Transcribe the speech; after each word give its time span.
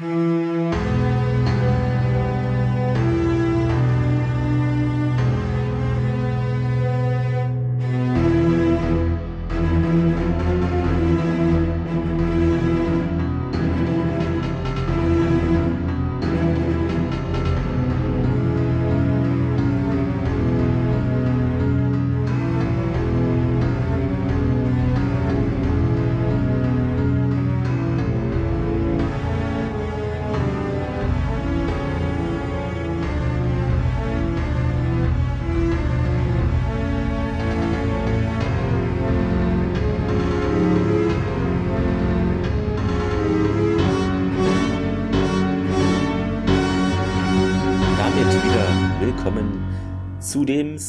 zu 0.00 0.33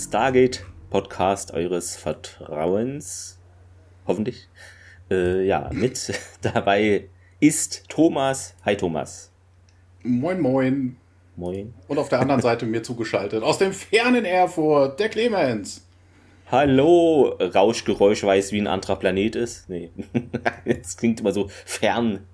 Stargate 0.05 0.64
Podcast 0.91 1.52
eures 1.52 1.95
Vertrauens. 1.95 3.40
Hoffentlich. 4.05 4.48
Äh, 5.09 5.48
ja, 5.48 5.72
mit 5.73 6.14
dabei 6.44 7.09
ist 7.40 7.90
Thomas. 7.90 8.55
Hi 8.64 8.78
Thomas. 8.78 9.31
Moin, 10.04 10.40
moin. 10.40 10.97
Moin. 11.36 11.73
Und 11.88 11.97
auf 11.97 12.09
der 12.09 12.20
anderen 12.20 12.42
Seite 12.44 12.67
mir 12.67 12.84
zugeschaltet, 12.84 13.42
aus 13.42 13.58
dem 13.58 13.73
fernen 13.73 14.25
Erfurt, 14.25 15.00
der 15.00 15.09
Clemens. 15.09 15.88
Hallo, 16.52 17.36
Rauschgeräusch 17.40 18.23
weiß, 18.23 18.52
wie 18.52 18.62
ein 18.62 18.67
anderer 18.67 18.97
Planet 18.97 19.36
ist. 19.36 19.67
Nee, 19.69 19.90
das 20.66 20.97
klingt 20.97 21.19
immer 21.19 21.34
so 21.34 21.50
fern. 21.66 22.28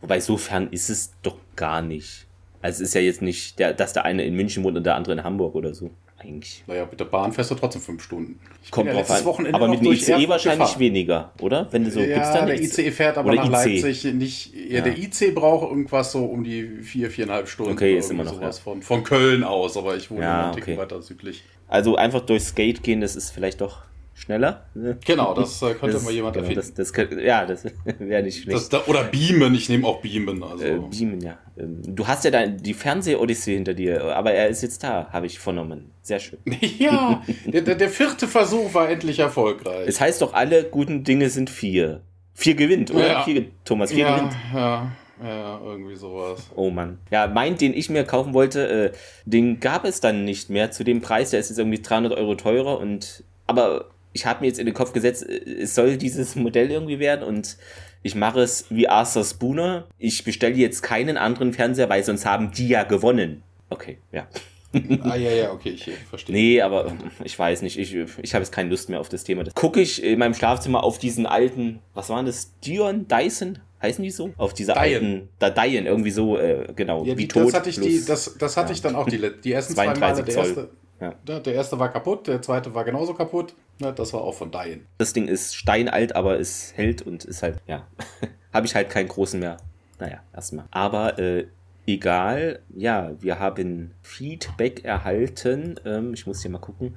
Wobei, 0.00 0.18
so 0.18 0.36
fern 0.36 0.70
ist 0.72 0.90
es 0.90 1.12
doch 1.22 1.38
gar 1.54 1.82
nicht. 1.82 2.26
Also 2.60 2.82
es 2.82 2.88
ist 2.88 2.94
ja 2.94 3.00
jetzt 3.00 3.22
nicht, 3.22 3.60
der, 3.60 3.74
dass 3.74 3.92
der 3.92 4.04
eine 4.04 4.24
in 4.24 4.34
München 4.34 4.64
wohnt 4.64 4.76
und 4.76 4.84
der 4.84 4.96
andere 4.96 5.12
in 5.12 5.22
Hamburg 5.22 5.54
oder 5.54 5.72
so 5.72 5.92
eigentlich. 6.24 6.64
Naja, 6.66 6.86
mit 6.90 6.98
der 6.98 7.04
Bahn 7.06 7.32
fährst 7.32 7.50
du 7.50 7.54
trotzdem 7.54 7.82
fünf 7.82 8.02
Stunden. 8.02 8.38
Ich 8.62 8.70
Kommt 8.70 8.88
ja 8.88 8.94
drauf 8.94 9.10
an. 9.10 9.24
Wochenende 9.24 9.54
aber 9.54 9.68
mit 9.68 9.80
dem 9.80 9.92
ICE 9.92 10.12
Erfurt 10.12 10.28
wahrscheinlich 10.28 10.66
gefahren. 10.66 10.80
weniger, 10.80 11.32
oder? 11.40 11.68
Wenn 11.70 11.84
du 11.84 11.90
so 11.90 12.00
ja, 12.00 12.14
gibt's 12.14 12.32
dann 12.32 12.46
der 12.46 12.60
ICE 12.60 12.90
fährt 12.90 13.18
aber 13.18 13.34
nach 13.34 13.46
IC. 13.46 13.50
Leipzig 13.50 14.04
nicht. 14.14 14.54
Ja, 14.54 14.78
ja, 14.78 14.80
der 14.82 14.98
IC 14.98 15.34
braucht 15.34 15.70
irgendwas 15.70 16.12
so 16.12 16.24
um 16.24 16.44
die 16.44 16.82
vier, 16.82 17.10
viereinhalb 17.10 17.48
Stunden. 17.48 17.72
Okay, 17.72 17.96
ist 17.96 18.10
immer 18.10 18.24
noch. 18.24 18.34
Sowas 18.34 18.58
ja. 18.58 18.62
von, 18.62 18.82
von 18.82 19.04
Köln 19.04 19.44
aus, 19.44 19.76
aber 19.76 19.96
ich 19.96 20.10
wohne 20.10 20.22
ja, 20.22 20.52
okay. 20.56 20.76
weiter 20.76 21.02
südlich. 21.02 21.42
Also 21.68 21.96
einfach 21.96 22.20
durchs 22.20 22.54
Gate 22.54 22.82
gehen, 22.82 23.00
das 23.00 23.16
ist 23.16 23.30
vielleicht 23.30 23.60
doch 23.60 23.82
schneller. 24.14 24.66
Ne? 24.74 24.98
Genau, 25.04 25.34
das 25.34 25.60
äh, 25.62 25.74
könnte 25.74 25.94
das, 25.94 26.04
mal 26.04 26.12
jemand 26.12 26.34
genau, 26.34 26.46
erfinden. 26.46 26.72
Das, 26.76 26.92
das, 26.92 27.22
ja, 27.22 27.46
das 27.46 27.64
wäre 27.98 28.22
nicht 28.22 28.42
schlecht. 28.42 28.72
Da, 28.72 28.82
oder 28.86 29.04
beamen, 29.04 29.54
ich 29.54 29.68
nehme 29.68 29.86
auch 29.86 30.00
beamen. 30.00 30.42
Also. 30.42 30.64
Äh, 30.64 30.78
beamen, 30.78 31.20
ja. 31.20 31.38
Ähm, 31.56 31.80
du 31.86 32.06
hast 32.06 32.24
ja 32.24 32.30
da 32.30 32.46
die 32.46 32.74
Fernseh-Odyssee 32.74 33.54
hinter 33.54 33.74
dir, 33.74 34.16
aber 34.16 34.32
er 34.32 34.48
ist 34.48 34.62
jetzt 34.62 34.82
da, 34.84 35.08
habe 35.12 35.26
ich 35.26 35.38
vernommen. 35.38 35.91
Sehr 36.02 36.18
schön. 36.18 36.40
ja, 36.78 37.22
der, 37.46 37.62
der, 37.62 37.88
vierte 37.88 38.26
Versuch 38.26 38.74
war 38.74 38.88
endlich 38.88 39.20
erfolgreich. 39.20 39.86
Es 39.86 40.00
heißt 40.00 40.20
doch, 40.20 40.34
alle 40.34 40.64
guten 40.64 41.04
Dinge 41.04 41.30
sind 41.30 41.48
vier. 41.48 42.02
Vier 42.34 42.54
gewinnt, 42.54 42.90
oder? 42.90 43.06
Ja. 43.06 43.22
Vier, 43.22 43.46
Thomas, 43.64 43.92
vier 43.92 44.06
ja, 44.06 44.16
gewinnt. 44.16 44.36
Ja. 44.52 44.92
Ja, 45.22 45.60
irgendwie 45.62 45.94
sowas. 45.94 46.50
Oh 46.56 46.70
Mann. 46.70 46.98
Ja, 47.10 47.28
mein, 47.28 47.56
den 47.56 47.74
ich 47.74 47.88
mir 47.88 48.02
kaufen 48.02 48.34
wollte, 48.34 48.68
äh, 48.68 48.92
den 49.24 49.60
gab 49.60 49.84
es 49.84 50.00
dann 50.00 50.24
nicht 50.24 50.50
mehr 50.50 50.72
zu 50.72 50.82
dem 50.82 51.00
Preis. 51.00 51.30
Der 51.30 51.38
ist 51.38 51.48
jetzt 51.48 51.58
irgendwie 51.58 51.80
300 51.80 52.12
Euro 52.14 52.34
teurer 52.34 52.80
und 52.80 53.22
aber 53.46 53.90
ich 54.12 54.26
habe 54.26 54.40
mir 54.40 54.48
jetzt 54.48 54.58
in 54.58 54.66
den 54.66 54.74
Kopf 54.74 54.92
gesetzt, 54.92 55.28
äh, 55.28 55.62
es 55.62 55.76
soll 55.76 55.96
dieses 55.96 56.34
Modell 56.34 56.70
irgendwie 56.70 56.98
werden 56.98 57.22
und 57.22 57.56
ich 58.02 58.16
mache 58.16 58.40
es 58.40 58.66
wie 58.70 58.88
Arthur 58.88 59.24
Spooner. 59.24 59.86
Ich 59.98 60.24
bestelle 60.24 60.56
jetzt 60.56 60.82
keinen 60.82 61.16
anderen 61.16 61.52
Fernseher, 61.52 61.88
weil 61.88 62.02
sonst 62.02 62.26
haben 62.26 62.50
die 62.50 62.66
ja 62.66 62.82
gewonnen. 62.82 63.42
Okay, 63.70 63.98
ja. 64.10 64.26
ah, 65.02 65.16
ja, 65.16 65.30
ja, 65.30 65.52
okay, 65.52 65.70
ich 65.70 65.90
verstehe. 66.08 66.34
Nee, 66.34 66.62
aber 66.62 66.92
ich 67.24 67.38
weiß 67.38 67.62
nicht, 67.62 67.78
ich, 67.78 67.94
ich 67.94 68.34
habe 68.34 68.42
jetzt 68.42 68.52
keine 68.52 68.70
Lust 68.70 68.88
mehr 68.88 69.00
auf 69.00 69.08
das 69.08 69.24
Thema. 69.24 69.44
Gucke 69.54 69.80
ich 69.80 70.02
in 70.02 70.18
meinem 70.18 70.34
Schlafzimmer 70.34 70.82
auf 70.82 70.98
diesen 70.98 71.26
alten, 71.26 71.80
was 71.94 72.08
waren 72.08 72.26
das? 72.26 72.58
Dion? 72.60 73.06
Dyson? 73.08 73.58
Heißen 73.82 74.02
die 74.02 74.10
so? 74.10 74.30
Auf 74.36 74.54
diese 74.54 74.72
Dian. 74.72 74.82
alten, 74.82 75.28
da 75.38 75.50
Dion, 75.50 75.86
irgendwie 75.86 76.10
so, 76.10 76.38
äh, 76.38 76.68
genau, 76.74 77.04
ja, 77.04 77.16
wie 77.16 77.22
die, 77.22 77.28
tot. 77.28 77.48
Das 77.48 77.54
hatte 77.54 77.70
ich, 77.70 77.80
die, 77.80 78.04
das, 78.04 78.36
das 78.38 78.56
hatte 78.56 78.68
ja. 78.68 78.74
ich 78.74 78.82
dann 78.82 78.96
auch 78.96 79.08
die, 79.08 79.20
die 79.42 79.52
ersten 79.52 79.74
zwei 79.74 79.92
Male. 79.94 80.22
Der 80.22 80.34
erste, 80.36 80.70
ja. 81.00 81.14
Der 81.40 81.54
erste 81.54 81.78
war 81.78 81.90
kaputt, 81.90 82.28
der 82.28 82.40
zweite 82.40 82.72
war 82.74 82.84
genauso 82.84 83.12
kaputt. 83.12 83.54
Das 83.78 84.12
war 84.12 84.22
auch 84.22 84.34
von 84.34 84.52
Dying. 84.52 84.86
Das 84.98 85.12
Ding 85.12 85.26
ist 85.26 85.56
steinalt, 85.56 86.14
aber 86.14 86.38
es 86.38 86.72
hält 86.76 87.02
und 87.02 87.24
ist 87.24 87.42
halt, 87.42 87.58
ja. 87.66 87.86
Habe 88.52 88.66
ich 88.66 88.74
halt 88.74 88.88
keinen 88.88 89.08
großen 89.08 89.40
mehr. 89.40 89.56
Naja, 89.98 90.22
erstmal. 90.32 90.66
Aber 90.70 91.18
äh, 91.18 91.46
egal, 91.86 92.60
ja, 92.74 93.12
wir 93.20 93.38
haben 93.38 93.92
Feedback 94.02 94.84
erhalten. 94.84 95.78
Ähm, 95.84 96.14
ich 96.14 96.26
muss 96.26 96.42
hier 96.42 96.50
mal 96.50 96.58
gucken. 96.58 96.96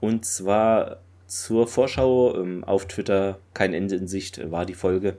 Und 0.00 0.24
zwar 0.24 0.98
zur 1.26 1.66
Vorschau 1.66 2.36
ähm, 2.36 2.64
auf 2.64 2.86
Twitter, 2.86 3.38
kein 3.54 3.74
Ende 3.74 3.96
in 3.96 4.06
Sicht, 4.06 4.50
war 4.50 4.66
die 4.66 4.74
Folge. 4.74 5.18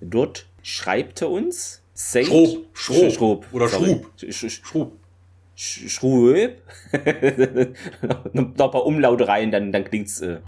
Dort 0.00 0.46
schreibt 0.62 1.22
er 1.22 1.30
uns. 1.30 1.82
Saint 1.94 2.26
Schrob. 2.26 2.66
Schrob. 2.72 3.12
Schrob. 3.12 3.46
Oder 3.52 3.68
Schrub. 3.68 4.10
Schrub. 4.16 4.92
Schrueb. 5.56 6.62
noch 8.32 8.44
ein 8.44 8.54
paar 8.54 8.84
Umlaute 8.86 9.28
rein, 9.28 9.52
dann, 9.52 9.70
dann 9.70 9.84
klingt's 9.84 10.20
äh, 10.20 10.38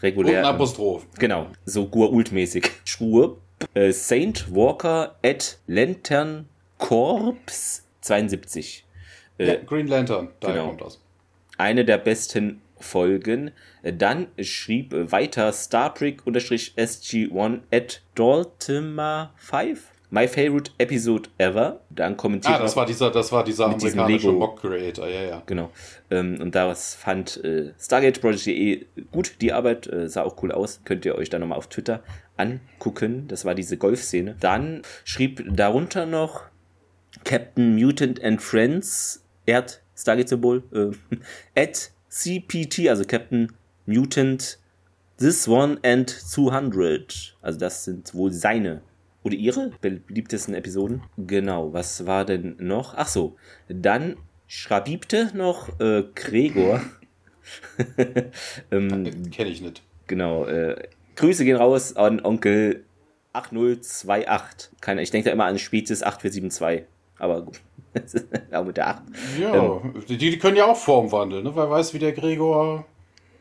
regulär. 0.00 0.40
Und 0.40 0.46
ein 0.46 0.54
Apostroph. 0.54 1.06
Genau, 1.18 1.48
so 1.66 1.86
Gur-Ult-mäßig. 1.86 2.70
Schrueb. 2.84 3.38
Äh, 3.74 3.92
Saint 3.92 4.54
Walker 4.54 5.16
at 5.22 5.58
Lantern 5.66 6.48
Corps 6.84 7.34
72. 8.02 8.84
Äh, 9.38 9.46
ja, 9.46 9.54
Green 9.64 9.86
Lantern, 9.86 10.28
da 10.40 10.52
genau. 10.52 10.66
kommt 10.66 10.82
das. 10.82 11.00
Eine 11.56 11.86
der 11.86 11.96
besten 11.96 12.60
Folgen. 12.78 13.52
Dann 13.82 14.26
schrieb 14.42 14.92
weiter 14.92 15.50
Star 15.54 15.94
Trek-SG1 15.94 17.60
at 17.72 18.02
Daltima 18.14 19.32
5. 19.36 19.92
My 20.10 20.28
favorite 20.28 20.72
episode 20.76 21.30
ever. 21.38 21.80
Dann 21.88 22.18
kommentiert. 22.18 22.54
Ah, 22.54 22.58
das 22.58 22.76
war 22.76 22.84
dieser, 22.84 23.10
das 23.10 23.32
war 23.32 23.44
dieser 23.44 23.64
amerikanische 23.64 24.30
Mock 24.30 24.60
Creator, 24.60 25.08
ja, 25.08 25.22
ja. 25.22 25.42
Genau. 25.46 25.70
Ähm, 26.10 26.38
und 26.38 26.54
das 26.54 26.94
fand 26.94 27.42
äh, 27.42 27.72
StargateProject.de 27.80 28.84
gut, 29.10 29.40
die 29.40 29.54
Arbeit 29.54 29.86
äh, 29.86 30.06
sah 30.06 30.22
auch 30.22 30.40
cool 30.42 30.52
aus. 30.52 30.82
Könnt 30.84 31.06
ihr 31.06 31.14
euch 31.14 31.30
dann 31.30 31.40
nochmal 31.40 31.56
auf 31.56 31.68
Twitter 31.68 32.02
angucken. 32.36 33.26
Das 33.26 33.46
war 33.46 33.54
diese 33.54 33.78
Golfszene. 33.78 34.36
Dann 34.38 34.82
schrieb 35.04 35.42
darunter 35.48 36.04
noch 36.04 36.42
Captain 37.22 37.74
Mutant 37.74 38.22
and 38.22 38.42
Friends, 38.42 39.24
Erd 39.46 39.82
Stargate-Symbol, 39.96 40.64
äh, 40.72 40.90
at 41.60 41.90
CPT, 42.10 42.88
also 42.88 43.04
Captain 43.04 43.52
Mutant 43.86 44.58
This 45.18 45.46
One 45.46 45.78
and 45.82 46.10
200. 46.10 47.36
Also 47.40 47.58
das 47.58 47.84
sind 47.84 48.14
wohl 48.14 48.32
seine 48.32 48.82
oder 49.22 49.34
ihre 49.34 49.70
beliebtesten 49.80 50.54
Episoden. 50.54 51.02
Genau, 51.16 51.72
was 51.72 52.06
war 52.06 52.24
denn 52.24 52.56
noch? 52.58 52.94
Ach 52.94 53.08
so, 53.08 53.36
dann 53.68 54.16
schrabiebte 54.46 55.30
noch 55.34 55.80
äh, 55.80 56.04
Gregor. 56.14 56.82
ähm, 58.70 59.30
Kenne 59.30 59.50
ich 59.50 59.60
nicht. 59.60 59.82
Genau, 60.06 60.46
äh, 60.46 60.88
Grüße 61.16 61.44
gehen 61.44 61.56
raus 61.56 61.96
an 61.96 62.20
Onkel 62.24 62.84
8028. 63.32 64.70
Keine, 64.80 65.02
ich 65.02 65.10
denke 65.10 65.28
da 65.28 65.32
immer 65.32 65.46
an 65.46 65.58
Spezies 65.58 66.02
8472. 66.02 66.86
Aber 67.18 67.46
auch 68.52 68.64
mit 68.64 68.76
der 68.76 68.88
8. 68.88 69.02
Ja, 69.40 69.54
ähm, 69.54 70.02
die, 70.08 70.18
die 70.18 70.38
können 70.38 70.56
ja 70.56 70.66
auch 70.66 70.76
Form 70.76 71.12
wandeln, 71.12 71.44
ne? 71.44 71.52
Wer 71.54 71.70
weiß, 71.70 71.94
wie 71.94 71.98
der 71.98 72.12
Gregor 72.12 72.84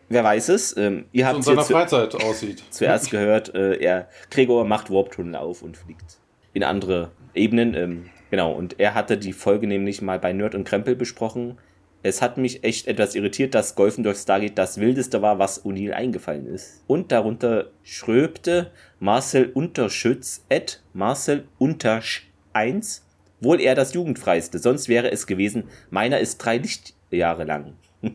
Wer 0.09 0.23
weiß 0.23 0.49
es? 0.49 0.77
Ähm, 0.77 1.05
ihr 1.11 1.25
habt 1.25 1.37
in 1.37 1.41
seiner 1.41 1.63
Freizeit 1.63 2.13
aussieht. 2.15 2.63
Zuerst 2.69 3.09
gehört, 3.09 3.55
äh, 3.55 3.77
er, 3.77 4.09
Gregor 4.29 4.63
macht 4.63 4.91
Warp-Tunnel 4.91 5.35
auf 5.35 5.63
und 5.63 5.75
fliegt 5.75 6.19
in 6.53 6.63
andere 6.63 7.11
Ebenen. 7.33 7.73
Ähm, 7.73 8.09
genau, 8.29 8.51
und 8.53 8.79
er 8.79 8.93
hatte 8.93 9.17
die 9.17 9.33
Folge 9.33 9.65
nämlich 9.65 10.01
mal 10.01 10.19
bei 10.19 10.31
Nerd 10.31 10.53
und 10.53 10.65
Krempel 10.65 10.95
besprochen. 10.95 11.57
Es 12.03 12.21
hat 12.21 12.37
mich 12.37 12.63
echt 12.63 12.87
etwas 12.87 13.15
irritiert, 13.15 13.55
dass 13.55 13.75
Golfen 13.75 14.03
durch 14.03 14.17
Stargate 14.17 14.57
das 14.57 14.77
wildeste 14.77 15.21
war, 15.21 15.39
was 15.39 15.65
O'Neill 15.65 15.93
eingefallen 15.93 16.45
ist. 16.45 16.83
Und 16.85 17.11
darunter 17.11 17.71
schröbte 17.81 18.71
Marcel 18.99 19.49
Unterschütz 19.53 20.45
at 20.51 20.83
Marcel 20.93 21.47
Untersch 21.57 22.29
1 22.51 23.05
wohl 23.43 23.61
eher 23.61 23.75
das 23.75 23.93
jugendfreiste, 23.93 24.59
sonst 24.59 24.89
wäre 24.89 25.11
es 25.11 25.27
gewesen, 25.27 25.65
meiner 25.89 26.19
ist 26.19 26.37
drei 26.37 26.57
Lichtjahre 26.57 27.43
lang. 27.43 27.73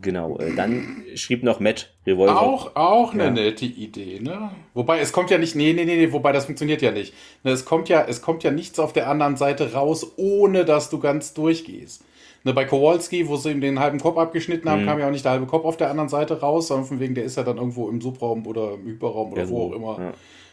Genau, 0.00 0.38
äh, 0.38 0.54
dann 0.54 1.04
schrieb 1.14 1.42
noch 1.42 1.60
Matt 1.60 1.92
Revolver. 2.06 2.40
Auch, 2.40 2.76
auch 2.76 3.12
eine 3.12 3.24
ja. 3.24 3.30
nette 3.30 3.66
Idee, 3.66 4.20
ne? 4.20 4.50
Wobei, 4.72 5.00
es 5.00 5.12
kommt 5.12 5.30
ja 5.30 5.36
nicht, 5.36 5.54
nee, 5.54 5.74
nee, 5.74 5.84
nee, 5.84 5.96
nee, 5.96 6.12
wobei 6.12 6.32
das 6.32 6.46
funktioniert 6.46 6.80
ja 6.80 6.92
nicht. 6.92 7.12
Ne, 7.44 7.50
es 7.50 7.66
kommt 7.66 7.90
ja, 7.90 8.04
es 8.08 8.22
kommt 8.22 8.42
ja 8.42 8.50
nichts 8.50 8.78
auf 8.78 8.94
der 8.94 9.08
anderen 9.08 9.36
Seite 9.36 9.74
raus, 9.74 10.12
ohne 10.16 10.64
dass 10.64 10.88
du 10.88 10.98
ganz 10.98 11.34
durchgehst. 11.34 12.04
Ne, 12.44 12.54
bei 12.54 12.64
Kowalski, 12.64 13.28
wo 13.28 13.36
sie 13.36 13.50
ihm 13.50 13.60
den 13.60 13.80
halben 13.80 14.00
Kopf 14.00 14.16
abgeschnitten 14.16 14.68
haben, 14.70 14.82
mhm. 14.82 14.86
kam 14.86 14.98
ja 14.98 15.08
auch 15.08 15.12
nicht 15.12 15.26
der 15.26 15.32
halbe 15.32 15.46
Kopf 15.46 15.64
auf 15.66 15.76
der 15.76 15.90
anderen 15.90 16.08
Seite 16.08 16.40
raus, 16.40 16.68
sondern 16.68 16.86
von 16.86 16.98
wegen, 16.98 17.14
der 17.14 17.24
ist 17.24 17.36
ja 17.36 17.42
dann 17.42 17.58
irgendwo 17.58 17.90
im 17.90 18.00
Subraum 18.00 18.46
oder 18.46 18.74
im 18.74 18.86
Hyperraum 18.86 19.32
oder 19.32 19.42
ja, 19.42 19.48
wo 19.50 19.68
auch 19.68 19.72
immer. 19.72 19.96
Ja 20.00 20.12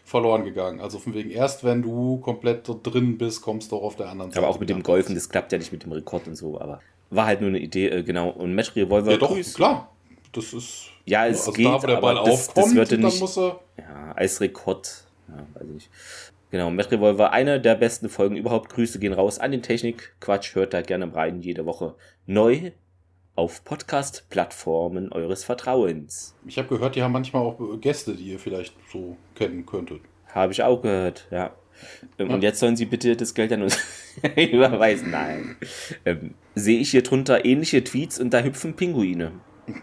verloren 0.09 0.43
gegangen. 0.43 0.81
Also 0.81 0.97
von 0.97 1.13
wegen, 1.13 1.29
erst 1.29 1.63
wenn 1.63 1.81
du 1.81 2.17
komplett 2.17 2.67
drin 2.83 3.17
bist, 3.17 3.41
kommst 3.41 3.71
du 3.71 3.77
auch 3.77 3.83
auf 3.83 3.95
der 3.95 4.09
anderen 4.09 4.31
Seite. 4.31 4.43
Aber 4.43 4.53
auch 4.53 4.59
mit 4.59 4.69
dem 4.69 4.81
Golfen, 4.81 5.13
das 5.13 5.29
klappt 5.29 5.51
ja 5.51 5.57
nicht 5.57 5.71
mit 5.71 5.83
dem 5.83 5.91
Rekord 5.91 6.27
und 6.27 6.35
so, 6.35 6.59
aber 6.59 6.81
war 7.11 7.25
halt 7.27 7.41
nur 7.41 7.49
eine 7.49 7.59
Idee, 7.59 7.87
äh, 7.89 8.03
genau. 8.03 8.29
Und 8.29 8.53
Match 8.53 8.75
Revolver. 8.75 9.11
Ja, 9.11 9.17
doch, 9.17 9.29
Cruise, 9.29 9.53
klar. 9.53 9.91
Das 10.31 10.53
ist. 10.53 10.89
Ja, 11.05 11.27
es 11.27 11.39
also 11.41 11.53
geht, 11.53 11.65
da, 11.65 11.81
wo 11.81 11.87
der 11.87 11.95
Ball 11.97 12.17
aber 12.17 12.29
das, 12.29 12.49
aufkommt, 12.49 12.67
das 12.67 12.75
würde 12.75 12.97
nicht. 12.97 13.19
Muss 13.19 13.37
er 13.37 13.59
ja, 13.77 14.11
als 14.15 14.41
Rekord. 14.41 15.05
Ja, 15.27 15.35
weiß 15.53 15.67
ich 15.67 15.73
nicht. 15.73 15.89
Genau, 16.51 16.71
Match 16.71 16.91
Revolver, 16.91 17.31
eine 17.31 17.61
der 17.61 17.75
besten 17.75 18.09
Folgen 18.09 18.35
überhaupt. 18.35 18.69
Grüße 18.69 18.99
gehen 18.99 19.13
raus 19.13 19.37
an 19.37 19.51
den 19.51 19.61
Technik. 19.61 20.15
Quatsch, 20.19 20.55
hört 20.55 20.73
da 20.73 20.81
gerne 20.81 21.13
rein, 21.13 21.41
jede 21.41 21.65
Woche 21.65 21.95
neu 22.25 22.71
auf 23.35 23.63
Podcast-Plattformen 23.63 25.11
eures 25.11 25.43
Vertrauens. 25.43 26.35
Ich 26.45 26.57
habe 26.57 26.67
gehört, 26.67 26.95
die 26.95 27.03
haben 27.03 27.11
manchmal 27.13 27.43
auch 27.43 27.59
Gäste, 27.79 28.15
die 28.15 28.31
ihr 28.31 28.39
vielleicht 28.39 28.75
so 28.91 29.17
kennen 29.35 29.65
könntet. 29.65 30.01
Habe 30.27 30.51
ich 30.51 30.63
auch 30.63 30.81
gehört, 30.81 31.27
ja. 31.31 31.51
Ähm, 32.17 32.29
und 32.31 32.43
jetzt 32.43 32.59
sollen 32.59 32.75
sie 32.75 32.85
bitte 32.85 33.15
das 33.15 33.33
Geld 33.33 33.51
an 33.53 33.63
uns 33.63 33.77
überweisen. 34.35 35.11
Nein. 35.11 35.55
Ähm, 36.05 36.33
sehe 36.55 36.79
ich 36.79 36.91
hier 36.91 37.03
drunter 37.03 37.45
ähnliche 37.45 37.83
Tweets 37.83 38.19
und 38.19 38.33
da 38.33 38.41
hüpfen 38.41 38.75
Pinguine. 38.75 39.31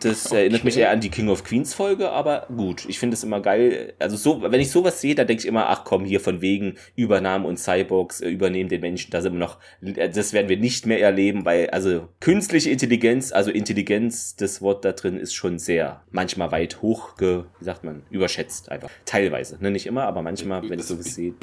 Das 0.01 0.27
okay. 0.27 0.37
erinnert 0.37 0.65
mich 0.65 0.77
eher 0.77 0.91
an 0.91 1.01
die 1.01 1.11
King 1.11 1.29
of 1.29 1.45
Queens 1.45 1.75
Folge, 1.75 2.11
aber 2.11 2.47
gut, 2.55 2.85
ich 2.89 2.99
finde 2.99 3.15
es 3.15 3.25
immer 3.25 3.41
geil. 3.41 3.95
Also 3.99 4.17
so, 4.17 4.43
wenn 4.43 4.61
ich 4.61 4.71
sowas 4.71 5.01
sehe, 5.01 5.15
dann 5.15 5.27
denke 5.27 5.43
ich 5.43 5.49
immer, 5.49 5.69
ach 5.69 5.85
komm, 5.85 6.05
hier 6.05 6.21
von 6.21 6.41
wegen 6.41 6.77
Übernahmen 6.95 7.45
und 7.45 7.59
Cyborgs 7.59 8.21
äh, 8.21 8.29
übernehmen 8.29 8.69
den 8.69 8.81
Menschen, 8.81 9.11
da 9.11 9.21
sind 9.21 9.35
wir 9.35 9.39
noch, 9.39 9.59
äh, 9.83 10.09
das 10.09 10.33
werden 10.33 10.49
wir 10.49 10.57
nicht 10.57 10.87
mehr 10.87 11.01
erleben, 11.01 11.45
weil 11.45 11.71
also 11.71 12.09
künstliche 12.21 12.71
Intelligenz, 12.71 13.33
also 13.33 13.51
Intelligenz, 13.51 14.37
das 14.37 14.61
Wort 14.63 14.85
da 14.85 14.93
drin 14.93 15.19
ist 15.19 15.35
schon 15.35 15.59
sehr 15.59 16.03
manchmal 16.11 16.53
weit 16.53 16.83
hoch, 16.83 17.17
ge, 17.17 17.45
wie 17.59 17.65
sagt 17.65 17.85
man, 17.85 18.03
überschätzt 18.11 18.71
einfach. 18.71 18.91
Teilweise, 19.05 19.59
ne, 19.61 19.71
nicht 19.71 19.87
immer, 19.87 20.05
aber 20.05 20.23
manchmal, 20.23 20.69
wenn 20.69 20.79
ich 20.79 20.87
sowas 20.87 21.15
sehe. 21.15 21.35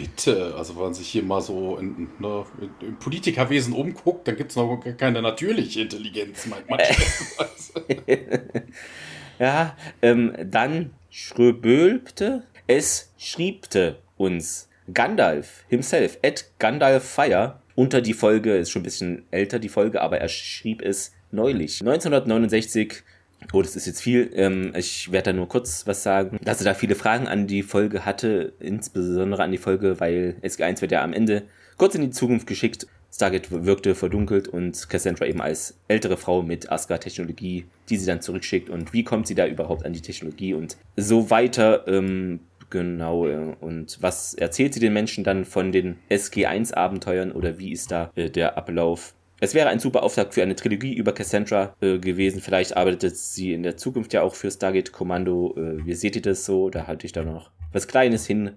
Bitte, 0.00 0.54
also 0.56 0.76
wenn 0.76 0.84
man 0.84 0.94
sich 0.94 1.08
hier 1.08 1.22
mal 1.22 1.42
so 1.42 1.76
in, 1.76 2.08
ne, 2.18 2.46
im 2.80 2.98
Politikerwesen 2.98 3.74
umguckt, 3.74 4.26
dann 4.26 4.34
gibt 4.34 4.50
es 4.50 4.56
noch 4.56 4.82
keine 4.96 5.20
natürliche 5.20 5.82
Intelligenz, 5.82 6.46
meint 6.46 6.70
man. 6.70 6.80
ja, 9.38 9.76
ähm, 10.00 10.32
dann 10.42 10.92
schröbölpte, 11.10 12.44
es 12.66 13.12
schriebte 13.18 13.98
uns 14.16 14.70
Gandalf 14.94 15.64
himself, 15.68 16.18
at 16.24 16.46
Gandalf 16.58 17.04
Fire, 17.04 17.60
unter 17.74 18.00
die 18.00 18.14
Folge, 18.14 18.56
ist 18.56 18.70
schon 18.70 18.80
ein 18.80 18.84
bisschen 18.84 19.26
älter 19.30 19.58
die 19.58 19.68
Folge, 19.68 20.00
aber 20.00 20.18
er 20.18 20.28
schrieb 20.28 20.80
es 20.80 21.12
neulich. 21.30 21.80
1969 21.80 23.02
Oh, 23.52 23.62
das 23.62 23.76
ist 23.76 23.86
jetzt 23.86 24.02
viel. 24.02 24.30
Ähm, 24.34 24.72
ich 24.76 25.10
werde 25.12 25.30
da 25.30 25.36
nur 25.36 25.48
kurz 25.48 25.86
was 25.86 26.02
sagen. 26.02 26.38
Dass 26.42 26.60
er 26.60 26.64
da 26.64 26.74
viele 26.74 26.94
Fragen 26.94 27.26
an 27.26 27.46
die 27.46 27.62
Folge 27.62 28.04
hatte, 28.04 28.52
insbesondere 28.60 29.42
an 29.42 29.50
die 29.50 29.58
Folge, 29.58 29.98
weil 30.00 30.36
SG1 30.42 30.80
wird 30.80 30.92
ja 30.92 31.02
am 31.02 31.12
Ende 31.12 31.42
kurz 31.76 31.94
in 31.94 32.02
die 32.02 32.10
Zukunft 32.10 32.46
geschickt. 32.46 32.86
Stargate 33.12 33.50
wirkte 33.50 33.94
verdunkelt 33.94 34.46
und 34.46 34.88
Cassandra 34.88 35.26
eben 35.26 35.40
als 35.40 35.76
ältere 35.88 36.16
Frau 36.16 36.42
mit 36.42 36.70
Asgard-Technologie, 36.70 37.64
die 37.88 37.96
sie 37.96 38.06
dann 38.06 38.22
zurückschickt 38.22 38.70
und 38.70 38.92
wie 38.92 39.02
kommt 39.02 39.26
sie 39.26 39.34
da 39.34 39.46
überhaupt 39.46 39.84
an 39.84 39.92
die 39.92 40.00
Technologie 40.00 40.54
und 40.54 40.76
so 40.96 41.28
weiter. 41.28 41.88
Ähm, 41.88 42.40
genau. 42.70 43.26
Und 43.60 43.98
was 44.00 44.34
erzählt 44.34 44.74
sie 44.74 44.80
den 44.80 44.92
Menschen 44.92 45.24
dann 45.24 45.44
von 45.44 45.72
den 45.72 45.96
SG1-Abenteuern 46.08 47.32
oder 47.32 47.58
wie 47.58 47.72
ist 47.72 47.90
da 47.90 48.12
äh, 48.14 48.30
der 48.30 48.56
Ablauf? 48.56 49.14
Es 49.42 49.54
wäre 49.54 49.70
ein 49.70 49.78
super 49.80 50.02
Auftakt 50.02 50.34
für 50.34 50.42
eine 50.42 50.54
Trilogie 50.54 50.94
über 50.94 51.12
Cassandra 51.12 51.74
äh, 51.80 51.98
gewesen. 51.98 52.42
Vielleicht 52.42 52.76
arbeitet 52.76 53.16
sie 53.16 53.54
in 53.54 53.62
der 53.62 53.78
Zukunft 53.78 54.12
ja 54.12 54.20
auch 54.20 54.34
für 54.34 54.50
Stargate 54.50 54.92
Kommando. 54.92 55.54
Äh, 55.56 55.86
wie 55.86 55.94
seht 55.94 56.14
ihr 56.16 56.22
das 56.22 56.44
so? 56.44 56.68
Da 56.68 56.86
halte 56.86 57.06
ich 57.06 57.12
da 57.12 57.22
noch 57.24 57.50
was 57.72 57.88
Kleines 57.88 58.26
hin 58.26 58.52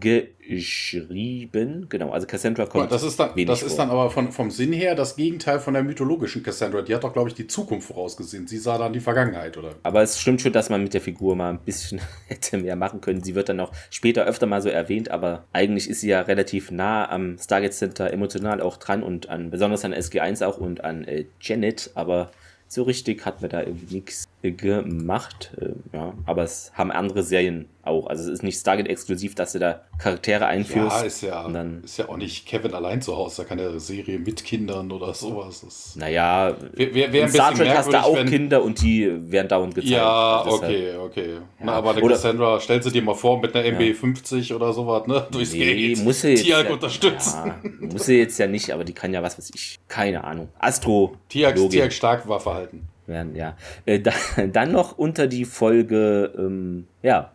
geschrieben. 0.00 1.86
Genau, 1.88 2.10
also 2.10 2.26
Cassandra 2.26 2.66
kommt. 2.66 2.90
Das 2.90 3.02
ist 3.02 3.18
dann, 3.18 3.30
das 3.46 3.62
ist 3.62 3.76
dann 3.76 3.90
aber 3.90 4.10
von, 4.10 4.32
vom 4.32 4.50
Sinn 4.50 4.72
her 4.72 4.94
das 4.94 5.16
Gegenteil 5.16 5.60
von 5.60 5.74
der 5.74 5.82
mythologischen 5.82 6.42
Cassandra. 6.42 6.82
Die 6.82 6.94
hat 6.94 7.04
doch, 7.04 7.12
glaube 7.12 7.28
ich, 7.28 7.34
die 7.34 7.46
Zukunft 7.46 7.88
vorausgesehen. 7.88 8.46
Sie 8.46 8.58
sah 8.58 8.78
dann 8.78 8.92
die 8.92 9.00
Vergangenheit, 9.00 9.56
oder? 9.56 9.74
Aber 9.82 10.02
es 10.02 10.20
stimmt 10.20 10.40
schon, 10.40 10.52
dass 10.52 10.70
man 10.70 10.82
mit 10.82 10.94
der 10.94 11.00
Figur 11.00 11.36
mal 11.36 11.50
ein 11.50 11.58
bisschen 11.58 12.00
hätte 12.28 12.58
mehr 12.58 12.76
machen 12.76 13.00
können. 13.00 13.22
Sie 13.22 13.34
wird 13.34 13.48
dann 13.48 13.60
auch 13.60 13.72
später 13.90 14.24
öfter 14.24 14.46
mal 14.46 14.62
so 14.62 14.68
erwähnt, 14.68 15.10
aber 15.10 15.44
eigentlich 15.52 15.88
ist 15.88 16.00
sie 16.00 16.08
ja 16.08 16.22
relativ 16.22 16.70
nah 16.70 17.08
am 17.10 17.38
Stargate 17.38 17.74
Center 17.74 18.12
emotional 18.12 18.60
auch 18.60 18.76
dran 18.76 19.02
und 19.02 19.28
an, 19.28 19.50
besonders 19.50 19.84
an 19.84 19.94
SG1 19.94 20.44
auch 20.44 20.58
und 20.58 20.84
an 20.84 21.04
äh, 21.04 21.26
Janet, 21.40 21.90
aber 21.94 22.30
so 22.68 22.84
richtig 22.84 23.26
hat 23.26 23.42
mir 23.42 23.48
da 23.48 23.60
irgendwie 23.60 23.96
nichts 23.96 24.24
gemacht. 24.50 25.52
Äh, 25.60 25.96
ja, 25.96 26.14
aber 26.26 26.42
es 26.42 26.72
haben 26.74 26.90
andere 26.90 27.22
Serien 27.22 27.68
auch. 27.82 28.06
Also 28.06 28.24
es 28.24 28.28
ist 28.28 28.42
nicht 28.42 28.58
Stargate 28.58 28.88
exklusiv, 28.88 29.34
dass 29.34 29.52
du 29.52 29.58
da 29.58 29.82
Charaktere 29.98 30.46
einführst. 30.46 31.00
Ja, 31.00 31.06
ist 31.06 31.22
ja, 31.22 31.48
dann, 31.48 31.82
ist 31.84 31.98
ja 31.98 32.08
auch 32.08 32.16
nicht 32.16 32.46
Kevin 32.46 32.74
allein 32.74 33.02
zu 33.02 33.16
Hause. 33.16 33.42
Da 33.42 33.48
kann 33.48 33.58
ja 33.58 33.78
Serie 33.78 34.18
mit 34.18 34.44
Kindern 34.44 34.90
oder 34.90 35.14
sowas. 35.14 35.62
Das 35.64 35.96
naja, 35.96 36.56
wär, 36.74 36.94
wär, 36.94 37.12
wär 37.12 37.28
Star 37.28 37.54
Trek 37.54 37.68
hast 37.68 37.92
du 37.92 38.02
auch 38.02 38.16
wenn, 38.16 38.28
Kinder 38.28 38.62
und 38.62 38.80
die 38.82 39.10
werden 39.30 39.48
dauernd 39.48 39.74
gezeigt. 39.74 39.92
Ja, 39.92 40.44
okay, 40.46 40.92
halt, 40.92 40.98
okay. 40.98 41.28
Ja. 41.34 41.40
Na, 41.60 41.72
aber 41.72 41.94
der 41.94 42.08
Cassandra, 42.08 42.60
stell 42.60 42.82
sie 42.82 42.90
dir 42.90 43.02
mal 43.02 43.14
vor 43.14 43.40
mit 43.40 43.54
einer 43.54 43.66
MB50 43.78 44.50
ja. 44.50 44.56
oder 44.56 44.72
sowas, 44.72 45.06
ne? 45.06 45.26
Durchs 45.30 45.52
nee, 45.52 45.96
muss 46.02 46.20
sie 46.20 46.34
Tiag 46.34 46.66
ja, 46.66 46.72
unterstützen. 46.72 47.46
Ja, 47.46 47.60
muss 47.80 48.06
sie 48.06 48.18
jetzt 48.18 48.38
ja 48.38 48.46
nicht, 48.46 48.72
aber 48.72 48.84
die 48.84 48.92
kann 48.92 49.12
ja 49.12 49.22
was 49.22 49.38
weiß 49.38 49.50
ich. 49.54 49.78
Keine 49.88 50.24
Ahnung. 50.24 50.48
Astro. 50.58 51.16
Tiag, 51.28 51.56
Tiag 51.70 51.92
Starkwaffe 51.92 52.52
halten 52.54 52.88
werden, 53.06 53.34
ja. 53.34 53.56
Äh, 53.86 54.00
da, 54.00 54.12
dann 54.52 54.72
noch 54.72 54.98
unter 54.98 55.26
die 55.26 55.44
Folge, 55.44 56.32
ähm, 56.36 56.86
ja, 57.02 57.32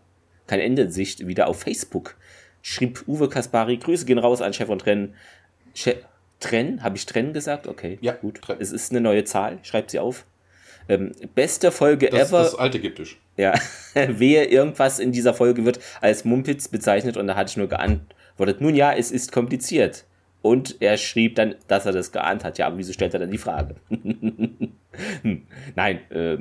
kein 0.47 0.59
Ende 0.59 0.83
in 0.83 0.91
Sicht, 0.91 1.27
wieder 1.27 1.47
auf 1.47 1.61
Facebook. 1.61 2.15
Schrieb 2.61 3.03
Uwe 3.07 3.29
Kaspari, 3.29 3.77
Grüße 3.77 4.05
gehen 4.05 4.17
raus 4.17 4.41
an 4.41 4.53
Chef 4.53 4.69
und 4.69 4.79
Trenn. 4.79 5.13
Che 5.73 5.97
Trenn? 6.39 6.83
Habe 6.83 6.97
ich 6.97 7.05
Trenn 7.05 7.33
gesagt? 7.33 7.67
Okay, 7.67 7.97
ja, 8.01 8.13
gut. 8.13 8.41
Trenn. 8.41 8.57
Es 8.59 8.71
ist 8.71 8.91
eine 8.91 9.01
neue 9.01 9.23
Zahl, 9.23 9.59
schreibt 9.63 9.91
sie 9.91 9.99
auf. 9.99 10.25
Ähm, 10.89 11.11
beste 11.35 11.71
Folge 11.71 12.09
das, 12.09 12.29
ever. 12.29 12.43
Das 12.43 12.55
alte 12.55 12.77
Ägyptisch. 12.77 13.17
Ja, 13.35 13.53
wehe, 13.93 14.45
irgendwas 14.45 14.99
in 14.99 15.11
dieser 15.11 15.33
Folge 15.33 15.65
wird 15.65 15.79
als 16.01 16.25
Mumpitz 16.25 16.67
bezeichnet 16.67 17.17
und 17.17 17.27
da 17.27 17.35
hatte 17.35 17.51
ich 17.51 17.57
nur 17.57 17.67
geantwortet, 17.67 18.61
nun 18.61 18.75
ja, 18.75 18.93
es 18.93 19.11
ist 19.11 19.31
kompliziert. 19.31 20.05
Und 20.41 20.77
er 20.79 20.97
schrieb 20.97 21.35
dann, 21.35 21.55
dass 21.67 21.85
er 21.85 21.91
das 21.91 22.11
geahnt 22.11 22.43
hat. 22.43 22.57
Ja, 22.57 22.67
aber 22.67 22.77
wieso 22.77 22.93
stellt 22.93 23.13
er 23.13 23.19
dann 23.19 23.31
die 23.31 23.37
Frage? 23.37 23.75
Nein, 25.75 25.99
äh, 26.11 26.37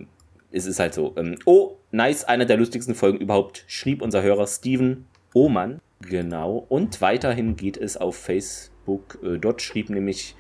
es 0.50 0.66
ist 0.66 0.80
halt 0.80 0.94
so. 0.94 1.14
Ähm, 1.16 1.36
oh, 1.44 1.76
nice, 1.90 2.24
einer 2.24 2.44
der 2.44 2.56
lustigsten 2.56 2.94
Folgen 2.94 3.18
überhaupt, 3.18 3.64
schrieb 3.66 4.02
unser 4.02 4.22
Hörer 4.22 4.46
Steven 4.46 5.06
Ohmann. 5.34 5.80
Genau. 6.00 6.66
Und 6.68 7.00
weiterhin 7.00 7.56
geht 7.56 7.76
es 7.76 7.96
auf 7.96 8.16
Facebook. 8.16 9.18
Äh, 9.22 9.38
dort 9.38 9.62
schrieb 9.62 9.90
nämlich 9.90 10.34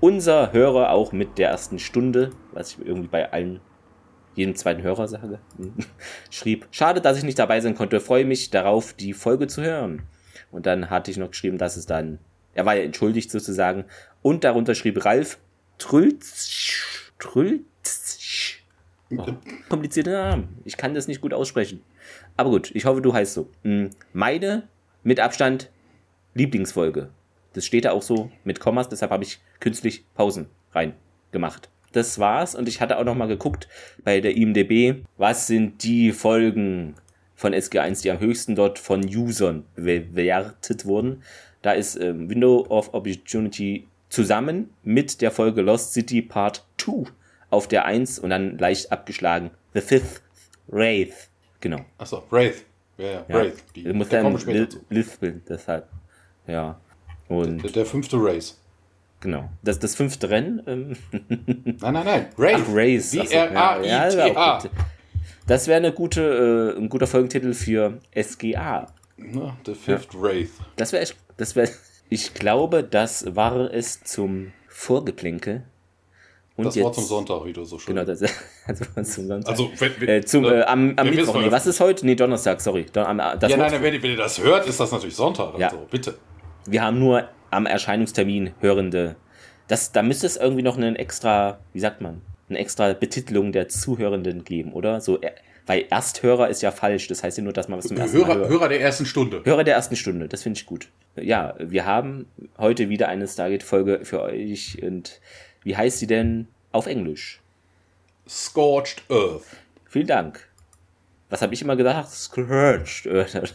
unser 0.00 0.52
Hörer 0.52 0.90
auch 0.90 1.12
mit 1.12 1.38
der 1.38 1.50
ersten 1.50 1.78
Stunde, 1.78 2.30
was 2.52 2.72
ich 2.72 2.86
irgendwie 2.86 3.08
bei 3.08 3.32
allen 3.32 3.60
jedem 4.34 4.54
zweiten 4.54 4.82
Hörer 4.82 5.08
sage, 5.08 5.40
schrieb, 6.30 6.68
schade, 6.70 7.00
dass 7.00 7.18
ich 7.18 7.24
nicht 7.24 7.40
dabei 7.40 7.60
sein 7.60 7.74
konnte, 7.74 7.98
freue 7.98 8.24
mich 8.24 8.50
darauf, 8.50 8.92
die 8.92 9.12
Folge 9.12 9.48
zu 9.48 9.62
hören. 9.62 10.02
Und 10.52 10.66
dann 10.66 10.90
hatte 10.90 11.10
ich 11.10 11.16
noch 11.16 11.30
geschrieben, 11.30 11.58
dass 11.58 11.76
es 11.76 11.86
dann 11.86 12.20
er 12.58 12.66
war 12.66 12.74
ja 12.74 12.82
entschuldigt 12.82 13.30
sozusagen. 13.30 13.84
Und 14.20 14.42
darunter 14.42 14.74
schrieb 14.74 15.04
Ralf 15.04 15.38
Trülz. 15.78 17.07
Trülz. 17.18 18.58
Oh, 19.16 19.26
komplizierte 19.68 20.10
Namen. 20.10 20.60
Ich 20.64 20.76
kann 20.76 20.94
das 20.94 21.08
nicht 21.08 21.20
gut 21.20 21.32
aussprechen. 21.32 21.82
Aber 22.36 22.50
gut, 22.50 22.70
ich 22.74 22.84
hoffe, 22.84 23.00
du 23.00 23.12
heißt 23.14 23.34
so. 23.34 23.48
Hm, 23.62 23.90
meine 24.12 24.68
mit 25.02 25.20
Abstand 25.20 25.70
Lieblingsfolge. 26.34 27.10
Das 27.54 27.64
steht 27.64 27.86
da 27.86 27.92
auch 27.92 28.02
so 28.02 28.30
mit 28.44 28.60
Kommas, 28.60 28.88
deshalb 28.88 29.10
habe 29.10 29.24
ich 29.24 29.40
künstlich 29.60 30.04
Pausen 30.14 30.46
reingemacht. 30.72 31.70
Das 31.92 32.18
war's 32.18 32.54
und 32.54 32.68
ich 32.68 32.80
hatte 32.80 32.98
auch 32.98 33.04
noch 33.04 33.14
mal 33.14 33.28
geguckt 33.28 33.66
bei 34.04 34.20
der 34.20 34.36
IMDb, 34.36 35.02
was 35.16 35.46
sind 35.46 35.82
die 35.82 36.12
Folgen 36.12 36.94
von 37.34 37.54
SG1, 37.54 38.02
die 38.02 38.10
am 38.10 38.20
höchsten 38.20 38.54
dort 38.54 38.78
von 38.78 39.04
Usern 39.04 39.64
bewertet 39.74 40.84
wurden. 40.84 41.22
Da 41.62 41.72
ist 41.72 41.96
ähm, 41.96 42.28
Window 42.28 42.66
of 42.68 42.92
Opportunity 42.92 43.86
zusammen 44.08 44.70
mit 44.82 45.20
der 45.20 45.30
Folge 45.30 45.62
Lost 45.62 45.92
City 45.92 46.22
Part 46.22 46.66
2 46.78 47.10
auf 47.50 47.68
der 47.68 47.84
1 47.84 48.18
und 48.18 48.30
dann 48.30 48.58
leicht 48.58 48.92
abgeschlagen. 48.92 49.50
The 49.74 49.80
Fifth 49.80 50.22
Wraith. 50.68 51.28
Genau. 51.60 51.80
Achso, 51.98 52.22
Wraith. 52.30 52.64
Ja, 52.96 53.06
ja, 53.06 53.24
Wraith. 53.28 53.64
Die, 53.74 53.92
muss 53.92 54.08
dann 54.08 54.36
lispeln, 54.90 55.42
deshalb. 55.48 55.88
Ja. 56.46 56.80
Und 57.28 57.62
der, 57.62 57.70
der 57.70 57.86
fünfte 57.86 58.16
Race. 58.18 58.58
Genau. 59.20 59.48
Das, 59.62 59.78
das 59.78 59.94
fünfte 59.94 60.30
Rennen. 60.30 60.62
Ähm 60.66 60.96
nein, 61.80 61.92
nein, 61.92 62.04
nein. 62.04 62.26
Race. 62.38 62.60
Ach, 62.62 62.74
Race. 62.74 63.14
W-R-A-I-T-A. 63.14 64.62
das 65.46 65.66
wäre 65.66 65.76
eine 65.76 65.92
gute, 65.92 66.74
äh, 66.76 66.78
ein 66.78 66.88
guter 66.88 67.06
Folgentitel 67.06 67.52
für 67.52 67.98
SGA. 68.14 68.86
No, 69.16 69.54
the 69.66 69.74
Fifth 69.74 70.14
ja. 70.14 70.20
Wraith. 70.20 70.50
Das 70.76 70.92
wäre 70.92 71.06
das 71.36 71.56
wäre 71.56 71.68
ich 72.08 72.34
glaube, 72.34 72.82
das 72.84 73.34
war 73.36 73.72
es 73.72 74.02
zum 74.02 74.52
Vorgeplänkel. 74.68 75.64
Und 76.56 76.64
das 76.64 76.74
jetzt, 76.74 76.84
war 76.84 76.92
zum 76.92 77.04
Sonntag, 77.04 77.44
wie 77.44 77.52
du 77.52 77.64
so 77.64 77.78
schön. 77.78 77.94
Genau, 77.94 78.04
das 78.04 78.20
also 78.66 78.84
zum 78.94 79.26
Sonntag. 79.28 79.48
Also, 79.48 79.70
wenn, 79.78 80.00
wenn, 80.00 80.08
äh, 80.08 80.24
zum, 80.24 80.44
äh, 80.44 80.62
am, 80.62 80.94
am 80.96 81.08
Mittwoch. 81.08 81.40
Nee, 81.40 81.52
was 81.52 81.66
ist 81.66 81.78
heute? 81.78 82.04
Nee, 82.04 82.16
Donnerstag, 82.16 82.60
sorry. 82.60 82.86
Don, 82.92 83.04
am, 83.04 83.18
das 83.38 83.50
ja, 83.50 83.56
nein, 83.56 83.72
wenn, 83.80 84.02
wenn 84.02 84.10
ihr 84.10 84.16
das 84.16 84.42
hört, 84.42 84.66
ist 84.66 84.80
das 84.80 84.90
natürlich 84.90 85.14
Sonntag. 85.14 85.56
Ja. 85.58 85.68
Also, 85.68 85.86
bitte. 85.88 86.18
Wir 86.66 86.82
haben 86.82 86.98
nur 86.98 87.28
am 87.50 87.66
Erscheinungstermin 87.66 88.50
hörende. 88.60 89.16
Das, 89.68 89.92
da 89.92 90.02
müsste 90.02 90.26
es 90.26 90.36
irgendwie 90.36 90.62
noch 90.62 90.76
einen 90.76 90.96
extra, 90.96 91.60
wie 91.72 91.80
sagt 91.80 92.00
man, 92.00 92.22
eine 92.48 92.58
extra 92.58 92.92
Betitelung 92.92 93.52
der 93.52 93.68
Zuhörenden 93.68 94.42
geben, 94.42 94.72
oder? 94.72 95.00
So, 95.00 95.20
äh, 95.20 95.30
weil 95.68 95.84
Ersthörer 95.90 96.48
ist 96.48 96.62
ja 96.62 96.70
falsch. 96.70 97.08
Das 97.08 97.22
heißt 97.22 97.36
ja 97.36 97.44
nur, 97.44 97.52
dass 97.52 97.68
man 97.68 97.78
was 97.78 97.86
zum 97.86 97.98
ersten 97.98 98.16
Hörer, 98.16 98.28
Mal 98.28 98.38
hört. 98.38 98.48
Hörer 98.48 98.68
der 98.70 98.80
ersten 98.80 99.04
Stunde. 99.04 99.42
Hörer 99.44 99.64
der 99.64 99.74
ersten 99.74 99.96
Stunde, 99.96 100.26
das 100.26 100.42
finde 100.42 100.58
ich 100.58 100.66
gut. 100.66 100.88
Ja, 101.14 101.54
wir 101.58 101.84
haben 101.84 102.26
heute 102.56 102.88
wieder 102.88 103.08
eine 103.08 103.28
Stargate-Folge 103.28 104.00
für 104.04 104.22
euch. 104.22 104.82
Und 104.82 105.20
wie 105.62 105.76
heißt 105.76 105.98
sie 105.98 106.06
denn 106.06 106.48
auf 106.72 106.86
Englisch? 106.86 107.40
Scorched 108.26 109.02
Earth. 109.10 109.44
Vielen 109.84 110.06
Dank. 110.06 110.48
Was 111.28 111.42
habe 111.42 111.52
ich 111.52 111.60
immer 111.60 111.76
gedacht? 111.76 112.08
Scorched 112.08 113.06
Earth. 113.06 113.54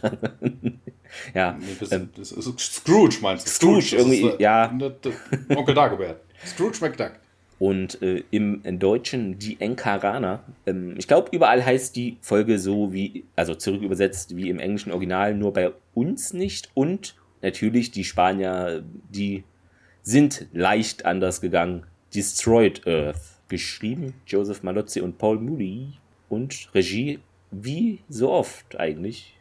ja. 1.34 1.58
Das, 1.80 1.88
das 1.90 2.28
Scrooge 2.58 3.16
meinst 3.22 3.46
du? 3.46 3.50
Scrooge, 3.50 3.82
Scrooge 3.82 3.96
irgendwie, 3.96 4.28
ist, 4.28 4.38
äh, 4.38 4.42
ja. 4.42 4.72
Onkel 5.48 5.74
Dagobert. 5.74 6.20
Scrooge 6.46 6.78
McDuck. 6.80 7.12
Und 7.58 8.02
äh, 8.02 8.24
im 8.30 8.62
Deutschen 8.78 9.38
die 9.38 9.60
Enkarana. 9.60 10.42
Ähm, 10.66 10.94
ich 10.98 11.06
glaube, 11.06 11.28
überall 11.32 11.64
heißt 11.64 11.94
die 11.96 12.18
Folge 12.20 12.58
so 12.58 12.92
wie, 12.92 13.24
also 13.36 13.54
zurück 13.54 13.82
übersetzt 13.82 14.36
wie 14.36 14.48
im 14.48 14.58
englischen 14.58 14.92
Original, 14.92 15.34
nur 15.34 15.52
bei 15.52 15.72
uns 15.94 16.32
nicht. 16.32 16.70
Und 16.74 17.14
natürlich 17.42 17.90
die 17.90 18.04
Spanier, 18.04 18.82
die 19.10 19.44
sind 20.02 20.46
leicht 20.52 21.06
anders 21.06 21.40
gegangen. 21.40 21.84
Destroyed 22.14 22.86
Earth. 22.86 23.20
Geschrieben 23.48 24.14
Joseph 24.26 24.62
Malozzi 24.62 25.00
und 25.00 25.18
Paul 25.18 25.38
Moody. 25.38 25.94
Und 26.28 26.68
Regie, 26.74 27.20
wie 27.50 28.00
so 28.08 28.30
oft 28.30 28.78
eigentlich. 28.78 29.38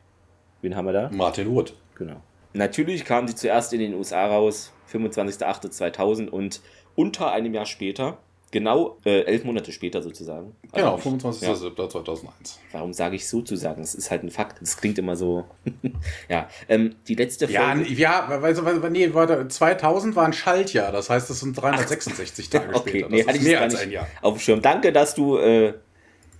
Wen 0.61 0.75
haben 0.75 0.85
wir 0.85 0.93
da? 0.93 1.09
Martin 1.11 1.49
Wood. 1.49 1.73
Genau. 1.95 2.21
Natürlich 2.53 3.03
kam 3.03 3.27
sie 3.27 3.35
zuerst 3.35 3.73
in 3.73 3.79
den 3.79 3.93
USA 3.95 4.27
raus, 4.27 4.71
25.08.2000 4.91 6.29
und 6.29 6.61
unter 6.95 7.31
einem 7.31 7.53
Jahr 7.53 7.65
später, 7.65 8.17
genau 8.53 8.97
äh, 9.03 9.21
elf 9.21 9.43
Monate 9.43 9.71
später 9.71 10.01
sozusagen. 10.01 10.55
Also 10.71 11.09
genau, 11.09 11.17
25.07.2001. 11.31 12.23
Ja. 12.23 12.29
Warum 12.71 12.93
sage 12.93 13.15
ich 13.15 13.27
sozusagen? 13.27 13.81
Das 13.81 13.95
ist 13.95 14.11
halt 14.11 14.23
ein 14.23 14.29
Fakt. 14.29 14.61
Das 14.61 14.77
klingt 14.77 14.97
immer 14.99 15.15
so. 15.15 15.45
ja, 16.29 16.47
ähm, 16.69 16.95
die 17.07 17.15
letzte 17.15 17.47
Folge. 17.47 17.89
Ja, 17.89 18.29
ja 18.29 18.41
weil, 18.41 18.81
weil, 18.81 18.91
nee, 18.91 19.13
warte, 19.13 19.47
2000 19.47 20.15
war 20.15 20.25
ein 20.25 20.33
Schaltjahr. 20.33 20.91
Das 20.91 21.09
heißt, 21.09 21.29
es 21.29 21.41
sind 21.41 21.59
366 21.59 22.47
Ach, 22.47 22.59
Tage 22.59 22.75
okay, 22.75 22.89
später. 22.89 23.09
Das 23.09 23.25
nee, 23.25 23.33
ist 23.33 23.43
mehr 23.43 23.61
als 23.61 23.75
ein 23.75 23.91
Jahr. 23.91 24.07
Auf 24.21 24.35
dem 24.35 24.39
Schirm. 24.39 24.61
Danke, 24.61 24.93
dass 24.93 25.15
du 25.15 25.37
äh, 25.37 25.73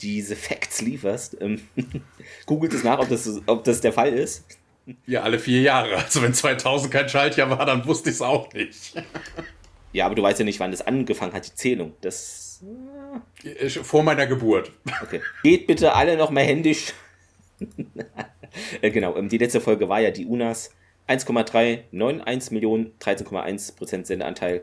diese 0.02 0.36
Facts 0.36 0.82
lieferst. 0.82 1.38
Ähm, 1.42 1.62
googelt 2.46 2.74
es 2.74 2.84
nach, 2.84 3.00
ob 3.00 3.10
das, 3.10 3.42
ob 3.48 3.64
das 3.64 3.82
der 3.82 3.92
Fall 3.92 4.14
ist. 4.14 4.46
Ja, 5.08 5.24
alle 5.24 5.40
vier 5.40 5.62
Jahre. 5.62 5.96
Also 5.96 6.22
wenn 6.22 6.34
2000 6.34 6.92
kein 6.92 7.10
Schaltjahr 7.10 7.50
war, 7.50 7.66
dann 7.66 7.86
wusste 7.88 8.10
ich 8.10 8.18
es 8.18 8.22
auch 8.22 8.52
nicht. 8.54 8.94
Ja, 9.94 10.08
aber 10.08 10.16
du 10.16 10.24
weißt 10.24 10.40
ja 10.40 10.46
nicht, 10.46 10.60
wann 10.60 10.72
das 10.72 10.82
angefangen 10.82 11.34
hat, 11.34 11.48
die 11.48 11.56
Zählung. 11.56 11.94
Das. 12.02 12.64
Vor 13.84 14.04
meiner 14.04 14.26
Geburt. 14.26 14.72
Okay. 15.02 15.22
Geht 15.44 15.68
bitte 15.68 15.94
alle 15.94 16.18
noch 16.18 16.32
mal 16.32 16.44
händisch. 16.44 16.94
Äh, 18.82 18.92
genau, 18.92 19.16
ähm, 19.16 19.30
die 19.30 19.40
letzte 19.40 19.60
Folge 19.62 19.90
war 19.90 20.00
ja 20.00 20.12
die 20.12 20.28
UNAS. 20.28 20.76
1,391 21.08 22.52
Millionen, 22.52 22.92
13,1 23.00 23.76
Prozent 23.76 24.06
Sendeanteil. 24.06 24.62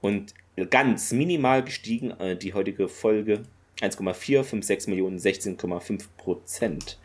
Und 0.00 0.34
ganz 0.70 1.12
minimal 1.12 1.62
gestiegen, 1.62 2.10
äh, 2.18 2.36
die 2.36 2.54
heutige 2.54 2.88
Folge. 2.88 3.44
1,456 3.80 4.88
Millionen, 4.88 5.18
16,5 5.18 6.08
Prozent. 6.16 6.98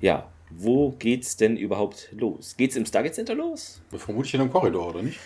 Ja, 0.00 0.30
wo 0.50 0.90
geht's 0.90 1.36
denn 1.36 1.56
überhaupt 1.56 2.08
los? 2.10 2.56
Geht's 2.56 2.74
im 2.74 2.86
Stargate 2.86 3.14
Center 3.14 3.36
los? 3.36 3.80
Vermutlich 3.96 4.34
in 4.34 4.40
einem 4.40 4.50
Korridor, 4.50 4.88
oder 4.88 5.02
nicht? 5.02 5.20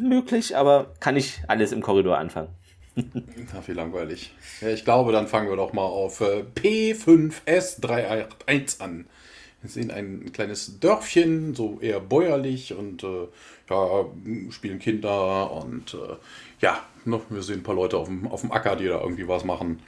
Möglich, 0.00 0.56
aber 0.56 0.92
kann 1.00 1.16
ich 1.16 1.40
alles 1.48 1.72
im 1.72 1.82
Korridor 1.82 2.18
anfangen. 2.18 2.50
Na, 2.94 3.66
wie 3.66 3.72
langweilig. 3.72 4.32
Ja, 4.60 4.68
ich 4.68 4.84
glaube, 4.84 5.10
dann 5.12 5.26
fangen 5.26 5.48
wir 5.48 5.56
doch 5.56 5.72
mal 5.72 5.82
auf 5.82 6.20
äh, 6.20 6.44
P5S381 6.54 8.80
an. 8.80 9.06
Wir 9.62 9.70
sehen 9.70 9.90
ein 9.90 10.30
kleines 10.32 10.78
Dörfchen, 10.78 11.54
so 11.54 11.80
eher 11.80 11.98
bäuerlich 11.98 12.74
und 12.74 13.02
äh, 13.02 13.26
ja, 13.70 14.04
spielen 14.50 14.78
Kinder 14.78 15.50
und 15.52 15.94
äh, 15.94 16.16
ja, 16.60 16.82
ne, 17.04 17.20
wir 17.30 17.42
sehen 17.42 17.60
ein 17.60 17.62
paar 17.62 17.74
Leute 17.74 17.96
auf 17.96 18.08
dem, 18.08 18.28
auf 18.28 18.42
dem 18.42 18.52
Acker, 18.52 18.76
die 18.76 18.84
da 18.86 19.00
irgendwie 19.00 19.26
was 19.26 19.44
machen. 19.44 19.80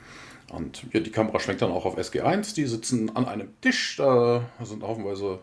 Und 0.51 0.85
ja, 0.93 1.01
die 1.01 1.11
Kamera 1.11 1.41
schwenkt 1.41 1.63
dann 1.63 1.73
auch 1.73 1.85
auf 1.85 1.99
SG1, 1.99 2.55
die 2.55 2.67
sitzen 2.67 3.15
an 3.15 3.27
einem 3.27 3.49
Tisch, 3.61 3.97
da 3.97 4.49
sind 4.63 4.83
haufenweise 4.83 5.41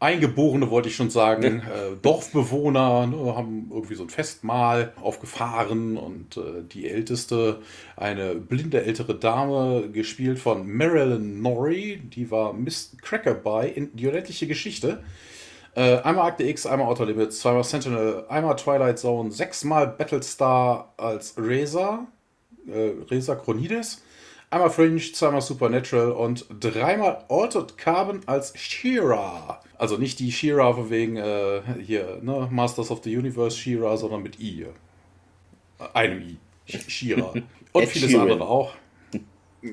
Eingeborene 0.00 0.70
wollte 0.70 0.88
ich 0.88 0.94
schon 0.94 1.10
sagen, 1.10 1.60
äh, 1.60 1.96
Dorfbewohner 2.00 3.08
ne, 3.08 3.34
haben 3.34 3.68
irgendwie 3.72 3.96
so 3.96 4.04
ein 4.04 4.10
Festmahl 4.10 4.92
aufgefahren 5.02 5.96
und 5.96 6.36
äh, 6.36 6.62
die 6.72 6.88
älteste, 6.88 7.60
eine 7.96 8.36
blinde 8.36 8.84
ältere 8.84 9.16
Dame, 9.16 9.88
gespielt 9.92 10.38
von 10.38 10.70
Marilyn 10.70 11.42
Norrie, 11.42 11.96
die 11.96 12.30
war 12.30 12.52
Miss 12.52 12.96
Crackerby 13.02 13.72
in 13.74 13.96
Die 13.96 14.06
unendliche 14.06 14.46
Geschichte. 14.46 15.02
Äh, 15.74 15.96
einmal 15.98 16.28
Akte 16.28 16.44
X, 16.44 16.64
einmal 16.64 16.86
Outer 16.86 17.06
Limits, 17.06 17.40
zweimal 17.40 17.64
Sentinel, 17.64 18.24
einmal 18.28 18.54
Twilight 18.54 19.00
Zone, 19.00 19.32
sechsmal 19.32 19.88
Battlestar 19.88 20.92
als 20.96 21.34
Reza, 21.36 22.06
äh, 22.68 22.92
Reza 23.10 23.34
Chronides. 23.34 24.02
Einmal 24.50 24.70
Fringe, 24.70 24.98
zweimal 24.98 25.42
Supernatural 25.42 26.12
und 26.12 26.46
dreimal 26.58 27.24
Altered 27.28 27.76
Carbon 27.76 28.20
als 28.24 28.58
Shira. 28.58 29.60
Also 29.76 29.98
nicht 29.98 30.18
die 30.20 30.32
Shira 30.32 30.72
von 30.72 30.88
wegen 30.88 31.16
äh, 31.16 31.60
hier, 31.84 32.18
ne, 32.22 32.48
Masters 32.50 32.90
of 32.90 33.02
the 33.04 33.14
Universe 33.14 33.58
Shira, 33.58 33.96
sondern 33.98 34.22
mit 34.22 34.40
I. 34.40 34.66
Einem 35.92 36.22
I. 36.22 36.38
Shira. 36.66 37.34
Und 37.72 37.82
Ed 37.82 37.88
vieles 37.90 38.10
Sheeran. 38.10 38.30
andere 38.30 38.48
auch. 38.48 38.72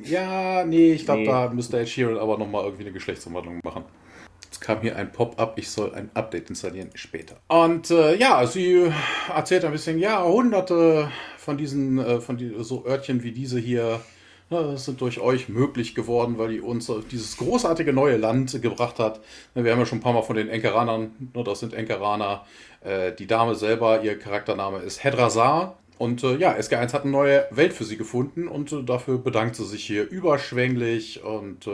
Ja, 0.04 0.66
nee, 0.66 0.94
ich 0.94 1.06
glaube, 1.06 1.22
nee. 1.22 1.28
da 1.28 1.50
müsste 1.50 1.80
Ed 1.80 1.88
Sheeran 1.88 2.18
aber 2.18 2.38
nochmal 2.38 2.66
irgendwie 2.66 2.84
eine 2.84 2.92
Geschlechtsumwandlung 2.92 3.60
machen. 3.64 3.86
Jetzt 4.44 4.60
kam 4.60 4.82
hier 4.82 4.96
ein 4.98 5.12
Pop-up, 5.12 5.58
ich 5.58 5.70
soll 5.70 5.94
ein 5.94 6.10
Update 6.14 6.50
installieren 6.50 6.90
später. 6.96 7.38
Und 7.48 7.92
äh, 7.92 8.16
ja, 8.16 8.46
sie 8.46 8.92
erzählt 9.34 9.64
ein 9.64 9.72
bisschen, 9.72 10.00
ja, 10.00 10.24
hunderte 10.24 11.10
von 11.38 11.58
diesen, 11.58 11.98
äh, 11.98 12.20
von 12.20 12.38
die, 12.38 12.54
so 12.60 12.86
Örtchen 12.86 13.24
wie 13.24 13.32
diese 13.32 13.60
hier 13.60 14.02
sind 14.76 15.02
durch 15.02 15.20
euch 15.20 15.50
möglich 15.50 15.96
geworden, 15.96 16.38
weil 16.38 16.50
die 16.50 16.62
uns 16.62 16.92
dieses 17.12 17.38
großartige 17.38 17.94
neue 17.94 18.18
Land 18.18 18.62
gebracht 18.62 19.00
hat. 19.00 19.20
Wir 19.56 19.72
haben 19.72 19.80
ja 19.80 19.86
schon 19.86 19.98
ein 19.98 20.02
paar 20.02 20.14
Mal 20.14 20.22
von 20.22 20.36
den 20.36 20.50
Enkeranern, 20.50 21.32
das 21.34 21.60
sind 21.60 21.74
Enkeraner. 21.74 22.46
Äh, 22.82 23.14
die 23.14 23.28
Dame 23.28 23.56
selber, 23.56 24.04
ihr 24.04 24.20
Charaktername 24.20 24.80
ist 24.80 25.04
Hedrazar. 25.04 25.78
Und 25.98 26.24
äh, 26.24 26.36
ja, 26.36 26.54
SG1 26.54 26.94
hat 26.94 27.04
eine 27.04 27.12
neue 27.12 27.46
Welt 27.52 27.74
für 27.74 27.86
sie 27.86 27.98
gefunden 27.98 28.48
und 28.48 28.72
äh, 28.72 28.84
dafür 28.84 29.18
bedankt 29.18 29.56
sie 29.56 29.66
sich 29.66 29.84
hier 29.86 30.08
überschwänglich 30.08 31.24
und 31.24 31.68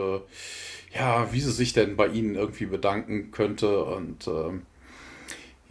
ja, 0.94 1.32
wie 1.32 1.40
sie 1.40 1.52
sich 1.52 1.72
denn 1.72 1.96
bei 1.96 2.08
ihnen 2.08 2.34
irgendwie 2.34 2.66
bedanken 2.66 3.30
könnte. 3.30 3.84
Und 3.84 4.26
ähm, 4.26 4.62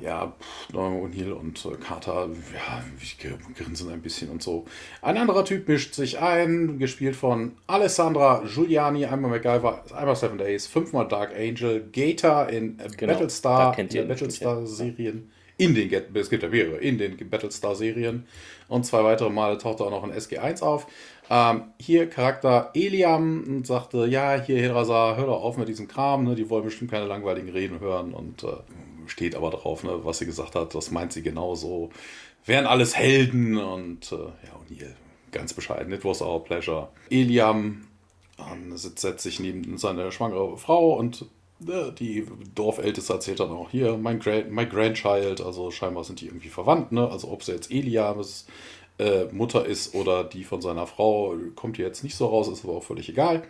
ja, 0.01 0.33
O'Neill 0.73 1.31
und 1.31 1.65
äh, 1.65 1.75
Carter, 1.77 2.29
ja, 2.53 2.83
grinsen 3.55 3.91
ein 3.91 4.01
bisschen 4.01 4.29
und 4.29 4.41
so. 4.41 4.65
Ein 5.01 5.17
anderer 5.17 5.45
Typ 5.45 5.67
mischt 5.67 5.93
sich 5.93 6.19
ein, 6.19 6.79
gespielt 6.79 7.15
von 7.15 7.53
Alessandra 7.67 8.43
Giuliani, 8.45 9.05
einmal 9.05 9.31
MacGyver, 9.31 9.83
einmal 9.95 10.15
Seven 10.15 10.37
Days, 10.37 10.67
fünfmal 10.67 11.07
Dark 11.07 11.33
Angel, 11.35 11.89
Gator 11.91 12.49
in 12.49 12.77
genau, 12.97 13.13
Battlestar, 13.13 13.77
in 13.77 13.87
den 13.87 14.07
Battlestar-Serien. 14.07 15.31
In 15.57 15.75
den, 15.75 15.91
es 16.15 16.29
gibt 16.29 16.41
ja 16.41 16.49
mehrere, 16.49 16.77
in 16.77 16.97
den 16.97 17.17
Battlestar-Serien. 17.29 18.25
Und 18.67 18.85
zwei 18.85 19.03
weitere 19.03 19.29
Male 19.29 19.57
taucht 19.57 19.79
er 19.79 19.87
auch 19.87 19.91
noch 19.91 20.03
in 20.03 20.11
SG1 20.11 20.63
auf. 20.63 20.87
Ähm, 21.29 21.63
hier 21.79 22.09
Charakter 22.09 22.71
Eliam 22.73 23.43
und 23.47 23.67
sagte, 23.67 24.05
ja, 24.07 24.41
hier 24.41 24.59
Hedrazar, 24.59 25.17
hör 25.17 25.27
doch 25.27 25.43
auf 25.43 25.57
mit 25.57 25.67
diesem 25.67 25.87
Kram, 25.87 26.23
ne? 26.23 26.35
die 26.35 26.49
wollen 26.49 26.65
bestimmt 26.65 26.91
keine 26.91 27.05
langweiligen 27.05 27.49
Reden 27.49 27.79
hören 27.79 28.13
und 28.13 28.43
äh, 28.43 28.47
steht 29.07 29.35
aber 29.35 29.49
drauf, 29.51 29.83
ne, 29.83 29.99
was 30.03 30.19
sie 30.19 30.25
gesagt 30.25 30.55
hat, 30.55 30.75
das 30.75 30.91
meint 30.91 31.13
sie 31.13 31.23
genauso. 31.23 31.89
Wären 32.45 32.65
alles 32.65 32.95
Helden 32.95 33.57
und 33.57 34.11
äh, 34.11 34.15
ja, 34.15 34.55
O'Neill, 34.59 34.93
ganz 35.31 35.53
bescheiden, 35.53 35.93
it 35.93 36.03
was 36.03 36.21
our 36.21 36.43
pleasure. 36.43 36.89
Eliam 37.09 37.87
ähm, 38.39 38.75
setzt 38.75 39.19
sich 39.19 39.39
neben 39.39 39.77
seine 39.77 40.11
schwangere 40.11 40.57
Frau 40.57 40.93
und 40.97 41.25
ne, 41.59 41.93
die 41.97 42.25
Dorfälteste 42.55 43.13
erzählt 43.13 43.39
dann 43.39 43.51
auch 43.51 43.69
hier, 43.69 43.97
mein, 43.97 44.19
Grand, 44.19 44.51
mein 44.51 44.69
Grandchild, 44.69 45.41
also 45.41 45.71
scheinbar 45.71 46.03
sind 46.03 46.21
die 46.21 46.27
irgendwie 46.27 46.49
verwandt, 46.49 46.91
ne? 46.91 47.09
Also 47.09 47.29
ob 47.29 47.43
sie 47.43 47.51
jetzt 47.51 47.71
Elias 47.71 48.47
äh, 48.97 49.25
Mutter 49.31 49.65
ist 49.65 49.95
oder 49.95 50.23
die 50.23 50.43
von 50.43 50.61
seiner 50.61 50.87
Frau, 50.87 51.35
kommt 51.55 51.77
hier 51.77 51.85
jetzt 51.85 52.03
nicht 52.03 52.15
so 52.15 52.27
raus, 52.27 52.47
ist 52.47 52.63
aber 52.63 52.73
auch 52.73 52.83
völlig 52.83 53.09
egal. 53.09 53.43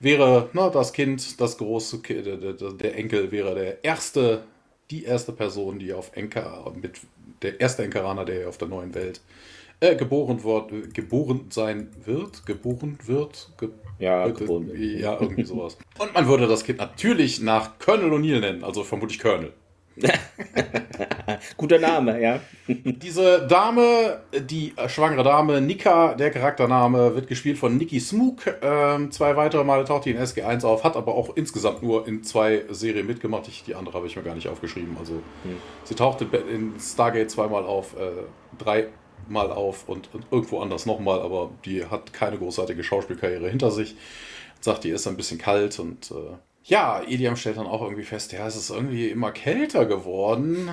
Wäre 0.00 0.48
ne, 0.52 0.70
das 0.72 0.92
Kind, 0.92 1.40
das 1.40 1.58
große 1.58 1.98
der 2.00 2.96
Enkel 2.96 3.32
wäre 3.32 3.54
der 3.54 3.84
erste, 3.84 4.44
die 4.90 5.04
erste 5.04 5.32
Person, 5.32 5.78
die 5.78 5.92
auf 5.92 6.16
Enker, 6.16 6.72
mit 6.80 7.00
der 7.42 7.60
erste 7.60 7.84
Enkeraner, 7.84 8.24
der 8.24 8.48
auf 8.48 8.58
der 8.58 8.68
neuen 8.68 8.94
Welt 8.94 9.20
äh, 9.80 9.96
geboren, 9.96 10.42
wird, 10.42 10.94
geboren 10.94 11.46
sein 11.50 11.88
wird, 12.04 12.46
geboren 12.46 12.98
wird, 13.04 13.50
ge 13.58 13.68
ja, 13.98 14.26
äh, 14.26 14.32
geboren. 14.32 14.70
ja, 14.74 15.20
irgendwie 15.20 15.44
sowas. 15.44 15.76
Und 15.98 16.14
man 16.14 16.26
würde 16.26 16.46
das 16.46 16.64
Kind 16.64 16.78
natürlich 16.78 17.40
nach 17.40 17.78
Colonel 17.78 18.12
O'Neill 18.12 18.40
nennen, 18.40 18.64
also 18.64 18.84
vermutlich 18.84 19.18
Colonel. 19.18 19.52
Guter 21.56 21.78
Name, 21.78 22.20
ja. 22.20 22.40
Diese 22.68 23.46
Dame, 23.46 24.20
die 24.32 24.74
schwangere 24.86 25.24
Dame, 25.24 25.60
Nika, 25.60 26.14
der 26.14 26.30
Charaktername, 26.30 27.14
wird 27.14 27.28
gespielt 27.28 27.58
von 27.58 27.76
Nikki 27.76 28.00
Smook. 28.00 28.42
Ähm, 28.62 29.10
zwei 29.10 29.36
weitere 29.36 29.64
Male 29.64 29.84
taucht 29.84 30.04
die 30.04 30.10
in 30.10 30.18
SG1 30.18 30.64
auf, 30.64 30.84
hat 30.84 30.96
aber 30.96 31.14
auch 31.14 31.36
insgesamt 31.36 31.82
nur 31.82 32.06
in 32.06 32.22
zwei 32.22 32.64
Serien 32.70 33.06
mitgemacht. 33.06 33.48
Ich, 33.48 33.64
die 33.64 33.74
andere 33.74 33.96
habe 33.96 34.06
ich 34.06 34.16
mir 34.16 34.22
gar 34.22 34.34
nicht 34.34 34.48
aufgeschrieben. 34.48 34.96
Also 34.98 35.14
hm. 35.14 35.56
sie 35.84 35.94
tauchte 35.94 36.24
in 36.24 36.74
Stargate 36.80 37.30
zweimal 37.30 37.64
auf, 37.64 37.94
äh, 37.96 38.10
dreimal 38.58 39.52
auf 39.52 39.88
und, 39.88 40.12
und 40.14 40.26
irgendwo 40.30 40.60
anders 40.60 40.86
nochmal, 40.86 41.20
aber 41.20 41.50
die 41.64 41.84
hat 41.84 42.12
keine 42.12 42.38
großartige 42.38 42.82
Schauspielkarriere 42.82 43.48
hinter 43.48 43.70
sich. 43.70 43.96
Sagt, 44.60 44.84
die 44.84 44.90
ist 44.90 45.06
ein 45.06 45.16
bisschen 45.16 45.38
kalt 45.38 45.78
und 45.78 46.10
äh, 46.10 46.36
ja, 46.68 47.00
Iliam 47.00 47.36
stellt 47.36 47.56
dann 47.56 47.66
auch 47.66 47.82
irgendwie 47.82 48.04
fest, 48.04 48.32
ja, 48.32 48.46
es 48.46 48.54
ist 48.54 48.70
irgendwie 48.70 49.08
immer 49.08 49.32
kälter 49.32 49.86
geworden, 49.86 50.70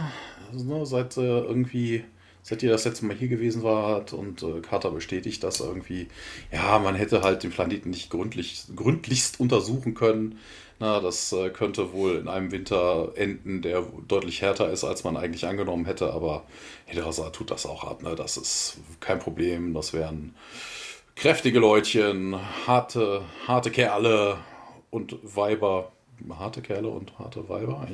also, 0.52 0.66
ne, 0.66 0.86
seit 0.86 1.16
äh, 1.16 1.22
irgendwie, 1.22 2.04
seit 2.44 2.62
ihr 2.64 2.72
das 2.72 2.84
letzte 2.84 3.06
Mal 3.06 3.16
hier 3.16 3.30
gewesen 3.30 3.64
wart 3.64 4.12
und 4.12 4.44
äh, 4.44 4.60
Carter 4.60 4.92
bestätigt 4.92 5.42
das 5.44 5.62
irgendwie, 5.62 6.10
ja, 6.52 6.80
man 6.80 6.96
hätte 6.96 7.22
halt 7.22 7.44
den 7.44 7.52
Planeten 7.52 7.92
nicht 7.92 8.10
gründlich, 8.10 8.66
gründlichst 8.76 9.40
untersuchen 9.40 9.94
können. 9.96 10.38
Na, 10.78 11.00
das 11.00 11.32
äh, 11.32 11.50
könnte 11.52 11.94
wohl 11.94 12.18
in 12.18 12.28
einem 12.28 12.52
Winter 12.52 13.14
enden, 13.16 13.62
der 13.62 13.82
deutlich 14.10 14.42
härter 14.42 14.70
ist, 14.70 14.84
als 14.84 15.06
man 15.06 15.16
eigentlich 15.16 15.48
angenommen 15.48 15.86
hätte, 15.86 16.14
aber 16.14 16.44
Hidrasa 16.86 17.30
tut 17.30 17.50
das 17.52 17.66
auch 17.66 17.86
ab, 17.86 18.04
ne? 18.04 18.14
Das 18.16 18.36
ist 18.36 18.80
kein 19.00 19.20
Problem, 19.20 19.74
das 19.74 19.94
wären 19.94 20.36
kräftige 21.16 21.60
Leutchen, 21.60 22.36
harte, 22.68 23.22
harte 23.48 23.72
Kerle, 23.72 24.38
und 24.90 25.18
Weiber, 25.24 25.92
harte 26.30 26.62
Kerle 26.62 26.90
und 26.90 27.18
harte 27.20 27.50
Weiber. 27.50 27.88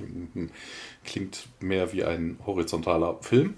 Klingt 1.03 1.47
mehr 1.59 1.91
wie 1.93 2.03
ein 2.03 2.37
horizontaler 2.45 3.17
Film. 3.21 3.55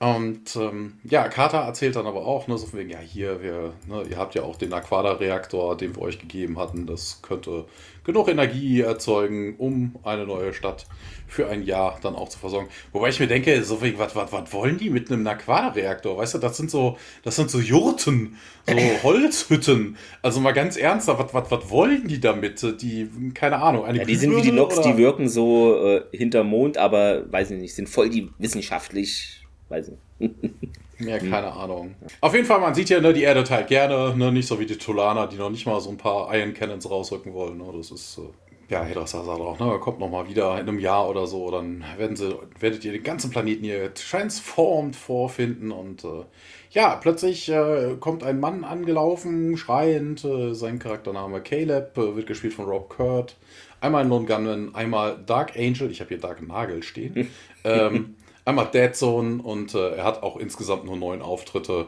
Und 0.00 0.56
ähm, 0.56 0.98
ja, 1.04 1.28
Carter 1.28 1.58
erzählt 1.58 1.96
dann 1.96 2.06
aber 2.06 2.26
auch, 2.26 2.48
ne, 2.48 2.58
so 2.58 2.66
von 2.66 2.80
wegen, 2.80 2.90
ja, 2.90 2.98
hier, 2.98 3.42
wir, 3.42 3.72
ne, 3.86 4.02
ihr 4.10 4.18
habt 4.18 4.34
ja 4.34 4.42
auch 4.42 4.56
den 4.56 4.72
Aquada-Reaktor, 4.72 5.76
den 5.76 5.94
wir 5.94 6.02
euch 6.02 6.18
gegeben 6.18 6.58
hatten. 6.58 6.86
Das 6.86 7.22
könnte 7.22 7.64
genug 8.02 8.28
Energie 8.28 8.80
erzeugen, 8.80 9.54
um 9.56 9.96
eine 10.02 10.26
neue 10.26 10.52
Stadt 10.52 10.86
für 11.26 11.48
ein 11.48 11.62
Jahr 11.62 11.98
dann 12.02 12.16
auch 12.16 12.28
zu 12.28 12.38
versorgen. 12.38 12.68
Wobei 12.92 13.08
ich 13.08 13.20
mir 13.20 13.28
denke, 13.28 13.62
so 13.64 13.80
wegen, 13.82 13.98
was, 13.98 14.14
was, 14.14 14.30
was 14.32 14.52
wollen 14.52 14.78
die 14.78 14.90
mit 14.90 15.10
einem 15.10 15.26
Aquada-Reaktor? 15.26 16.16
Weißt 16.18 16.34
du, 16.34 16.38
das 16.38 16.56
sind 16.56 16.70
so, 16.70 16.98
das 17.22 17.36
sind 17.36 17.50
so 17.50 17.60
Jurten, 17.60 18.36
so 18.66 18.74
Holzhütten. 19.02 19.96
Also 20.22 20.40
mal 20.40 20.52
ganz 20.52 20.76
ernsthaft, 20.76 21.32
was, 21.32 21.34
was, 21.34 21.50
was 21.50 21.70
wollen 21.70 22.08
die 22.08 22.20
damit? 22.20 22.62
Die, 22.82 23.08
keine 23.32 23.62
Ahnung, 23.62 23.84
eine 23.84 23.98
ja, 23.98 24.04
Die 24.04 24.16
sind 24.16 24.36
wie 24.36 24.42
die 24.42 24.52
Nox, 24.52 24.80
die 24.80 24.96
wirken 24.96 25.28
so 25.28 25.86
äh, 25.86 26.02
hinterm 26.12 26.48
Mond, 26.48 26.78
aber 26.78 27.30
weiß 27.32 27.52
ich 27.52 27.60
nicht, 27.60 27.74
sind 27.74 27.88
voll 27.88 28.10
die 28.10 28.30
wissenschaftlich 28.38 29.43
weiß 29.68 29.90
nicht. 30.18 30.34
Ja, 31.00 31.18
keine 31.18 31.52
Ahnung. 31.52 31.96
Auf 32.20 32.34
jeden 32.34 32.46
Fall, 32.46 32.60
man 32.60 32.74
sieht 32.74 32.88
ja, 32.88 33.00
ne, 33.00 33.12
die 33.12 33.22
Erde 33.22 33.42
teilt 33.42 33.66
gerne, 33.66 34.16
ne, 34.16 34.30
nicht 34.30 34.46
so 34.46 34.60
wie 34.60 34.66
die 34.66 34.78
Tulaner, 34.78 35.26
die 35.26 35.36
noch 35.36 35.50
nicht 35.50 35.66
mal 35.66 35.80
so 35.80 35.90
ein 35.90 35.96
paar 35.96 36.34
Iron 36.34 36.54
Cannons 36.54 36.88
rausrücken 36.88 37.34
wollen. 37.34 37.58
Ne, 37.58 37.64
das 37.76 37.90
ist, 37.90 38.18
äh, 38.18 38.72
ja, 38.72 38.84
Hedrasa 38.84 39.24
sagt 39.24 39.40
auch, 39.40 39.58
ne, 39.58 39.78
kommt 39.80 39.98
noch 39.98 40.08
mal 40.08 40.28
wieder 40.28 40.52
in 40.52 40.68
einem 40.68 40.78
Jahr 40.78 41.08
oder 41.08 41.26
so, 41.26 41.50
dann 41.50 41.84
werden 41.96 42.16
sie, 42.16 42.36
werdet 42.60 42.84
ihr 42.84 42.92
den 42.92 43.02
ganzen 43.02 43.30
Planeten 43.30 43.64
hier 43.64 43.92
transformed 43.92 44.96
vorfinden 44.96 45.72
und 45.72 46.04
äh, 46.04 46.24
ja, 46.70 46.96
plötzlich 46.96 47.48
äh, 47.48 47.96
kommt 48.00 48.24
ein 48.24 48.40
Mann 48.40 48.64
angelaufen, 48.64 49.56
schreiend, 49.56 50.24
äh, 50.24 50.54
sein 50.54 50.78
Charaktername 50.78 51.40
Caleb, 51.40 51.96
äh, 51.98 52.16
wird 52.16 52.26
gespielt 52.26 52.54
von 52.54 52.66
Rob 52.66 52.88
Kurt. 52.88 53.36
Einmal 53.80 54.06
Non 54.06 54.26
Gunman, 54.26 54.74
einmal 54.74 55.18
Dark 55.26 55.56
Angel, 55.56 55.90
ich 55.90 56.00
habe 56.00 56.08
hier 56.08 56.18
Dark 56.18 56.40
Nagel 56.46 56.82
stehen. 56.82 57.28
ähm, 57.64 58.16
einmal 58.44 58.70
Dead 58.72 58.94
Zone 58.94 59.42
und 59.42 59.74
äh, 59.74 59.96
er 59.96 60.04
hat 60.04 60.22
auch 60.22 60.36
insgesamt 60.36 60.84
nur 60.84 60.96
neun 60.96 61.22
Auftritte, 61.22 61.86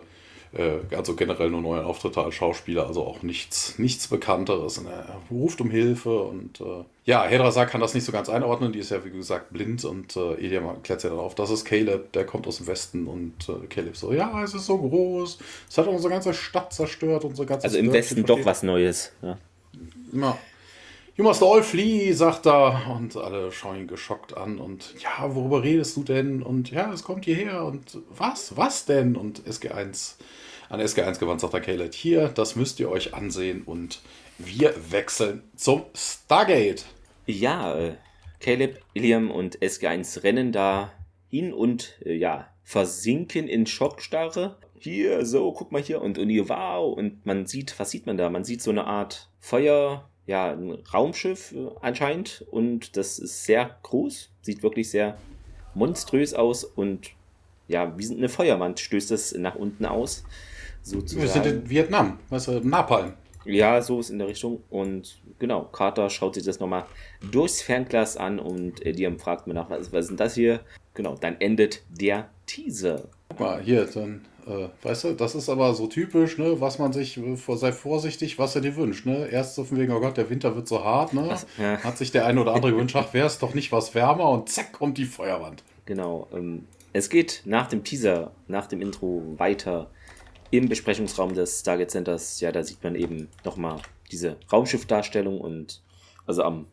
äh, 0.53 0.95
also 0.95 1.15
generell 1.15 1.51
nur 1.51 1.61
neun 1.61 1.85
Auftritte 1.85 2.23
als 2.23 2.35
Schauspieler, 2.35 2.87
also 2.87 3.05
auch 3.05 3.23
nichts, 3.23 3.79
nichts 3.79 4.09
Bekannteres. 4.09 4.79
Und 4.79 4.87
er 4.87 5.21
ruft 5.31 5.61
um 5.61 5.71
Hilfe 5.71 6.19
und 6.23 6.61
äh, 6.61 6.85
ja, 7.05 7.25
Hedrazar 7.25 7.67
kann 7.67 7.81
das 7.81 7.95
nicht 7.95 8.05
so 8.05 8.13
ganz 8.13 8.29
einordnen, 8.29 8.73
die 8.73 8.79
ist 8.79 8.91
ja 8.91 9.05
wie 9.05 9.11
gesagt 9.11 9.53
blind 9.53 9.85
und 9.85 10.17
äh, 10.17 10.35
Eliam 10.35 10.83
klärt 10.83 11.01
sie 11.01 11.09
dann 11.09 11.19
auf, 11.19 11.35
das 11.35 11.51
ist 11.51 11.65
Caleb, 11.65 12.13
der 12.13 12.25
kommt 12.25 12.47
aus 12.47 12.59
dem 12.59 12.67
Westen 12.67 13.07
und 13.07 13.49
äh, 13.49 13.67
Caleb 13.69 13.97
so, 13.97 14.13
ja, 14.13 14.43
es 14.43 14.55
ist 14.55 14.67
so 14.67 14.79
groß, 14.79 15.39
es 15.69 15.79
hat 15.79 15.87
unsere 15.87 16.13
ganze 16.13 16.35
Stadt 16.35 16.73
zerstört, 16.73 17.25
unsere 17.25 17.47
ganze 17.47 17.65
Also 17.65 17.79
im 17.79 17.93
Westen 17.93 18.25
doch 18.25 18.45
was 18.45 18.63
Neues. 18.63 19.13
Ja. 19.23 19.39
ja. 20.13 20.39
You 21.19 21.25
must 21.25 21.43
all 21.43 21.63
flee, 21.63 22.13
sagt 22.13 22.47
er. 22.47 22.95
Und 22.95 23.17
alle 23.17 23.51
schauen 23.51 23.77
ihn 23.77 23.87
geschockt 23.87 24.37
an. 24.37 24.59
Und 24.59 24.95
ja, 25.03 25.35
worüber 25.35 25.63
redest 25.63 25.97
du 25.97 26.03
denn? 26.03 26.43
Und 26.43 26.71
ja, 26.71 26.93
es 26.93 27.05
kommt 27.05 27.25
hierher. 27.25 27.65
Und 27.65 27.99
was? 28.11 28.59
Was 28.59 28.85
denn? 28.85 29.17
Und 29.17 29.41
SG1, 29.49 30.17
an 30.69 30.81
SG1 30.81 31.19
gewandt 31.19 31.41
sagt 31.41 31.55
der 31.55 31.63
Caleb, 31.63 31.95
hier, 31.95 32.29
das 32.29 32.55
müsst 32.55 32.81
ihr 32.81 32.91
euch 32.91 33.15
ansehen. 33.15 33.63
Und 33.63 34.03
wir 34.37 34.75
wechseln 34.91 35.43
zum 35.57 35.87
Stargate. 35.95 36.85
Ja, 37.25 37.75
äh, 37.79 37.95
Caleb, 38.39 38.81
Iliam 38.93 39.31
und 39.31 39.59
SG1 39.61 40.23
rennen 40.23 40.53
da 40.53 40.93
hin 41.31 41.55
und 41.55 41.95
äh, 42.05 42.13
ja, 42.13 42.49
versinken 42.63 43.49
in 43.49 43.65
Schockstarre. 43.65 44.59
Hier, 44.79 45.25
so, 45.25 45.51
guck 45.53 45.73
mal 45.73 45.81
hier. 45.81 46.03
Und, 46.03 46.19
und 46.19 46.29
hier, 46.29 46.51
wow. 46.51 46.95
Und 46.95 47.25
man 47.25 47.47
sieht, 47.47 47.75
was 47.79 47.91
sieht 47.91 48.05
man 48.05 48.19
da? 48.19 48.29
Man 48.29 48.45
sieht 48.45 48.61
so 48.61 48.71
eine 48.71 48.85
Art 48.85 49.31
Feuer 49.41 50.11
ja, 50.27 50.53
ein 50.53 50.79
Raumschiff 50.93 51.53
äh, 51.53 51.69
anscheinend 51.81 52.45
und 52.51 52.97
das 52.97 53.19
ist 53.19 53.45
sehr 53.45 53.77
groß, 53.83 54.31
sieht 54.43 54.63
wirklich 54.63 54.91
sehr 54.91 55.17
monströs 55.75 56.35
aus 56.35 56.65
und 56.65 57.11
ja, 57.69 57.97
wie 57.99 58.11
eine 58.11 58.29
Feuerwand 58.29 58.81
stößt 58.81 59.11
das 59.11 59.35
nach 59.35 59.57
unten 59.57 59.87
aus. 59.87 60.25
Sozusagen. 60.83 61.23
Wir 61.23 61.29
sind 61.29 61.47
in 61.47 61.69
Vietnam, 61.69 62.19
weißt 62.31 62.49
du, 62.49 62.61
Napalm. 62.61 63.15
Ja, 63.45 63.81
so 63.81 64.01
ist 64.01 64.11
in 64.11 64.19
der 64.19 64.29
Richtung. 64.29 64.63
Und 64.71 65.21
genau, 65.39 65.63
Carter 65.65 66.11
schaut 66.11 66.35
sich 66.35 66.45
das 66.45 66.61
nochmal 66.61 66.85
durchs 67.31 67.63
Fernglas 67.63 68.17
an 68.17 68.39
und 68.39 68.85
Liam 68.85 69.19
fragt 69.19 69.47
mir 69.47 69.55
nach, 69.55 69.71
was, 69.71 69.93
was 69.93 70.05
ist 70.05 70.09
denn 70.11 70.17
das 70.17 70.35
hier? 70.35 70.61
Genau, 70.95 71.15
dann 71.15 71.41
endet 71.41 71.83
der 71.91 72.31
Teaser. 72.47 73.09
Guck 73.37 73.47
mal, 73.47 73.61
hier, 73.61 73.87
dann 73.87 74.25
äh, 74.47 74.69
weißt 74.83 75.05
du, 75.05 75.13
das 75.13 75.35
ist 75.35 75.49
aber 75.49 75.75
so 75.75 75.89
typisch, 75.89 76.39
ne, 76.39 76.61
was 76.61 76.79
man 76.79 76.93
sich, 76.93 77.19
äh, 77.19 77.37
sei 77.37 77.73
vorsichtig, 77.73 78.39
was 78.39 78.55
er 78.55 78.63
dir 78.63 78.77
wünscht, 78.77 79.05
ne. 79.05 79.29
Erst 79.29 79.57
so 79.57 79.65
von 79.65 79.79
wegen, 79.79 79.93
oh 79.93 80.01
Gott, 80.01 80.17
der 80.17 80.31
Winter 80.31 80.55
wird 80.55 80.69
so 80.69 80.85
hart, 80.85 81.13
ne. 81.13 81.29
Ach, 81.33 81.45
ja. 81.59 81.79
Hat 81.83 81.99
sich 81.99 82.13
der 82.13 82.27
eine 82.27 82.41
oder 82.41 82.55
andere 82.55 82.73
gewünscht, 82.73 82.97
ach, 82.97 83.13
wäre 83.13 83.27
es 83.27 83.39
doch 83.39 83.55
nicht 83.55 83.73
was 83.73 83.95
wärmer 83.95 84.31
und 84.31 84.49
zack, 84.49 84.73
kommt 84.73 84.99
die 84.99 85.05
Feuerwand. 85.05 85.65
Genau. 85.85 86.29
Ähm, 86.33 86.67
es 86.93 87.11
geht 87.11 87.43
nach 87.45 87.67
dem 87.67 87.85
Teaser, 87.85 88.31
nach 88.47 88.67
dem 88.69 88.81
Intro 88.81 89.23
weiter 89.37 89.91
im 90.51 90.69
Besprechungsraum 90.69 91.35
des 91.35 91.61
Stargate 91.61 91.91
Centers. 91.91 92.41
Ja, 92.41 92.53
da 92.53 92.63
sieht 92.63 92.83
man 92.83 92.95
eben 92.95 93.29
nochmal 93.45 93.81
diese 94.11 94.37
Raumschiffdarstellung 94.51 95.41
und 95.41 95.83
also 96.25 96.43
am, 96.43 96.67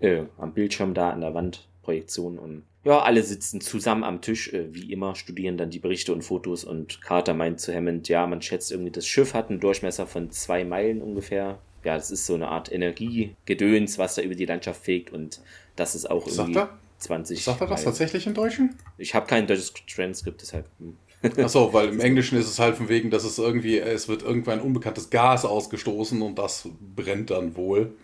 äh, 0.00 0.24
am 0.36 0.52
Bildschirm 0.52 0.94
da 0.94 1.10
an 1.10 1.20
der 1.20 1.32
Wandprojektion 1.32 2.38
und 2.38 2.64
ja, 2.84 3.00
alle 3.00 3.22
sitzen 3.22 3.60
zusammen 3.60 4.02
am 4.02 4.20
Tisch, 4.20 4.52
äh, 4.52 4.74
wie 4.74 4.92
immer, 4.92 5.14
studieren 5.14 5.56
dann 5.56 5.70
die 5.70 5.78
Berichte 5.78 6.12
und 6.12 6.22
Fotos 6.22 6.64
und 6.64 7.00
Carter 7.00 7.34
meint 7.34 7.60
zu 7.60 7.74
Hammond, 7.74 8.08
ja, 8.08 8.26
man 8.26 8.42
schätzt 8.42 8.72
irgendwie, 8.72 8.90
das 8.90 9.06
Schiff 9.06 9.34
hat 9.34 9.50
einen 9.50 9.60
Durchmesser 9.60 10.06
von 10.06 10.30
zwei 10.30 10.64
Meilen 10.64 11.00
ungefähr. 11.00 11.58
Ja, 11.84 11.96
das 11.96 12.10
ist 12.10 12.26
so 12.26 12.34
eine 12.34 12.48
Art 12.48 12.70
Energiegedöns, 12.70 13.98
was 13.98 14.14
da 14.14 14.22
über 14.22 14.36
die 14.36 14.46
Landschaft 14.46 14.84
fegt 14.84 15.12
und 15.12 15.40
das 15.74 15.94
ist 15.94 16.10
auch 16.10 16.26
irgendwie 16.26 16.54
sagt 16.54 16.70
er? 16.70 16.78
20. 16.98 17.42
Sagt 17.42 17.60
er 17.60 17.66
das 17.66 17.80
Meilen. 17.80 17.84
tatsächlich 17.84 18.26
im 18.26 18.34
Deutschen? 18.34 18.76
Ich 18.98 19.14
habe 19.14 19.26
kein 19.26 19.46
deutsches 19.46 19.72
Transkript, 19.92 20.42
deshalb. 20.42 20.66
Hm. 20.78 20.96
Achso, 21.38 21.72
weil 21.72 21.88
im 21.88 22.00
Englischen 22.00 22.38
ist 22.38 22.48
es 22.48 22.58
halt 22.58 22.76
von 22.76 22.88
wegen, 22.88 23.10
dass 23.10 23.24
es 23.24 23.38
irgendwie, 23.38 23.78
es 23.78 24.08
wird 24.08 24.22
irgendwann 24.22 24.60
ein 24.60 24.64
unbekanntes 24.64 25.10
Gas 25.10 25.44
ausgestoßen 25.44 26.20
und 26.22 26.38
das 26.38 26.68
brennt 26.94 27.30
dann 27.30 27.56
wohl. 27.56 27.94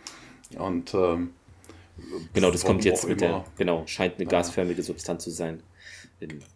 Und 0.57 0.95
ähm, 0.95 1.31
Genau, 2.33 2.51
das 2.51 2.65
kommt 2.65 2.85
jetzt 2.85 3.09
mit 3.09 3.21
der, 3.21 3.45
genau, 3.57 3.83
scheint 3.87 4.17
eine 4.17 4.27
gasförmige 4.27 4.83
Substanz 4.83 5.25
zu 5.25 5.31
sein. 5.31 5.63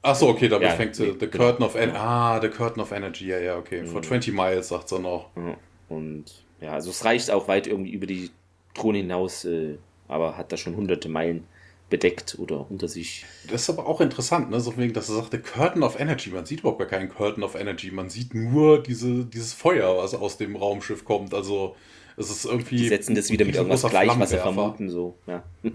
Achso, 0.02 0.28
okay, 0.28 0.48
damit 0.48 0.68
ja, 0.68 0.74
fängt 0.74 0.98
nee, 0.98 1.12
the 1.18 1.30
genau, 1.30 1.44
Curtain 1.44 1.66
of 1.66 1.74
Energy. 1.76 1.98
Ah, 1.98 2.40
the 2.40 2.48
Curtain 2.48 2.82
of 2.82 2.90
Energy, 2.90 3.26
ja, 3.28 3.38
ja, 3.38 3.56
okay. 3.56 3.84
For 3.84 4.02
20 4.02 4.32
mhm. 4.32 4.40
Miles, 4.40 4.68
sagt 4.68 4.90
er 4.90 4.98
noch. 4.98 5.30
Und 5.88 6.24
ja, 6.60 6.72
also 6.72 6.90
es 6.90 7.04
reicht 7.04 7.30
auch 7.30 7.48
weit 7.48 7.66
irgendwie 7.66 7.92
über 7.92 8.06
die 8.06 8.30
Drohne 8.74 8.98
hinaus, 8.98 9.44
äh, 9.44 9.76
aber 10.08 10.36
hat 10.36 10.52
da 10.52 10.56
schon 10.56 10.76
hunderte 10.76 11.08
Meilen 11.08 11.46
bedeckt 11.90 12.38
oder 12.38 12.70
unter 12.70 12.88
sich. 12.88 13.26
Das 13.50 13.62
ist 13.62 13.70
aber 13.70 13.86
auch 13.86 14.00
interessant, 14.00 14.50
ne? 14.50 14.60
So 14.60 14.76
wegen, 14.78 14.94
dass 14.94 15.10
er 15.10 15.16
sagte, 15.16 15.38
Curtain 15.38 15.82
of 15.82 16.00
Energy. 16.00 16.30
Man 16.30 16.46
sieht 16.46 16.60
überhaupt 16.60 16.78
gar 16.78 16.88
keinen 16.88 17.10
Curtain 17.10 17.44
of 17.44 17.54
Energy. 17.54 17.90
Man 17.90 18.08
sieht 18.08 18.34
nur 18.34 18.82
diese, 18.82 19.26
dieses 19.26 19.52
Feuer, 19.52 19.98
was 19.98 20.14
aus 20.14 20.38
dem 20.38 20.56
Raumschiff 20.56 21.04
kommt. 21.04 21.34
Also 21.34 21.76
es 22.16 22.30
ist 22.30 22.44
irgendwie. 22.44 22.76
Die 22.76 22.88
setzen 22.88 23.14
das 23.14 23.30
wieder 23.30 23.44
mit 23.44 23.56
irgendwas 23.56 23.82
gleich, 23.82 24.10
was 24.18 24.30
sie 24.30 24.36
vermuten. 24.36 24.90
So. 24.90 25.16
Ja. 25.26 25.42
ja. 25.62 25.70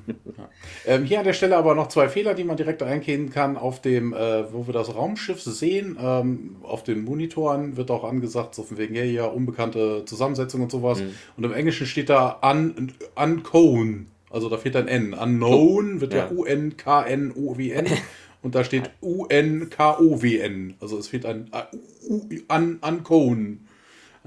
Ähm, 0.85 1.05
hier 1.05 1.19
an 1.19 1.25
der 1.25 1.33
Stelle 1.33 1.57
aber 1.57 1.75
noch 1.75 1.87
zwei 1.87 2.09
Fehler, 2.09 2.33
die 2.33 2.43
man 2.43 2.57
direkt 2.57 2.83
eingehen 2.83 3.29
kann. 3.29 3.57
Auf 3.57 3.81
dem, 3.81 4.13
äh, 4.13 4.51
wo 4.53 4.67
wir 4.67 4.73
das 4.73 4.95
Raumschiff 4.95 5.41
sehen, 5.41 5.97
ähm, 5.99 6.57
auf 6.63 6.83
den 6.83 7.03
Monitoren 7.03 7.77
wird 7.77 7.91
auch 7.91 8.03
angesagt, 8.03 8.55
so 8.55 8.63
von 8.63 8.77
wegen, 8.77 8.95
ja, 8.95 9.03
ja, 9.03 9.25
unbekannte 9.25 10.05
Zusammensetzung 10.05 10.61
und 10.61 10.71
sowas. 10.71 10.99
Mhm. 10.99 11.11
Und 11.37 11.43
im 11.45 11.53
Englischen 11.53 11.87
steht 11.87 12.09
da 12.09 12.39
un, 12.43 12.93
unknown. 13.15 14.07
Also 14.29 14.49
da 14.49 14.57
fehlt 14.57 14.75
ein 14.75 14.87
N. 14.87 15.13
Unknown 15.13 16.01
wird 16.01 16.13
ja, 16.13 16.25
ja 16.25 16.31
U-N-K-N-O-W-N. 16.31 17.87
Und 18.43 18.55
da 18.55 18.63
steht 18.63 18.91
U-N-K-O-W-N. 19.01 20.75
Also 20.79 20.99
es 20.99 21.07
fehlt 21.07 21.25
ein 21.25 21.49
un, 22.49 22.79
unknown 22.81 23.67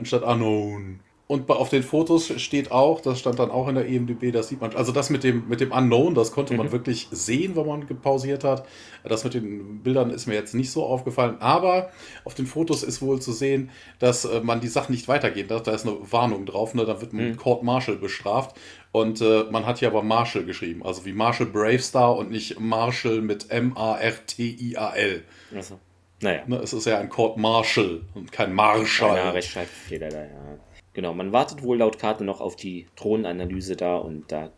anstatt 0.01 0.23
unknown. 0.23 1.01
Und 1.31 1.49
auf 1.49 1.69
den 1.69 1.85
Fotos 1.85 2.33
steht 2.43 2.73
auch, 2.73 3.01
das 3.01 3.21
stand 3.21 3.39
dann 3.39 3.53
auch 3.53 3.69
in 3.69 3.77
der 3.77 3.89
EMDB, 3.89 4.33
das 4.33 4.49
sieht 4.49 4.61
man, 4.61 4.75
also 4.75 4.91
das 4.91 5.11
mit 5.11 5.23
dem, 5.23 5.47
mit 5.47 5.61
dem 5.61 5.71
Unknown, 5.71 6.17
das 6.17 6.33
konnte 6.33 6.55
man 6.55 6.67
mhm. 6.67 6.73
wirklich 6.73 7.07
sehen, 7.13 7.55
wenn 7.55 7.69
man 7.69 7.87
gepausiert 7.87 8.43
hat. 8.43 8.67
Das 9.05 9.23
mit 9.23 9.35
den 9.35 9.81
Bildern 9.81 10.11
ist 10.11 10.27
mir 10.27 10.35
jetzt 10.35 10.57
nicht 10.57 10.73
so 10.73 10.85
aufgefallen, 10.85 11.37
aber 11.39 11.93
auf 12.25 12.35
den 12.35 12.47
Fotos 12.47 12.83
ist 12.83 13.01
wohl 13.01 13.23
zu 13.23 13.31
sehen, 13.31 13.71
dass 14.01 14.25
äh, 14.25 14.41
man 14.41 14.61
die 14.61 14.67
Sachen 14.67 14.91
nicht 14.91 15.07
weitergeht. 15.07 15.53
Da 15.53 15.59
ist 15.59 15.87
eine 15.87 15.99
Warnung 16.11 16.47
drauf, 16.47 16.75
ne? 16.75 16.85
da 16.85 17.01
wird 17.01 17.13
man 17.13 17.29
mhm. 17.29 17.37
Court 17.37 17.63
Marshall 17.63 17.95
bestraft. 17.95 18.57
Und 18.91 19.21
äh, 19.21 19.45
man 19.53 19.67
hat 19.67 19.79
hier 19.79 19.87
aber 19.87 20.03
Marshall 20.03 20.43
geschrieben, 20.43 20.85
also 20.85 21.05
wie 21.05 21.13
Marshall 21.13 21.47
Bravestar 21.47 22.17
und 22.17 22.33
nicht 22.33 22.59
Marshall 22.59 23.21
mit 23.21 23.53
M-A-R-T-I-A-L. 23.53 25.23
Also, 25.55 25.79
naja. 26.23 26.43
Ne, 26.49 26.57
es 26.57 26.73
ist 26.73 26.87
ja 26.87 26.99
ein 26.99 27.09
Court 27.09 27.37
Marshall 27.37 28.01
und 28.15 28.33
kein 28.33 28.53
Marshall. 28.53 29.17
Ja, 29.17 29.31
Rechtschreibfehler 29.31 30.09
da, 30.09 30.23
ja. 30.23 30.59
Genau, 31.01 31.15
man 31.15 31.33
wartet 31.33 31.63
wohl 31.63 31.79
laut 31.79 31.99
Karte 31.99 32.25
noch 32.25 32.43
auf 32.43 32.57
die 32.57 32.87
Drohnenanalyse 32.97 33.75
da 33.75 33.97
und 33.97 34.31
da 34.31 34.53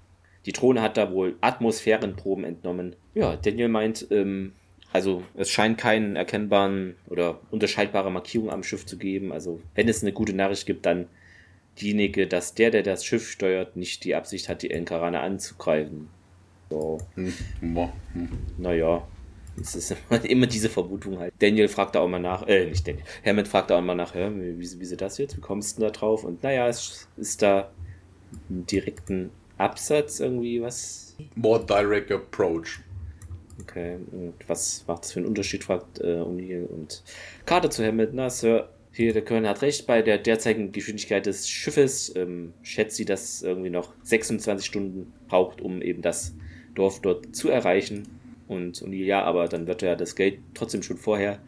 die 0.45 0.51
Drohne 0.51 0.83
hat 0.83 0.97
da 0.97 1.13
wohl 1.13 1.37
Atmosphärenproben 1.41 2.43
entnommen. 2.43 2.97
Ja, 3.15 3.37
Daniel 3.37 3.69
meint, 3.69 4.09
ähm, 4.11 4.51
also 4.93 5.23
es 5.37 5.51
scheint 5.51 5.79
keinen 5.79 6.17
erkennbaren 6.17 6.97
oder 7.09 7.39
unterscheidbare 7.53 8.11
Markierung 8.11 8.51
am 8.51 8.65
Schiff 8.65 8.85
zu 8.87 8.99
geben. 8.99 9.33
Also 9.33 9.61
wenn 9.77 9.89
es 9.89 10.03
eine 10.03 10.13
gute 10.13 10.33
Nachricht 10.33 10.67
gibt, 10.67 10.85
dann 10.85 11.07
diejenige, 11.81 12.27
dass 12.27 12.55
der, 12.55 12.73
der 12.73 12.83
das 12.83 13.05
Schiff 13.05 13.31
steuert, 13.31 13.77
nicht 13.77 14.03
die 14.03 14.17
Absicht 14.17 14.49
hat, 14.49 14.63
die 14.63 14.73
Enkarane 14.73 15.21
anzugreifen. 15.21 16.09
So. 16.71 16.99
Hm. 17.15 17.33
Hm. 17.61 17.89
Naja, 18.59 19.07
es 19.61 19.75
ist 19.75 19.97
immer 20.25 20.47
diese 20.47 20.69
Vermutung 20.69 21.19
halt. 21.19 21.35
Daniel 21.39 21.69
fragt 21.69 21.95
da 21.95 22.01
auch 22.01 22.09
mal 22.09 22.19
nach, 22.19 22.47
äh, 22.47 22.67
nicht 22.67 22.87
Daniel, 22.87 23.05
Hammond 23.25 23.49
fragt 23.49 23.71
da 23.71 23.79
auch 23.79 23.83
mal 23.83 23.95
nach, 23.95 24.15
wie, 24.15 24.59
wie, 24.59 24.81
wie 24.81 24.85
sie 24.85 24.97
das 24.97 25.19
jetzt, 25.19 25.37
wie 25.37 25.41
kommst 25.41 25.79
du 25.79 25.83
da 25.83 25.91
drauf? 25.91 26.25
Und 26.25 26.43
naja, 26.43 26.69
es 26.69 27.09
ist 27.17 27.43
da 27.43 27.71
einen 28.49 28.67
direkten 28.67 29.31
Absatz 29.59 30.21
irgendwie, 30.21 30.63
was? 30.63 31.17
More 31.35 31.65
direct 31.65 32.11
approach. 32.11 32.81
Okay, 33.61 33.99
und 34.11 34.35
was 34.49 34.85
macht 34.89 35.05
das 35.05 35.13
für 35.13 35.21
einen 35.21 35.29
Unterschied, 35.29 35.63
fragt 35.65 36.01
äh, 36.01 36.21
O'Neill. 36.21 36.67
Und 36.67 37.03
Karte 37.47 37.69
zu 37.69 37.85
Hammond, 37.85 38.11
na, 38.13 38.29
Sir, 38.29 38.71
hier, 38.95 39.13
der 39.13 39.23
Köln 39.23 39.47
hat 39.47 39.63
recht, 39.63 39.87
bei 39.87 40.03
der 40.03 40.19
derzeitigen 40.19 40.73
Geschwindigkeit 40.73 41.25
des 41.25 41.49
Schiffes 41.49 42.15
ähm, 42.15 42.53
schätzt 42.63 42.97
sie, 42.97 43.05
dass 43.05 43.35
es 43.35 43.43
irgendwie 43.43 43.71
noch 43.71 43.95
26 44.03 44.67
Stunden 44.67 45.13
braucht, 45.29 45.61
um 45.61 45.81
eben 45.81 46.03
das 46.03 46.35
Dorf 46.75 47.01
dort 47.01 47.35
zu 47.35 47.49
erreichen. 47.49 48.07
Und, 48.49 48.83
und 48.83 48.93
ja, 48.93 49.23
aber 49.23 49.49
dann 49.49 49.67
wird 49.67 49.83
ja 49.83 49.97
das 49.97 50.17
Geld 50.17 50.39
trotzdem 50.55 50.83
schon 50.83 50.97
vorher 50.97 51.41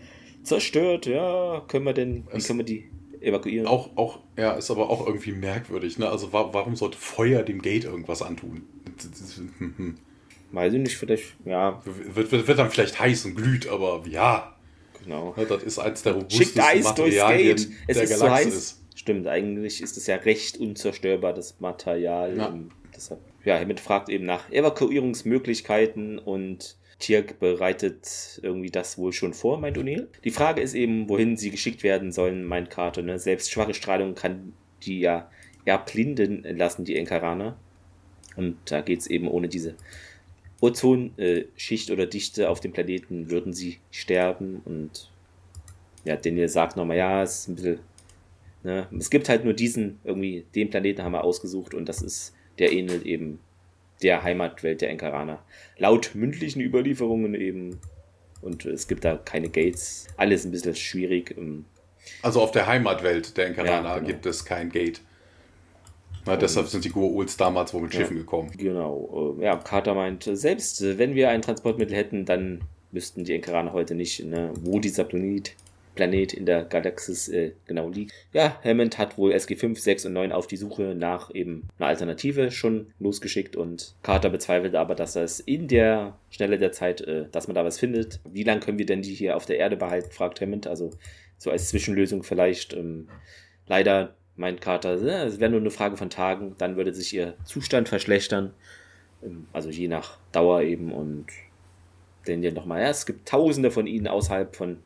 zerstört. 0.43 1.07
Ja, 1.07 1.65
können 1.69 1.85
wir 1.85 1.93
denn, 1.95 2.27
wie 2.33 2.43
können 2.43 2.61
wir 2.61 2.65
die 2.65 2.91
evakuieren? 3.21 3.67
Auch, 3.67 3.97
auch, 3.97 4.21
ja, 4.37 4.53
ist 4.53 4.71
aber 4.71 4.91
auch 4.91 5.07
irgendwie 5.07 5.33
merkwürdig. 5.33 5.99
Ne? 5.99 6.09
Also 6.09 6.33
warum 6.33 6.77
sollte 6.77 6.99
Feuer 6.99 7.43
dem 7.43 7.63
Gate 7.63 7.85
irgendwas 7.85 8.23
antun? 8.23 8.63
Weiß 10.53 10.73
ich 10.73 10.81
nicht, 10.81 10.97
vielleicht, 10.97 11.35
ja. 11.45 11.83
Wird, 11.85 12.31
wird, 12.31 12.47
wird 12.47 12.59
dann 12.59 12.71
vielleicht 12.71 13.01
heiß 13.01 13.25
und 13.25 13.35
glüht, 13.35 13.69
aber 13.69 14.03
ja. 14.09 14.55
Genau. 15.03 15.35
Ja, 15.37 15.45
das 15.45 15.63
ist 15.65 15.79
eins 15.79 16.03
der 16.03 16.15
robustesten 16.15 16.63
Eis 16.63 16.85
Materialien 16.85 17.57
Gate. 17.57 17.69
Es 17.89 17.97
der 17.97 18.05
ist 18.05 18.21
Galaxie 18.21 18.51
so 18.51 18.57
ist. 18.57 18.81
Stimmt, 18.95 19.27
eigentlich 19.27 19.83
ist 19.83 19.97
es 19.97 20.07
ja 20.07 20.17
recht 20.17 20.57
unzerstörbar, 20.59 21.35
das 21.35 21.61
Material. 21.61 22.37
Ja. 22.37 22.55
Deshalb, 22.95 23.21
ja, 23.45 23.57
hiermit 23.59 23.81
fragt 23.81 24.09
eben 24.09 24.25
nach 24.25 24.51
Evakuierungsmöglichkeiten 24.51 26.19
und 26.19 26.77
Tirk 26.99 27.39
bereitet 27.39 28.41
irgendwie 28.43 28.71
das 28.71 28.99
wohl 28.99 29.13
schon 29.13 29.35
vor, 29.35 29.59
meint 29.59 29.77
O'Neill. 29.79 30.07
Die 30.23 30.31
Frage 30.31 30.61
ist 30.61 30.75
eben, 30.75 31.09
wohin 31.09 31.37
sie 31.37 31.51
geschickt 31.51 31.83
werden 31.83 32.13
sollen, 32.13 32.45
meint 32.45 32.71
Carter. 32.71 33.03
Ne? 33.03 33.19
Selbst 33.19 33.51
schwache 33.51 33.75
Strahlung 33.75 34.15
kann 34.15 34.53
die 34.83 35.01
ja 35.01 35.31
erblinden 35.65 36.45
lassen, 36.57 36.85
die 36.85 36.97
Enkaraner. 36.97 37.57
Und 38.37 38.57
da 38.67 38.81
geht 38.81 39.01
es 39.01 39.07
eben 39.07 39.29
ohne 39.29 39.49
diese 39.49 39.75
Ozonschicht 40.61 41.91
oder 41.91 42.07
Dichte 42.07 42.49
auf 42.49 42.61
dem 42.61 42.73
Planeten, 42.73 43.31
würden 43.31 43.53
sie 43.53 43.79
sterben. 43.91 44.61
Und 44.65 45.11
ja, 46.05 46.17
Daniel 46.17 46.49
sagt 46.49 46.77
nochmal, 46.77 46.97
ja, 46.97 47.23
es 47.23 47.41
ist 47.41 47.49
ein 47.49 47.55
bisschen. 47.57 47.79
Ne? 48.63 48.87
Es 48.99 49.11
gibt 49.11 49.29
halt 49.29 49.45
nur 49.45 49.53
diesen, 49.53 49.99
irgendwie, 50.05 50.45
den 50.55 50.71
Planeten 50.71 51.03
haben 51.03 51.13
wir 51.13 51.25
ausgesucht 51.25 51.75
und 51.75 51.89
das 51.89 52.01
ist, 52.01 52.35
der 52.59 52.73
ähnelt 52.73 53.05
eben 53.05 53.41
der 54.03 54.23
Heimatwelt 54.23 54.81
der 54.81 54.91
Enkaraner. 54.91 55.43
Laut 55.79 56.13
mündlichen 56.15 56.61
Überlieferungen 56.61 57.35
eben. 57.35 57.81
Und 58.41 58.67
es 58.67 58.89
gibt 58.89 59.05
da 59.05 59.17
keine 59.17 59.49
Gates. 59.49 60.07
Alles 60.17 60.45
ein 60.45 60.51
bisschen 60.51 60.75
schwierig. 60.75 61.35
Ähm. 61.37 61.65
Also 62.23 62.43
auf 62.43 62.51
der 62.51 62.67
Heimatwelt 62.67 63.37
der 63.37 63.47
Enkaraner 63.47 63.89
ja, 63.89 63.95
genau. 63.97 64.07
gibt 64.07 64.27
es 64.27 64.45
kein 64.45 64.71
Gate. 64.71 65.01
Na, 66.27 66.37
deshalb 66.37 66.69
sind 66.69 66.85
die 66.85 66.91
Goa'uls 66.91 67.37
damals 67.37 67.75
wohl 67.75 67.83
mit 67.83 67.93
Schiffen 67.93 68.17
ja, 68.17 68.23
gekommen. 68.23 68.51
Genau. 68.57 69.37
Äh, 69.39 69.45
ja, 69.45 69.57
Carter 69.57 69.95
meint, 69.95 70.25
selbst 70.25 70.83
wenn 70.99 71.15
wir 71.15 71.29
ein 71.29 71.43
Transportmittel 71.43 71.95
hätten, 71.95 72.25
dann 72.25 72.63
müssten 72.93 73.25
die 73.25 73.35
Enkaraner 73.35 73.73
heute 73.73 73.95
nicht, 73.95 74.25
ne, 74.25 74.53
wo 74.61 74.79
dieser 74.79 75.05
Planet 75.05 75.55
Planet 75.95 76.33
in 76.33 76.47
der 76.47 76.65
Galaxis 76.65 77.29
äh, 77.29 77.53
genau 77.67 77.89
liegt. 77.89 78.13
Ja, 78.33 78.61
Hammond 78.65 78.99
hat 78.99 79.17
wohl 79.19 79.33
SG5, 79.33 79.79
6 79.79 80.07
und 80.07 80.13
9 80.15 80.33
auf 80.33 80.47
die 80.47 80.57
Suche 80.57 80.95
nach 80.95 81.35
eben 81.35 81.69
einer 81.79 81.89
Alternative 81.89 82.51
schon 82.51 82.93
losgeschickt 82.99 83.57
und 83.57 83.95
Carter 84.03 84.31
bezweifelt 84.31 84.75
aber, 84.75 84.95
dass 84.95 85.15
das 85.15 85.41
in 85.41 85.69
der 85.69 86.19
Schnelle 86.31 86.59
der 86.59 86.73
Zeit, 86.73 87.01
äh, 87.03 87.27
dass 87.31 87.49
man 87.49 87.55
da 87.55 87.65
was 87.65 87.79
findet. 87.79 88.21
Wie 88.31 88.45
lange 88.45 88.61
können 88.61 88.79
wir 88.79 88.87
denn 88.87 89.03
die 89.03 89.15
hier 89.15 89.37
auf 89.37 89.47
der 89.47 89.59
Erde 89.59 89.77
behalten, 89.77 90.11
fragt 90.11 90.41
Hammond. 90.41 90.67
Also 90.67 90.91
so 91.39 91.51
als 91.51 91.69
Zwischenlösung 91.69 92.23
vielleicht. 92.23 92.75
Ähm, 92.75 93.09
leider 93.67 94.15
meint 94.37 94.61
Carter, 94.61 95.01
äh, 95.01 95.27
es 95.27 95.41
wäre 95.41 95.51
nur 95.51 95.61
eine 95.61 95.71
Frage 95.71 95.97
von 95.97 96.11
Tagen, 96.11 96.55
dann 96.59 96.77
würde 96.77 96.93
sich 96.93 97.15
ihr 97.15 97.35
Zustand 97.45 97.89
verschlechtern. 97.89 98.53
Ähm, 99.23 99.47
also 99.53 99.71
je 99.71 99.89
nach 99.89 100.19
Dauer 100.33 100.63
eben 100.63 100.93
und 100.93 101.27
denn 102.27 102.43
ja 102.43 102.51
nochmal, 102.51 102.81
ja, 102.81 102.89
es 102.89 103.07
gibt 103.07 103.29
tausende 103.29 103.71
von 103.71 103.87
ihnen 103.87 104.09
außerhalb 104.09 104.57
von 104.57 104.79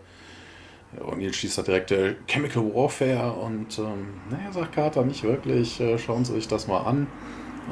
O'Neill 0.98 1.32
schließt 1.32 1.58
da 1.58 1.62
direkt 1.62 1.90
der 1.90 2.16
Chemical 2.26 2.74
Warfare 2.74 3.32
und 3.32 3.78
ähm, 3.78 4.20
naja, 4.28 4.52
sagt 4.52 4.72
Carter 4.72 5.04
nicht 5.04 5.22
wirklich, 5.22 5.80
äh, 5.80 5.98
schauen 5.98 6.24
Sie 6.24 6.34
sich 6.34 6.48
das 6.48 6.66
mal 6.66 6.80
an. 6.80 7.06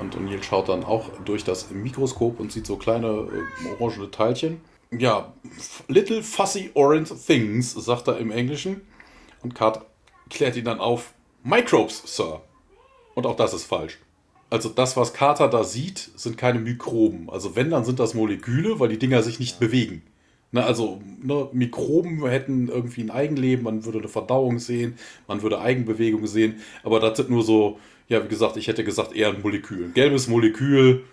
Und 0.00 0.16
O'Neill 0.16 0.42
schaut 0.42 0.68
dann 0.68 0.84
auch 0.84 1.10
durch 1.24 1.42
das 1.42 1.70
Mikroskop 1.70 2.38
und 2.38 2.52
sieht 2.52 2.66
so 2.66 2.76
kleine 2.76 3.08
äh, 3.08 3.82
orangene 3.82 4.10
Teilchen. 4.10 4.60
Ja, 4.90 5.32
Little 5.88 6.22
Fussy 6.22 6.70
Orange 6.74 7.14
Things, 7.26 7.72
sagt 7.72 8.06
er 8.08 8.18
im 8.18 8.30
Englischen. 8.30 8.82
Und 9.42 9.54
Carter 9.54 9.84
klärt 10.30 10.56
ihn 10.56 10.64
dann 10.64 10.80
auf, 10.80 11.12
Microbes, 11.42 12.02
Sir. 12.06 12.40
Und 13.14 13.26
auch 13.26 13.36
das 13.36 13.52
ist 13.52 13.64
falsch. 13.64 13.98
Also 14.50 14.68
das, 14.70 14.96
was 14.96 15.12
Carter 15.12 15.48
da 15.48 15.64
sieht, 15.64 16.10
sind 16.16 16.38
keine 16.38 16.58
Mikroben. 16.58 17.28
Also 17.30 17.54
wenn, 17.56 17.70
dann 17.70 17.84
sind 17.84 18.00
das 18.00 18.14
Moleküle, 18.14 18.80
weil 18.80 18.88
die 18.88 18.98
Dinger 18.98 19.22
sich 19.22 19.38
nicht 19.38 19.60
bewegen. 19.60 20.02
Ne, 20.50 20.64
also 20.64 21.02
ne, 21.22 21.48
Mikroben 21.52 22.26
hätten 22.26 22.68
irgendwie 22.68 23.02
ein 23.02 23.10
Eigenleben, 23.10 23.64
man 23.64 23.84
würde 23.84 23.98
eine 23.98 24.08
Verdauung 24.08 24.58
sehen, 24.58 24.94
man 25.26 25.42
würde 25.42 25.60
Eigenbewegung 25.60 26.26
sehen, 26.26 26.60
aber 26.82 27.00
das 27.00 27.18
sind 27.18 27.28
nur 27.28 27.42
so, 27.42 27.78
ja, 28.08 28.24
wie 28.24 28.28
gesagt, 28.28 28.56
ich 28.56 28.66
hätte 28.66 28.82
gesagt 28.82 29.14
eher 29.14 29.28
ein 29.28 29.42
Molekül. 29.42 29.84
Ein 29.84 29.92
gelbes 29.92 30.26
Molekül, 30.26 31.04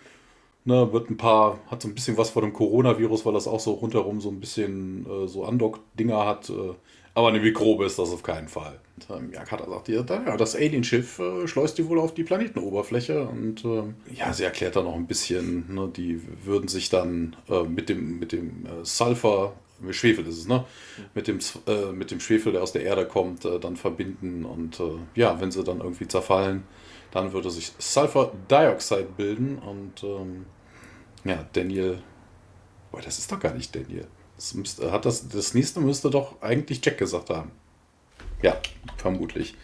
ne, 0.64 0.92
wird 0.94 1.10
ein 1.10 1.18
paar, 1.18 1.60
hat 1.68 1.82
so 1.82 1.90
ein 1.90 1.96
bisschen 1.96 2.18
was 2.18 2.30
von 2.30 2.44
dem 2.44 2.54
Coronavirus, 2.54 3.26
weil 3.26 3.34
das 3.34 3.48
auch 3.48 3.60
so 3.60 3.74
rundherum 3.74 4.22
so 4.22 4.30
ein 4.30 4.40
bisschen 4.40 5.06
äh, 5.06 5.28
so 5.28 5.44
Andock-Dinger 5.44 6.26
hat. 6.26 6.50
Äh, 6.50 6.74
aber 7.16 7.30
eine 7.30 7.40
Mikrobe 7.40 7.86
ist 7.86 7.98
das 7.98 8.12
auf 8.12 8.24
keinen 8.24 8.50
Fall. 8.50 8.78
Ähm, 9.10 9.32
ja, 9.34 9.46
Kata 9.46 9.70
sagt, 9.70 9.88
ja, 9.88 10.04
das 10.04 10.54
Alien-Schiff 10.54 11.20
äh, 11.20 11.48
schleust 11.48 11.78
die 11.78 11.88
wohl 11.88 11.98
auf 11.98 12.14
die 12.14 12.26
Planetenoberfläche. 12.26 13.28
Und 13.28 13.64
äh, 13.64 13.84
ja, 14.14 14.34
sie 14.34 14.44
erklärt 14.44 14.76
da 14.76 14.84
noch 14.84 14.96
ein 14.96 15.08
bisschen, 15.08 15.74
ne, 15.74 15.90
die 15.96 16.22
würden 16.46 16.68
sich 16.68 16.90
dann 16.90 17.38
äh, 17.50 17.64
mit 17.64 17.88
dem, 17.88 18.20
mit 18.20 18.34
dem 18.34 18.66
äh, 18.66 18.84
Sulfur, 18.84 19.56
Schwefel 19.92 20.28
ist 20.28 20.38
es, 20.38 20.48
ne? 20.48 20.66
Mit 21.14 21.28
dem, 21.28 21.40
äh, 21.68 21.92
mit 21.94 22.12
dem 22.12 22.20
Schwefel, 22.20 22.52
der 22.52 22.64
aus 22.64 22.74
der 22.74 22.84
Erde 22.84 23.06
kommt, 23.06 23.46
äh, 23.46 23.60
dann 23.60 23.78
verbinden. 23.78 24.44
Und 24.44 24.82
ja, 25.16 25.40
wenn 25.40 25.52
sie 25.52 25.64
dann 25.64 25.80
irgendwie 25.80 26.08
zerfallen, 26.08 26.64
dann 27.12 27.32
würde 27.32 27.50
sich 27.50 27.72
Sulfur 27.78 28.34
Dioxide 28.52 29.08
bilden. 29.16 29.58
Und 29.60 30.04
ähm, 30.04 30.46
ja, 31.24 31.46
Daniel, 31.54 32.00
boah, 32.92 33.02
das 33.02 33.20
ist 33.20 33.32
doch 33.32 33.40
gar 33.40 33.54
nicht 33.54 33.74
Daniel. 33.74 34.08
Das, 34.36 34.54
müsste, 34.54 34.92
hat 34.92 35.06
das, 35.06 35.28
das 35.28 35.54
nächste 35.54 35.80
müsste 35.80 36.10
doch 36.10 36.42
eigentlich 36.42 36.84
Jack 36.84 36.98
gesagt 36.98 37.30
haben. 37.30 37.52
Ja, 38.42 38.58
vermutlich. 38.98 39.56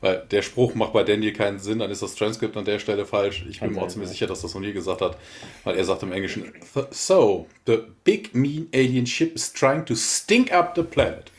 Weil 0.00 0.26
der 0.30 0.42
Spruch 0.42 0.74
macht 0.74 0.92
bei 0.92 1.04
Daniel 1.04 1.32
keinen 1.32 1.58
Sinn, 1.58 1.78
dann 1.78 1.90
ist 1.90 2.02
das 2.02 2.14
Transkript 2.14 2.56
an 2.56 2.66
der 2.66 2.78
Stelle 2.78 3.06
falsch. 3.06 3.46
Ich 3.48 3.60
bin 3.60 3.72
mir 3.72 3.80
auch 3.80 3.88
ziemlich 3.88 4.10
sicher, 4.10 4.26
dass 4.26 4.42
das 4.42 4.54
O'Neill 4.54 4.72
gesagt 4.72 5.00
hat, 5.00 5.16
weil 5.64 5.76
er 5.76 5.84
sagt 5.84 6.02
im 6.02 6.12
Englischen: 6.12 6.52
So, 6.90 7.46
the 7.66 7.78
big 8.04 8.34
mean 8.34 8.68
alien 8.74 9.06
ship 9.06 9.34
is 9.34 9.52
trying 9.52 9.86
to 9.86 9.94
stink 9.94 10.52
up 10.52 10.74
the 10.76 10.82
planet. 10.82 11.32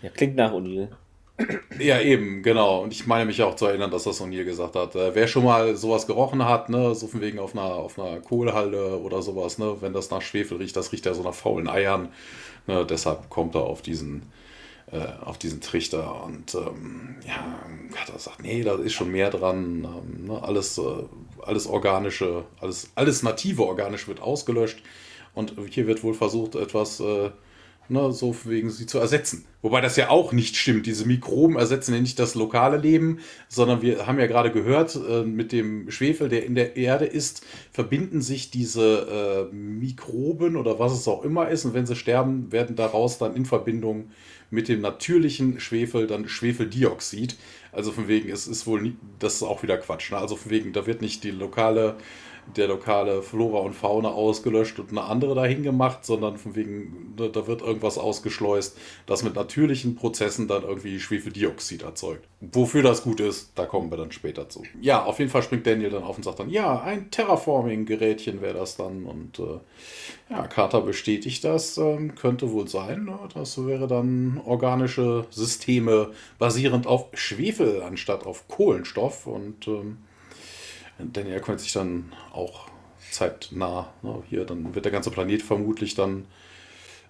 Ja, 0.00 0.08
klingt 0.08 0.36
nach 0.36 0.52
O'Neill. 0.52 0.88
Ja, 1.78 2.00
eben, 2.00 2.42
genau. 2.42 2.82
Und 2.82 2.92
ich 2.92 3.06
meine 3.06 3.24
mich 3.26 3.42
auch 3.42 3.54
zu 3.54 3.66
erinnern, 3.66 3.90
dass 3.90 4.04
das 4.04 4.20
O'Neill 4.20 4.44
gesagt 4.44 4.74
hat. 4.74 4.94
Äh, 4.96 5.14
wer 5.14 5.28
schon 5.28 5.44
mal 5.44 5.76
sowas 5.76 6.06
gerochen 6.06 6.44
hat, 6.44 6.68
ne, 6.68 6.94
so 6.94 7.06
von 7.06 7.20
wegen 7.20 7.38
auf 7.38 7.52
einer, 7.54 7.74
auf 7.74 7.98
einer 7.98 8.20
Kohlhalde 8.20 9.00
oder 9.00 9.22
sowas, 9.22 9.58
ne, 9.58 9.76
wenn 9.80 9.92
das 9.92 10.10
nach 10.10 10.20
Schwefel 10.22 10.58
riecht, 10.58 10.76
das 10.76 10.90
riecht 10.92 11.06
ja 11.06 11.14
so 11.14 11.22
nach 11.22 11.34
faulen 11.34 11.68
Eiern. 11.68 12.08
Ne, 12.66 12.84
deshalb 12.84 13.30
kommt 13.30 13.54
er 13.54 13.62
auf 13.62 13.82
diesen, 13.82 14.22
äh, 14.90 14.98
auf 15.24 15.38
diesen 15.38 15.60
Trichter. 15.60 16.24
Und 16.24 16.54
ähm, 16.54 17.16
ja, 17.26 17.60
hat 18.00 18.10
er 18.12 18.18
sagt, 18.18 18.42
nee, 18.42 18.62
da 18.64 18.74
ist 18.74 18.94
schon 18.94 19.10
mehr 19.12 19.30
dran. 19.30 19.84
Ähm, 19.84 20.26
ne, 20.26 20.42
alles, 20.42 20.78
äh, 20.78 20.82
alles 21.42 21.66
organische, 21.68 22.44
alles, 22.60 22.90
alles 22.96 23.22
native 23.22 23.62
organisch 23.64 24.08
wird 24.08 24.20
ausgelöscht. 24.20 24.82
Und 25.34 25.54
hier 25.70 25.86
wird 25.86 26.02
wohl 26.02 26.14
versucht, 26.14 26.56
etwas 26.56 26.98
äh, 27.00 27.30
ne, 27.88 28.12
so 28.12 28.34
wegen 28.44 28.70
sie 28.70 28.86
zu 28.86 28.98
ersetzen. 28.98 29.44
Wobei 29.60 29.80
das 29.80 29.96
ja 29.96 30.08
auch 30.08 30.32
nicht 30.32 30.56
stimmt. 30.56 30.86
Diese 30.86 31.06
Mikroben 31.06 31.56
ersetzen 31.56 31.94
ja 31.94 32.00
nicht 32.00 32.18
das 32.18 32.34
lokale 32.34 32.76
Leben, 32.76 33.18
sondern 33.48 33.82
wir 33.82 34.06
haben 34.06 34.18
ja 34.20 34.26
gerade 34.26 34.52
gehört, 34.52 34.96
äh, 34.96 35.24
mit 35.24 35.52
dem 35.52 35.90
Schwefel, 35.90 36.28
der 36.28 36.46
in 36.46 36.54
der 36.54 36.76
Erde 36.76 37.06
ist, 37.06 37.44
verbinden 37.72 38.22
sich 38.22 38.50
diese 38.50 39.48
äh, 39.50 39.54
Mikroben 39.54 40.56
oder 40.56 40.78
was 40.78 40.92
es 40.92 41.08
auch 41.08 41.24
immer 41.24 41.48
ist. 41.48 41.64
Und 41.64 41.74
wenn 41.74 41.86
sie 41.86 41.96
sterben, 41.96 42.52
werden 42.52 42.76
daraus 42.76 43.18
dann 43.18 43.34
in 43.34 43.46
Verbindung 43.46 44.10
mit 44.50 44.68
dem 44.68 44.80
natürlichen 44.80 45.60
Schwefel 45.60 46.06
dann 46.06 46.28
Schwefeldioxid. 46.28 47.36
Also 47.72 47.92
von 47.92 48.08
wegen, 48.08 48.30
es 48.30 48.46
ist 48.46 48.66
wohl, 48.66 48.80
nie, 48.80 48.96
das 49.18 49.34
ist 49.34 49.42
auch 49.42 49.62
wieder 49.62 49.76
Quatsch. 49.76 50.10
Ne? 50.10 50.18
Also 50.18 50.36
von 50.36 50.50
wegen, 50.50 50.72
da 50.72 50.86
wird 50.86 51.02
nicht 51.02 51.24
die 51.24 51.30
lokale 51.30 51.96
der 52.56 52.68
lokale 52.68 53.22
Flora 53.22 53.58
und 53.58 53.74
Fauna 53.74 54.08
ausgelöscht 54.08 54.78
und 54.78 54.90
eine 54.90 55.02
andere 55.02 55.34
dahin 55.34 55.62
gemacht, 55.62 56.04
sondern 56.04 56.36
von 56.36 56.54
wegen, 56.54 57.14
ne, 57.18 57.28
da 57.28 57.46
wird 57.46 57.62
irgendwas 57.62 57.98
ausgeschleust, 57.98 58.76
das 59.06 59.22
mit 59.22 59.34
natürlichen 59.34 59.94
Prozessen 59.96 60.48
dann 60.48 60.62
irgendwie 60.62 60.98
Schwefeldioxid 61.00 61.82
erzeugt. 61.82 62.26
Wofür 62.40 62.82
das 62.82 63.02
gut 63.02 63.20
ist, 63.20 63.52
da 63.54 63.66
kommen 63.66 63.90
wir 63.90 63.98
dann 63.98 64.12
später 64.12 64.48
zu. 64.48 64.62
Ja, 64.80 65.04
auf 65.04 65.18
jeden 65.18 65.30
Fall 65.30 65.42
springt 65.42 65.66
Daniel 65.66 65.90
dann 65.90 66.04
auf 66.04 66.16
und 66.16 66.22
sagt 66.22 66.38
dann, 66.38 66.50
ja, 66.50 66.80
ein 66.80 67.10
Terraforming-Gerätchen 67.10 68.40
wäre 68.40 68.58
das 68.58 68.76
dann. 68.76 69.04
Und 69.04 69.38
äh, 69.38 69.58
ja, 70.30 70.46
Carter 70.46 70.80
bestätigt 70.80 71.44
das, 71.44 71.78
ähm, 71.78 72.14
könnte 72.14 72.52
wohl 72.52 72.68
sein. 72.68 73.04
Ne? 73.04 73.18
Das 73.34 73.66
wäre 73.66 73.86
dann 73.86 74.40
organische 74.44 75.26
Systeme 75.30 76.10
basierend 76.38 76.86
auf 76.86 77.06
Schwefel 77.14 77.82
anstatt 77.82 78.26
auf 78.26 78.46
Kohlenstoff 78.48 79.26
und 79.26 79.66
ähm, 79.66 79.98
denn 80.98 81.26
er 81.26 81.40
kümmert 81.40 81.60
sich 81.60 81.72
dann 81.72 82.12
auch 82.32 82.68
zeitnah. 83.10 83.92
Ne? 84.02 84.22
Hier, 84.28 84.44
dann 84.44 84.74
wird 84.74 84.84
der 84.84 84.92
ganze 84.92 85.10
Planet 85.10 85.42
vermutlich 85.42 85.94
dann 85.94 86.26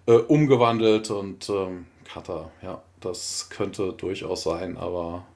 äh, 0.07 0.13
umgewandelt 0.13 1.11
und 1.11 1.49
ähm, 1.51 1.87
Kata, 2.05 2.51
ja, 2.63 2.83
das 3.01 3.49
könnte 3.51 3.93
durchaus 3.93 4.43
sein, 4.43 4.77
aber 4.77 5.27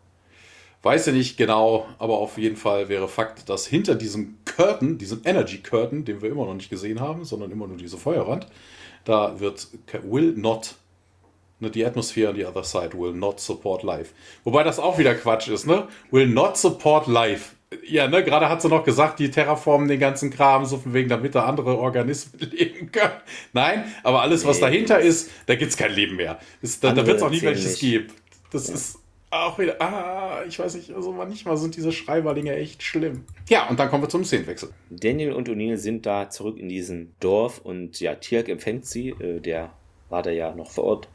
weiß 0.83 1.07
ja 1.07 1.13
nicht 1.13 1.37
genau, 1.37 1.87
aber 1.99 2.19
auf 2.19 2.39
jeden 2.39 2.57
Fall 2.57 2.89
wäre 2.89 3.09
Fakt, 3.09 3.49
dass 3.49 3.67
hinter 3.67 3.95
diesem 3.95 4.39
Curtain, 4.45 4.99
diesem 4.99 5.21
Energy 5.25 5.59
Curtain, 5.59 6.05
den 6.05 6.23
wir 6.23 6.31
immer 6.31 6.47
noch 6.47 6.55
nicht 6.55 6.71
gesehen 6.71 7.01
haben, 7.01 7.25
sondern 7.25 7.51
immer 7.51 7.67
nur 7.67 7.77
diese 7.77 7.99
Feuerwand, 7.99 8.47
da 9.05 9.39
wird 9.39 9.69
will 10.03 10.33
not 10.37 10.75
ne, 11.61 11.71
die 11.71 11.85
Atmosphäre 11.85 12.31
on 12.31 12.37
the 12.37 12.45
other 12.45 12.65
side 12.65 12.99
will 12.99 13.13
not 13.13 13.41
support 13.41 13.83
life. 13.83 14.13
Wobei 14.45 14.65
das 14.65 14.79
auch 14.79 14.99
wieder 14.99 15.15
Quatsch 15.15 15.49
ist, 15.49 15.67
ne? 15.67 15.87
Will 16.11 16.27
not 16.27 16.57
support 16.57 17.07
life. 17.07 17.55
Ja, 17.87 18.09
ne, 18.09 18.25
gerade 18.25 18.49
hat 18.49 18.63
sie 18.63 18.69
noch 18.69 18.85
gesagt, 18.85 19.19
die 19.19 19.31
terraformen 19.31 19.89
den 19.89 20.01
ganzen 20.01 20.31
Kram, 20.31 20.65
so 20.65 20.79
von 20.79 20.95
wegen, 20.95 21.09
damit 21.09 21.35
da 21.35 21.45
andere 21.45 21.79
Organismen 21.79 22.41
leben 22.53 22.93
können. 22.93 23.13
Nein, 23.53 23.85
aber 24.03 24.23
alles, 24.23 24.45
was 24.45 24.57
nee, 24.57 24.63
dahinter 24.63 25.01
ist, 25.01 25.31
da 25.47 25.55
gibt 25.55 25.71
es 25.71 25.77
kein 25.77 25.93
Leben 25.93 26.17
mehr. 26.17 26.39
Das, 26.61 26.81
da 26.81 26.93
da 26.93 27.07
wird 27.07 27.19
es 27.19 27.23
auch 27.23 27.31
nie 27.31 27.43
welches 27.43 27.79
geben. 27.79 28.09
Das 28.51 28.69
ja. 28.69 28.75
ist 28.75 28.99
auch 29.31 29.59
wieder, 29.59 29.81
ah, 29.81 30.43
ich 30.47 30.59
weiß 30.59 30.75
nicht, 30.75 30.93
also 30.93 31.13
manchmal 31.13 31.57
sind 31.57 31.77
diese 31.77 31.93
Schreiberlinge 31.93 32.55
echt 32.55 32.83
schlimm. 32.83 33.25
Ja, 33.49 33.69
und 33.69 33.81
dann 33.81 33.89
kommen 33.89 34.03
wir 34.03 34.09
zum 34.09 34.25
Szenenwechsel. 34.25 34.71
Daniel 34.91 35.33
und 35.33 35.49
O'Neill 35.49 35.79
sind 35.79 36.05
da 36.05 36.29
zurück 36.29 36.59
in 36.59 36.69
diesem 36.69 37.13
Dorf 37.21 37.59
und 37.59 38.01
ja, 38.01 38.15
Tirk 38.17 38.49
empfängt 38.49 38.87
sie, 38.87 39.11
äh, 39.11 39.41
der 39.41 39.73
war 40.11 40.23
da 40.23 40.31
ja 40.31 40.55
noch 40.55 40.71
vor 40.71 40.85
Ort. 40.85 41.09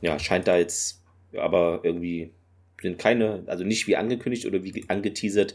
Ja, 0.00 0.18
scheint 0.18 0.48
da 0.48 0.56
jetzt 0.56 1.00
aber 1.36 1.80
irgendwie 1.82 2.30
sind 2.80 2.98
keine, 2.98 3.42
also 3.46 3.64
nicht 3.64 3.86
wie 3.86 3.96
angekündigt 3.96 4.46
oder 4.46 4.64
wie 4.64 4.84
angeteasert, 4.88 5.54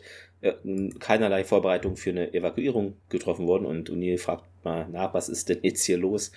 keinerlei 1.00 1.44
Vorbereitung 1.44 1.98
für 1.98 2.12
eine 2.12 2.34
Evakuierung 2.34 2.96
getroffen 3.10 3.48
worden. 3.48 3.66
Und 3.66 3.90
O'Neill 3.90 4.18
fragt 4.18 4.46
mal 4.64 4.88
nach, 4.90 5.14
was 5.14 5.30
ist 5.30 5.50
denn 5.50 5.60
jetzt 5.62 5.84
hier 5.84 5.98
los? 5.98 6.32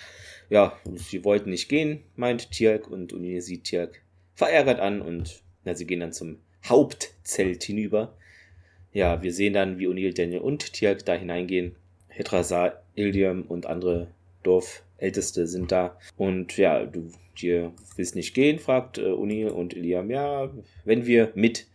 Ja, 0.50 0.78
sie 0.94 1.24
wollten 1.24 1.50
nicht 1.50 1.68
gehen, 1.68 2.02
meint 2.16 2.50
Tierk. 2.50 2.90
Und 2.90 3.12
O'Neill 3.12 3.40
sieht 3.40 3.64
Tierk 3.64 4.02
verärgert 4.34 4.80
an 4.80 5.02
und 5.02 5.42
na, 5.64 5.74
sie 5.74 5.86
gehen 5.86 6.00
dann 6.00 6.12
zum 6.12 6.38
Hauptzelt 6.64 7.62
hinüber. 7.64 8.14
Ja, 8.92 9.22
wir 9.22 9.32
sehen 9.32 9.52
dann, 9.52 9.78
wie 9.78 9.88
O'Neill, 9.88 10.14
Daniel 10.14 10.40
und 10.40 10.72
Tierk 10.72 11.04
da 11.04 11.14
hineingehen. 11.14 11.74
Hetrasar, 12.08 12.82
Ildium 12.94 13.42
und 13.42 13.66
andere 13.66 14.08
Dorfälteste 14.42 15.46
sind 15.46 15.70
da. 15.70 15.98
Und 16.16 16.56
ja, 16.56 16.84
du 16.84 17.10
dir 17.40 17.72
willst 17.96 18.14
nicht 18.14 18.34
gehen, 18.34 18.58
fragt 18.58 18.98
äh, 18.98 19.02
O'Neill 19.02 19.48
und 19.48 19.74
Iliam, 19.74 20.10
ja, 20.10 20.50
wenn 20.84 21.06
wir 21.06 21.32
mit 21.34 21.66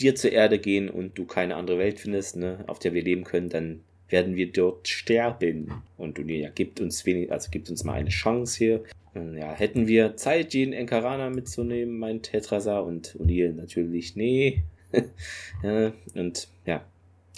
dir 0.00 0.14
zur 0.14 0.32
Erde 0.32 0.58
gehen 0.58 0.88
und 0.88 1.18
du 1.18 1.24
keine 1.24 1.56
andere 1.56 1.78
Welt 1.78 2.00
findest, 2.00 2.36
ne, 2.36 2.64
auf 2.66 2.78
der 2.78 2.94
wir 2.94 3.02
leben 3.02 3.24
können, 3.24 3.48
dann 3.48 3.80
werden 4.08 4.36
wir 4.36 4.50
dort 4.50 4.88
sterben. 4.88 5.82
Und 5.96 6.18
O'Neill, 6.18 6.42
ja, 6.42 6.50
gibt 6.50 6.80
uns 6.80 7.04
wenig, 7.04 7.30
also 7.30 7.50
gibt 7.50 7.70
uns 7.70 7.84
mal 7.84 7.94
eine 7.94 8.08
Chance 8.08 8.58
hier. 8.58 8.84
Ja, 9.14 9.52
hätten 9.52 9.88
wir 9.88 10.16
Zeit, 10.16 10.54
jeden 10.54 10.72
Enkarana 10.72 11.30
mitzunehmen, 11.30 11.98
meint 11.98 12.24
Tetrasar 12.24 12.84
und 12.84 13.16
O'Neill 13.18 13.52
natürlich, 13.52 14.16
nee. 14.16 14.62
ja, 15.62 15.92
und 16.14 16.48
ja, 16.64 16.84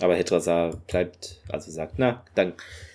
aber 0.00 0.14
Hetrasar 0.14 0.76
bleibt, 0.86 1.42
also 1.48 1.70
sagt, 1.70 1.94
na, 1.96 2.24
dann, 2.34 2.52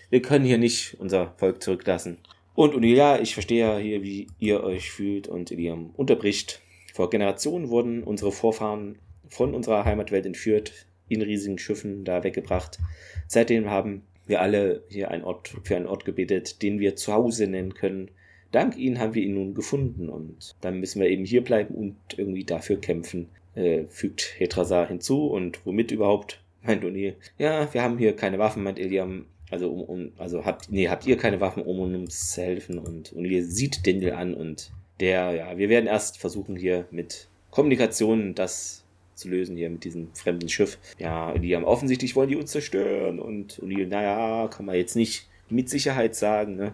wir 0.09 0.21
können 0.21 0.45
hier 0.45 0.57
nicht 0.57 0.95
unser 0.99 1.33
Volk 1.37 1.61
zurücklassen. 1.61 2.17
Und 2.53 2.73
O'Neill, 2.73 2.95
ja, 2.95 3.19
ich 3.19 3.33
verstehe 3.33 3.59
ja 3.59 3.77
hier, 3.77 4.03
wie 4.03 4.27
ihr 4.39 4.63
euch 4.63 4.91
fühlt 4.91 5.27
und 5.27 5.51
Iliam 5.51 5.91
unterbricht. 5.95 6.61
Vor 6.93 7.09
Generationen 7.09 7.69
wurden 7.69 8.03
unsere 8.03 8.31
Vorfahren 8.31 8.97
von 9.29 9.53
unserer 9.53 9.85
Heimatwelt 9.85 10.25
entführt. 10.25 10.71
in 11.07 11.21
riesigen 11.21 11.59
Schiffen 11.59 12.03
da 12.03 12.23
weggebracht. 12.23 12.79
Seitdem 13.27 13.69
haben 13.69 14.01
wir 14.25 14.41
alle 14.41 14.83
hier 14.89 15.11
einen 15.11 15.23
Ort, 15.23 15.55
für 15.63 15.75
einen 15.75 15.85
Ort 15.85 16.05
gebetet, 16.05 16.61
den 16.61 16.79
wir 16.79 16.95
zu 16.95 17.13
Hause 17.13 17.47
nennen 17.47 17.75
können. 17.75 18.09
Dank 18.51 18.77
ihnen 18.77 18.99
haben 18.99 19.13
wir 19.13 19.21
ihn 19.21 19.35
nun 19.35 19.53
gefunden 19.53 20.09
und 20.09 20.55
dann 20.61 20.79
müssen 20.79 21.01
wir 21.01 21.09
eben 21.09 21.25
hier 21.25 21.43
bleiben 21.43 21.75
und 21.75 21.95
irgendwie 22.17 22.43
dafür 22.43 22.79
kämpfen, 22.79 23.29
äh, 23.53 23.83
fügt 23.89 24.33
Hetrasar 24.37 24.87
hinzu 24.87 25.27
und 25.27 25.65
womit 25.65 25.91
überhaupt, 25.91 26.41
meint 26.63 26.83
O'Neill. 26.83 27.15
Ja, 27.37 27.71
wir 27.73 27.83
haben 27.83 27.97
hier 27.97 28.15
keine 28.15 28.39
Waffen, 28.39 28.63
meint 28.63 28.79
Iliam. 28.79 29.25
Also, 29.51 29.69
um, 29.69 29.81
um, 29.81 30.11
also 30.17 30.43
habt, 30.43 30.71
nee, 30.71 30.87
habt 30.87 31.05
ihr 31.05 31.17
keine 31.17 31.39
Waffen, 31.39 31.61
um 31.61 31.79
uns 31.79 32.31
zu 32.31 32.41
helfen? 32.41 32.79
Und 32.79 33.13
O'Neill 33.13 33.43
sieht 33.43 33.85
Daniel 33.85 34.13
an 34.13 34.33
und 34.33 34.71
der, 34.99 35.33
ja, 35.33 35.57
wir 35.57 35.69
werden 35.69 35.87
erst 35.87 36.17
versuchen 36.17 36.55
hier 36.55 36.87
mit 36.89 37.27
Kommunikation 37.51 38.33
das 38.33 38.84
zu 39.15 39.29
lösen 39.29 39.55
hier 39.55 39.69
mit 39.69 39.83
diesem 39.83 40.13
fremden 40.13 40.49
Schiff. 40.49 40.77
Ja, 40.99 41.33
die 41.37 41.55
haben 41.55 41.63
offensichtlich 41.63 42.15
wollen 42.15 42.29
die 42.29 42.35
uns 42.35 42.51
zerstören 42.51 43.19
und 43.19 43.59
O'Neill, 43.61 43.87
naja, 43.87 44.47
kann 44.49 44.65
man 44.65 44.75
jetzt 44.75 44.95
nicht 44.95 45.27
mit 45.49 45.69
Sicherheit 45.69 46.15
sagen, 46.15 46.55
ne? 46.55 46.73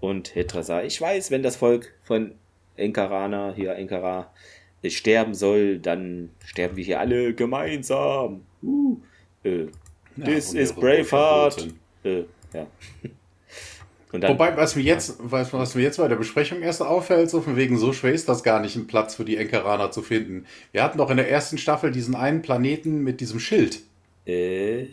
Und 0.00 0.34
Hetra 0.34 0.62
sagt, 0.62 0.86
ich 0.86 1.00
weiß, 1.00 1.30
wenn 1.30 1.42
das 1.42 1.56
Volk 1.56 1.92
von 2.04 2.32
Enkarana, 2.76 3.52
hier 3.54 3.74
Enkara, 3.74 4.32
sterben 4.86 5.34
soll, 5.34 5.78
dann 5.78 6.30
sterben 6.44 6.76
wir 6.76 6.84
hier 6.84 7.00
alle 7.00 7.34
gemeinsam. 7.34 8.42
Uh, 8.62 8.96
äh, 9.42 9.66
this 10.16 10.52
ja, 10.52 10.60
is 10.60 10.72
Braveheart. 10.72 11.68
Äh, 12.04 12.24
ja. 12.52 12.66
Wobei, 14.12 14.56
was 14.56 14.74
mir, 14.74 14.82
jetzt, 14.82 15.16
was, 15.18 15.52
was, 15.52 15.74
mir 15.74 15.82
jetzt 15.82 15.98
bei 15.98 16.08
der 16.08 16.16
Besprechung 16.16 16.62
erst 16.62 16.82
auffällt, 16.82 17.28
so 17.28 17.42
von 17.42 17.56
wegen, 17.56 17.76
so 17.76 17.92
schwer 17.92 18.12
ist 18.12 18.28
das 18.28 18.42
gar 18.42 18.60
nicht, 18.60 18.74
einen 18.74 18.86
Platz 18.86 19.14
für 19.14 19.24
die 19.24 19.36
Enkeraner 19.36 19.90
zu 19.90 20.02
finden. 20.02 20.46
Wir 20.72 20.82
hatten 20.82 20.96
doch 20.96 21.10
in 21.10 21.18
der 21.18 21.30
ersten 21.30 21.58
Staffel 21.58 21.90
diesen 21.90 22.14
einen 22.14 22.40
Planeten 22.40 23.02
mit 23.02 23.20
diesem 23.20 23.38
Schild. 23.38 23.80
Äh, 24.26 24.86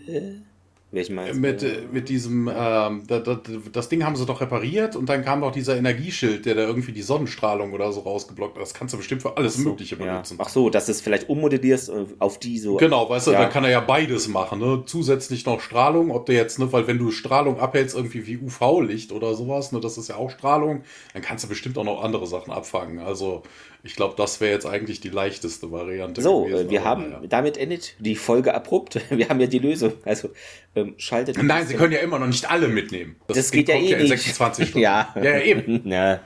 welchen 0.91 1.15
meinst 1.15 1.35
du? 1.35 1.39
Mit, 1.39 1.63
äh, 1.63 1.81
mit 1.91 2.09
diesem, 2.09 2.49
ähm, 2.53 3.03
das, 3.07 3.23
das, 3.71 3.89
Ding 3.89 4.05
haben 4.05 4.15
sie 4.15 4.25
doch 4.25 4.39
repariert 4.39 4.95
und 4.95 5.09
dann 5.09 5.25
kam 5.25 5.41
doch 5.41 5.51
dieser 5.51 5.75
Energieschild, 5.75 6.45
der 6.45 6.55
da 6.55 6.61
irgendwie 6.61 6.91
die 6.91 7.01
Sonnenstrahlung 7.01 7.73
oder 7.73 7.91
so 7.91 8.01
rausgeblockt 8.01 8.55
hat. 8.55 8.61
Das 8.61 8.73
kannst 8.73 8.93
du 8.93 8.97
bestimmt 8.97 9.21
für 9.21 9.35
alles 9.35 9.55
so, 9.55 9.69
Mögliche 9.69 9.97
benutzen. 9.97 10.37
Ja. 10.37 10.45
Ach 10.45 10.49
so, 10.49 10.69
dass 10.69 10.85
du 10.85 10.91
es 10.91 11.01
vielleicht 11.01 11.27
ummodellierst 11.27 11.89
äh, 11.89 12.05
auf 12.19 12.39
die 12.39 12.59
so. 12.59 12.77
Genau, 12.77 13.09
weißt 13.09 13.27
du, 13.27 13.31
ja. 13.31 13.41
dann 13.41 13.51
kann 13.51 13.63
er 13.63 13.71
ja 13.71 13.81
beides 13.81 14.27
machen. 14.27 14.59
Ne? 14.59 14.83
Zusätzlich 14.85 15.45
noch 15.45 15.59
Strahlung, 15.59 16.11
ob 16.11 16.27
der 16.27 16.35
jetzt, 16.35 16.59
ne, 16.59 16.71
weil 16.71 16.87
wenn 16.87 16.97
du 16.97 17.11
Strahlung 17.11 17.59
abhältst, 17.59 17.95
irgendwie 17.95 18.27
wie 18.27 18.37
UV-Licht 18.37 19.11
oder 19.11 19.33
sowas, 19.33 19.71
ne, 19.71 19.79
das 19.79 19.97
ist 19.97 20.07
ja 20.07 20.15
auch 20.15 20.29
Strahlung, 20.29 20.83
dann 21.13 21.21
kannst 21.21 21.43
du 21.43 21.49
bestimmt 21.49 21.77
auch 21.77 21.83
noch 21.83 22.03
andere 22.03 22.27
Sachen 22.27 22.53
abfangen. 22.53 22.99
Also 22.99 23.43
ich 23.85 23.95
glaube, 23.95 24.15
das 24.17 24.41
wäre 24.41 24.51
jetzt 24.51 24.65
eigentlich 24.65 24.99
die 24.99 25.09
leichteste 25.09 25.71
Variante. 25.71 26.19
So, 26.19 26.45
gewesen, 26.45 26.71
wir 26.71 26.83
haben, 26.83 27.11
ja. 27.11 27.21
damit 27.29 27.55
endet 27.57 27.93
die 27.99 28.15
Folge 28.15 28.55
abrupt. 28.55 28.99
Wir 29.11 29.29
haben 29.29 29.39
ja 29.39 29.45
die 29.45 29.59
Lösung. 29.59 29.93
Also 30.03 30.31
ähm, 30.75 30.95
schaltet. 30.97 31.41
Nein, 31.41 31.67
Sie 31.67 31.75
können 31.75 31.93
ja 31.93 31.99
immer 31.99 32.17
noch 32.17 32.25
nicht 32.25 32.49
alle 32.49 32.67
mitnehmen. 32.67 33.15
Das, 33.27 33.37
das 33.37 33.51
geht 33.51 33.69
ja 33.69 33.75
eh 33.75 33.91
ja 33.91 33.97
in 33.97 34.07
26 34.07 34.65
Stunden. 34.69 34.83
ja. 34.83 35.13
ja, 35.15 35.23
ja, 35.23 35.39
eben. 35.41 35.81
Ja. 35.95 36.19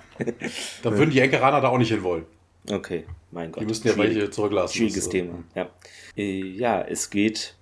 Da 0.83 0.97
würden 0.97 1.11
die 1.11 1.19
Enkeraner 1.19 1.61
da 1.61 1.67
auch 1.67 1.77
nicht 1.77 1.91
hin 1.91 2.03
wollen. 2.03 2.25
Okay, 2.69 3.05
mein 3.31 3.51
Gott. 3.51 3.61
Die 3.61 3.67
müssten 3.67 3.87
ja 3.89 3.97
welche 3.97 4.29
zurücklassen. 4.29 4.77
Schwieriges 4.77 5.09
Thema. 5.09 5.43
Ja. 5.55 5.69
Äh, 6.17 6.41
ja, 6.41 6.81
es 6.81 7.09
geht 7.09 7.55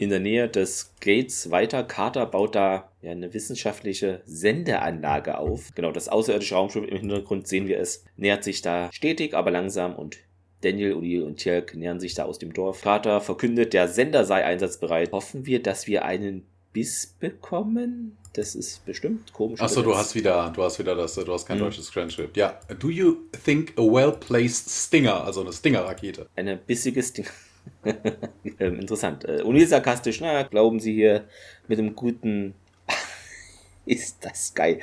in 0.00 0.08
der 0.08 0.18
Nähe 0.18 0.48
des 0.48 0.94
Gates 1.00 1.50
weiter. 1.50 1.84
Carter 1.84 2.24
baut 2.24 2.54
da 2.54 2.90
ja, 3.02 3.10
eine 3.10 3.34
wissenschaftliche 3.34 4.22
Sendeanlage 4.24 5.36
auf. 5.36 5.74
Genau, 5.74 5.92
das 5.92 6.08
außerirdische 6.08 6.54
Raumschiff 6.54 6.88
im 6.88 6.96
Hintergrund 6.96 7.46
sehen 7.46 7.68
wir 7.68 7.78
es, 7.78 8.02
nähert 8.16 8.42
sich 8.42 8.62
da 8.62 8.90
stetig, 8.92 9.34
aber 9.34 9.50
langsam 9.50 9.94
und 9.94 10.16
Daniel, 10.62 10.94
O'Neill 10.94 11.22
und 11.22 11.36
Tjelk 11.36 11.74
nähern 11.74 12.00
sich 12.00 12.14
da 12.14 12.24
aus 12.24 12.38
dem 12.38 12.54
Dorf. 12.54 12.80
Carter 12.80 13.20
verkündet, 13.20 13.74
der 13.74 13.88
Sender 13.88 14.24
sei 14.24 14.44
einsatzbereit. 14.44 15.12
Hoffen 15.12 15.44
wir, 15.44 15.62
dass 15.62 15.86
wir 15.86 16.04
einen 16.06 16.46
Biss 16.72 17.14
bekommen? 17.18 18.16
Das 18.32 18.54
ist 18.54 18.86
bestimmt 18.86 19.32
komisch. 19.34 19.60
Achso, 19.60 19.82
du 19.82 19.94
hast 19.94 20.14
wieder, 20.14 20.50
du 20.54 20.62
hast 20.62 20.78
wieder 20.78 20.94
das, 20.94 21.14
du 21.14 21.30
hast 21.30 21.44
kein 21.44 21.58
hm. 21.58 21.64
deutsches 21.64 21.90
Transcript. 21.90 22.38
Ja. 22.38 22.58
Do 22.78 22.88
you 22.88 23.16
think 23.44 23.74
a 23.76 23.82
well-placed 23.82 24.70
Stinger, 24.70 25.24
also 25.24 25.42
eine 25.42 25.52
Stinger-Rakete? 25.52 26.26
Eine 26.36 26.56
bissige 26.56 27.02
Stinger. 27.02 27.28
ähm, 28.58 28.80
interessant. 28.80 29.24
Äh, 29.24 29.42
O'Neill 29.42 29.66
sarkastisch, 29.66 30.20
na, 30.20 30.42
glauben 30.44 30.80
Sie 30.80 30.94
hier 30.94 31.24
mit 31.68 31.78
einem 31.78 31.94
guten. 31.94 32.54
ist 33.86 34.24
das 34.24 34.54
geil. 34.54 34.80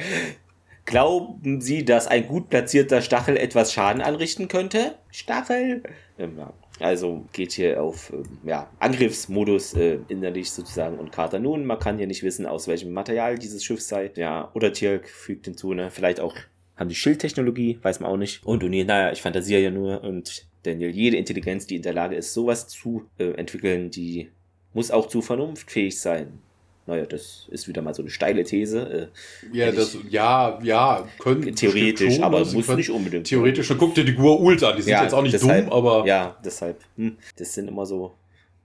Glauben 0.85 1.59
Sie, 1.59 1.83
dass 1.83 2.07
ein 2.07 2.27
gut 2.27 2.49
platzierter 2.49 3.01
Stachel 3.01 3.35
etwas 3.35 3.73
Schaden 3.73 4.01
anrichten 4.01 4.47
könnte? 4.47 4.95
Stachel? 5.11 5.83
Ähm, 6.17 6.37
ja. 6.37 6.53
Also 6.79 7.25
geht 7.33 7.53
hier 7.53 7.81
auf 7.81 8.13
ähm, 8.13 8.23
ja, 8.43 8.69
Angriffsmodus 8.79 9.73
äh, 9.73 9.99
innerlich 10.07 10.51
sozusagen 10.51 10.97
und 10.99 11.11
Carter 11.11 11.39
nun. 11.39 11.65
Man 11.65 11.79
kann 11.79 11.97
hier 11.97 12.07
nicht 12.07 12.23
wissen, 12.23 12.45
aus 12.45 12.67
welchem 12.67 12.93
Material 12.93 13.37
dieses 13.37 13.63
Schiff 13.63 13.81
sei. 13.81 14.11
Ja, 14.15 14.51
oder 14.53 14.71
Tierk 14.71 15.09
fügt 15.09 15.45
hinzu, 15.45 15.73
ne? 15.73 15.89
Vielleicht 15.91 16.19
auch 16.19 16.35
haben 16.75 16.89
die 16.89 16.95
Schildtechnologie, 16.95 17.79
weiß 17.81 17.99
man 17.99 18.11
auch 18.11 18.17
nicht. 18.17 18.45
Und 18.45 18.63
O'Neill, 18.63 18.85
naja, 18.85 19.11
ich 19.11 19.21
fantasiere 19.21 19.61
ja 19.61 19.71
nur 19.71 20.03
und 20.03 20.45
Daniel, 20.63 20.89
jede 20.89 21.17
Intelligenz, 21.17 21.67
die 21.67 21.75
in 21.75 21.81
der 21.81 21.93
Lage 21.93 22.15
ist, 22.15 22.33
sowas 22.33 22.67
zu 22.67 23.05
äh, 23.17 23.31
entwickeln, 23.31 23.89
die 23.91 24.29
muss 24.73 24.91
auch 24.91 25.07
zu 25.07 25.21
vernunftfähig 25.21 25.99
sein. 25.99 26.39
Naja, 26.85 27.05
das 27.05 27.47
ist 27.51 27.67
wieder 27.67 27.81
mal 27.81 27.93
so 27.93 28.01
eine 28.01 28.09
steile 28.09 28.43
These. 28.43 29.11
Äh, 29.53 29.57
ja, 29.57 29.71
das, 29.71 29.97
ja, 30.09 30.57
ja, 30.63 31.07
können. 31.19 31.53
Theoretisch, 31.53 32.15
schon, 32.15 32.23
aber 32.23 32.45
muss 32.45 32.67
nicht 32.69 32.89
unbedingt. 32.89 33.27
Theoretisch, 33.27 33.73
guck 33.77 33.93
dir 33.93 34.05
die 34.05 34.15
Gur 34.15 34.39
Ult 34.39 34.63
an, 34.63 34.77
die 34.77 34.83
sind 34.83 34.91
ja, 34.91 35.03
jetzt 35.03 35.13
auch 35.13 35.21
nicht 35.21 35.33
deshalb, 35.33 35.65
dumm, 35.65 35.73
aber. 35.73 36.07
Ja, 36.07 36.37
deshalb. 36.45 36.81
Hm, 36.95 37.17
das 37.35 37.53
sind 37.53 37.67
immer 37.67 37.85
so. 37.85 38.15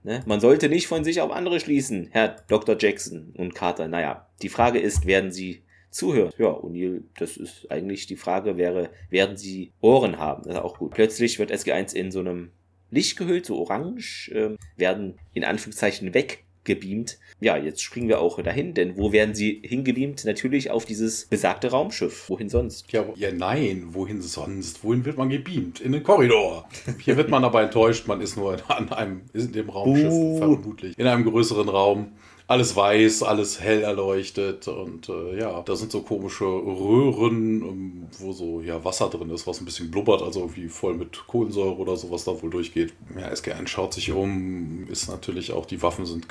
Ne? 0.03 0.21
Man 0.25 0.39
sollte 0.39 0.69
nicht 0.69 0.87
von 0.87 1.03
sich 1.03 1.19
auf 1.19 1.31
andere 1.31 1.59
schließen, 1.59 2.09
Herr 2.11 2.37
Dr. 2.47 2.77
Jackson 2.79 3.33
und 3.35 3.55
Carter. 3.55 3.89
Naja, 3.89 4.27
die 4.41 4.49
Frage 4.49 4.79
ist, 4.79 5.05
werden 5.05 5.31
sie 5.31 5.61
zuhört. 5.93 6.35
Ja, 6.37 6.47
O'Neill, 6.47 7.03
das 7.17 7.37
ist 7.37 7.71
eigentlich 7.71 8.07
die 8.07 8.15
Frage, 8.15 8.57
wäre, 8.57 8.89
werden 9.09 9.37
sie 9.37 9.71
Ohren 9.81 10.17
haben? 10.17 10.43
Das 10.43 10.55
ist 10.55 10.61
auch 10.61 10.77
gut. 10.79 10.91
Plötzlich 10.91 11.39
wird 11.39 11.51
SG1 11.51 11.93
in 11.93 12.11
so 12.11 12.19
einem 12.19 12.51
Licht 12.89 13.17
gehüllt, 13.17 13.45
so 13.45 13.57
orange, 13.57 14.29
äh, 14.33 14.55
werden 14.75 15.15
in 15.33 15.43
Anführungszeichen 15.43 16.13
weggebeamt. 16.13 17.17
Ja, 17.39 17.57
jetzt 17.57 17.81
springen 17.81 18.07
wir 18.07 18.21
auch 18.21 18.41
dahin, 18.41 18.73
denn 18.73 18.97
wo 18.97 19.11
werden 19.11 19.33
sie 19.35 19.61
hingebeamt? 19.63 20.25
Natürlich 20.25 20.69
auf 20.69 20.85
dieses 20.85 21.25
besagte 21.25 21.71
Raumschiff. 21.71 22.29
Wohin 22.29 22.49
sonst? 22.49 22.91
Ja, 22.91 23.05
ja, 23.15 23.31
nein, 23.31 23.87
wohin 23.89 24.21
sonst? 24.21 24.83
Wohin 24.83 25.05
wird 25.05 25.17
man 25.17 25.29
gebeamt? 25.29 25.79
In 25.79 25.91
den 25.91 26.03
Korridor. 26.03 26.67
Hier 26.99 27.17
wird 27.17 27.29
man 27.29 27.43
aber 27.43 27.61
enttäuscht, 27.63 28.07
man 28.07 28.21
ist 28.21 28.37
nur 28.37 28.57
an 28.69 28.91
einem, 28.91 29.21
ist 29.33 29.47
in 29.47 29.53
dem 29.53 29.69
Raumschiff 29.69 30.11
uh. 30.11 30.37
vermutlich. 30.37 30.97
In 30.97 31.07
einem 31.07 31.23
größeren 31.23 31.69
Raum 31.69 32.13
alles 32.47 32.75
weiß, 32.75 33.23
alles 33.23 33.61
hell 33.61 33.83
erleuchtet 33.83 34.67
und 34.67 35.07
äh, 35.07 35.39
ja, 35.39 35.61
da 35.61 35.75
sind 35.75 35.91
so 35.91 36.01
komische 36.01 36.45
Röhren, 36.45 37.61
ähm, 37.61 38.07
wo 38.19 38.33
so 38.33 38.61
ja 38.61 38.83
Wasser 38.83 39.09
drin 39.09 39.29
ist, 39.29 39.47
was 39.47 39.61
ein 39.61 39.65
bisschen 39.65 39.89
blubbert, 39.89 40.21
also 40.21 40.55
wie 40.55 40.67
voll 40.67 40.93
mit 40.95 41.25
Kohlensäure 41.27 41.77
oder 41.77 41.95
sowas 41.95 42.25
da 42.25 42.41
wohl 42.41 42.49
durchgeht. 42.49 42.93
Ja, 43.17 43.29
SG1 43.29 43.67
schaut 43.67 43.93
sich 43.93 44.11
um, 44.11 44.87
ist 44.89 45.07
natürlich 45.07 45.53
auch, 45.53 45.65
die 45.65 45.81
Waffen 45.81 46.05
sind, 46.05 46.27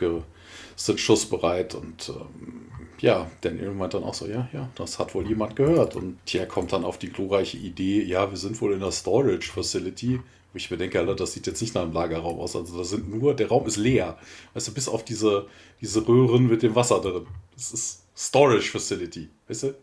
sind 0.76 1.00
schussbereit 1.00 1.74
und 1.74 2.10
ähm, 2.10 2.66
ja, 2.98 3.30
Daniel 3.40 3.72
meint 3.72 3.94
dann 3.94 4.04
auch 4.04 4.14
so, 4.14 4.26
ja, 4.26 4.48
ja, 4.52 4.68
das 4.74 4.98
hat 4.98 5.14
wohl 5.14 5.26
jemand 5.26 5.56
gehört 5.56 5.96
und 5.96 6.18
Tja 6.26 6.44
kommt 6.44 6.72
dann 6.72 6.84
auf 6.84 6.98
die 6.98 7.10
glorreiche 7.10 7.56
Idee, 7.56 8.02
ja, 8.02 8.30
wir 8.30 8.38
sind 8.38 8.60
wohl 8.60 8.74
in 8.74 8.80
der 8.80 8.92
Storage 8.92 9.50
Facility, 9.50 10.20
ich 10.54 10.70
mir 10.70 10.76
denke, 10.76 10.98
Alter, 10.98 11.14
das 11.14 11.32
sieht 11.32 11.46
jetzt 11.46 11.60
nicht 11.60 11.74
nach 11.74 11.82
einem 11.82 11.92
Lagerraum 11.92 12.38
aus. 12.38 12.54
Also 12.56 12.76
da 12.76 12.84
sind 12.84 13.12
nur, 13.12 13.34
der 13.34 13.48
Raum 13.48 13.66
ist 13.66 13.76
leer. 13.76 14.18
Weißt 14.54 14.68
du, 14.68 14.74
bis 14.74 14.88
auf 14.88 15.04
diese, 15.04 15.46
diese 15.80 16.06
Röhren 16.06 16.46
mit 16.46 16.62
dem 16.62 16.74
Wasser 16.74 17.00
drin. 17.00 17.26
Das 17.54 17.72
ist 17.72 18.06
Storage 18.16 18.70
Facility. 18.70 19.30
Weißt 19.48 19.64
du? 19.64 19.74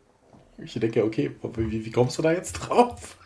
Ich 0.63 0.73
denke, 0.73 1.03
okay, 1.03 1.31
wie, 1.55 1.85
wie 1.85 1.91
kommst 1.91 2.17
du 2.17 2.21
da 2.21 2.31
jetzt 2.31 2.53
drauf? 2.53 3.17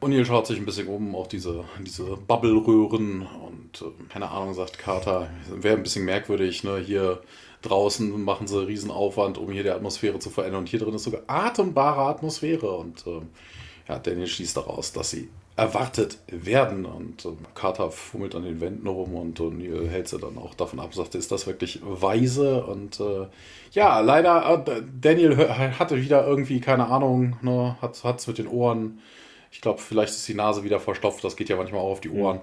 Und 0.00 0.12
hier 0.12 0.24
schaut 0.24 0.46
sich 0.46 0.58
ein 0.58 0.64
bisschen 0.64 0.88
um 0.88 1.14
auf 1.14 1.28
diese, 1.28 1.64
diese 1.84 2.16
Bubble-Röhren 2.16 3.26
und 3.26 3.82
äh, 3.82 4.08
keine 4.08 4.30
Ahnung, 4.30 4.54
sagt 4.54 4.78
Carter, 4.78 5.28
wäre 5.50 5.76
ein 5.76 5.82
bisschen 5.82 6.06
merkwürdig, 6.06 6.64
ne? 6.64 6.78
Hier 6.78 7.20
draußen 7.60 8.22
machen 8.22 8.46
sie 8.46 8.66
riesen 8.66 8.90
Aufwand, 8.90 9.36
um 9.36 9.50
hier 9.50 9.62
die 9.62 9.70
Atmosphäre 9.70 10.18
zu 10.18 10.30
verändern. 10.30 10.60
Und 10.60 10.68
hier 10.68 10.78
drin 10.78 10.94
ist 10.94 11.04
sogar 11.04 11.22
atembare 11.26 12.02
Atmosphäre. 12.02 12.70
Und 12.76 13.06
äh, 13.06 13.20
ja, 13.88 13.98
Daniel 13.98 14.26
schließt 14.26 14.56
daraus, 14.56 14.92
dass 14.92 15.10
sie 15.10 15.28
erwartet 15.56 16.18
werden. 16.26 16.84
Und 16.84 17.24
äh, 17.24 17.30
Carter 17.54 17.90
fummelt 17.90 18.34
an 18.34 18.42
den 18.42 18.60
Wänden 18.60 18.86
rum 18.88 19.14
und 19.14 19.38
O'Neill 19.40 19.88
hält 19.88 20.08
sie 20.08 20.18
dann 20.18 20.36
auch 20.38 20.54
davon 20.54 20.80
ab, 20.80 20.94
sagt, 20.94 21.14
ist 21.14 21.30
das 21.30 21.46
wirklich 21.46 21.80
weise? 21.82 22.64
Und 22.64 22.98
äh, 23.00 23.26
ja, 23.72 24.00
leider, 24.00 24.64
äh, 24.66 24.82
Daniel 25.00 25.48
hatte 25.78 25.96
wieder 25.96 26.26
irgendwie, 26.26 26.60
keine 26.60 26.88
Ahnung, 26.88 27.36
ne, 27.42 27.76
hat 27.80 28.02
es 28.18 28.26
mit 28.26 28.38
den 28.38 28.48
Ohren. 28.48 29.00
Ich 29.52 29.60
glaube, 29.60 29.80
vielleicht 29.80 30.12
ist 30.12 30.26
die 30.26 30.34
Nase 30.34 30.64
wieder 30.64 30.80
verstopft, 30.80 31.22
das 31.22 31.36
geht 31.36 31.48
ja 31.48 31.56
manchmal 31.56 31.80
auch 31.80 31.92
auf 31.92 32.00
die 32.00 32.10
Ohren. 32.10 32.40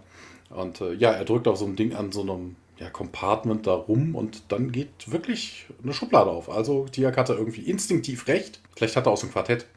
Mhm. 0.49 0.55
Und 0.57 0.81
äh, 0.81 0.93
ja, 0.93 1.11
er 1.11 1.25
drückt 1.25 1.47
auf 1.47 1.57
so 1.57 1.65
ein 1.65 1.75
Ding 1.75 1.93
an 1.93 2.11
so 2.11 2.21
einem 2.21 2.55
ja, 2.79 2.89
Compartment 2.89 3.67
da 3.67 3.73
rum 3.73 4.15
und 4.15 4.43
dann 4.47 4.71
geht 4.71 5.11
wirklich 5.11 5.65
eine 5.83 5.93
Schublade 5.93 6.31
auf. 6.31 6.49
Also 6.49 6.85
Tiak 6.85 7.17
hatte 7.17 7.33
irgendwie 7.33 7.61
instinktiv 7.61 8.27
recht. 8.27 8.61
Vielleicht 8.75 8.95
hat 8.95 9.05
er 9.05 9.15
so 9.17 9.27
ein 9.27 9.31
Quartett. 9.31 9.67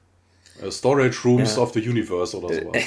Äh, 0.62 0.70
Storage 0.70 1.18
Rooms 1.24 1.57
ja. 1.57 1.62
of 1.62 1.72
the 1.72 1.80
Universe 1.80 2.39
oder 2.39 2.55
sowas. 2.55 2.82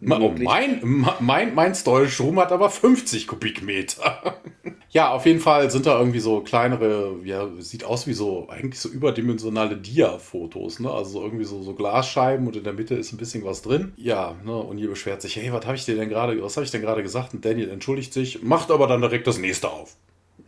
Mein, 0.00 1.06
mein, 1.20 1.54
mein 1.54 1.74
Storage 1.74 2.22
Room 2.22 2.38
hat 2.40 2.52
aber 2.52 2.70
50 2.70 3.26
Kubikmeter. 3.26 4.40
ja, 4.90 5.10
auf 5.12 5.26
jeden 5.26 5.40
Fall 5.40 5.70
sind 5.70 5.86
da 5.86 5.98
irgendwie 5.98 6.20
so 6.20 6.40
kleinere, 6.40 7.16
ja, 7.24 7.48
sieht 7.58 7.84
aus 7.84 8.06
wie 8.06 8.12
so, 8.12 8.48
eigentlich 8.48 8.80
so 8.80 8.88
überdimensionale 8.88 9.76
Dia-Fotos, 9.76 10.80
ne? 10.80 10.90
Also 10.90 11.22
irgendwie 11.22 11.44
so, 11.44 11.62
so 11.62 11.74
Glasscheiben 11.74 12.46
und 12.46 12.56
in 12.56 12.64
der 12.64 12.72
Mitte 12.72 12.94
ist 12.94 13.12
ein 13.12 13.18
bisschen 13.18 13.44
was 13.44 13.62
drin. 13.62 13.92
Ja, 13.96 14.36
ne? 14.44 14.56
Und 14.56 14.78
ihr 14.78 14.88
beschwert 14.88 15.22
sich, 15.22 15.36
hey, 15.36 15.52
was 15.52 15.66
habe 15.66 15.76
ich 15.76 15.84
dir 15.84 15.96
denn 15.96 16.08
gerade, 16.08 16.42
was 16.42 16.56
habe 16.56 16.64
ich 16.64 16.70
denn 16.70 16.82
gerade 16.82 17.02
gesagt? 17.02 17.34
Und 17.34 17.44
Daniel 17.44 17.70
entschuldigt 17.70 18.12
sich, 18.12 18.42
macht 18.42 18.70
aber 18.70 18.86
dann 18.86 19.00
direkt 19.00 19.26
das 19.26 19.38
nächste 19.38 19.70
auf. 19.70 19.96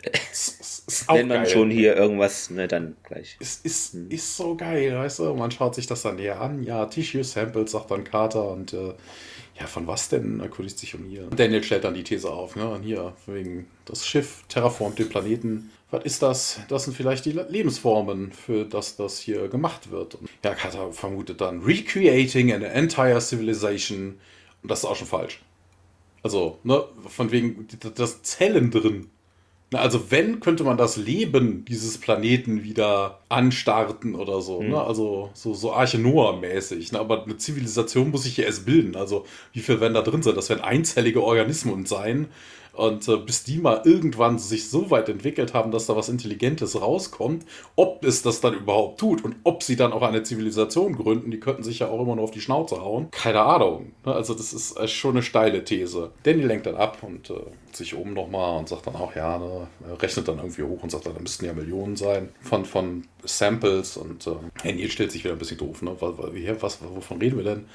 Wenn 1.08 1.28
man 1.28 1.44
geil. 1.44 1.46
schon 1.46 1.70
hier 1.70 1.96
irgendwas, 1.96 2.50
ne, 2.50 2.66
dann 2.66 2.96
gleich. 3.04 3.36
Es 3.40 3.60
ist, 3.62 3.92
hm. 3.94 4.10
ist 4.10 4.36
so 4.36 4.56
geil, 4.56 4.96
weißt 4.96 5.20
du? 5.20 5.34
Man 5.34 5.50
schaut 5.50 5.74
sich 5.74 5.86
das 5.86 6.02
dann 6.02 6.16
näher 6.16 6.40
an. 6.40 6.62
Ja, 6.62 6.86
Tissue 6.86 7.24
Samples, 7.24 7.72
sagt 7.72 7.90
dann 7.90 8.04
Carter. 8.04 8.50
Und 8.50 8.72
äh, 8.72 8.94
ja, 9.58 9.66
von 9.66 9.86
was 9.86 10.08
denn? 10.08 10.40
Erkundigt 10.40 10.78
sich 10.78 10.94
um 10.94 11.04
hier. 11.04 11.28
Daniel 11.28 11.62
stellt 11.62 11.84
dann 11.84 11.94
die 11.94 12.02
These 12.02 12.30
auf, 12.30 12.56
ne? 12.56 12.68
Und 12.68 12.82
hier, 12.82 13.12
wegen 13.26 13.66
das 13.84 14.06
Schiff 14.06 14.44
terraformt 14.48 14.98
den 14.98 15.08
Planeten. 15.08 15.70
Was 15.90 16.04
ist 16.04 16.22
das? 16.22 16.60
Das 16.68 16.84
sind 16.84 16.96
vielleicht 16.96 17.26
die 17.26 17.32
Lebensformen, 17.32 18.32
für 18.32 18.64
das 18.64 18.96
das 18.96 19.18
hier 19.18 19.48
gemacht 19.48 19.90
wird. 19.90 20.14
Und 20.16 20.30
ja, 20.42 20.54
Carter 20.54 20.92
vermutet 20.92 21.40
dann 21.40 21.62
Recreating 21.62 22.52
an 22.52 22.62
entire 22.62 23.20
civilization. 23.20 24.18
Und 24.62 24.70
das 24.70 24.80
ist 24.80 24.84
auch 24.86 24.96
schon 24.96 25.06
falsch. 25.06 25.42
Also, 26.22 26.58
ne, 26.62 26.84
von 27.08 27.30
wegen, 27.30 27.68
das 27.94 28.22
Zellen 28.22 28.70
drin 28.70 29.10
also 29.72 30.10
wenn, 30.10 30.40
könnte 30.40 30.64
man 30.64 30.76
das 30.76 30.96
Leben 30.96 31.64
dieses 31.64 31.98
Planeten 31.98 32.62
wieder 32.62 33.20
anstarten 33.28 34.14
oder 34.14 34.40
so. 34.40 34.60
Mhm. 34.60 34.70
Ne? 34.70 34.82
Also 34.82 35.30
so, 35.34 35.54
so 35.54 35.72
Arche 35.72 35.98
Noah-mäßig. 35.98 36.92
Ne? 36.92 36.98
Aber 36.98 37.24
eine 37.24 37.36
Zivilisation 37.36 38.10
muss 38.10 38.24
sich 38.24 38.36
ja 38.36 38.44
erst 38.44 38.66
bilden. 38.66 38.96
Also 38.96 39.24
wie 39.52 39.60
viel 39.60 39.80
werden 39.80 39.94
da 39.94 40.02
drin 40.02 40.22
sein? 40.22 40.34
Das 40.34 40.50
werden 40.50 40.62
einzellige 40.62 41.22
Organismen 41.22 41.86
sein. 41.86 42.28
Und 42.72 43.06
äh, 43.08 43.16
bis 43.18 43.44
die 43.44 43.58
mal 43.58 43.82
irgendwann 43.84 44.38
sich 44.38 44.70
so 44.70 44.90
weit 44.90 45.08
entwickelt 45.08 45.52
haben, 45.52 45.70
dass 45.70 45.86
da 45.86 45.96
was 45.96 46.08
Intelligentes 46.08 46.80
rauskommt, 46.80 47.44
ob 47.76 48.04
es 48.04 48.22
das 48.22 48.40
dann 48.40 48.54
überhaupt 48.54 48.98
tut 48.98 49.24
und 49.24 49.36
ob 49.44 49.62
sie 49.62 49.76
dann 49.76 49.92
auch 49.92 50.02
eine 50.02 50.22
Zivilisation 50.22 50.96
gründen, 50.96 51.30
die 51.30 51.40
könnten 51.40 51.62
sich 51.62 51.80
ja 51.80 51.88
auch 51.88 52.00
immer 52.00 52.16
nur 52.16 52.24
auf 52.24 52.30
die 52.30 52.40
Schnauze 52.40 52.80
hauen. 52.80 53.10
Keine 53.10 53.40
Ahnung. 53.42 53.92
Ne? 54.06 54.14
Also 54.14 54.34
das 54.34 54.52
ist 54.52 54.78
äh, 54.78 54.88
schon 54.88 55.12
eine 55.12 55.22
steile 55.22 55.64
These. 55.64 56.10
Danny 56.22 56.42
lenkt 56.42 56.66
dann 56.66 56.76
ab 56.76 56.98
und 57.02 57.30
äh, 57.30 57.34
sich 57.72 57.94
oben 57.94 58.14
nochmal 58.14 58.58
und 58.58 58.68
sagt 58.68 58.86
dann 58.86 58.96
auch, 58.96 59.14
ja, 59.14 59.38
ne, 59.38 59.66
rechnet 60.00 60.28
dann 60.28 60.38
irgendwie 60.38 60.62
hoch 60.62 60.82
und 60.82 60.90
sagt, 60.90 61.06
da 61.06 61.10
müssten 61.18 61.44
ja 61.44 61.52
Millionen 61.52 61.96
sein 61.96 62.30
von, 62.40 62.64
von 62.64 63.04
Samples 63.24 63.96
und 63.96 64.26
äh, 64.26 64.30
Daniel 64.62 64.90
stellt 64.90 65.12
sich 65.12 65.24
wieder 65.24 65.34
ein 65.34 65.38
bisschen 65.38 65.58
doof. 65.58 65.82
Ne? 65.82 65.96
Was, 66.00 66.62
was, 66.62 66.78
wovon 66.82 67.18
reden 67.18 67.36
wir 67.36 67.44
denn? 67.44 67.66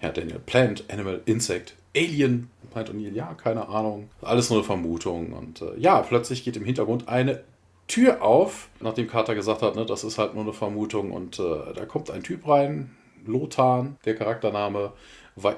Ja, 0.00 0.10
Daniel, 0.10 0.40
Plant, 0.44 0.84
Animal, 0.88 1.22
Insect, 1.26 1.74
Alien, 1.96 2.50
meint 2.74 2.90
O'Neill, 2.90 3.14
ja, 3.14 3.34
keine 3.34 3.68
Ahnung. 3.68 4.08
Alles 4.22 4.50
nur 4.50 4.58
eine 4.58 4.66
Vermutung. 4.66 5.32
Und 5.32 5.62
äh, 5.62 5.78
ja, 5.78 6.00
plötzlich 6.02 6.44
geht 6.44 6.56
im 6.56 6.64
Hintergrund 6.64 7.08
eine 7.08 7.42
Tür 7.88 8.22
auf, 8.22 8.68
nachdem 8.80 9.06
Carter 9.06 9.34
gesagt 9.34 9.62
hat, 9.62 9.76
ne, 9.76 9.86
das 9.86 10.04
ist 10.04 10.18
halt 10.18 10.34
nur 10.34 10.44
eine 10.44 10.52
Vermutung. 10.52 11.12
Und 11.12 11.38
äh, 11.38 11.72
da 11.74 11.86
kommt 11.86 12.10
ein 12.10 12.22
Typ 12.22 12.46
rein, 12.46 12.90
Lothar, 13.24 13.86
der 14.04 14.14
Charaktername, 14.14 14.92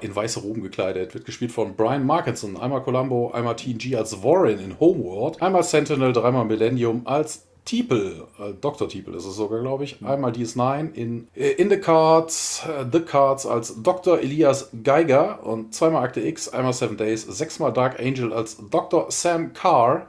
in 0.01 0.13
weiße 0.13 0.41
Roben 0.41 0.61
gekleidet, 0.61 1.13
wird 1.13 1.25
gespielt 1.25 1.53
von 1.53 1.75
Brian 1.75 2.05
Markinson, 2.05 2.57
einmal 2.57 2.83
Columbo, 2.83 3.31
einmal 3.31 3.55
TNG 3.55 3.95
als 3.95 4.21
Warren 4.23 4.59
in 4.59 4.79
Homeworld, 4.79 5.41
einmal 5.41 5.63
Sentinel, 5.63 6.11
dreimal 6.11 6.43
Millennium 6.43 7.07
als 7.07 7.47
Teeple, 7.69 8.27
äh, 8.39 8.53
Dr. 8.59 8.89
Teeple 8.89 9.15
ist 9.15 9.25
es 9.25 9.35
sogar, 9.35 9.61
glaube 9.61 9.83
ich. 9.83 10.03
Einmal 10.03 10.31
DS9 10.31 10.91
in, 10.95 11.27
äh, 11.35 11.49
in 11.49 11.69
the 11.69 11.77
Cards, 11.77 12.63
äh, 12.67 12.85
The 12.91 13.01
Cards 13.01 13.45
als 13.45 13.83
Dr. 13.83 14.19
Elias 14.19 14.71
Geiger 14.83 15.45
und 15.45 15.75
zweimal 15.75 16.03
Akte 16.03 16.19
X, 16.21 16.49
einmal 16.49 16.73
Seven 16.73 16.97
Days, 16.97 17.21
sechsmal 17.27 17.71
Dark 17.71 17.99
Angel 17.99 18.33
als 18.33 18.57
Dr. 18.71 19.11
Sam 19.11 19.53
Carr, 19.53 20.07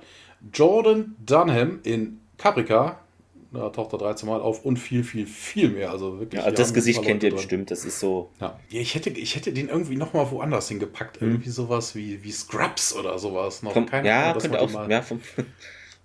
Jordan 0.55 1.15
Dunham 1.19 1.81
in 1.83 2.23
Caprica, 2.39 2.99
da 3.53 3.69
taucht 3.69 3.93
er 3.93 3.99
13 3.99 4.27
Mal 4.27 4.41
auf 4.41 4.65
und 4.65 4.79
viel, 4.79 5.05
viel, 5.05 5.27
viel 5.27 5.69
mehr. 5.69 5.91
Also 5.91 6.19
wirklich. 6.19 6.43
Ja, 6.43 6.51
das 6.51 6.73
Gesicht 6.73 7.03
kennt 7.03 7.23
ihr 7.23 7.33
bestimmt, 7.33 7.71
das 7.71 7.85
ist 7.85 8.01
so. 8.01 8.31
Ja, 8.41 8.59
ich, 8.71 8.95
hätte, 8.95 9.11
ich 9.11 9.37
hätte 9.37 9.53
den 9.53 9.69
irgendwie 9.69 9.97
nochmal 9.97 10.31
woanders 10.31 10.69
hingepackt. 10.69 11.21
Mhm. 11.21 11.29
Irgendwie 11.29 11.51
sowas 11.51 11.95
wie, 11.95 12.23
wie 12.25 12.33
Scrubs 12.33 12.97
oder 12.97 13.19
sowas. 13.19 13.63
Noch. 13.63 13.75
Keine 13.75 14.09
ja, 14.09 14.31
Ahnung, 14.31 14.41
könnte 14.41 14.61
auch. 14.63 14.71
Mal, 14.71 14.91
ja, 14.91 15.03
vom, 15.03 15.21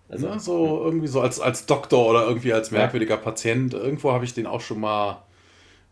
Also, 0.08 0.28
ne, 0.28 0.40
so 0.40 0.82
irgendwie 0.84 1.08
so 1.08 1.22
als, 1.22 1.40
als 1.40 1.66
Doktor 1.66 2.08
oder 2.08 2.28
irgendwie 2.28 2.54
als 2.54 2.72
merkwürdiger 2.72 3.16
ja. 3.16 3.22
Patient. 3.22 3.74
Irgendwo 3.74 4.12
habe 4.12 4.26
ich 4.26 4.34
den 4.34 4.46
auch 4.46 4.62
schon 4.62 4.80
mal 4.80 5.24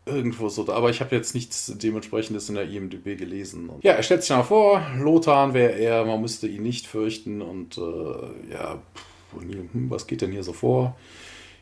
irgendwo 0.06 0.48
so, 0.48 0.68
aber 0.70 0.90
ich 0.90 1.00
habe 1.00 1.16
jetzt 1.16 1.34
nichts 1.34 1.72
dementsprechendes 1.76 2.48
in 2.48 2.54
der 2.56 2.68
IMDb 2.68 3.16
gelesen. 3.16 3.68
Und 3.68 3.82
ja, 3.82 3.92
er 3.92 4.02
stellt 4.02 4.22
sich 4.22 4.30
mal 4.30 4.42
vor, 4.42 4.82
Lothar 4.98 5.54
wäre 5.54 5.72
er, 5.72 6.04
man 6.04 6.20
müsste 6.20 6.46
ihn 6.46 6.62
nicht 6.62 6.86
fürchten 6.86 7.40
und 7.40 7.78
äh, 7.78 8.52
ja, 8.52 8.82
pff, 8.94 9.40
hm, 9.40 9.90
was 9.90 10.06
geht 10.06 10.22
denn 10.22 10.30
hier 10.30 10.44
so 10.44 10.52
vor? 10.52 10.96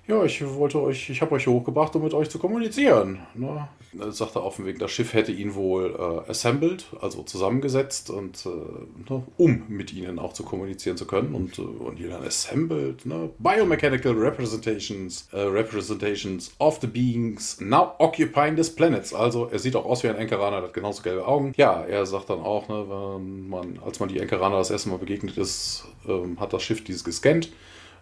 Ja, 0.09 0.25
ich 0.25 0.45
wollte 0.45 0.83
euch, 0.83 1.11
ich 1.11 1.23
habe 1.23 1.33
euch 1.37 1.47
hochgebracht, 1.47 1.95
um 1.95 2.03
mit 2.03 2.13
euch 2.13 2.29
zu 2.29 2.41
kommunizieren. 2.41 3.21
Ne? 3.35 3.69
Da 3.93 4.11
sagt 4.11 4.35
er 4.35 4.43
auf 4.43 4.57
dem 4.57 4.67
Weg, 4.67 4.81
das 4.81 4.91
Schiff 4.91 5.15
hätte 5.15 5.31
ihn 5.31 5.55
wohl 5.55 5.95
äh, 5.97 6.31
assembled, 6.31 6.87
also 7.01 7.23
zusammengesetzt, 7.23 8.11
und 8.11 8.45
äh, 8.45 9.11
ne, 9.11 9.23
um 9.37 9.63
mit 9.69 9.93
ihnen 9.93 10.19
auch 10.19 10.33
zu 10.33 10.43
kommunizieren 10.43 10.97
zu 10.97 11.07
können. 11.07 11.35
Und, 11.35 11.59
äh, 11.59 11.63
und 11.63 11.99
hier 11.99 12.09
dann 12.09 12.25
assembled, 12.25 13.07
ne? 13.07 13.31
Biomechanical 13.39 14.13
representations, 14.15 15.29
uh, 15.33 15.49
representations 15.49 16.53
of 16.59 16.79
the 16.81 16.89
beings 16.89 17.61
now 17.61 17.93
occupying 17.99 18.57
this 18.57 18.75
planet. 18.75 19.13
Also 19.15 19.47
er 19.53 19.61
sieht 19.61 19.77
auch 19.77 19.85
aus 19.85 20.03
wie 20.03 20.09
ein 20.09 20.17
Enkeraner, 20.17 20.57
hat 20.57 20.75
genauso 20.75 21.03
gelbe 21.03 21.27
Augen. 21.27 21.53
Ja, 21.57 21.85
er 21.85 22.07
sagt 22.07 22.29
dann 22.29 22.41
auch, 22.41 22.69
ne, 22.69 23.21
man, 23.21 23.79
als 23.85 24.01
man 24.01 24.09
die 24.09 24.19
Enkeraner 24.19 24.57
das 24.57 24.73
erste 24.73 24.89
Mal 24.89 24.99
begegnet 24.99 25.37
ist, 25.37 25.85
ähm, 26.09 26.41
hat 26.41 26.53
das 26.53 26.65
Schiff 26.65 26.83
dieses 26.83 27.05
gescannt 27.05 27.51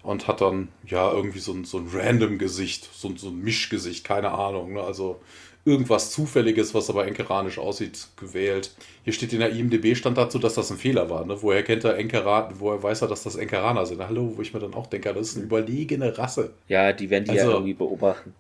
und 0.03 0.29
hat 0.29 0.41
dann 0.41 0.69
ja 0.87 1.13
irgendwie 1.13 1.41
so 1.41 1.53
ein, 1.53 1.65
so 1.65 1.79
ein 1.79 1.89
random 1.93 2.39
Gesicht, 2.39 2.89
so, 2.93 3.15
so 3.17 3.29
ein 3.29 3.41
Mischgesicht, 3.41 4.05
keine 4.05 4.33
Ahnung. 4.33 4.75
Ne? 4.75 4.83
Also 4.83 5.21
irgendwas 5.65 6.11
Zufälliges, 6.11 6.75
was 6.75 6.89
aber 6.89 7.07
enkeranisch 7.07 7.59
aussieht, 7.59 8.09
gewählt. 8.17 8.75
Hier 9.05 9.13
steht 9.13 9.33
in 9.33 9.41
der 9.41 9.51
IMDB 9.51 9.95
stand 9.95 10.17
dazu, 10.17 10.39
dass 10.39 10.55
das 10.55 10.71
ein 10.71 10.79
Fehler 10.79 11.11
war. 11.11 11.25
Ne? 11.27 11.37
Woher 11.43 11.63
kennt 11.63 11.85
er 11.85 11.99
Enkeran, 11.99 12.55
woher 12.59 12.83
weiß 12.83 13.03
er, 13.03 13.09
dass 13.09 13.23
das 13.23 13.37
Enkeraner 13.37 13.85
sind? 13.85 14.01
Hallo, 14.01 14.33
wo 14.37 14.43
ich 14.43 14.55
mir 14.55 14.61
dann 14.61 14.75
auch 14.75 14.87
denke, 14.87 15.13
das 15.13 15.29
ist 15.29 15.37
eine 15.37 15.47
überlegene 15.47 16.17
Rasse. 16.17 16.55
Ja, 16.69 16.93
die 16.93 17.11
werden 17.11 17.25
die 17.25 17.33
also, 17.33 17.45
ja 17.45 17.53
irgendwie 17.53 17.75
beobachten. 17.75 18.35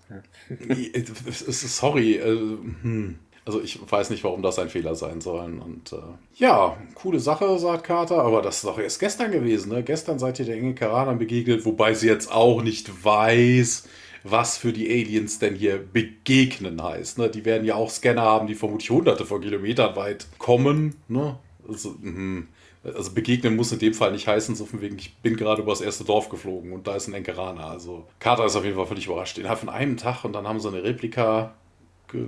Sorry, 1.49 2.15
äh, 2.15 2.39
hm. 2.83 3.19
Also 3.51 3.63
ich 3.63 3.81
weiß 3.85 4.11
nicht, 4.11 4.23
warum 4.23 4.43
das 4.43 4.61
ein 4.61 4.69
Fehler 4.69 4.95
sein 4.95 5.21
soll. 5.21 5.61
Und 5.61 5.93
äh, 5.93 5.97
ja, 6.37 6.77
coole 6.95 7.19
Sache, 7.19 7.59
sagt 7.59 7.83
Carter, 7.83 8.23
aber 8.23 8.43
das 8.43 8.59
ist 8.59 8.65
doch 8.65 8.79
erst 8.79 9.01
gestern 9.01 9.33
gewesen. 9.33 9.73
Ne? 9.73 9.83
Gestern 9.83 10.21
seid 10.21 10.39
ihr 10.39 10.45
der 10.45 10.55
Enge 10.55 10.77
Karanern 10.77 11.19
begegnet, 11.19 11.65
wobei 11.65 11.95
sie 11.95 12.07
jetzt 12.07 12.31
auch 12.31 12.63
nicht 12.63 13.05
weiß, 13.05 13.89
was 14.23 14.57
für 14.57 14.73
die 14.73 14.89
Aliens 14.89 15.41
denn 15.41 15.57
hier 15.57 15.79
begegnen 15.79 16.81
heißt. 16.81 17.19
Ne? 17.19 17.29
Die 17.29 17.45
werden 17.45 17.65
ja 17.65 17.75
auch 17.75 17.91
Scanner 17.91 18.23
haben, 18.23 18.47
die 18.47 18.55
vermutlich 18.55 18.89
hunderte 18.91 19.27
von 19.27 19.41
Kilometern 19.41 19.97
weit 19.97 20.29
kommen. 20.39 20.95
Ne? 21.09 21.37
Also, 21.69 21.97
mh. 22.01 22.45
Also 22.85 23.13
begegnen 23.13 23.57
muss 23.57 23.73
in 23.73 23.81
dem 23.81 23.95
Fall 23.95 24.13
nicht 24.13 24.29
heißen, 24.29 24.55
so 24.55 24.65
von 24.65 24.81
wegen, 24.81 24.97
ich 24.97 25.13
bin 25.17 25.37
gerade 25.37 25.61
über 25.61 25.73
das 25.73 25.81
erste 25.81 26.05
Dorf 26.05 26.29
geflogen 26.29 26.73
und 26.73 26.87
da 26.87 26.95
ist 26.95 27.09
ein 27.09 27.15
Enkeraner. 27.15 27.67
Also 27.67 28.07
Carter 28.21 28.47
ist 28.47 28.55
auf 28.55 28.65
jeden 28.65 28.77
Fall 28.77 28.87
völlig 28.87 29.07
überrascht. 29.07 29.39
Innerhalb 29.39 29.59
von 29.59 29.69
einem 29.69 29.97
Tag 29.97 30.25
und 30.25 30.35
dann 30.35 30.47
haben 30.47 30.61
sie 30.61 30.69
eine 30.69 30.85
Replika 30.85 31.53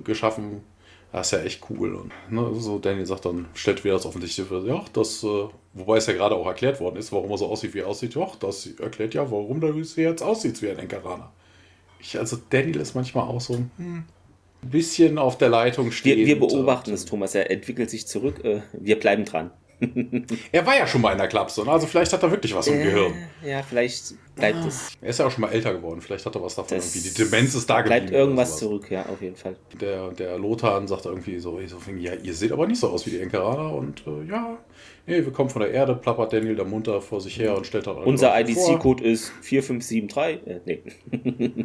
geschaffen, 0.05 0.63
das 1.13 1.33
ist 1.33 1.39
ja 1.39 1.45
echt 1.45 1.63
cool. 1.71 1.95
Und 1.95 2.13
ne, 2.31 2.55
so 2.59 2.79
Daniel 2.79 3.07
sagt 3.07 3.27
dann, 3.27 3.47
stellt 3.55 3.85
wieder 3.85 3.95
das 3.95 4.07
offensichtliche 4.07 4.49
für, 4.49 4.67
ja, 4.67 4.85
das, 4.93 5.23
äh, 5.23 5.49
wobei 5.75 5.99
es 5.99 6.07
ja 6.07 6.15
gerade 6.15 6.35
auch 6.35 6.47
erklärt 6.47 6.81
worden 6.81 6.97
ist, 6.97 7.13
warum 7.13 7.31
er 7.31 7.39
so 7.39 7.47
aussieht, 7.47 7.75
wie 7.75 7.81
er 7.81 7.89
aussieht. 7.89 8.15
Ja, 8.15 8.31
das 8.41 8.67
erklärt 8.67 9.15
ja, 9.15 9.31
warum 9.31 9.61
der 9.61 9.75
jetzt 9.75 10.23
aussieht 10.23 10.61
wie 10.63 10.71
ein 10.71 10.79
Enkeraner. 10.79 11.33
Ich, 12.01 12.19
also 12.19 12.39
Daniel 12.51 12.81
ist 12.81 12.95
manchmal 12.95 13.29
auch 13.29 13.41
so 13.41 13.55
hm, 13.55 13.69
ein 13.79 14.05
bisschen 14.63 15.19
auf 15.19 15.39
der 15.39 15.51
Leitung 15.51 15.93
stehen. 15.93 16.19
Wir, 16.19 16.27
wir 16.27 16.39
beobachten 16.41 16.93
es, 16.93 17.05
Thomas. 17.05 17.35
Er 17.35 17.51
entwickelt 17.51 17.91
sich 17.91 18.07
zurück. 18.07 18.45
Äh, 18.45 18.63
wir 18.73 18.99
bleiben 18.99 19.25
dran 19.25 19.51
er 20.53 20.67
war 20.67 20.77
ja 20.77 20.87
schon 20.87 21.01
mal 21.01 21.13
in 21.13 21.19
der 21.19 21.29
Klapse, 21.29 21.65
ne? 21.65 21.71
also 21.71 21.87
vielleicht 21.87 22.13
hat 22.13 22.23
er 22.23 22.31
wirklich 22.31 22.55
was 22.55 22.67
im 22.67 22.81
äh, 22.81 22.85
Gehirn. 22.85 23.15
Ja, 23.45 23.63
vielleicht 23.63 24.15
bleibt 24.35 24.59
ah. 24.59 24.67
es. 24.67 24.91
Er 25.01 25.09
ist 25.09 25.19
ja 25.19 25.27
auch 25.27 25.31
schon 25.31 25.43
mal 25.43 25.51
älter 25.51 25.73
geworden, 25.73 26.01
vielleicht 26.01 26.25
hat 26.25 26.35
er 26.35 26.43
was 26.43 26.55
davon 26.55 26.77
das 26.77 26.95
irgendwie. 26.95 27.09
Die 27.09 27.15
Demenz 27.15 27.55
ist 27.55 27.69
da 27.69 27.81
geblieben. 27.81 28.07
Bleibt 28.07 28.17
irgendwas 28.17 28.59
zurück, 28.59 28.91
ja, 28.91 29.07
auf 29.07 29.21
jeden 29.21 29.37
Fall. 29.37 29.57
Der, 29.81 30.09
der 30.11 30.39
Lothar 30.39 30.87
sagt 30.87 31.07
irgendwie 31.07 31.39
so, 31.39 31.59
so 31.67 31.79
ja, 31.99 32.13
ihr 32.15 32.35
seht 32.35 32.53
aber 32.53 32.67
nicht 32.67 32.79
so 32.79 32.91
aus 32.91 33.07
wie 33.07 33.11
die 33.11 33.21
Enkeraner 33.21 33.75
und 33.75 34.05
äh, 34.07 34.31
ja, 34.31 34.59
nee, 35.07 35.25
wir 35.25 35.33
kommen 35.33 35.51
von 35.51 35.63
der 35.63 35.73
Erde, 35.73 35.95
plappert 35.95 36.33
Daniel 36.33 36.57
da 36.57 36.65
munter 36.65 37.01
vor 37.01 37.21
sich 37.21 37.39
her 37.39 37.57
und 37.57 37.67
stellt 37.67 37.87
dann 37.87 37.97
Unser 37.97 38.39
IDC-Code 38.39 39.05
ist 39.05 39.33
4573. 39.43 40.47
Äh, 40.47 40.61
nee. 40.65 41.65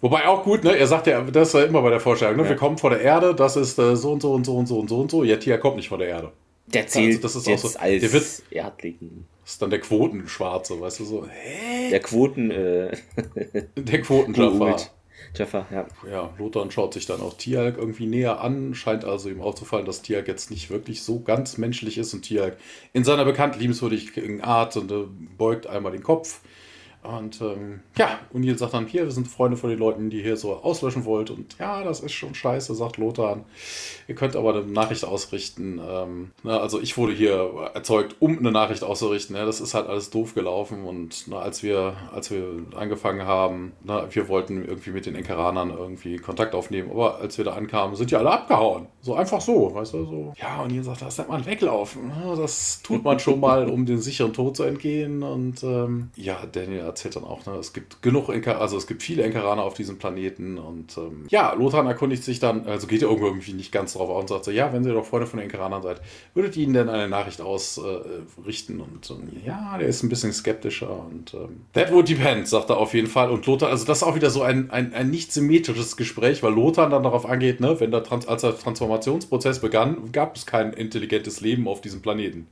Wobei 0.00 0.26
auch 0.26 0.44
gut, 0.44 0.64
ne? 0.64 0.76
Er 0.76 0.86
sagt 0.86 1.06
ja, 1.06 1.20
das 1.20 1.48
ist 1.48 1.54
ja 1.54 1.64
immer 1.64 1.82
bei 1.82 1.90
der 1.90 2.00
Vorstellung, 2.00 2.36
ne? 2.36 2.44
Ja. 2.44 2.48
Wir 2.48 2.56
kommen 2.56 2.78
von 2.78 2.90
der 2.90 3.00
Erde, 3.00 3.34
das 3.34 3.56
ist 3.56 3.78
äh, 3.78 3.96
so 3.96 4.12
und 4.12 4.22
so 4.22 4.32
und 4.32 4.46
so 4.46 4.56
und 4.56 4.66
so 4.66 4.78
und 4.78 4.88
so 4.88 5.00
und 5.00 5.10
so. 5.10 5.24
Ja, 5.24 5.36
Tia 5.36 5.58
kommt 5.58 5.76
nicht 5.76 5.88
von 5.88 5.98
der 5.98 6.08
Erde. 6.08 6.32
Der 6.72 6.86
zählt 6.86 7.08
also 7.08 7.22
das 7.22 7.36
ist 7.36 7.46
jetzt 7.46 7.62
so, 7.62 7.78
als 7.78 8.00
der 8.00 8.12
wird, 8.12 8.42
Erdling. 8.50 9.26
Das 9.42 9.52
ist 9.52 9.62
dann 9.62 9.70
der 9.70 9.80
Quotenschwarze, 9.80 10.80
weißt 10.80 11.00
du 11.00 11.04
so. 11.04 11.26
Hä? 11.26 11.90
Der 11.90 12.00
Quoten. 12.00 12.50
Äh, 12.50 12.96
der 13.76 14.02
Quotenschaffer. 14.02 14.76
Jaffa, 15.34 15.66
ja. 15.70 15.86
Ja, 16.10 16.34
Lothar 16.38 16.68
schaut 16.70 16.94
sich 16.94 17.06
dann 17.06 17.20
auch 17.20 17.34
Tialk 17.34 17.78
irgendwie 17.78 18.06
näher 18.06 18.40
an, 18.40 18.74
scheint 18.74 19.04
also 19.04 19.28
ihm 19.28 19.40
aufzufallen, 19.40 19.86
dass 19.86 20.02
Tialk 20.02 20.26
jetzt 20.26 20.50
nicht 20.50 20.70
wirklich 20.70 21.02
so 21.02 21.20
ganz 21.20 21.56
menschlich 21.56 21.98
ist 21.98 22.14
und 22.14 22.22
Tialk 22.22 22.56
in 22.92 23.04
seiner 23.04 23.24
bekannt 23.24 23.56
liebenswürdigen 23.56 24.40
Art 24.40 24.76
und 24.76 24.90
äh, 24.90 25.04
beugt 25.38 25.66
einmal 25.66 25.92
den 25.92 26.02
Kopf 26.02 26.40
und 27.02 27.40
ähm, 27.40 27.80
ja, 27.96 28.18
O'Neill 28.34 28.58
sagt 28.58 28.74
dann, 28.74 28.86
hier, 28.86 29.04
wir 29.04 29.10
sind 29.10 29.26
Freunde 29.26 29.56
von 29.56 29.70
den 29.70 29.78
Leuten, 29.78 30.10
die 30.10 30.22
hier 30.22 30.36
so 30.36 30.56
auslöschen 30.56 31.06
wollt. 31.06 31.30
Und 31.30 31.56
ja, 31.58 31.82
das 31.82 32.00
ist 32.00 32.12
schon 32.12 32.34
scheiße, 32.34 32.74
sagt 32.74 32.98
Lothar. 32.98 33.40
Ihr 34.06 34.14
könnt 34.14 34.36
aber 34.36 34.54
eine 34.54 34.66
Nachricht 34.66 35.06
ausrichten. 35.06 35.80
Ähm, 35.82 36.32
na, 36.42 36.56
ne, 36.56 36.60
also 36.60 36.78
ich 36.78 36.98
wurde 36.98 37.14
hier 37.14 37.70
erzeugt, 37.72 38.16
um 38.20 38.38
eine 38.38 38.52
Nachricht 38.52 38.84
auszurichten. 38.84 39.34
Ja, 39.34 39.46
das 39.46 39.62
ist 39.62 39.72
halt 39.72 39.88
alles 39.88 40.10
doof 40.10 40.34
gelaufen. 40.34 40.84
Und 40.84 41.24
na, 41.28 41.38
als, 41.38 41.62
wir, 41.62 41.94
als 42.12 42.30
wir 42.30 42.44
angefangen 42.76 43.26
haben, 43.26 43.72
na, 43.82 44.06
wir 44.14 44.28
wollten 44.28 44.62
irgendwie 44.62 44.90
mit 44.90 45.06
den 45.06 45.14
Enkeranern 45.14 45.70
irgendwie 45.70 46.18
Kontakt 46.18 46.54
aufnehmen. 46.54 46.90
Aber 46.90 47.18
als 47.18 47.38
wir 47.38 47.46
da 47.46 47.52
ankamen, 47.52 47.96
sind 47.96 48.10
die 48.10 48.16
alle 48.16 48.30
abgehauen. 48.30 48.88
So 49.00 49.14
einfach 49.14 49.40
so, 49.40 49.74
weißt 49.74 49.94
du, 49.94 50.04
so. 50.04 50.34
Ja, 50.36 50.60
und 50.60 50.70
ihr 50.70 50.84
sagt, 50.84 51.00
das 51.00 51.16
nennt 51.16 51.30
man 51.30 51.46
weglaufen. 51.46 52.12
Das 52.36 52.82
tut 52.82 53.02
man 53.02 53.18
schon 53.18 53.40
mal, 53.40 53.70
um 53.70 53.86
den 53.86 54.00
sicheren 54.02 54.34
Tod 54.34 54.54
zu 54.54 54.64
entgehen. 54.64 55.22
Und 55.22 55.62
ähm, 55.62 56.10
ja, 56.16 56.44
Daniel 56.44 56.89
erzählt 56.90 57.16
dann 57.16 57.24
auch, 57.24 57.46
ne, 57.46 57.54
es 57.54 57.72
gibt 57.72 58.02
genug 58.02 58.28
Enker, 58.28 58.60
also 58.60 58.76
es 58.76 58.86
gibt 58.86 59.02
viele 59.02 59.22
Enkeraner 59.22 59.62
auf 59.62 59.74
diesem 59.74 59.98
Planeten 59.98 60.58
und 60.58 60.96
ähm, 60.98 61.26
ja, 61.28 61.52
Lothar 61.54 61.86
erkundigt 61.86 62.24
sich 62.24 62.40
dann, 62.40 62.66
also 62.66 62.86
geht 62.86 63.02
er 63.02 63.10
irgendwie 63.10 63.52
nicht 63.52 63.72
ganz 63.72 63.94
drauf 63.94 64.10
auf 64.10 64.20
und 64.20 64.28
sagt 64.28 64.44
so, 64.44 64.50
ja, 64.50 64.72
wenn 64.72 64.84
ihr 64.84 64.92
doch 64.92 65.06
Freunde 65.06 65.26
von 65.26 65.38
den 65.38 65.44
Enkeranern 65.44 65.82
seid, 65.82 66.00
würdet 66.34 66.56
ihr 66.56 66.64
ihnen 66.64 66.74
denn 66.74 66.88
eine 66.88 67.08
Nachricht 67.08 67.40
ausrichten? 67.40 68.80
Äh, 68.80 68.82
und 68.82 69.10
ähm, 69.10 69.28
ja, 69.44 69.78
der 69.78 69.88
ist 69.88 70.02
ein 70.02 70.08
bisschen 70.08 70.32
skeptischer 70.32 70.90
und 70.90 71.34
ähm, 71.34 71.62
that 71.72 71.92
would 71.92 72.08
depend, 72.08 72.48
sagt 72.48 72.70
er 72.70 72.76
auf 72.76 72.92
jeden 72.94 73.08
Fall. 73.08 73.30
Und 73.30 73.46
Lothar, 73.46 73.70
also 73.70 73.86
das 73.86 73.98
ist 73.98 74.02
auch 74.02 74.14
wieder 74.14 74.30
so 74.30 74.42
ein, 74.42 74.70
ein, 74.70 74.92
ein 74.92 75.10
nicht 75.10 75.32
symmetrisches 75.32 75.96
Gespräch, 75.96 76.42
weil 76.42 76.52
Lothar 76.52 76.90
dann 76.90 77.02
darauf 77.02 77.26
angeht, 77.26 77.60
ne, 77.60 77.78
wenn 77.80 77.90
der 77.90 78.02
Trans 78.02 78.26
als 78.26 78.42
der 78.42 78.58
Transformationsprozess 78.58 79.60
begann, 79.60 80.12
gab 80.12 80.36
es 80.36 80.46
kein 80.46 80.72
intelligentes 80.72 81.40
Leben 81.40 81.68
auf 81.68 81.80
diesem 81.80 82.02
Planeten. 82.02 82.46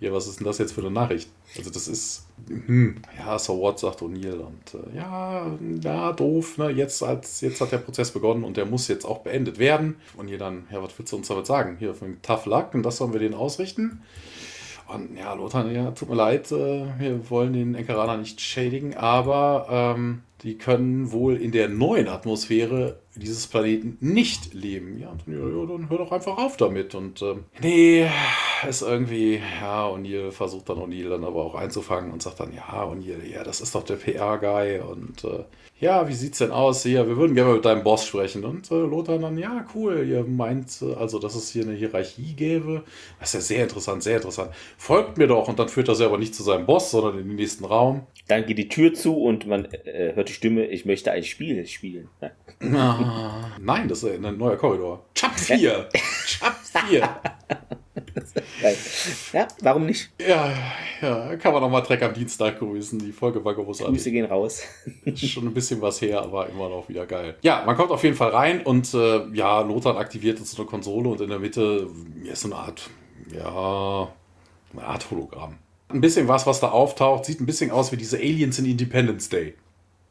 Ja, 0.00 0.10
was 0.12 0.26
ist 0.26 0.40
denn 0.40 0.46
das 0.46 0.56
jetzt 0.56 0.72
für 0.72 0.80
eine 0.80 0.90
Nachricht? 0.90 1.28
Also 1.58 1.70
das 1.70 1.86
ist, 1.86 2.26
hm, 2.48 3.02
ja, 3.18 3.38
so 3.38 3.58
what, 3.58 3.78
sagt 3.78 4.00
O'Neill. 4.00 4.38
Und 4.38 4.74
äh, 4.74 4.96
ja, 4.96 5.46
ja, 5.82 6.12
doof, 6.12 6.56
ne? 6.56 6.70
Jetzt, 6.70 7.02
als, 7.02 7.42
jetzt 7.42 7.60
hat 7.60 7.70
der 7.70 7.78
Prozess 7.78 8.10
begonnen 8.10 8.42
und 8.42 8.56
der 8.56 8.64
muss 8.64 8.88
jetzt 8.88 9.04
auch 9.04 9.18
beendet 9.18 9.58
werden. 9.58 9.96
Und 10.16 10.28
ihr 10.28 10.38
dann, 10.38 10.66
ja, 10.72 10.82
was 10.82 10.98
willst 10.98 11.12
du 11.12 11.16
uns 11.18 11.28
damit 11.28 11.46
sagen? 11.46 11.76
Hier, 11.78 11.94
von 11.94 12.16
Tough 12.22 12.46
Luck 12.46 12.72
und 12.72 12.82
das 12.82 12.96
sollen 12.96 13.12
wir 13.12 13.20
denen 13.20 13.34
ausrichten. 13.34 14.02
Und 14.88 15.16
ja, 15.16 15.34
Lothar, 15.34 15.70
ja, 15.70 15.90
tut 15.90 16.08
mir 16.08 16.16
leid, 16.16 16.50
äh, 16.50 16.86
wir 16.98 17.28
wollen 17.28 17.52
den 17.52 17.74
Enkeraner 17.74 18.16
nicht 18.16 18.40
schädigen, 18.40 18.96
aber 18.96 19.66
ähm, 19.70 20.22
die 20.42 20.56
können 20.56 21.12
wohl 21.12 21.36
in 21.36 21.52
der 21.52 21.68
neuen 21.68 22.08
Atmosphäre 22.08 23.00
dieses 23.14 23.46
Planeten 23.46 23.98
nicht 24.00 24.54
leben. 24.54 24.98
Ja, 24.98 25.12
dann, 25.24 25.34
ja, 25.34 25.66
dann 25.66 25.90
hör 25.90 25.98
doch 25.98 26.12
einfach 26.12 26.38
auf 26.38 26.56
damit. 26.56 26.94
Und 26.94 27.20
ähm, 27.22 27.44
nee, 27.60 28.08
ist 28.68 28.82
irgendwie, 28.82 29.40
ja, 29.60 29.86
O'Neill 29.88 30.30
versucht 30.30 30.68
dann 30.68 30.78
O'Neill 30.78 31.10
dann 31.10 31.24
aber 31.24 31.44
auch 31.44 31.54
einzufangen 31.54 32.12
und 32.12 32.22
sagt 32.22 32.40
dann, 32.40 32.52
ja, 32.54 32.84
O'Neill, 32.84 33.24
ja, 33.30 33.44
das 33.44 33.60
ist 33.60 33.74
doch 33.74 33.84
der 33.84 33.96
PR-Guy 33.96 34.80
und 34.80 35.24
äh, 35.24 35.44
ja, 35.80 36.06
wie 36.06 36.14
sieht's 36.14 36.38
denn 36.38 36.50
aus 36.50 36.82
hier? 36.82 37.08
Wir 37.08 37.16
würden 37.16 37.34
gerne 37.34 37.54
mit 37.54 37.64
deinem 37.64 37.82
Boss 37.82 38.06
sprechen. 38.06 38.44
Und 38.44 38.70
äh, 38.70 38.74
Lothar 38.74 39.18
dann, 39.18 39.38
ja, 39.38 39.64
cool, 39.74 40.06
ihr 40.06 40.24
meint 40.24 40.82
äh, 40.82 40.92
also, 40.94 41.18
dass 41.18 41.34
es 41.34 41.50
hier 41.50 41.62
eine 41.64 41.72
Hierarchie 41.72 42.34
gäbe. 42.34 42.82
Das 43.18 43.30
ist 43.30 43.34
ja 43.34 43.40
sehr 43.40 43.62
interessant, 43.62 44.02
sehr 44.02 44.16
interessant. 44.16 44.50
Folgt 44.76 45.16
mir 45.16 45.26
doch 45.26 45.48
und 45.48 45.58
dann 45.58 45.70
führt 45.70 45.88
er 45.88 45.94
sie 45.94 46.04
aber 46.04 46.18
nicht 46.18 46.34
zu 46.34 46.42
seinem 46.42 46.66
Boss, 46.66 46.90
sondern 46.90 47.18
in 47.18 47.28
den 47.28 47.36
nächsten 47.36 47.64
Raum. 47.64 48.06
Dann 48.28 48.44
geht 48.44 48.58
die 48.58 48.68
Tür 48.68 48.92
zu 48.92 49.22
und 49.22 49.46
man 49.46 49.64
äh, 49.64 50.14
hört 50.14 50.28
die 50.30 50.34
Stimme, 50.34 50.66
ich 50.66 50.84
möchte 50.84 51.10
ein 51.10 51.24
Spiel 51.24 51.66
spielen. 51.66 52.08
Ah, 52.74 53.50
nein, 53.60 53.88
das 53.88 54.02
ist 54.02 54.24
ein 54.24 54.38
neuer 54.38 54.56
Korridor. 54.56 55.04
Chap 55.14 55.38
4! 55.38 55.88
Chap 56.26 56.54
4! 56.88 57.20
ja, 59.32 59.48
warum 59.62 59.86
nicht? 59.86 60.10
Ja, 60.20 60.52
ja, 61.00 61.36
kann 61.36 61.52
man 61.52 61.62
nochmal 61.62 61.82
Dreck 61.82 62.02
am 62.02 62.14
Dienstag 62.14 62.58
grüßen. 62.58 62.98
Die 62.98 63.12
Folge 63.12 63.44
war 63.44 63.54
großartig. 63.54 63.94
Grüße 63.94 64.10
gehen 64.12 64.26
raus. 64.26 64.62
Schon 65.14 65.46
ein 65.46 65.54
bisschen 65.54 65.80
was 65.82 66.00
her, 66.00 66.22
aber 66.22 66.48
immer 66.48 66.68
noch 66.68 66.88
wieder 66.88 67.06
geil. 67.06 67.36
Ja, 67.42 67.64
man 67.66 67.76
kommt 67.76 67.90
auf 67.90 68.04
jeden 68.04 68.16
Fall 68.16 68.30
rein 68.30 68.62
und 68.62 68.94
äh, 68.94 69.26
ja, 69.32 69.60
Lothar 69.62 69.96
aktiviert 69.96 70.38
jetzt 70.38 70.56
eine 70.58 70.66
Konsole 70.66 71.08
und 71.08 71.20
in 71.20 71.28
der 71.28 71.38
Mitte 71.38 71.88
ist 72.30 72.42
so 72.42 72.48
eine 72.48 72.56
Art, 72.56 72.88
ja, 73.34 74.12
eine 74.72 74.84
Art 74.86 75.10
Hologramm. 75.10 75.58
Ein 75.88 76.00
bisschen 76.00 76.28
was, 76.28 76.46
was 76.46 76.60
da 76.60 76.70
auftaucht, 76.70 77.24
sieht 77.24 77.40
ein 77.40 77.46
bisschen 77.46 77.72
aus 77.72 77.90
wie 77.90 77.96
diese 77.96 78.18
Aliens 78.18 78.58
in 78.60 78.66
Independence 78.66 79.28
Day. 79.28 79.54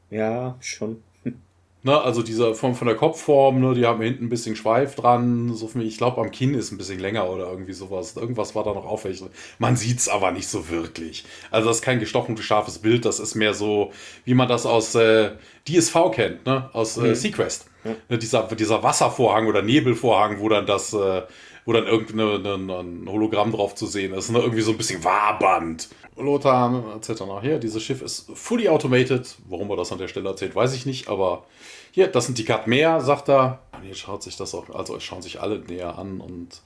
Ja, 0.10 0.58
schon. 0.60 1.04
Ne, 1.82 1.98
also 1.98 2.22
diese 2.24 2.56
von, 2.56 2.76
von 2.76 2.88
der 2.88 2.98
Kopfform, 2.98 3.62
ne, 3.62 3.74
die 3.74 3.86
haben 3.86 4.02
hinten 4.02 4.26
ein 4.26 4.30
bisschen 4.30 4.58
Schweif 4.58 4.96
dran. 4.96 5.54
So 5.54 5.70
viel, 5.70 5.84
ich 5.84 5.98
glaube, 5.98 6.20
am 6.20 6.30
Kinn 6.30 6.54
ist 6.54 6.74
ein 6.74 6.78
bisschen 6.78 7.00
länger 7.00 7.30
oder 7.30 7.50
irgendwie 7.50 7.72
sowas. 7.72 8.18
Irgendwas 8.18 8.54
war 8.54 8.66
da 8.66 8.74
noch 8.74 8.86
auffällig. 8.86 9.24
Man 9.60 9.78
sieht 9.78 10.00
es 10.00 10.10
aber 10.10 10.32
nicht 10.32 10.50
so 10.50 10.68
wirklich. 10.68 11.24
Also 11.52 11.70
das 11.70 11.78
ist 11.78 11.84
kein 11.84 12.02
gestochenes, 12.02 12.44
scharfes 12.44 12.80
Bild. 12.80 13.06
Das 13.06 13.22
ist 13.22 13.36
mehr 13.36 13.54
so, 13.54 13.94
wie 14.26 14.34
man 14.34 14.50
das 14.50 14.66
aus 14.66 14.94
äh, 14.96 15.32
DSV 15.70 16.12
kennt, 16.12 16.46
ne? 16.46 16.70
aus 16.74 16.98
äh, 16.98 17.02
mhm. 17.02 17.16
Sequest. 17.16 17.68
Ja. 17.86 17.96
Ne, 18.10 18.18
dieser, 18.18 18.44
dieser 18.44 18.84
Wasservorhang 18.84 19.48
oder 19.48 19.62
Nebelvorhang, 19.62 20.42
wo 20.42 20.50
dann 20.50 20.66
das, 20.66 20.92
äh, 20.92 21.22
wo 21.70 21.74
dann 21.74 21.86
irgendein 21.86 23.08
Hologramm 23.08 23.52
drauf 23.52 23.76
zu 23.76 23.86
sehen 23.86 24.12
ist. 24.16 24.32
Ne? 24.32 24.40
Irgendwie 24.40 24.64
so 24.64 24.72
ein 24.72 24.78
bisschen 24.78 25.04
wabernd. 25.04 25.88
Lothar 26.18 26.84
erzählt 26.94 27.22
dann 27.22 27.30
auch 27.30 27.44
hier, 27.44 27.60
dieses 27.60 27.84
Schiff 27.84 28.02
ist 28.02 28.32
fully 28.34 28.68
automated. 28.68 29.36
Warum 29.48 29.70
er 29.70 29.78
das 29.78 29.92
an 29.92 30.00
der 30.00 30.08
Stelle 30.08 30.30
erzählt, 30.30 30.56
weiß 30.56 30.74
ich 30.74 30.88
nicht, 30.88 31.10
aber 31.10 31.46
hier, 31.92 32.08
das 32.08 32.26
sind 32.26 32.40
die 32.40 32.44
Cut 32.44 32.66
mehr, 32.66 33.02
sagt 33.02 33.30
er. 33.30 33.60
Und 33.78 33.88
jetzt 33.88 34.00
schaut 34.00 34.24
sich 34.24 34.36
das 34.36 34.56
auch, 34.56 34.68
also 34.72 35.00
schauen 35.00 35.22
sich 35.22 35.42
alle 35.42 35.60
näher 35.60 36.00
an 36.00 36.22
und 36.22 36.60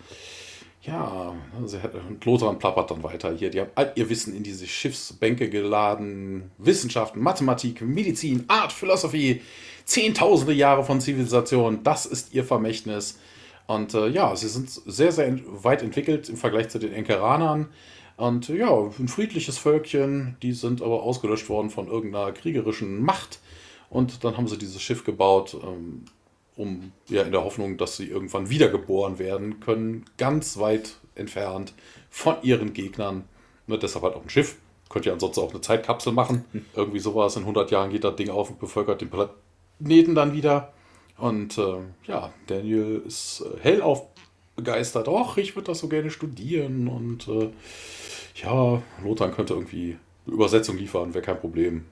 ja, 0.84 1.36
und 1.58 2.24
Lothar 2.24 2.54
plappert 2.54 2.92
dann 2.92 3.04
weiter 3.04 3.36
hier. 3.36 3.50
Die 3.50 3.60
haben 3.60 3.72
all 3.76 3.92
ihr 3.96 4.10
Wissen 4.10 4.34
in 4.34 4.44
diese 4.44 4.68
Schiffsbänke 4.68 5.50
geladen. 5.50 6.50
Wissenschaften, 6.58 7.20
Mathematik, 7.20 7.82
Medizin, 7.82 8.46
Art, 8.48 8.72
Philosophie, 8.72 9.42
zehntausende 9.84 10.54
Jahre 10.54 10.86
von 10.86 11.02
Zivilisation. 11.02 11.84
Das 11.84 12.06
ist 12.06 12.34
ihr 12.34 12.46
Vermächtnis. 12.46 13.20
Und 13.68 13.94
äh, 13.94 14.08
ja, 14.08 14.36
sie 14.36 14.48
sind 14.48 14.70
sehr, 14.70 15.12
sehr 15.12 15.40
weit 15.46 15.82
entwickelt 15.82 16.30
im 16.30 16.38
Vergleich 16.38 16.70
zu 16.70 16.80
den 16.80 16.94
Enkeranern. 16.94 17.70
Und 18.18 18.50
ja, 18.50 18.70
ein 18.72 19.08
friedliches 19.08 19.58
Völkchen, 19.58 20.38
die 20.42 20.52
sind 20.52 20.82
aber 20.82 21.04
ausgelöscht 21.04 21.50
worden 21.50 21.70
von 21.70 21.88
irgendeiner 21.88 22.32
kriegerischen 22.32 23.02
Macht. 23.02 23.40
Und 23.90 24.24
dann 24.24 24.38
haben 24.38 24.48
sie 24.48 24.58
dieses 24.58 24.82
Schiff 24.82 25.04
gebaut, 25.04 25.58
ähm, 25.64 26.06
um 26.56 26.92
ja 27.08 27.24
in 27.24 27.32
der 27.32 27.44
Hoffnung, 27.44 27.78
dass 27.78 27.98
sie 27.98 28.08
irgendwann 28.08 28.50
wiedergeboren 28.50 29.18
werden 29.18 29.60
können, 29.60 30.06
ganz 30.18 30.58
weit 30.58 30.98
entfernt 31.16 31.74
von 32.10 32.36
ihren 32.44 32.74
Gegnern. 32.74 33.24
Ne, 33.68 33.78
deshalb 33.78 34.04
halt 34.04 34.16
auch 34.16 34.24
ein 34.24 34.30
Schiff. 34.30 34.58
Könnt 34.90 35.06
ihr 35.06 35.14
ansonsten 35.14 35.42
auch 35.42 35.52
eine 35.52 35.62
Zeitkapsel 35.62 36.14
machen. 36.14 36.46
Irgendwie 36.76 37.00
sowas. 37.00 37.36
In 37.36 37.44
100 37.44 37.72
Jahren 37.72 37.90
geht 37.90 38.04
das 38.04 38.16
Ding 38.16 38.30
auf 38.30 38.52
und 38.52 38.60
bevölkert 38.60 39.02
den 39.02 39.10
Planeten 39.10 40.14
dann 40.14 40.34
wieder. 40.34 40.74
Und 41.18 41.58
äh, 41.58 41.82
ja, 42.08 42.34
Daniel 42.48 43.04
ist 43.06 43.42
äh, 43.42 43.60
hellauf 43.62 44.08
begeistert. 44.56 45.08
Och, 45.08 45.38
ich 45.38 45.56
würde 45.56 45.68
das 45.68 45.80
so 45.80 45.88
gerne 45.88 46.12
studieren. 46.12 46.88
Und 46.88 47.28
äh, 47.28 47.50
ja, 48.36 48.82
Lothar 49.04 49.32
könnte 49.32 49.54
irgendwie 49.54 49.98
eine 50.26 50.36
Übersetzung 50.36 50.78
liefern, 50.78 51.14
wäre 51.14 51.24
kein 51.24 51.40
Problem. 51.40 51.86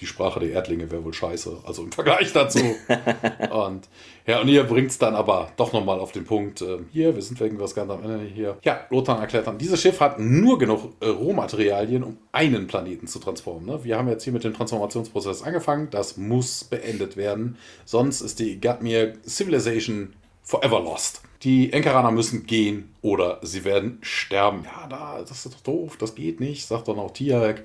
Die 0.00 0.06
Sprache 0.06 0.40
der 0.40 0.50
Erdlinge 0.50 0.90
wäre 0.90 1.04
wohl 1.04 1.12
scheiße, 1.12 1.58
also 1.64 1.82
im 1.82 1.92
Vergleich 1.92 2.32
dazu. 2.32 2.60
und 3.50 3.88
ja, 4.26 4.40
und 4.40 4.48
hier 4.48 4.64
bringt 4.64 4.90
es 4.90 4.98
dann 4.98 5.14
aber 5.14 5.52
doch 5.56 5.72
nochmal 5.72 6.00
auf 6.00 6.12
den 6.12 6.24
Punkt, 6.24 6.62
äh, 6.62 6.78
hier, 6.92 7.14
wir 7.14 7.22
sind 7.22 7.38
wegen 7.40 7.60
was 7.60 7.74
ganz 7.74 7.90
am 7.90 8.02
Ende 8.02 8.24
hier. 8.24 8.56
Ja, 8.62 8.80
Lothar 8.90 9.20
erklärt 9.20 9.46
dann, 9.46 9.58
dieses 9.58 9.80
Schiff 9.80 10.00
hat 10.00 10.18
nur 10.18 10.58
genug 10.58 10.92
äh, 11.00 11.08
Rohmaterialien, 11.08 12.02
um 12.02 12.16
einen 12.32 12.66
Planeten 12.66 13.06
zu 13.06 13.18
transformen. 13.18 13.66
Ne? 13.66 13.84
Wir 13.84 13.98
haben 13.98 14.08
jetzt 14.08 14.24
hier 14.24 14.32
mit 14.32 14.44
dem 14.44 14.54
Transformationsprozess 14.54 15.42
angefangen, 15.42 15.88
das 15.90 16.16
muss 16.16 16.64
beendet 16.64 17.16
werden, 17.16 17.58
sonst 17.84 18.22
ist 18.22 18.38
die 18.38 18.60
Gatmir 18.60 19.14
Civilization 19.26 20.14
forever 20.42 20.80
lost. 20.80 21.22
Die 21.42 21.72
Enkeraner 21.72 22.12
müssen 22.12 22.46
gehen 22.46 22.94
oder 23.02 23.40
sie 23.42 23.64
werden 23.64 23.98
sterben. 24.00 24.64
Ja, 24.64 24.86
da, 24.88 25.18
das 25.20 25.44
ist 25.44 25.54
doch 25.54 25.60
doof, 25.60 25.96
das 25.98 26.14
geht 26.14 26.40
nicht, 26.40 26.66
sagt 26.66 26.88
dann 26.88 26.98
auch 26.98 27.12
Tiarek. 27.12 27.64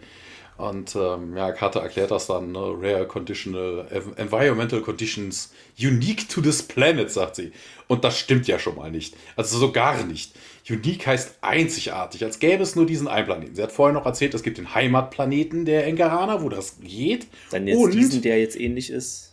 Und 0.62 0.96
ähm, 0.96 1.36
ja, 1.36 1.52
Karte 1.54 1.80
erklärt 1.80 2.12
das 2.12 2.28
dann, 2.28 2.52
ne? 2.52 2.60
Rare 2.60 3.08
Conditional, 3.08 3.88
Environmental 4.18 4.80
Conditions 4.82 5.52
unique 5.82 6.30
to 6.30 6.40
this 6.40 6.62
planet, 6.62 7.10
sagt 7.10 7.38
sie. 7.38 7.52
Und 7.88 8.04
das 8.04 8.20
stimmt 8.20 8.48
ja 8.48 8.60
schon 8.60 8.76
mal 8.76 8.92
nicht. 8.92 9.16
Also 9.36 9.58
so 9.58 9.72
gar 9.72 10.04
nicht. 10.04 10.36
Unique 10.70 11.08
heißt 11.08 11.40
einzigartig, 11.42 12.24
als 12.24 12.38
gäbe 12.38 12.62
es 12.62 12.76
nur 12.76 12.86
diesen 12.86 13.08
einen 13.08 13.26
Planeten. 13.26 13.56
Sie 13.56 13.64
hat 13.64 13.72
vorher 13.72 13.92
noch 13.92 14.06
erzählt, 14.06 14.36
es 14.36 14.44
gibt 14.44 14.60
den 14.60 14.76
Heimatplaneten 14.76 15.66
der 15.66 15.88
Enkeraner, 15.88 16.44
wo 16.44 16.50
das 16.50 16.80
geht. 16.80 17.26
Dann 17.50 17.68
jetzt 17.68 17.80
Und 17.80 17.96
diesen, 17.96 18.22
der 18.22 18.40
jetzt 18.40 18.60
ähnlich 18.60 18.92
ist. 18.92 19.31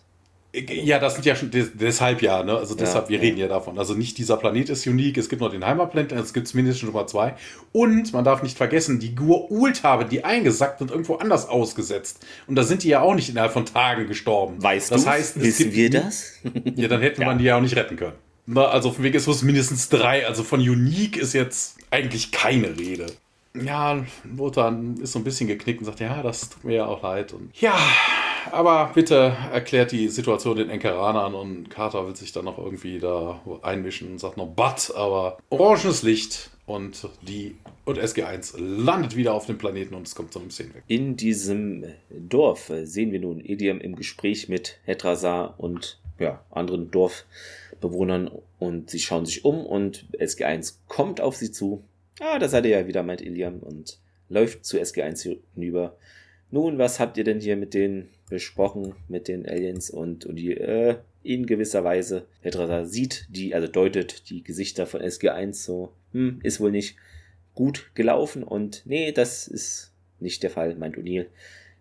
Ja, 0.69 0.99
das 0.99 1.15
sind 1.15 1.27
ja 1.27 1.37
schon 1.37 1.51
des, 1.51 1.71
deshalb 1.75 2.23
ja, 2.23 2.43
ne? 2.43 2.57
Also 2.57 2.75
deshalb, 2.75 3.05
ja, 3.05 3.11
wir 3.11 3.17
ja. 3.19 3.23
reden 3.23 3.39
ja 3.39 3.49
davon. 3.49 3.79
Also 3.79 3.95
nicht 3.95 4.19
dieser 4.19 4.37
Planet 4.37 4.71
ist 4.71 4.87
unique, 4.87 5.19
es 5.19 5.29
gibt 5.29 5.43
noch 5.43 5.51
den 5.51 5.65
Heimatplaneten, 5.65 6.19
es 6.19 6.33
gibt 6.33 6.53
mindestens 6.55 6.81
schon 6.81 6.93
mal 6.93 7.07
zwei. 7.07 7.35
Und 7.73 8.13
man 8.13 8.25
darf 8.25 8.43
nicht 8.43 8.57
vergessen, 8.57 8.99
die 8.99 9.15
Gur-Ult 9.15 9.83
haben 9.83 10.09
die 10.09 10.25
eingesackt 10.25 10.81
und 10.81 10.91
irgendwo 10.91 11.17
anders 11.17 11.49
ausgesetzt. 11.49 12.25
Und 12.47 12.57
da 12.57 12.63
sind 12.63 12.83
die 12.83 12.89
ja 12.89 13.01
auch 13.01 13.15
nicht 13.15 13.29
innerhalb 13.29 13.53
von 13.53 13.67
Tagen 13.67 14.09
gestorben. 14.09 14.63
Weißt 14.63 14.91
du? 14.91 14.95
Das 14.95 15.07
heißt, 15.07 15.41
wissen 15.41 15.73
wir 15.73 15.91
das? 15.91 16.35
Ja, 16.77 16.89
dann 16.89 17.01
hätte 17.01 17.21
ja. 17.21 17.27
man 17.27 17.39
die 17.39 17.45
ja 17.45 17.57
auch 17.57 17.63
nicht 17.63 17.77
retten 17.77 17.97
können. 17.97 18.17
Na, 18.47 18.65
also 18.67 18.91
von 18.91 19.05
wegen 19.05 19.17
ist 19.17 19.27
es 19.27 19.43
mindestens 19.43 19.89
drei. 19.91 20.27
Also 20.27 20.43
von 20.43 20.61
unique 20.61 21.17
ist 21.19 21.35
jetzt 21.35 21.77
eigentlich 21.91 22.33
keine 22.33 22.79
Rede. 22.79 23.07
Ja, 23.55 24.05
Lothar 24.37 24.79
ist 25.03 25.13
so 25.13 25.19
ein 25.19 25.25
bisschen 25.25 25.49
geknickt 25.49 25.81
und 25.81 25.87
sagt, 25.87 26.01
ja, 26.01 26.23
das 26.23 26.51
tut 26.51 26.65
mir 26.65 26.77
ja 26.77 26.87
auch 26.87 27.03
leid. 27.03 27.33
Und 27.33 27.51
ja, 27.61 27.77
aber 28.53 28.91
bitte 28.95 29.37
erklärt 29.53 29.93
die 29.93 30.09
Situation 30.09 30.57
den 30.57 30.71
Enkeranern 30.71 31.35
und 31.35 31.71
Carter 31.71 32.07
will 32.07 32.17
sich 32.17 32.33
dann 32.33 32.45
noch 32.45 32.59
irgendwie 32.59 32.99
da 32.99 33.41
einmischen 33.63 34.13
und 34.13 34.19
sagt 34.19 34.37
noch 34.37 34.49
But, 34.49 34.93
aber 34.95 35.39
orangenes 35.51 36.03
Licht 36.03 36.51
und 36.67 37.09
die 37.23 37.57
und 37.85 37.99
SG1 37.99 38.59
landet 38.59 39.17
wieder 39.17 39.33
auf 39.33 39.47
dem 39.47 39.57
Planeten 39.57 39.95
und 39.95 40.07
es 40.07 40.15
kommt 40.15 40.33
zu 40.33 40.41
einem 40.41 40.51
Szenenweg. 40.51 40.83
In 40.89 41.17
diesem 41.17 41.85
Dorf 42.11 42.71
sehen 42.83 43.13
wir 43.13 43.21
nun 43.21 43.41
Edium 43.41 43.81
im 43.81 43.97
Gespräch 43.97 44.49
mit 44.49 44.79
Hetrasar 44.85 45.55
und 45.57 45.99
ja, 46.19 46.45
anderen 46.51 46.91
Dorfbewohnern 46.91 48.31
und 48.59 48.91
sie 48.91 48.99
schauen 48.99 49.25
sich 49.25 49.45
um 49.45 49.65
und 49.65 50.05
SG1 50.19 50.75
kommt 50.89 51.21
auf 51.21 51.37
sie 51.37 51.51
zu. 51.51 51.83
Ah, 52.21 52.39
da 52.39 52.49
seid 52.49 52.67
ihr 52.67 52.73
ja 52.73 52.87
wieder, 52.87 53.03
meint 53.03 53.23
Iliam 53.23 53.61
und 53.61 53.99
läuft 54.29 54.65
zu 54.65 54.79
SG1 54.79 55.39
hinüber. 55.55 55.97
Nun, 56.51 56.79
was 56.79 57.01
habt 57.01 57.17
ihr 57.17 57.25
denn 57.25 57.41
hier 57.41 57.57
mit 57.57 57.73
den 57.75 58.09
besprochen 58.29 58.95
mit 59.09 59.29
den 59.29 59.47
Aliens 59.47 59.91
und, 59.91 60.27
und 60.27 60.37
die, 60.37 60.53
äh, 60.57 60.97
in 61.23 61.47
gewisser 61.47 61.85
Weise, 61.85 62.27
Petra 62.43 62.85
sieht 62.85 63.27
die, 63.29 63.55
also 63.55 63.69
deutet 63.69 64.31
die 64.31 64.43
Gesichter 64.43 64.87
von 64.87 65.03
SG1 65.03 65.55
so, 65.55 65.93
hm, 66.13 66.41
ist 66.43 66.61
wohl 66.61 66.71
nicht 66.71 66.97
gut 67.55 67.91
gelaufen 67.95 68.43
und 68.43 68.83
nee, 68.87 69.13
das 69.13 69.49
ist 69.49 69.93
nicht 70.21 70.43
der 70.43 70.51
Fall, 70.51 70.75
meint 70.77 70.97
O'Neill. 70.97 71.27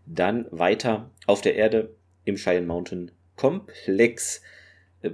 Dann 0.06 0.48
weiter 0.52 1.12
auf 1.26 1.42
der 1.42 1.56
Erde 1.56 1.94
im 2.26 2.36
Cheyenne 2.36 2.66
Mountain 2.66 3.12
Komplex. 3.36 4.42
Äh, 5.02 5.12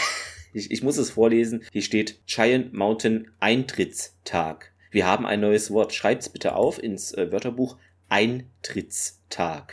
ich, 0.52 0.70
ich 0.70 0.82
muss 0.82 0.98
es 0.98 1.10
vorlesen. 1.10 1.64
Hier 1.72 1.82
steht 1.82 2.20
Cheyenne 2.26 2.70
Mountain 2.72 3.30
Eintrittstag. 3.40 4.72
Wir 4.90 5.06
haben 5.06 5.26
ein 5.26 5.40
neues 5.40 5.70
Wort. 5.70 5.92
Schreibt's 5.92 6.28
bitte 6.28 6.54
auf 6.54 6.82
ins 6.82 7.12
äh, 7.12 7.32
Wörterbuch. 7.32 7.76
Eintrittstag. 8.08 9.23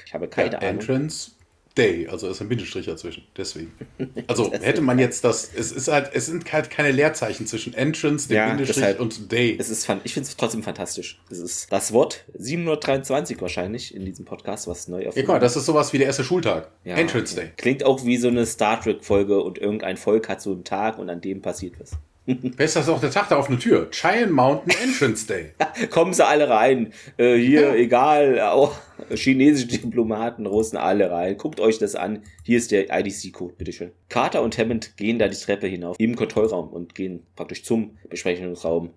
Ich 0.05 0.13
habe 0.13 0.27
keine 0.27 0.53
ja, 0.53 0.59
Ahnung. 0.59 0.79
Entrance 0.79 1.31
Day, 1.77 2.05
also 2.09 2.27
ist 2.27 2.41
ein 2.41 2.49
Bindestrich 2.49 2.85
dazwischen. 2.85 3.23
Deswegen. 3.37 3.71
Also 4.27 4.51
hätte 4.51 4.81
man 4.81 4.99
jetzt 4.99 5.23
das, 5.23 5.49
es 5.55 5.71
ist 5.71 5.87
halt, 5.87 6.11
es 6.13 6.25
sind 6.25 6.51
halt 6.51 6.69
keine 6.69 6.91
Leerzeichen 6.91 7.47
zwischen 7.47 7.73
Entrance, 7.73 8.27
dem 8.27 8.35
ja, 8.35 8.49
Bindestrich 8.49 8.77
deshalb, 8.77 8.99
und 8.99 9.31
Day. 9.31 9.55
Es 9.59 9.69
ist, 9.69 9.87
ich 10.03 10.13
finde 10.13 10.27
es 10.27 10.35
trotzdem 10.35 10.63
fantastisch. 10.63 11.19
Es 11.29 11.39
ist 11.39 11.71
das 11.71 11.93
Wort 11.93 12.25
723 12.37 13.41
wahrscheinlich 13.41 13.95
in 13.95 14.05
diesem 14.05 14.25
Podcast, 14.25 14.67
was 14.67 14.87
neu 14.87 15.07
auf. 15.07 15.15
Ja, 15.15 15.21
guck 15.21 15.29
mal, 15.29 15.39
das 15.39 15.55
ist 15.55 15.65
sowas 15.65 15.93
wie 15.93 15.97
der 15.97 16.07
erste 16.07 16.23
Schultag. 16.23 16.71
Ja, 16.83 16.95
Entrance 16.95 17.35
Day. 17.35 17.51
Klingt 17.57 17.83
auch 17.83 18.03
wie 18.05 18.17
so 18.17 18.27
eine 18.27 18.45
Star 18.45 18.81
Trek 18.81 19.03
Folge 19.03 19.41
und 19.41 19.57
irgendein 19.57 19.97
Volk 19.97 20.27
hat 20.29 20.41
so 20.41 20.51
einen 20.51 20.63
Tag 20.63 20.97
und 20.97 21.09
an 21.09 21.21
dem 21.21 21.41
passiert 21.41 21.79
was. 21.79 21.91
Besser 22.35 22.81
ist 22.81 22.89
auch 22.89 22.99
der 22.99 23.11
Tag 23.11 23.29
da 23.29 23.37
auf 23.37 23.49
eine 23.49 23.59
Tür. 23.59 23.89
Giant 23.91 24.31
Mountain 24.31 24.73
Entrance 24.83 25.27
Day. 25.27 25.51
Kommen 25.89 26.13
sie 26.13 26.25
alle 26.25 26.49
rein. 26.49 26.93
Äh, 27.17 27.35
hier, 27.35 27.61
ja. 27.61 27.75
egal, 27.75 28.39
auch 28.41 28.75
chinesische 29.13 29.67
Diplomaten, 29.67 30.45
Russen, 30.45 30.77
alle 30.77 31.11
rein. 31.11 31.37
Guckt 31.37 31.59
euch 31.59 31.79
das 31.79 31.95
an. 31.95 32.23
Hier 32.43 32.57
ist 32.57 32.71
der 32.71 32.89
IDC-Code, 32.89 33.55
bitteschön. 33.57 33.91
Carter 34.09 34.41
und 34.41 34.57
Hammond 34.57 34.97
gehen 34.97 35.19
da 35.19 35.27
die 35.27 35.37
Treppe 35.37 35.67
hinauf 35.67 35.95
im 35.99 36.15
Kontrollraum 36.15 36.69
und 36.69 36.95
gehen 36.95 37.25
praktisch 37.35 37.63
zum 37.63 37.97
Besprechungsraum. 38.09 38.91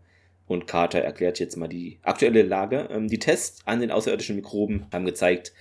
Und 0.47 0.66
Carter 0.66 1.01
erklärt 1.01 1.41
jetzt 1.41 1.57
mal 1.57 1.68
die 1.68 1.99
aktuelle 2.03 2.43
Lage. 2.43 2.89
Ähm, 2.91 3.09
die 3.09 3.18
Tests 3.18 3.62
an 3.64 3.80
den 3.80 3.91
außerirdischen 3.91 4.37
Mikroben 4.37 4.87
haben 4.93 5.07
gezeigt, 5.07 5.53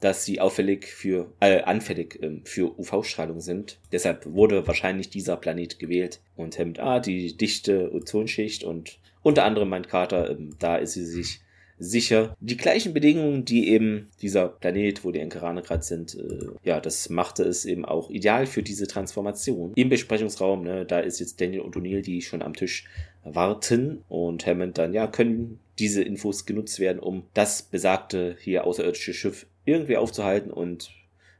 dass 0.00 0.24
sie 0.24 0.40
auffällig 0.40 0.86
für, 0.86 1.32
äh, 1.40 1.62
anfällig 1.62 2.18
ähm, 2.22 2.42
für 2.44 2.78
UV-Strahlung 2.78 3.40
sind. 3.40 3.78
Deshalb 3.92 4.26
wurde 4.26 4.66
wahrscheinlich 4.66 5.10
dieser 5.10 5.36
Planet 5.36 5.78
gewählt. 5.78 6.20
Und 6.36 6.58
Hemd 6.58 6.78
A, 6.80 7.00
die 7.00 7.36
dichte 7.36 7.92
Ozonschicht 7.92 8.64
und 8.64 8.98
unter 9.22 9.44
anderem 9.44 9.68
meint 9.70 9.88
Carter, 9.88 10.30
ähm, 10.30 10.54
da 10.58 10.76
ist 10.76 10.92
sie 10.92 11.04
sich 11.04 11.40
sicher. 11.78 12.36
Die 12.40 12.56
gleichen 12.56 12.94
Bedingungen, 12.94 13.44
die 13.44 13.68
eben 13.68 14.08
dieser 14.22 14.48
Planet, 14.48 15.04
wo 15.04 15.10
die 15.10 15.20
Enkerane 15.20 15.62
gerade 15.62 15.82
sind, 15.82 16.14
äh, 16.14 16.46
ja, 16.62 16.80
das 16.80 17.10
machte 17.10 17.42
es 17.44 17.64
eben 17.64 17.84
auch 17.84 18.10
ideal 18.10 18.46
für 18.46 18.62
diese 18.62 18.86
Transformation. 18.86 19.72
Im 19.74 19.88
Besprechungsraum, 19.88 20.62
ne, 20.62 20.86
da 20.86 21.00
ist 21.00 21.20
jetzt 21.20 21.40
Daniel 21.40 21.60
und 21.62 21.76
O'Neill, 21.76 22.02
die 22.02 22.22
schon 22.22 22.42
am 22.42 22.54
Tisch 22.54 22.84
warten 23.24 24.04
und 24.08 24.46
Hammond 24.46 24.78
dann, 24.78 24.94
ja, 24.94 25.06
können 25.06 25.58
diese 25.78 26.02
Infos 26.02 26.46
genutzt 26.46 26.80
werden, 26.80 27.00
um 27.00 27.24
das 27.34 27.62
besagte 27.62 28.36
hier 28.40 28.64
außerirdische 28.64 29.12
Schiff 29.12 29.46
irgendwie 29.66 29.98
aufzuhalten 29.98 30.50
und 30.50 30.90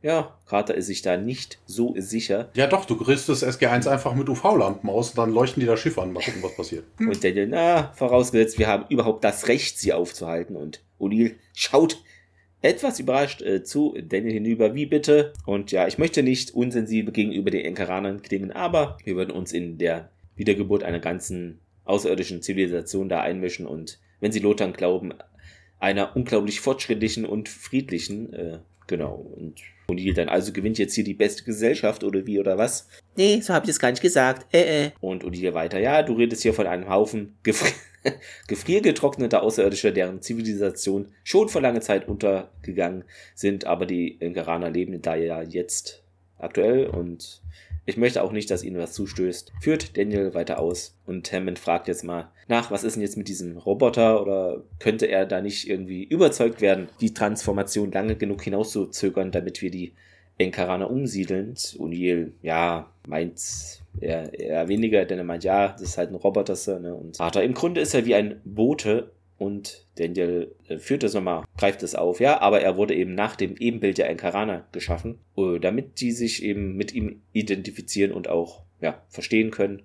ja, 0.02 0.36
Carter 0.46 0.74
ist 0.74 0.86
sich 0.86 1.02
da 1.02 1.16
nicht 1.16 1.58
so 1.66 1.94
sicher. 1.96 2.50
Ja, 2.54 2.66
doch, 2.66 2.84
du 2.84 2.96
kriegst 2.96 3.28
das 3.28 3.42
SG1 3.42 3.88
einfach 3.88 4.14
mit 4.14 4.28
UV-Lampen 4.28 4.88
aus 4.88 5.10
und 5.10 5.18
dann 5.18 5.32
leuchten 5.32 5.60
die 5.60 5.66
das 5.66 5.80
Schiff 5.80 5.98
an. 5.98 6.12
Mal 6.12 6.22
gucken, 6.22 6.42
was 6.42 6.54
passiert. 6.54 6.84
Hm. 6.98 7.08
Und 7.08 7.24
Daniel, 7.24 7.48
na, 7.48 7.92
vorausgesetzt, 7.94 8.58
wir 8.58 8.68
haben 8.68 8.84
überhaupt 8.88 9.24
das 9.24 9.48
Recht, 9.48 9.78
sie 9.78 9.92
aufzuhalten. 9.92 10.54
Und 10.54 10.82
O'Neill 11.00 11.34
schaut 11.54 11.98
etwas 12.62 13.00
überrascht 13.00 13.42
äh, 13.42 13.64
zu 13.64 13.96
Daniel 14.00 14.34
hinüber, 14.34 14.74
wie 14.74 14.86
bitte. 14.86 15.32
Und 15.44 15.72
ja, 15.72 15.88
ich 15.88 15.98
möchte 15.98 16.22
nicht 16.22 16.54
unsensibel 16.54 17.12
gegenüber 17.12 17.50
den 17.50 17.64
Enkaranern 17.64 18.22
klingen, 18.22 18.52
aber 18.52 18.98
wir 19.04 19.16
würden 19.16 19.32
uns 19.32 19.52
in 19.52 19.78
der 19.78 20.10
Wiedergeburt 20.36 20.84
einer 20.84 21.00
ganzen 21.00 21.58
außerirdischen 21.84 22.42
Zivilisation 22.42 23.08
da 23.08 23.20
einmischen 23.22 23.66
und 23.66 23.98
wenn 24.20 24.32
sie 24.32 24.40
Lothar 24.40 24.68
glauben, 24.72 25.14
einer 25.86 26.16
unglaublich 26.16 26.60
fortschrittlichen 26.60 27.24
und 27.24 27.48
friedlichen. 27.48 28.32
Äh, 28.32 28.58
genau. 28.88 29.14
Und 29.36 29.60
O'Neill 29.88 30.14
dann, 30.14 30.28
also 30.28 30.52
gewinnt 30.52 30.78
jetzt 30.78 30.94
hier 30.94 31.04
die 31.04 31.14
beste 31.14 31.44
Gesellschaft 31.44 32.02
oder 32.02 32.26
wie 32.26 32.40
oder 32.40 32.58
was? 32.58 32.88
Nee, 33.16 33.40
so 33.40 33.54
habe 33.54 33.66
ich 33.66 33.70
es 33.70 33.78
gar 33.78 33.90
nicht 33.90 34.02
gesagt. 34.02 34.52
Äh, 34.52 34.86
äh. 34.86 34.90
Und 35.00 35.24
O'Neill 35.24 35.54
weiter, 35.54 35.78
ja, 35.78 36.02
du 36.02 36.14
redest 36.14 36.42
hier 36.42 36.54
von 36.54 36.66
einem 36.66 36.88
Haufen 36.88 37.36
gefri 37.42 37.70
gefriergetrockneter 38.46 39.42
Außerirdischer, 39.42 39.90
deren 39.90 40.22
Zivilisation 40.22 41.08
schon 41.24 41.48
vor 41.48 41.60
langer 41.60 41.80
Zeit 41.80 42.06
untergegangen 42.06 43.02
sind, 43.34 43.64
aber 43.64 43.84
die 43.84 44.12
Ingeraner 44.20 44.70
leben 44.70 45.02
da 45.02 45.16
ja 45.16 45.42
jetzt 45.42 46.04
aktuell 46.38 46.86
und 46.86 47.42
ich 47.86 47.96
möchte 47.96 48.22
auch 48.22 48.32
nicht, 48.32 48.50
dass 48.50 48.64
ihnen 48.64 48.78
was 48.78 48.92
zustößt. 48.92 49.52
Führt 49.60 49.96
Daniel 49.96 50.34
weiter 50.34 50.58
aus 50.58 50.96
und 51.06 51.32
Hammond 51.32 51.58
fragt 51.58 51.86
jetzt 51.86 52.02
mal 52.02 52.30
nach, 52.48 52.70
was 52.70 52.84
ist 52.84 52.94
denn 52.94 53.02
jetzt 53.02 53.16
mit 53.16 53.28
diesem 53.28 53.56
Roboter 53.56 54.20
oder 54.20 54.64
könnte 54.80 55.06
er 55.06 55.24
da 55.24 55.40
nicht 55.40 55.68
irgendwie 55.68 56.04
überzeugt 56.04 56.60
werden, 56.60 56.88
die 57.00 57.14
Transformation 57.14 57.92
lange 57.92 58.16
genug 58.16 58.42
hinauszuzögern, 58.42 59.30
damit 59.30 59.62
wir 59.62 59.70
die 59.70 59.94
Enkaraner 60.38 60.90
umsiedeln. 60.90 61.54
O'Neill, 61.54 62.32
ja, 62.42 62.90
meint 63.06 63.40
eher, 64.00 64.38
eher 64.38 64.68
weniger, 64.68 65.04
denn 65.04 65.18
er 65.18 65.24
meint, 65.24 65.44
ja, 65.44 65.68
das 65.68 65.82
ist 65.82 65.98
halt 65.98 66.10
ein 66.10 66.16
Roboter. 66.16 66.80
Ne? 66.80 66.94
Und 66.94 67.20
Arthur, 67.20 67.42
im 67.42 67.54
Grunde 67.54 67.80
ist 67.80 67.94
er 67.94 68.04
wie 68.04 68.14
ein 68.14 68.40
Bote 68.44 69.12
und 69.38 69.86
Daniel 69.96 70.54
äh, 70.68 70.78
führt 70.78 71.02
das 71.02 71.14
nochmal, 71.14 71.44
greift 71.56 71.82
es 71.82 71.94
auf, 71.94 72.20
ja, 72.20 72.40
aber 72.40 72.60
er 72.60 72.76
wurde 72.76 72.94
eben 72.94 73.14
nach 73.14 73.36
dem 73.36 73.56
Ebenbild 73.56 73.98
der 73.98 74.08
Enkarana 74.08 74.66
geschaffen, 74.72 75.18
äh, 75.36 75.58
damit 75.58 76.00
die 76.00 76.12
sich 76.12 76.42
eben 76.42 76.76
mit 76.76 76.92
ihm 76.92 77.22
identifizieren 77.32 78.12
und 78.12 78.28
auch 78.28 78.62
ja, 78.80 79.02
verstehen 79.08 79.50
können, 79.50 79.82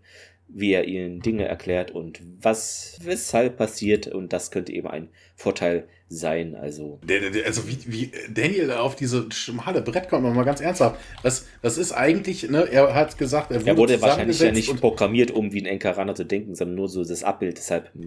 wie 0.47 0.73
er 0.73 0.85
ihnen 0.85 1.21
Dinge 1.21 1.45
erklärt 1.45 1.91
und 1.91 2.21
was 2.41 2.99
weshalb 3.03 3.57
passiert. 3.57 4.07
Und 4.07 4.33
das 4.33 4.51
könnte 4.51 4.73
eben 4.73 4.87
ein 4.87 5.09
Vorteil 5.35 5.87
sein. 6.11 6.55
Also, 6.55 6.99
also 7.45 7.67
wie, 7.67 7.77
wie 7.85 8.11
Daniel 8.33 8.67
da 8.67 8.79
auf 8.81 8.95
diese 8.95 9.31
schmale 9.31 9.81
Brett 9.81 10.09
kommt, 10.09 10.23
mal 10.23 10.43
ganz 10.43 10.61
ernsthaft. 10.61 10.99
Das, 11.23 11.45
das 11.61 11.77
ist 11.77 11.93
eigentlich, 11.93 12.49
ne, 12.49 12.67
er 12.69 12.93
hat 12.93 13.17
gesagt, 13.17 13.51
er 13.51 13.61
wurde, 13.61 13.69
er 13.69 13.77
wurde 13.77 14.01
wahrscheinlich 14.01 14.39
ja 14.39 14.51
nicht 14.51 14.79
programmiert, 14.79 15.31
um 15.31 15.53
wie 15.53 15.61
ein 15.61 15.65
Enkarana 15.65 16.13
zu 16.13 16.25
denken, 16.25 16.55
sondern 16.55 16.75
nur 16.75 16.89
so 16.89 17.03
das 17.03 17.23
Abbild. 17.23 17.57
Deshalb. 17.57 17.89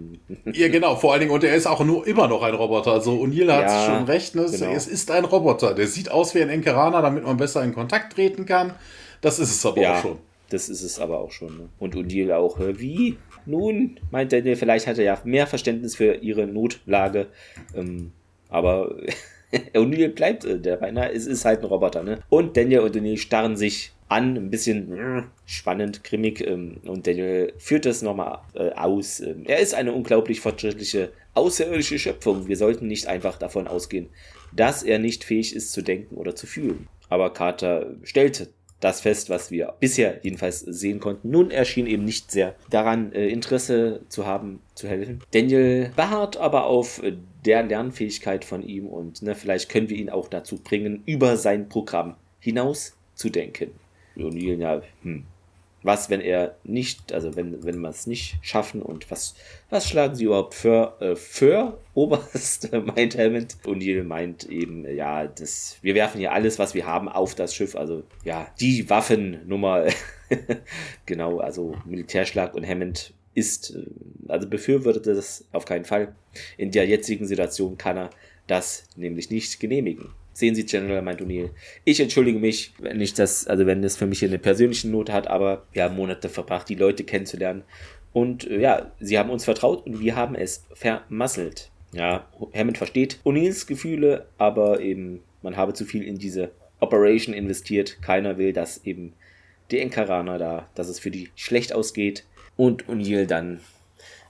Ja, 0.53 0.69
genau, 0.69 0.95
vor 0.95 1.11
allen 1.11 1.21
Dingen, 1.21 1.31
und 1.31 1.43
er 1.43 1.55
ist 1.55 1.65
auch 1.65 1.83
nur 1.83 2.05
immer 2.07 2.27
noch 2.27 2.43
ein 2.43 2.53
Roboter. 2.53 2.91
Also 2.91 3.13
O'Neill 3.13 3.51
hat 3.51 3.65
ja, 3.65 3.85
schon 3.85 4.05
recht, 4.05 4.35
ne? 4.35 4.45
Genau. 4.49 4.71
Es 4.71 4.87
ist 4.87 5.11
ein 5.11 5.25
Roboter. 5.25 5.73
Der 5.73 5.87
sieht 5.87 6.11
aus 6.11 6.35
wie 6.35 6.41
ein 6.41 6.49
Enkarana, 6.49 7.01
damit 7.01 7.23
man 7.23 7.37
besser 7.37 7.63
in 7.63 7.73
Kontakt 7.73 8.13
treten 8.13 8.45
kann. 8.45 8.73
Das 9.21 9.39
ist 9.39 9.51
es 9.51 9.65
aber 9.65 9.81
ja. 9.81 9.97
auch 9.97 10.01
schon. 10.01 10.17
Das 10.49 10.69
ist 10.69 10.83
es 10.83 10.99
aber 10.99 11.19
auch 11.19 11.31
schon. 11.31 11.57
Ne? 11.57 11.69
Und 11.79 11.95
O'Neill 11.95 12.31
auch, 12.33 12.59
wie? 12.59 13.17
Nun, 13.45 13.99
meint 14.11 14.31
Daniel, 14.31 14.55
vielleicht 14.55 14.87
hat 14.87 14.97
er 14.97 15.03
ja 15.03 15.21
mehr 15.23 15.47
Verständnis 15.47 15.95
für 15.95 16.15
ihre 16.15 16.47
Notlage. 16.47 17.27
Ähm, 17.75 18.11
aber 18.49 18.95
O'Neill 19.73 20.09
bleibt 20.09 20.45
äh, 20.45 20.59
der 20.59 20.77
Beinahe, 20.77 21.11
es 21.11 21.25
ist 21.25 21.45
halt 21.45 21.59
ein 21.59 21.65
Roboter. 21.65 22.03
Ne? 22.03 22.19
Und 22.29 22.57
Daniel 22.57 22.81
und 22.81 22.95
O'Neill 22.95 23.17
starren 23.17 23.55
sich 23.55 23.91
an, 24.07 24.35
ein 24.35 24.49
bisschen 24.49 24.91
äh, 24.97 25.23
spannend, 25.45 26.03
grimmig. 26.03 26.45
Ähm, 26.45 26.77
und 26.85 27.07
Daniel 27.07 27.53
führt 27.57 27.85
das 27.85 28.01
nochmal 28.01 28.39
äh, 28.53 28.71
aus. 28.71 29.19
Ähm, 29.19 29.43
er 29.45 29.59
ist 29.59 29.73
eine 29.73 29.93
unglaublich 29.93 30.39
fortschrittliche, 30.39 31.11
außerirdische 31.33 31.99
Schöpfung. 31.99 32.47
Wir 32.47 32.57
sollten 32.57 32.87
nicht 32.87 33.07
einfach 33.07 33.37
davon 33.37 33.67
ausgehen, 33.67 34.09
dass 34.53 34.83
er 34.83 34.99
nicht 34.99 35.23
fähig 35.23 35.55
ist 35.55 35.71
zu 35.71 35.81
denken 35.81 36.15
oder 36.15 36.35
zu 36.35 36.47
fühlen. 36.47 36.87
Aber 37.09 37.33
Carter 37.33 37.95
stellt 38.03 38.49
das 38.85 39.01
Fest, 39.01 39.31
was 39.31 39.49
wir 39.49 39.73
bisher 39.79 40.19
jedenfalls 40.21 40.59
sehen 40.59 40.99
konnten. 40.99 41.31
Nun 41.31 41.49
erschien 41.49 41.87
eben 41.87 42.05
nicht 42.05 42.29
sehr 42.29 42.55
daran 42.69 43.11
äh, 43.13 43.27
Interesse 43.27 44.01
zu 44.09 44.27
haben, 44.27 44.61
zu 44.75 44.87
helfen. 44.87 45.23
Daniel 45.31 45.91
beharrt 45.95 46.37
aber 46.37 46.67
auf 46.67 47.01
äh, 47.01 47.13
der 47.45 47.63
Lernfähigkeit 47.63 48.45
von 48.45 48.61
ihm 48.61 48.85
und 48.85 49.23
ne, 49.23 49.33
vielleicht 49.33 49.69
können 49.69 49.89
wir 49.89 49.97
ihn 49.97 50.11
auch 50.11 50.27
dazu 50.27 50.57
bringen, 50.57 51.01
über 51.07 51.35
sein 51.35 51.67
Programm 51.67 52.15
hinaus 52.39 52.95
zu 53.15 53.29
denken. 53.29 53.71
O'Neill, 54.17 54.59
ja, 54.59 54.81
hm, 55.01 55.23
was, 55.85 56.09
wenn 56.09 56.21
er 56.21 56.55
nicht, 56.63 57.13
also 57.13 57.35
wenn, 57.35 57.63
wenn 57.63 57.79
wir 57.79 57.89
es 57.89 58.07
nicht 58.07 58.37
schaffen 58.41 58.81
und 58.81 59.09
was, 59.11 59.35
was 59.69 59.87
schlagen 59.87 60.15
sie 60.15 60.25
überhaupt 60.25 60.53
für, 60.53 60.97
äh, 60.99 61.15
für 61.15 61.77
Oberst, 61.93 62.71
meint 62.73 63.17
Hammond. 63.17 63.55
O'Neill 63.65 64.03
meint 64.03 64.43
eben, 64.49 64.85
ja, 64.93 65.27
das, 65.27 65.77
wir 65.81 65.95
werfen 65.95 66.19
hier 66.19 66.33
alles, 66.33 66.59
was 66.59 66.73
wir 66.73 66.85
haben, 66.85 67.07
auf 67.07 67.35
das 67.35 67.53
Schiff, 67.55 67.75
also 67.75 68.03
ja, 68.23 68.47
die 68.59 68.89
Waffennummer, 68.89 69.85
genau, 71.05 71.39
also 71.39 71.75
Militärschlag 71.85 72.53
und 72.53 72.67
Hammond 72.67 73.13
ist, 73.35 73.75
äh, 73.75 73.85
also 74.27 74.49
befürwortet 74.49 75.07
das 75.07 75.45
auf 75.51 75.65
keinen 75.65 75.85
Fall. 75.85 76.15
In 76.57 76.71
der 76.71 76.87
jetzigen 76.87 77.27
Situation 77.27 77.77
kann 77.77 77.97
er 77.97 78.09
das 78.47 78.87
nämlich 78.95 79.29
nicht 79.29 79.59
genehmigen. 79.59 80.13
Sehen 80.35 80.53
Sie, 80.53 80.65
General, 80.65 81.01
meint 81.01 81.21
O'Neill. 81.21 81.51
Ich 81.85 82.01
entschuldige 82.01 82.39
mich, 82.39 82.73
wenn 82.79 82.99
ich 82.99 83.13
das, 83.13 83.47
also 83.47 83.65
wenn 83.65 83.81
das 83.81 83.95
für 83.95 84.05
mich 84.05 84.21
eine 84.21 84.37
persönliche 84.37 84.89
Not 84.89 85.09
hat, 85.09 85.27
aber 85.27 85.65
wir 85.71 85.85
haben 85.85 85.95
Monate 85.95 86.27
verbracht, 86.27 86.67
die 86.67 86.75
Leute 86.75 87.05
kennenzulernen. 87.05 87.63
Und 88.11 88.45
äh, 88.45 88.59
ja, 88.59 88.91
sie 88.99 89.17
haben 89.17 89.29
uns 89.29 89.45
vertraut 89.45 89.85
und 89.85 90.01
wir 90.01 90.17
haben 90.17 90.35
es 90.35 90.65
vermasselt. 90.73 91.71
Ja, 91.93 92.27
Hammond 92.53 92.77
versteht 92.77 93.19
O'Neills 93.23 93.65
Gefühle, 93.65 94.25
aber 94.37 94.81
eben, 94.81 95.21
man 95.41 95.55
habe 95.55 95.73
zu 95.73 95.85
viel 95.85 96.03
in 96.03 96.17
diese 96.17 96.51
Operation 96.81 97.33
investiert. 97.33 98.01
Keiner 98.01 98.37
will, 98.37 98.51
dass 98.51 98.83
eben 98.83 99.13
die 99.71 99.79
Enkaraner 99.79 100.37
da, 100.37 100.69
dass 100.75 100.89
es 100.89 100.99
für 100.99 101.11
die 101.11 101.29
schlecht 101.35 101.71
ausgeht. 101.71 102.25
Und 102.57 102.85
O'Neill 102.89 103.25
dann 103.25 103.61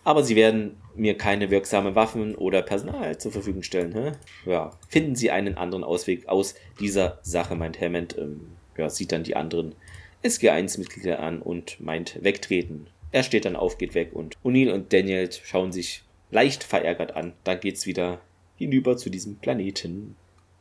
aber 0.05 0.23
sie 0.23 0.37
werden 0.37 0.77
mir 0.95 1.17
keine 1.17 1.49
wirksamen 1.49 1.95
Waffen 1.95 2.35
oder 2.35 2.61
Personal 2.61 3.17
zur 3.17 3.31
Verfügung 3.31 3.63
stellen. 3.63 3.93
Hä? 3.93 4.11
Ja, 4.45 4.71
finden 4.87 5.15
Sie 5.15 5.31
einen 5.31 5.57
anderen 5.57 5.83
Ausweg 5.83 6.27
aus 6.27 6.55
dieser 6.79 7.19
Sache, 7.21 7.55
meint 7.55 7.79
Hammond. 7.79 8.17
Ähm, 8.17 8.47
ja, 8.77 8.89
sieht 8.89 9.11
dann 9.11 9.23
die 9.23 9.35
anderen 9.35 9.75
SG1-Mitglieder 10.23 11.19
an 11.19 11.41
und 11.41 11.79
meint 11.79 12.23
wegtreten. 12.23 12.87
Er 13.11 13.23
steht 13.23 13.45
dann 13.45 13.55
auf, 13.55 13.77
geht 13.77 13.95
weg 13.95 14.11
und 14.13 14.37
O'Neill 14.43 14.71
und 14.71 14.91
Daniel 14.91 15.29
schauen 15.31 15.71
sich 15.71 16.03
leicht 16.31 16.63
verärgert 16.63 17.15
an. 17.15 17.33
Dann 17.43 17.59
geht's 17.59 17.85
wieder 17.85 18.19
hinüber 18.57 18.97
zu 18.97 19.09
diesem 19.09 19.37
Planeten. 19.37 20.15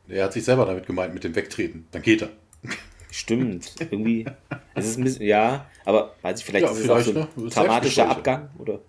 Er 0.07 0.25
hat 0.25 0.33
sich 0.33 0.45
selber 0.45 0.65
damit 0.65 0.85
gemeint, 0.85 1.13
mit 1.13 1.23
dem 1.23 1.35
Wegtreten. 1.35 1.87
Dann 1.91 2.01
geht 2.01 2.21
er. 2.21 2.29
Stimmt, 3.11 3.75
irgendwie. 3.79 4.25
Es 4.73 4.85
ist 4.85 4.97
ein 4.97 5.03
bisschen, 5.03 5.25
ja, 5.25 5.69
aber 5.83 6.15
weiß 6.21 6.39
ich, 6.39 6.45
vielleicht 6.45 6.65
ja, 6.65 6.71
ist 6.71 6.79
es 6.79 6.89
auch 6.89 6.99
so 6.99 7.11
ein 7.11 7.27
ne? 7.35 7.49
dramatischer 7.49 8.09
Abgang, 8.09 8.49
oder? 8.57 8.81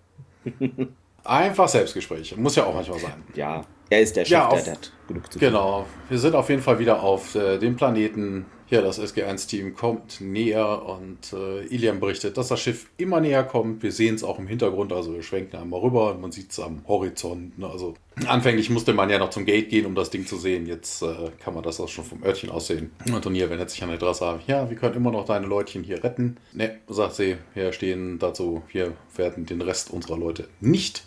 Einfach 1.27 1.69
Selbstgespräche. 1.69 2.37
Muss 2.37 2.57
ja 2.57 2.65
auch 2.65 2.75
manchmal 2.75 2.99
sein. 2.99 3.25
Ja, 3.35 3.65
er 3.89 4.01
ist 4.01 4.17
der 4.17 4.25
Chef, 4.25 4.33
ja, 4.33 4.49
auf, 4.49 4.65
der 4.65 4.75
hat 4.75 4.93
genug 5.07 5.33
zu 5.33 5.39
tun. 5.39 5.49
Genau. 5.49 5.87
Wir 6.09 6.19
sind 6.19 6.35
auf 6.35 6.49
jeden 6.49 6.63
Fall 6.63 6.79
wieder 6.79 7.03
auf 7.03 7.35
äh, 7.35 7.59
dem 7.59 7.77
Planeten. 7.77 8.47
Ja, 8.69 8.83
das 8.83 9.01
SG1-Team 9.01 9.77
kommt 9.77 10.21
näher 10.21 10.83
und 10.85 11.33
äh, 11.33 11.65
Ilian 11.67 12.01
berichtet, 12.01 12.37
dass 12.37 12.49
das 12.49 12.59
Schiff 12.59 12.89
immer 12.97 13.21
näher 13.21 13.45
kommt. 13.45 13.85
Wir 13.85 13.93
sehen 13.93 14.17
es 14.17 14.25
auch 14.25 14.41
im 14.41 14.49
Hintergrund, 14.49 14.93
also 14.93 15.15
wir 15.15 15.23
schwenken 15.23 15.57
einmal 15.57 15.79
rüber 15.79 16.11
und 16.11 16.21
man 16.21 16.33
sieht 16.33 16.51
es 16.51 16.59
am 16.59 16.83
Horizont. 16.89 17.57
Ne? 17.61 17.71
Also 17.71 17.95
anfänglich 18.27 18.69
musste 18.69 18.93
man 18.93 19.09
ja 19.09 19.21
noch 19.21 19.31
zum 19.31 19.45
Gate 19.45 19.69
gehen, 19.69 19.87
um 19.87 19.95
das 19.95 20.11
Ding 20.11 20.27
zu 20.27 20.37
sehen. 20.37 20.67
Jetzt 20.67 21.01
äh, 21.03 21.31
kann 21.39 21.55
man 21.55 21.63
das 21.63 21.79
auch 21.79 21.89
schon 21.89 22.05
vom 22.05 22.25
Örtchen 22.25 22.51
aus 22.51 22.67
sehen. 22.67 22.91
Und 23.07 23.23
Turnier 23.23 23.51
wendet 23.51 23.71
sich 23.71 23.85
an 23.85 23.89
der 23.89 23.99
Adresse 23.99 24.41
ja, 24.49 24.69
wir 24.69 24.77
können 24.77 24.97
immer 24.97 25.13
noch 25.13 25.27
deine 25.27 25.47
Leutchen 25.47 25.85
hier 25.85 26.03
retten. 26.03 26.37
Ne, 26.53 26.81
sagt 26.89 27.15
sie, 27.15 27.37
wir 27.55 27.73
stehen 27.73 28.19
dazu, 28.19 28.65
wir 28.73 28.95
werden 29.15 29.47
den 29.47 29.61
Rest 29.61 29.93
unserer 29.93 30.19
Leute 30.19 30.49
nicht 30.61 31.05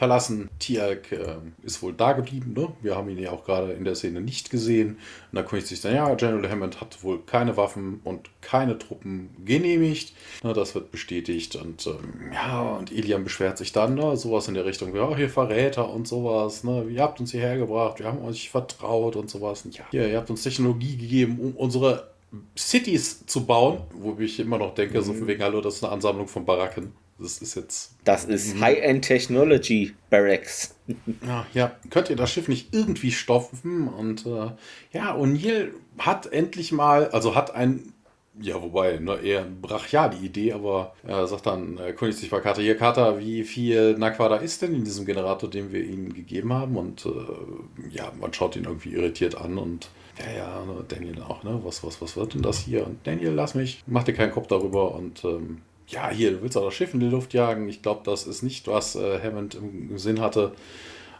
verlassen. 0.00 0.48
Tialk 0.58 1.12
äh, 1.12 1.36
ist 1.62 1.82
wohl 1.82 1.92
da 1.92 2.12
geblieben. 2.14 2.54
Ne? 2.56 2.72
Wir 2.80 2.96
haben 2.96 3.10
ihn 3.10 3.18
ja 3.18 3.32
auch 3.32 3.44
gerade 3.44 3.72
in 3.72 3.84
der 3.84 3.94
Szene 3.94 4.22
nicht 4.22 4.48
gesehen. 4.48 4.92
Und 5.30 5.36
da 5.36 5.42
konnte 5.42 5.66
sich 5.66 5.82
dann, 5.82 5.94
ja, 5.94 6.14
General 6.14 6.50
Hammond 6.50 6.80
hat 6.80 7.04
wohl 7.04 7.20
keine 7.26 7.58
Waffen 7.58 8.00
und 8.02 8.30
keine 8.40 8.78
Truppen 8.78 9.28
genehmigt. 9.44 10.14
Ne, 10.42 10.54
das 10.54 10.74
wird 10.74 10.90
bestätigt. 10.90 11.54
Und 11.56 11.86
ähm, 11.86 12.32
ja, 12.32 12.62
und 12.62 12.90
Ilian 12.90 13.24
beschwert 13.24 13.58
sich 13.58 13.72
dann, 13.72 13.94
ne, 13.94 14.16
sowas 14.16 14.48
in 14.48 14.54
der 14.54 14.64
Richtung, 14.64 14.96
ja, 14.96 15.14
hier 15.14 15.28
Verräter 15.28 15.90
und 15.90 16.08
sowas. 16.08 16.64
Ne? 16.64 16.86
Ihr 16.88 17.02
habt 17.02 17.20
uns 17.20 17.32
hierher 17.32 17.58
gebracht, 17.58 17.98
wir 17.98 18.06
haben 18.06 18.24
euch 18.24 18.48
vertraut 18.48 19.16
und 19.16 19.28
sowas. 19.28 19.66
Und 19.66 19.76
ja, 19.76 19.84
hier, 19.90 20.08
ihr 20.08 20.16
habt 20.16 20.30
uns 20.30 20.44
Technologie 20.44 20.96
gegeben, 20.96 21.38
um 21.38 21.52
unsere 21.56 22.08
Cities 22.56 23.26
zu 23.26 23.44
bauen, 23.44 23.82
wo 23.92 24.16
ich 24.18 24.40
immer 24.40 24.56
noch 24.56 24.74
denke, 24.74 24.98
mhm. 24.98 25.04
so 25.04 25.12
von 25.12 25.26
wegen, 25.26 25.42
hallo, 25.42 25.60
das 25.60 25.74
ist 25.74 25.84
eine 25.84 25.92
Ansammlung 25.92 26.26
von 26.26 26.46
Baracken. 26.46 26.94
Das 27.20 27.38
ist 27.38 27.54
jetzt. 27.54 27.92
Das 28.04 28.24
ist 28.24 28.60
High-End 28.60 29.04
Technology 29.04 29.94
Barracks. 30.08 30.74
Ja, 31.24 31.46
ja, 31.54 31.76
könnt 31.88 32.10
ihr 32.10 32.16
das 32.16 32.32
Schiff 32.32 32.48
nicht 32.48 32.74
irgendwie 32.74 33.12
stopfen? 33.12 33.86
Und 33.86 34.26
äh, 34.26 34.50
ja, 34.92 35.14
O'Neill 35.14 35.68
hat 35.98 36.26
endlich 36.32 36.72
mal, 36.72 37.08
also 37.10 37.36
hat 37.36 37.54
ein 37.54 37.92
ja, 38.40 38.60
wobei, 38.62 38.98
ne, 38.98 39.16
eher 39.16 39.44
brachial 39.44 40.10
die 40.10 40.24
Idee, 40.24 40.52
aber 40.52 40.94
er 41.06 41.26
sagt 41.26 41.46
dann, 41.46 41.76
er 41.78 41.86
erkundigt 41.86 42.18
sich 42.18 42.30
bei 42.30 42.40
Carter, 42.40 42.62
hier 42.62 42.76
Carter, 42.76 43.18
wie 43.18 43.44
viel 43.44 43.94
Naquada 43.98 44.36
ist 44.36 44.62
denn 44.62 44.74
in 44.74 44.84
diesem 44.84 45.04
Generator, 45.04 45.50
den 45.50 45.72
wir 45.72 45.82
ihnen 45.82 46.12
gegeben 46.12 46.52
haben? 46.52 46.76
Und 46.76 47.06
äh, 47.06 47.90
ja, 47.90 48.12
man 48.18 48.32
schaut 48.32 48.56
ihn 48.56 48.64
irgendwie 48.64 48.94
irritiert 48.94 49.34
an 49.34 49.58
und 49.58 49.90
ja, 50.18 50.38
ja, 50.38 50.64
ne, 50.64 50.84
Daniel 50.86 51.22
auch, 51.22 51.42
ne, 51.42 51.60
was, 51.64 51.84
was, 51.84 52.00
was 52.00 52.16
wird 52.16 52.34
denn 52.34 52.42
das 52.42 52.60
hier? 52.60 52.86
Und 52.86 53.06
Daniel, 53.06 53.32
lass 53.32 53.54
mich, 53.54 53.82
mach 53.86 54.04
dir 54.04 54.14
keinen 54.14 54.32
Kopf 54.32 54.46
darüber 54.46 54.94
und 54.94 55.24
ähm, 55.24 55.62
ja, 55.90 56.10
hier, 56.10 56.32
du 56.32 56.42
willst 56.42 56.56
auch 56.56 56.64
das 56.64 56.74
Schiff 56.74 56.94
in 56.94 57.00
die 57.00 57.06
Luft 57.08 57.34
jagen. 57.34 57.68
Ich 57.68 57.82
glaube, 57.82 58.02
das 58.04 58.26
ist 58.26 58.42
nicht, 58.42 58.66
was 58.68 58.94
äh, 58.94 59.20
Hammond 59.22 59.54
im 59.54 59.98
Sinn 59.98 60.20
hatte. 60.20 60.52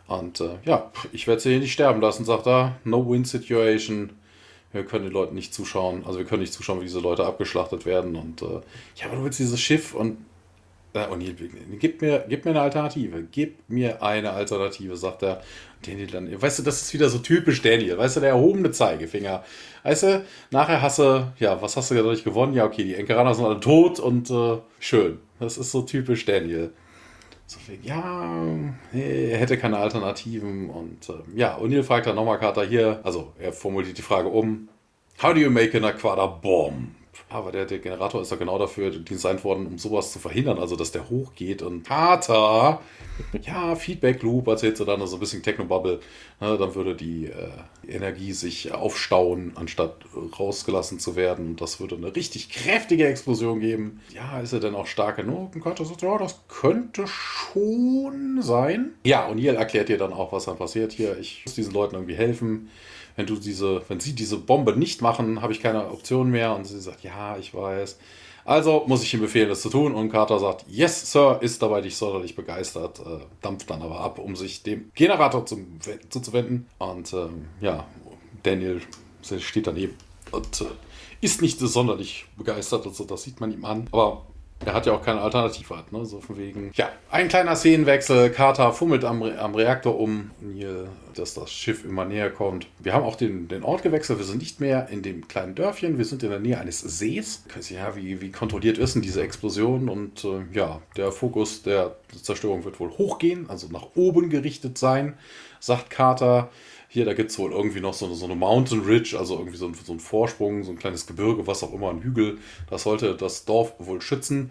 Und 0.07 0.41
äh, 0.41 0.59
ja, 0.65 0.91
ich 1.13 1.27
werde 1.27 1.41
sie 1.41 1.51
hier 1.51 1.61
nicht 1.61 1.73
sterben 1.73 2.01
lassen, 2.01 2.25
sagt 2.25 2.47
er. 2.47 2.77
No-Win-Situation. 2.85 4.11
Wir 4.73 4.85
können 4.85 5.05
den 5.05 5.13
Leuten 5.13 5.35
nicht 5.35 5.53
zuschauen. 5.53 6.05
Also 6.07 6.19
wir 6.19 6.27
können 6.27 6.43
nicht 6.43 6.53
zuschauen, 6.53 6.81
wie 6.81 6.85
diese 6.85 7.01
Leute 7.01 7.27
abgeschlachtet 7.27 7.87
werden. 7.87 8.17
Und 8.17 8.43
äh, 8.43 8.61
ja, 8.97 9.07
aber 9.07 9.17
du 9.17 9.25
willst 9.25 9.39
dieses 9.39 9.61
Schiff 9.61 9.95
und 9.95 10.19
und 11.11 11.21
hier, 11.21 11.35
gib 11.79 12.03
mir, 12.03 12.25
gib 12.29 12.45
mir 12.45 12.51
eine 12.51 12.63
Alternative. 12.63 13.25
Gib 13.31 13.69
mir 13.69 14.03
eine 14.03 14.33
Alternative, 14.33 14.97
sagt 14.97 15.23
er. 15.23 15.43
Daniel 15.87 16.09
dann, 16.09 16.43
weißt 16.43 16.59
du, 16.59 16.63
das 16.63 16.83
ist 16.83 16.93
wieder 16.93 17.09
so 17.09 17.19
typisch 17.19 17.63
Daniel. 17.63 17.97
Weißt 17.97 18.17
du, 18.17 18.21
der 18.21 18.31
erhobene 18.31 18.71
Zeigefinger. 18.71 19.45
Weißt 19.83 20.03
du, 20.03 20.25
nachher 20.51 20.83
hast 20.83 20.99
du, 20.99 21.33
ja, 21.39 21.63
was 21.63 21.77
hast 21.77 21.91
du 21.91 21.95
dadurch 21.95 22.23
gewonnen? 22.23 22.55
Ja, 22.55 22.67
okay, 22.67 22.85
die 22.85 22.95
Enkeraner 22.95 23.35
sind 23.35 23.47
alle 23.47 23.61
tot 23.61 23.99
und 23.99 24.31
äh, 24.31 24.59
schön. 24.79 25.19
Das 25.39 25.57
ist 25.57 25.71
so 25.71 25.83
typisch 25.83 26.27
Daniel. 26.27 26.73
So 27.47 27.59
viel, 27.59 27.79
ja, 27.83 28.47
er 28.93 29.39
hätte 29.39 29.57
keine 29.57 29.79
Alternativen. 29.79 30.69
Und 30.71 31.09
äh, 31.09 31.39
ja, 31.39 31.59
O'Neill 31.59 31.83
fragt 31.83 32.07
dann 32.07 32.17
nochmal 32.17 32.39
Carter 32.39 32.65
hier, 32.65 33.01
also 33.03 33.33
er 33.39 33.53
formuliert 33.53 33.97
die 33.97 34.03
Frage 34.03 34.29
um. 34.29 34.69
How 35.23 35.33
do 35.33 35.41
you 35.41 35.51
make 35.51 35.77
an 35.77 35.85
Aquada 35.85 36.27
bomb? 36.27 36.95
Aber 37.31 37.53
der, 37.53 37.65
der 37.65 37.79
Generator 37.79 38.21
ist 38.21 38.33
ja 38.33 38.37
genau 38.37 38.59
dafür 38.59 38.91
designt 38.91 39.45
worden, 39.45 39.67
um 39.69 39.79
sowas 39.79 40.13
zu 40.13 40.19
verhindern, 40.19 40.59
also 40.59 40.75
dass 40.75 40.91
der 40.91 41.09
hochgeht 41.09 41.63
und 41.63 41.87
Tata, 41.87 42.81
ja, 43.43 43.77
Feedback 43.77 44.23
Loop, 44.23 44.49
erzählt 44.49 44.79
du 44.81 44.85
dann, 44.85 45.07
so 45.07 45.17
ein 45.17 45.21
bisschen 45.21 45.41
Technobubble, 45.41 46.01
ne, 46.41 46.59
dann 46.59 46.75
würde 46.75 46.97
die 46.97 47.27
äh, 47.27 47.51
Energie 47.89 48.33
sich 48.33 48.73
aufstauen, 48.73 49.53
anstatt 49.55 49.95
rausgelassen 50.39 50.99
zu 50.99 51.15
werden. 51.15 51.51
Und 51.51 51.61
das 51.61 51.79
würde 51.79 51.95
eine 51.95 52.15
richtig 52.17 52.51
kräftige 52.51 53.07
Explosion 53.07 53.61
geben. 53.61 54.01
Ja, 54.13 54.41
ist 54.41 54.53
er 54.53 54.61
denn 54.61 54.75
auch 54.75 54.87
stark 54.87 55.17
genug? 55.17 55.55
Und 55.55 55.63
Carter 55.63 55.85
sagt, 55.85 56.03
ja, 56.03 56.19
das 56.19 56.41
könnte 56.49 57.07
schon 57.07 58.43
sein. 58.43 58.95
Ja, 59.05 59.27
und 59.27 59.37
Neil 59.37 59.55
erklärt 59.55 59.89
dir 59.89 59.99
dann 59.99 60.13
auch, 60.13 60.33
was 60.33 60.47
dann 60.47 60.57
passiert 60.57 60.91
hier. 60.91 61.17
Ich 61.19 61.43
muss 61.47 61.55
diesen 61.55 61.73
Leuten 61.73 61.95
irgendwie 61.95 62.17
helfen 62.17 62.71
wenn 63.21 63.27
du 63.27 63.37
diese, 63.37 63.83
wenn 63.89 64.01
sie 64.01 64.15
diese 64.15 64.39
Bombe 64.39 64.75
nicht 64.75 65.03
machen, 65.03 65.43
habe 65.43 65.53
ich 65.53 65.61
keine 65.61 65.91
Option 65.91 66.31
mehr. 66.31 66.57
Und 66.57 66.65
sie 66.65 66.81
sagt, 66.81 67.03
ja, 67.03 67.37
ich 67.37 67.55
weiß. 67.55 67.99
Also 68.47 68.85
muss 68.87 69.03
ich 69.03 69.13
ihm 69.13 69.21
befehlen, 69.21 69.51
das 69.51 69.61
zu 69.61 69.69
tun. 69.69 69.95
Und 69.95 70.09
Carter 70.09 70.39
sagt, 70.39 70.65
yes, 70.67 71.13
Sir, 71.13 71.39
ist 71.43 71.61
dabei 71.61 71.83
nicht 71.83 71.99
sonderlich 71.99 72.35
begeistert, 72.35 72.99
äh, 73.01 73.19
dampft 73.43 73.69
dann 73.69 73.83
aber 73.83 74.01
ab, 74.01 74.19
um 74.19 74.37
sich 74.37 74.63
dem 74.63 74.91
Generator 74.95 75.45
zum, 75.45 75.79
zuzuwenden. 76.09 76.67
Und 76.79 77.13
ähm, 77.13 77.49
ja, 77.61 77.85
Daniel 78.43 78.81
steht 79.23 79.67
daneben 79.67 79.95
und 80.33 80.63
äh, 80.63 80.65
ist 81.21 81.43
nicht 81.43 81.59
sonderlich 81.59 82.25
begeistert. 82.39 82.87
Also 82.87 83.05
das 83.05 83.23
sieht 83.23 83.39
man 83.39 83.53
ihm 83.53 83.67
an. 83.67 83.87
Aber 83.93 84.25
er 84.65 84.75
hat 84.75 84.85
ja 84.85 84.93
auch 84.93 85.03
keine 85.03 85.23
Alternativart, 85.23 85.91
ne? 85.91 86.05
So 86.05 86.21
von 86.21 86.37
wegen. 86.37 86.71
Ja, 86.75 86.91
ein 87.11 87.29
kleiner 87.29 87.57
Szenenwechsel. 87.57 88.31
Carter 88.31 88.73
fummelt 88.73 89.05
am, 89.05 89.23
Re 89.23 89.39
am 89.39 89.55
Reaktor 89.55 89.99
um, 89.99 90.33
hier, 90.55 90.89
dass 91.15 91.33
das 91.33 91.51
Schiff 91.51 91.85
immer 91.85 92.05
näher 92.05 92.31
kommt. 92.31 92.67
Wir 92.79 92.93
haben 92.93 93.05
auch 93.05 93.17
den, 93.17 93.49
den 93.49 93.63
Ort 93.63 93.83
gewechselt. 93.83 94.19
Wir 94.19 94.27
sind 94.27 94.39
nicht 94.39 94.61
mehr 94.61 94.89
in 94.91 95.03
dem 95.03 95.29
kleinen 95.29 95.55
Dörfchen. 95.55 95.97
Wir 95.97 96.05
sind 96.05 96.23
in 96.23 96.31
der 96.31 96.41
Nähe 96.41 96.59
eines 96.59 96.81
Sees. 96.81 97.45
Ja, 97.71 97.97
wie, 97.97 98.21
wie 98.21 98.31
kontrolliert 98.31 98.77
ist 98.77 98.95
denn 98.95 99.03
diese 99.03 99.23
Explosion? 99.23 99.89
Und 99.89 100.25
äh, 100.25 100.43
ja, 100.53 100.83
der 100.97 101.11
Fokus 101.11 101.63
der 101.63 101.97
Zerstörung 102.23 102.65
wird 102.65 102.81
wohl 102.81 102.91
hochgehen, 102.91 103.49
also 103.49 103.69
nach 103.73 103.87
oben 103.95 104.29
gerichtet 104.29 104.77
sein, 104.77 105.15
sagt 105.59 105.89
Carter. 105.89 106.51
Hier, 106.93 107.05
da 107.05 107.15
gibt 107.15 107.31
es 107.31 107.39
wohl 107.39 107.53
irgendwie 107.53 107.81
noch 107.81 107.95
so 107.95 108.07
eine, 108.07 108.17
so 108.17 108.25
eine 108.25 108.35
Mountain 108.35 108.81
Ridge, 108.81 109.17
also 109.17 109.39
irgendwie 109.39 109.57
so 109.57 109.67
ein, 109.67 109.75
so 109.75 109.93
ein 109.93 110.01
Vorsprung, 110.01 110.65
so 110.65 110.73
ein 110.73 110.79
kleines 110.79 111.07
Gebirge, 111.07 111.47
was 111.47 111.63
auch 111.63 111.73
immer, 111.73 111.89
ein 111.91 112.03
Hügel. 112.03 112.39
Das 112.69 112.83
sollte 112.83 113.15
das 113.15 113.45
Dorf 113.45 113.75
wohl 113.79 114.03
schützen. 114.03 114.51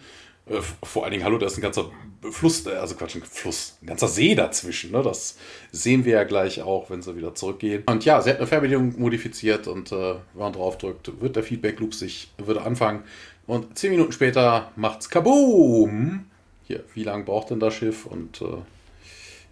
Äh, 0.50 0.62
vor 0.82 1.04
allen 1.04 1.12
Dingen, 1.12 1.26
hallo, 1.26 1.38
da 1.38 1.48
ist 1.48 1.58
ein 1.58 1.62
ganzer 1.62 1.92
Fluss, 2.32 2.66
äh, 2.66 2.70
also 2.70 2.96
Quatsch, 2.96 3.18
ein 3.18 3.24
Fluss, 3.24 3.78
ein 3.82 3.88
ganzer 3.88 4.08
See 4.08 4.36
dazwischen. 4.36 4.92
Ne? 4.92 5.04
Das 5.04 5.38
sehen 5.74 6.06
wir 6.06 6.14
ja 6.14 6.24
gleich 6.24 6.62
auch, 6.62 6.90
wenn 6.90 7.02
sie 7.02 7.18
wieder 7.18 7.36
zurückgehen. 7.36 7.84
Und 7.88 8.06
ja, 8.06 8.22
sie 8.22 8.30
hat 8.30 8.38
eine 8.38 8.48
Fernbedienung 8.48 8.98
modifiziert 8.98 9.68
und 9.68 9.92
äh, 9.92 9.96
wenn 9.96 10.40
man 10.40 10.54
drauf 10.54 10.78
drückt, 10.78 11.20
wird 11.20 11.36
der 11.36 11.44
Feedback 11.44 11.82
Loop 11.82 11.94
sich, 11.94 12.32
würde 12.38 12.62
anfangen. 12.62 13.04
Und 13.48 13.78
zehn 13.78 13.92
Minuten 13.92 14.14
später 14.14 14.72
macht's 14.78 15.10
Kaboom! 15.10 16.26
Hier, 16.64 16.86
wie 16.94 17.04
lange 17.04 17.26
braucht 17.26 17.50
denn 17.50 17.60
das 17.60 17.74
Schiff? 17.74 18.06
Und 18.06 18.42
äh, 18.42 18.62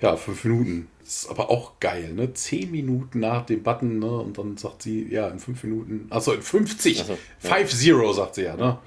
ja, 0.02 0.16
fünf 0.16 0.46
Minuten. 0.46 0.88
Das 1.08 1.24
ist 1.24 1.30
aber 1.30 1.50
auch 1.50 1.80
geil, 1.80 2.12
ne? 2.14 2.34
Zehn 2.34 2.70
Minuten 2.70 3.22
nach 3.22 3.46
dem 3.46 3.64
Button, 3.64 3.98
ne? 4.00 4.12
Und 4.12 4.38
dann 4.38 4.58
sagt 4.58 4.82
sie, 4.82 5.08
ja, 5.10 5.30
in 5.30 5.40
fünf 5.40 5.64
Minuten, 5.64 6.08
achso, 6.10 6.34
in 6.34 6.42
50, 6.42 7.00
Ach 7.02 7.06
so, 7.06 7.14
ja. 7.14 7.18
Five 7.40 7.74
Zero, 7.74 8.12
sagt 8.12 8.36
sie 8.36 8.44
ja, 8.44 8.58
ne? 8.58 8.78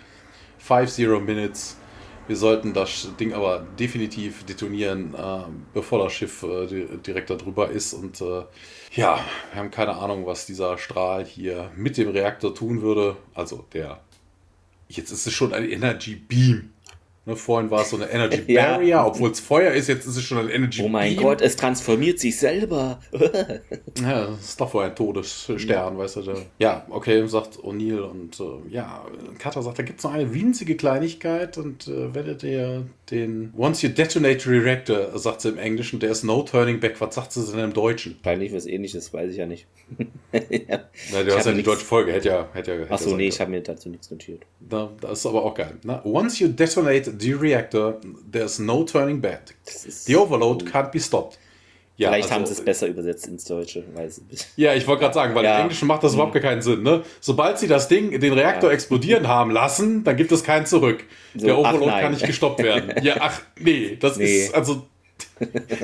Five 0.58 0.92
Zero 0.92 1.18
Minutes. 1.18 1.78
Wir 2.26 2.36
sollten 2.36 2.74
das 2.74 3.08
Ding 3.18 3.32
aber 3.32 3.66
definitiv 3.78 4.44
detonieren, 4.44 5.14
äh, 5.14 5.38
bevor 5.72 6.04
das 6.04 6.12
Schiff 6.12 6.42
äh, 6.42 6.66
di- 6.66 6.86
direkt 6.98 7.30
darüber 7.30 7.70
ist. 7.70 7.94
Und 7.94 8.20
äh, 8.20 8.42
ja, 8.92 9.18
wir 9.52 9.58
haben 9.60 9.70
keine 9.70 9.96
Ahnung, 9.96 10.26
was 10.26 10.44
dieser 10.44 10.76
Strahl 10.76 11.24
hier 11.24 11.70
mit 11.74 11.96
dem 11.96 12.10
Reaktor 12.10 12.54
tun 12.54 12.82
würde. 12.82 13.16
Also 13.34 13.64
der, 13.72 13.98
jetzt 14.88 15.10
ist 15.10 15.26
es 15.26 15.32
schon 15.32 15.54
ein 15.54 15.66
Energy 15.68 16.16
Beam. 16.16 16.70
Ne, 17.26 17.36
vorhin 17.36 17.70
war 17.70 17.82
es 17.82 17.90
so 17.90 17.96
eine 17.96 18.10
Energy 18.10 18.42
Ja. 18.52 18.72
Barrier, 18.72 19.04
obwohl 19.04 19.30
es 19.30 19.40
Feuer 19.40 19.72
ist, 19.72 19.88
jetzt 19.88 20.06
ist 20.06 20.16
es 20.16 20.22
schon 20.22 20.38
ein 20.38 20.48
Energy 20.48 20.82
Oh 20.82 20.88
mein 20.88 21.14
Beam. 21.14 21.22
Gott, 21.22 21.42
es 21.42 21.54
transformiert 21.54 22.18
sich 22.18 22.38
selber. 22.38 23.00
Ja, 24.00 24.26
das 24.26 24.40
ist 24.40 24.60
doch 24.60 24.72
wohl 24.72 24.84
ein 24.84 24.94
Todesstern, 24.94 25.98
weißt 25.98 26.16
du. 26.16 26.22
Der, 26.22 26.36
ja, 26.58 26.86
okay, 26.88 27.26
sagt 27.26 27.58
O'Neill. 27.58 28.00
Und 28.00 28.40
äh, 28.40 28.72
ja, 28.74 29.04
Carter 29.38 29.62
sagt, 29.62 29.78
da 29.78 29.82
gibt 29.82 29.98
es 29.98 30.04
noch 30.04 30.12
eine 30.12 30.32
winzige 30.32 30.76
Kleinigkeit. 30.76 31.58
Und 31.58 31.86
äh, 31.86 32.14
werdet 32.14 32.42
ihr 32.42 32.86
den 33.10 33.52
Once 33.56 33.82
you 33.82 33.90
detonate 33.90 34.48
reactor, 34.48 35.18
sagt 35.18 35.42
sie 35.42 35.50
im 35.50 35.58
Englischen, 35.58 36.00
there 36.00 36.10
is 36.10 36.22
no 36.22 36.42
turning 36.42 36.80
back. 36.80 37.00
Was 37.00 37.14
sagt 37.14 37.32
sie 37.32 37.44
denn 37.44 37.60
im 37.64 37.72
Deutschen? 37.72 38.16
Wahrscheinlich 38.22 38.54
was 38.54 38.66
ähnliches, 38.66 39.12
weiß 39.12 39.32
ich 39.32 39.36
ja 39.36 39.46
nicht. 39.46 39.66
ja. 40.32 40.80
Na, 41.12 41.22
du 41.22 41.28
Ich 41.28 41.36
hast 41.36 41.46
ja 41.46 41.52
die 41.52 41.62
deutsche 41.62 41.84
Folge, 41.84 42.12
hätte 42.12 42.28
ja. 42.28 42.48
Hätte 42.52 42.72
ja 42.72 42.78
hätte 42.78 42.92
Achso, 42.92 43.16
nee, 43.16 43.28
ich 43.28 43.40
habe 43.40 43.50
mir 43.50 43.60
dazu 43.60 43.90
nichts 43.90 44.10
notiert. 44.10 44.42
Na, 44.70 44.90
das 45.00 45.20
ist 45.20 45.26
aber 45.26 45.44
auch 45.44 45.54
geil. 45.54 45.76
Ne? 45.82 46.00
Once 46.04 46.38
you 46.38 46.48
detonate 46.48 47.12
the 47.20 47.32
reactor, 47.34 48.00
there's 48.30 48.58
no 48.58 48.84
turning 48.84 49.20
back. 49.20 49.54
The 50.06 50.16
overload 50.16 50.64
can't 50.70 50.90
be 50.90 50.98
stopped. 51.00 51.38
Ja, 51.96 52.08
Vielleicht 52.08 52.24
also- 52.24 52.34
haben 52.36 52.46
sie 52.46 52.52
es 52.54 52.64
besser 52.64 52.86
übersetzt 52.86 53.26
ins 53.26 53.44
Deutsche, 53.44 53.84
weil 53.94 54.06
es 54.06 54.22
Ja, 54.56 54.72
ich 54.74 54.86
wollte 54.86 55.02
gerade 55.02 55.14
sagen, 55.14 55.34
weil 55.34 55.44
Ja. 55.44 55.56
im 55.56 55.62
Englischen 55.64 55.86
macht 55.86 56.02
das 56.02 56.14
überhaupt 56.14 56.32
gar 56.32 56.40
keinen 56.42 56.62
Sinn. 56.62 56.82
Ne? 56.82 57.02
Sobald 57.20 57.58
sie 57.58 57.66
das 57.68 57.88
Ding, 57.88 58.18
den 58.18 58.32
Reaktor 58.32 58.70
Ja. 58.70 58.74
explodieren 58.74 59.28
haben 59.28 59.50
lassen, 59.50 60.02
dann 60.02 60.16
gibt 60.16 60.32
es 60.32 60.42
keinen 60.42 60.64
zurück. 60.64 61.04
So, 61.36 61.44
Der 61.46 61.58
Overload 61.58 61.90
kann 61.90 62.12
nicht 62.12 62.24
gestoppt 62.24 62.62
werden. 62.62 63.04
Ja, 63.04 63.16
ach 63.20 63.42
nee, 63.58 63.96
das 64.00 64.16
Nee. 64.16 64.44
ist 64.46 64.54
also 64.54 64.86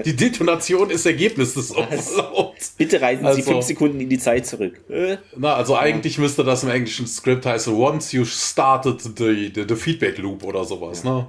die 0.04 0.14
Detonation 0.16 0.90
ist 0.90 1.07
Ergebnis 1.07 1.54
des 1.54 1.74
Overloads. 1.74 2.70
Bitte 2.76 3.00
reisen 3.00 3.22
Sie 3.22 3.26
Also- 3.28 3.42
fünf 3.42 3.64
Sekunden 3.64 4.00
in 4.00 4.09
die 4.09 4.18
Zeit 4.18 4.46
zurück. 4.46 4.80
Äh? 4.90 5.16
Na, 5.36 5.54
also 5.54 5.76
eigentlich 5.76 6.18
müsste 6.18 6.44
das 6.44 6.62
im 6.62 6.70
englischen 6.70 7.07
Skript 7.07 7.46
heißen, 7.46 7.72
once 7.74 8.12
you 8.12 8.24
started 8.24 9.00
the, 9.00 9.50
the, 9.54 9.64
the 9.68 9.76
feedback 9.76 10.18
loop 10.18 10.44
oder 10.44 10.64
sowas, 10.64 11.04
ne? 11.04 11.26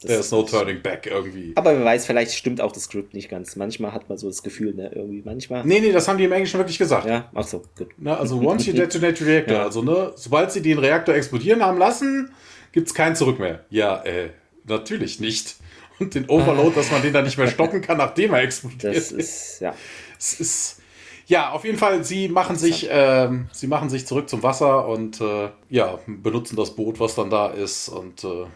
There's 0.00 0.30
no 0.30 0.44
turning 0.44 0.80
back 0.80 1.06
irgendwie. 1.06 1.52
Aber 1.56 1.76
wer 1.76 1.84
weiß, 1.84 2.06
vielleicht 2.06 2.30
stimmt 2.32 2.60
auch 2.60 2.70
das 2.70 2.84
Skript 2.84 3.14
nicht 3.14 3.28
ganz. 3.28 3.56
Manchmal 3.56 3.90
hat 3.92 4.08
man 4.08 4.16
so 4.16 4.28
das 4.28 4.44
Gefühl, 4.44 4.72
ne, 4.72 4.92
irgendwie, 4.94 5.22
manchmal. 5.24 5.64
Nee, 5.64 5.80
nee, 5.80 5.90
das 5.90 6.06
haben 6.06 6.18
die 6.18 6.24
im 6.24 6.30
Englischen 6.30 6.58
wirklich 6.58 6.78
gesagt. 6.78 7.04
Ja, 7.08 7.28
ach 7.34 7.44
so, 7.44 7.64
gut. 7.76 7.88
Ne, 7.98 8.16
also 8.16 8.40
once 8.40 8.64
you 8.66 8.72
detonate 8.74 9.16
the 9.16 9.24
reactor, 9.24 9.56
Ja. 9.56 9.64
also 9.64 9.82
ne, 9.82 10.12
sobald 10.14 10.52
sie 10.52 10.62
den 10.62 10.78
Reaktor 10.78 11.16
explodieren 11.16 11.64
haben 11.64 11.78
lassen, 11.78 12.30
gibt 12.70 12.86
es 12.86 12.94
kein 12.94 13.16
Zurück 13.16 13.40
mehr. 13.40 13.64
Ja, 13.70 14.00
äh, 14.04 14.30
natürlich 14.68 15.18
nicht. 15.18 15.56
Und 15.98 16.14
den 16.14 16.28
Overload, 16.28 16.74
dass 16.76 16.90
man 16.90 17.02
den 17.02 17.12
dann 17.12 17.24
nicht 17.24 17.38
mehr 17.38 17.48
stoppen 17.48 17.80
kann, 17.80 17.98
nachdem 17.98 18.34
er 18.34 18.42
explodiert 18.42 18.96
Das 18.96 19.12
ist, 19.12 19.60
ja. 19.60 19.74
Es 20.18 20.40
ist. 20.40 20.80
Ja, 21.26 21.50
auf 21.50 21.64
jeden 21.64 21.76
Fall, 21.76 22.04
sie 22.04 22.28
machen 22.28 22.56
sich, 22.56 22.88
ähm, 22.90 23.48
sie 23.52 23.66
machen 23.66 23.90
sich 23.90 24.06
zurück 24.06 24.30
zum 24.30 24.42
Wasser 24.42 24.88
und 24.88 25.20
äh, 25.20 25.50
ja, 25.68 25.98
benutzen 26.06 26.56
das 26.56 26.74
Boot, 26.74 27.00
was 27.00 27.16
dann 27.16 27.28
da 27.28 27.48
ist, 27.48 27.90
und 27.90 28.24
äh, 28.24 28.46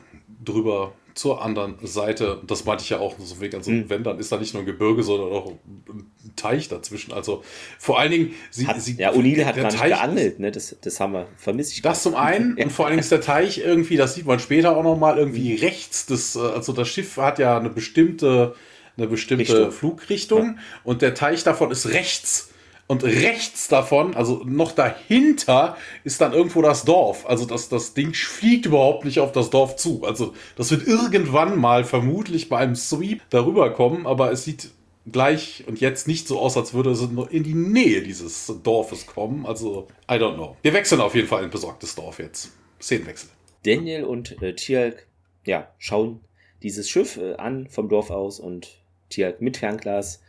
drüber 0.43 0.93
zur 1.15 1.43
anderen 1.43 1.75
Seite. 1.83 2.41
Das 2.47 2.65
meinte 2.65 2.85
ich 2.85 2.91
ja 2.91 2.99
auch 2.99 3.17
so 3.19 3.41
weg. 3.41 3.55
Also, 3.55 3.71
Mhm. 3.71 3.91
wenn, 3.91 4.03
dann 4.05 4.19
ist 4.19 4.33
da 4.33 4.39
nicht 4.39 4.55
nur 4.55 4.63
ein 4.63 4.67
Gebirge, 4.67 5.03
sondern 5.03 5.31
auch 5.33 5.53
ein 5.89 6.11
Teich 6.37 6.69
dazwischen. 6.69 7.13
Also 7.13 7.43
vor 7.79 7.99
allen 7.99 8.11
Dingen, 8.11 8.35
sie, 8.51 8.67
Hat, 8.67 8.81
sie 8.81 8.97
ja, 8.97 9.13
O'Neill 9.13 9.45
hat 9.45 9.57
gar 9.57 9.65
nicht 9.65 9.79
Teich- 9.79 9.89
geangelt, 9.91 10.39
ne? 10.41 10.51
Das, 10.51 10.75
das 10.81 11.01
haben 11.01 11.13
wir 11.13 11.27
vermisst. 11.37 11.73
Ich 11.73 11.83
Das 11.83 12.03
zum 12.03 12.15
einen 12.17 12.57
und 12.57 12.71
vor 12.73 12.87
allen 12.87 12.93
Dingen 12.93 13.01
ist 13.01 13.13
der 13.13 13.21
Teich 13.21 13.59
irgendwie, 13.59 13.97
das 13.97 14.15
sieht 14.15 14.27
man 14.27 14.39
später 14.39 14.77
auch 14.77 14.83
nochmal, 14.83 15.19
irgendwie 15.19 15.55
rechts 15.55 16.07
des, 16.07 16.37
äh, 16.37 16.41
also 16.41 16.73
das 16.73 16.89
Schiff 16.89 17.17
hat 17.17 17.39
ja 17.39 17.59
eine 17.59 17.71
bestimmte, 17.71 18.55
eine 18.97 19.07
bestimmte 19.07 19.43
Richtung. 19.43 19.73
Flugrichtung 19.73 20.59
und 20.85 21.03
der 21.03 21.15
Teich 21.15 21.45
davon 21.45 21.71
ist 21.71 21.89
rechts. 21.91 22.49
Und 22.93 23.05
rechts 23.05 23.69
davon, 23.69 24.15
also 24.15 24.43
noch 24.45 24.73
dahinter, 24.73 25.79
ist 26.05 26.21
dann 26.21 26.35
irgendwo 26.35 26.61
das 26.61 26.85
Dorf. 26.85 27.25
Also 27.25 27.47
das, 27.47 27.71
das 27.71 27.95
Ding 27.95 28.13
fliegt 28.13 28.67
überhaupt 28.67 29.07
nicht 29.07 29.19
auf 29.19 29.33
das 29.33 29.49
Dorf 29.49 29.77
zu. 29.77 30.05
Also 30.05 30.35
das 30.57 30.71
wird 30.71 30.87
irgendwann 30.87 31.59
mal 31.59 31.85
vermutlich 31.85 32.51
bei 32.51 32.59
einem 32.59 32.77
Sweep 32.77 33.23
darüber 33.31 33.73
kommen, 33.73 34.07
aber 34.07 34.31
es 34.31 34.45
sieht 34.45 34.73
gleich 35.11 35.65
und 35.67 35.81
jetzt 35.81 36.07
nicht 36.07 36.29
so 36.29 36.39
aus, 36.39 36.59
als 36.59 36.75
würde 36.75 36.91
es 36.91 37.01
nur 37.01 37.31
in 37.31 37.45
die 37.45 37.55
Nähe 37.55 38.03
dieses 38.03 38.53
Dorfes 38.63 39.07
kommen. 39.07 39.47
Also, 39.47 39.89
I 40.07 40.17
don't 40.17 40.35
know. 40.35 40.59
Wir 40.61 40.75
wechseln 40.75 41.01
auf 41.01 41.15
jeden 41.15 41.29
Fall 41.29 41.39
in 41.39 41.45
ein 41.47 41.51
besorgtes 41.51 41.95
Dorf 41.95 42.19
jetzt. 42.19 42.51
Szenenwechsel. 42.79 43.31
Daniel 43.65 44.05
und 44.05 44.43
äh, 44.43 44.55
Tialk, 44.55 45.07
ja, 45.47 45.73
schauen 45.79 46.21
dieses 46.63 46.91
Schiff 46.91 47.17
äh, 47.17 47.37
an 47.37 47.69
vom 47.71 47.89
Dorf 47.89 48.11
aus 48.11 48.39
und 48.39 48.83
Tialk 49.09 49.41
mit 49.41 49.57
Fernglas. 49.57 50.21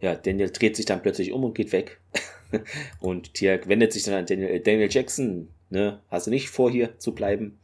Ja, 0.00 0.14
Daniel 0.14 0.50
dreht 0.50 0.76
sich 0.76 0.86
dann 0.86 1.02
plötzlich 1.02 1.32
um 1.32 1.44
und 1.44 1.54
geht 1.54 1.72
weg. 1.72 2.00
und 3.00 3.34
Tialk 3.34 3.68
wendet 3.68 3.92
sich 3.92 4.04
dann 4.04 4.14
an 4.14 4.26
Daniel, 4.26 4.48
äh, 4.48 4.60
Daniel 4.60 4.88
Jackson, 4.90 5.48
ne, 5.68 6.00
hast 6.08 6.26
du 6.26 6.30
nicht 6.30 6.48
vor, 6.48 6.70
hier 6.70 6.98
zu 6.98 7.14
bleiben? 7.14 7.58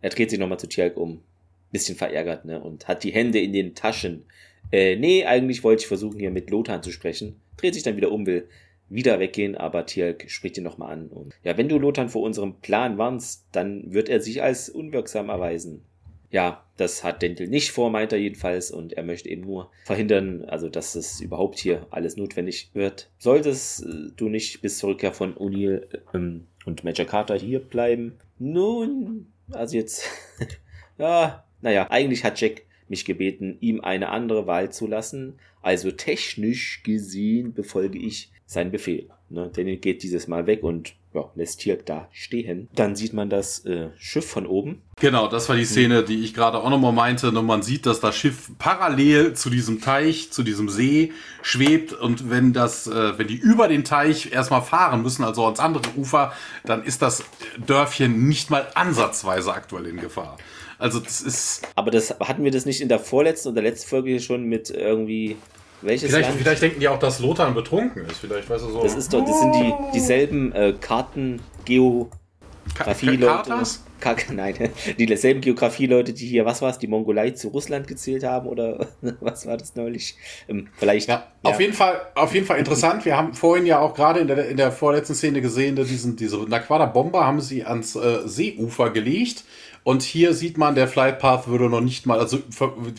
Er 0.00 0.10
dreht 0.10 0.30
sich 0.30 0.38
nochmal 0.38 0.58
zu 0.58 0.68
Tialk 0.68 0.96
um, 0.96 1.22
bisschen 1.70 1.96
verärgert, 1.96 2.44
ne, 2.44 2.60
und 2.60 2.88
hat 2.88 3.04
die 3.04 3.12
Hände 3.12 3.40
in 3.40 3.52
den 3.52 3.74
Taschen. 3.74 4.24
Äh, 4.70 4.96
nee, 4.96 5.24
eigentlich 5.24 5.64
wollte 5.64 5.82
ich 5.82 5.88
versuchen, 5.88 6.18
hier 6.18 6.30
mit 6.30 6.50
Lothar 6.50 6.82
zu 6.82 6.92
sprechen. 6.92 7.40
Dreht 7.56 7.74
sich 7.74 7.82
dann 7.82 7.96
wieder 7.96 8.10
um, 8.10 8.26
will 8.26 8.48
wieder 8.88 9.18
weggehen, 9.18 9.54
aber 9.56 9.86
Tialk 9.86 10.30
spricht 10.30 10.58
ihn 10.58 10.64
nochmal 10.64 10.92
an. 10.92 11.08
Und 11.08 11.34
ja, 11.42 11.56
wenn 11.56 11.68
du 11.68 11.78
Lothar 11.78 12.08
vor 12.08 12.22
unserem 12.22 12.60
Plan 12.60 12.98
warnst, 12.98 13.46
dann 13.52 13.92
wird 13.92 14.08
er 14.08 14.20
sich 14.20 14.42
als 14.42 14.68
unwirksam 14.68 15.30
erweisen. 15.30 15.84
Ja, 16.32 16.64
das 16.78 17.04
hat 17.04 17.20
Dentel 17.20 17.46
nicht 17.46 17.72
vor, 17.72 17.90
meint 17.90 18.10
er 18.12 18.18
jedenfalls, 18.18 18.70
und 18.70 18.94
er 18.94 19.02
möchte 19.02 19.28
eben 19.28 19.42
nur 19.42 19.70
verhindern, 19.84 20.46
also 20.46 20.70
dass 20.70 20.94
es 20.94 21.20
überhaupt 21.20 21.58
hier 21.58 21.86
alles 21.90 22.16
notwendig 22.16 22.70
wird. 22.72 23.10
Solltest 23.18 23.84
äh, 23.84 24.10
du 24.16 24.30
nicht 24.30 24.62
bis 24.62 24.78
zur 24.78 24.90
Rückkehr 24.90 25.12
von 25.12 25.34
O'Neill 25.36 25.86
ähm, 26.14 26.46
und 26.64 26.84
Major 26.84 27.04
Carter 27.04 27.36
hier 27.36 27.60
bleiben? 27.60 28.14
Nun, 28.38 29.26
also 29.50 29.76
jetzt, 29.76 30.08
ja, 30.98 31.44
naja, 31.60 31.90
eigentlich 31.90 32.24
hat 32.24 32.40
Jack 32.40 32.62
mich 32.88 33.04
gebeten, 33.04 33.58
ihm 33.60 33.82
eine 33.82 34.08
andere 34.08 34.46
Wahl 34.46 34.72
zu 34.72 34.86
lassen. 34.86 35.38
Also 35.60 35.90
technisch 35.90 36.82
gesehen 36.82 37.52
befolge 37.52 37.98
ich 37.98 38.30
seinen 38.46 38.70
Befehl. 38.70 39.08
Ne? 39.28 39.50
Daniel 39.54 39.76
geht 39.76 40.02
dieses 40.02 40.28
Mal 40.28 40.46
weg 40.46 40.62
und 40.62 40.94
ja, 41.14 41.30
lässt 41.34 41.60
Tirk 41.60 41.86
da 41.86 42.08
stehen. 42.12 42.68
Dann 42.74 42.96
sieht 42.96 43.12
man 43.12 43.28
das 43.28 43.64
äh, 43.64 43.88
Schiff 43.98 44.26
von 44.26 44.46
oben. 44.46 44.82
Genau, 45.00 45.28
das 45.28 45.48
war 45.48 45.56
die 45.56 45.64
Szene, 45.64 46.04
die 46.04 46.22
ich 46.22 46.32
gerade 46.32 46.58
auch 46.58 46.70
nochmal 46.70 46.92
meinte. 46.92 47.28
Und 47.28 47.46
man 47.46 47.62
sieht, 47.62 47.86
dass 47.86 48.00
das 48.00 48.16
Schiff 48.16 48.50
parallel 48.58 49.34
zu 49.34 49.50
diesem 49.50 49.80
Teich, 49.80 50.30
zu 50.30 50.42
diesem 50.42 50.68
See 50.68 51.12
schwebt. 51.42 51.92
Und 51.92 52.30
wenn 52.30 52.52
das, 52.52 52.86
äh, 52.86 53.18
wenn 53.18 53.26
die 53.26 53.36
über 53.36 53.68
den 53.68 53.84
Teich 53.84 54.32
erstmal 54.32 54.62
fahren 54.62 55.02
müssen, 55.02 55.24
also 55.24 55.44
ans 55.44 55.60
andere 55.60 55.84
Ufer, 55.96 56.32
dann 56.64 56.84
ist 56.84 57.02
das 57.02 57.24
Dörfchen 57.66 58.28
nicht 58.28 58.50
mal 58.50 58.66
ansatzweise 58.74 59.52
aktuell 59.52 59.86
in 59.86 59.98
Gefahr. 59.98 60.38
Also 60.78 60.98
das 60.98 61.20
ist. 61.20 61.62
Aber 61.76 61.90
das 61.90 62.10
hatten 62.20 62.42
wir 62.42 62.50
das 62.50 62.66
nicht 62.66 62.80
in 62.80 62.88
der 62.88 62.98
vorletzten 62.98 63.50
oder 63.50 63.62
letzten 63.62 63.88
Folge 63.88 64.18
schon 64.20 64.44
mit 64.44 64.70
irgendwie 64.70 65.36
welches 65.82 66.10
Vielleicht, 66.10 66.28
Land? 66.28 66.40
vielleicht 66.40 66.62
denken 66.62 66.80
die 66.80 66.88
auch, 66.88 66.98
dass 66.98 67.20
Lothar 67.20 67.50
betrunken 67.52 68.06
ist. 68.06 68.18
Vielleicht, 68.18 68.48
weißt 68.48 68.64
du 68.64 68.70
so. 68.70 68.82
Das 68.82 68.94
ist 68.94 69.12
doch, 69.12 69.24
das 69.24 69.40
sind 69.40 69.54
die 69.54 69.74
dieselben 69.94 70.52
äh, 70.52 70.74
Karten, 70.80 71.40
Geografie-Leute. 71.64 73.26
Katas? 73.26 73.84
Ka 74.02 74.16
nein, 74.32 74.54
dieselben 74.98 75.40
Geografie-Leute, 75.40 76.12
die 76.12 76.26
hier, 76.26 76.44
was 76.44 76.60
war 76.60 76.70
es, 76.70 76.78
die 76.78 76.88
Mongolei 76.88 77.30
zu 77.30 77.48
Russland 77.48 77.86
gezählt 77.86 78.24
haben 78.24 78.48
oder 78.48 78.88
was 79.20 79.46
war 79.46 79.56
das 79.56 79.76
neulich? 79.76 80.16
Ähm, 80.48 80.68
vielleicht. 80.76 81.08
Ja, 81.08 81.28
auf 81.42 81.60
jeden 81.60 81.72
Fall, 81.72 82.00
auf 82.14 82.34
jeden 82.34 82.46
Fall 82.46 82.58
interessant. 82.58 83.04
Wir 83.04 83.16
haben 83.16 83.34
vorhin 83.34 83.64
ja 83.64 83.78
auch 83.78 83.94
gerade 83.94 84.20
in 84.20 84.26
der, 84.26 84.48
in 84.48 84.56
der 84.56 84.72
vorletzten 84.72 85.14
Szene 85.14 85.40
gesehen, 85.40 85.76
dass 85.76 85.88
diesen, 85.88 86.16
diese 86.16 86.38
Naquada 86.38 86.86
Bomber 86.86 87.24
haben 87.24 87.40
sie 87.40 87.64
ans 87.64 87.94
äh, 87.94 88.26
Seeufer 88.26 88.90
gelegt 88.90 89.44
Und 89.84 90.02
hier 90.02 90.32
sieht 90.32 90.58
man, 90.58 90.74
der 90.74 90.86
Flight 90.86 91.18
Path 91.18 91.48
würde 91.48 91.68
noch 91.68 91.80
nicht 91.80 92.06
mal, 92.06 92.18
also 92.18 92.38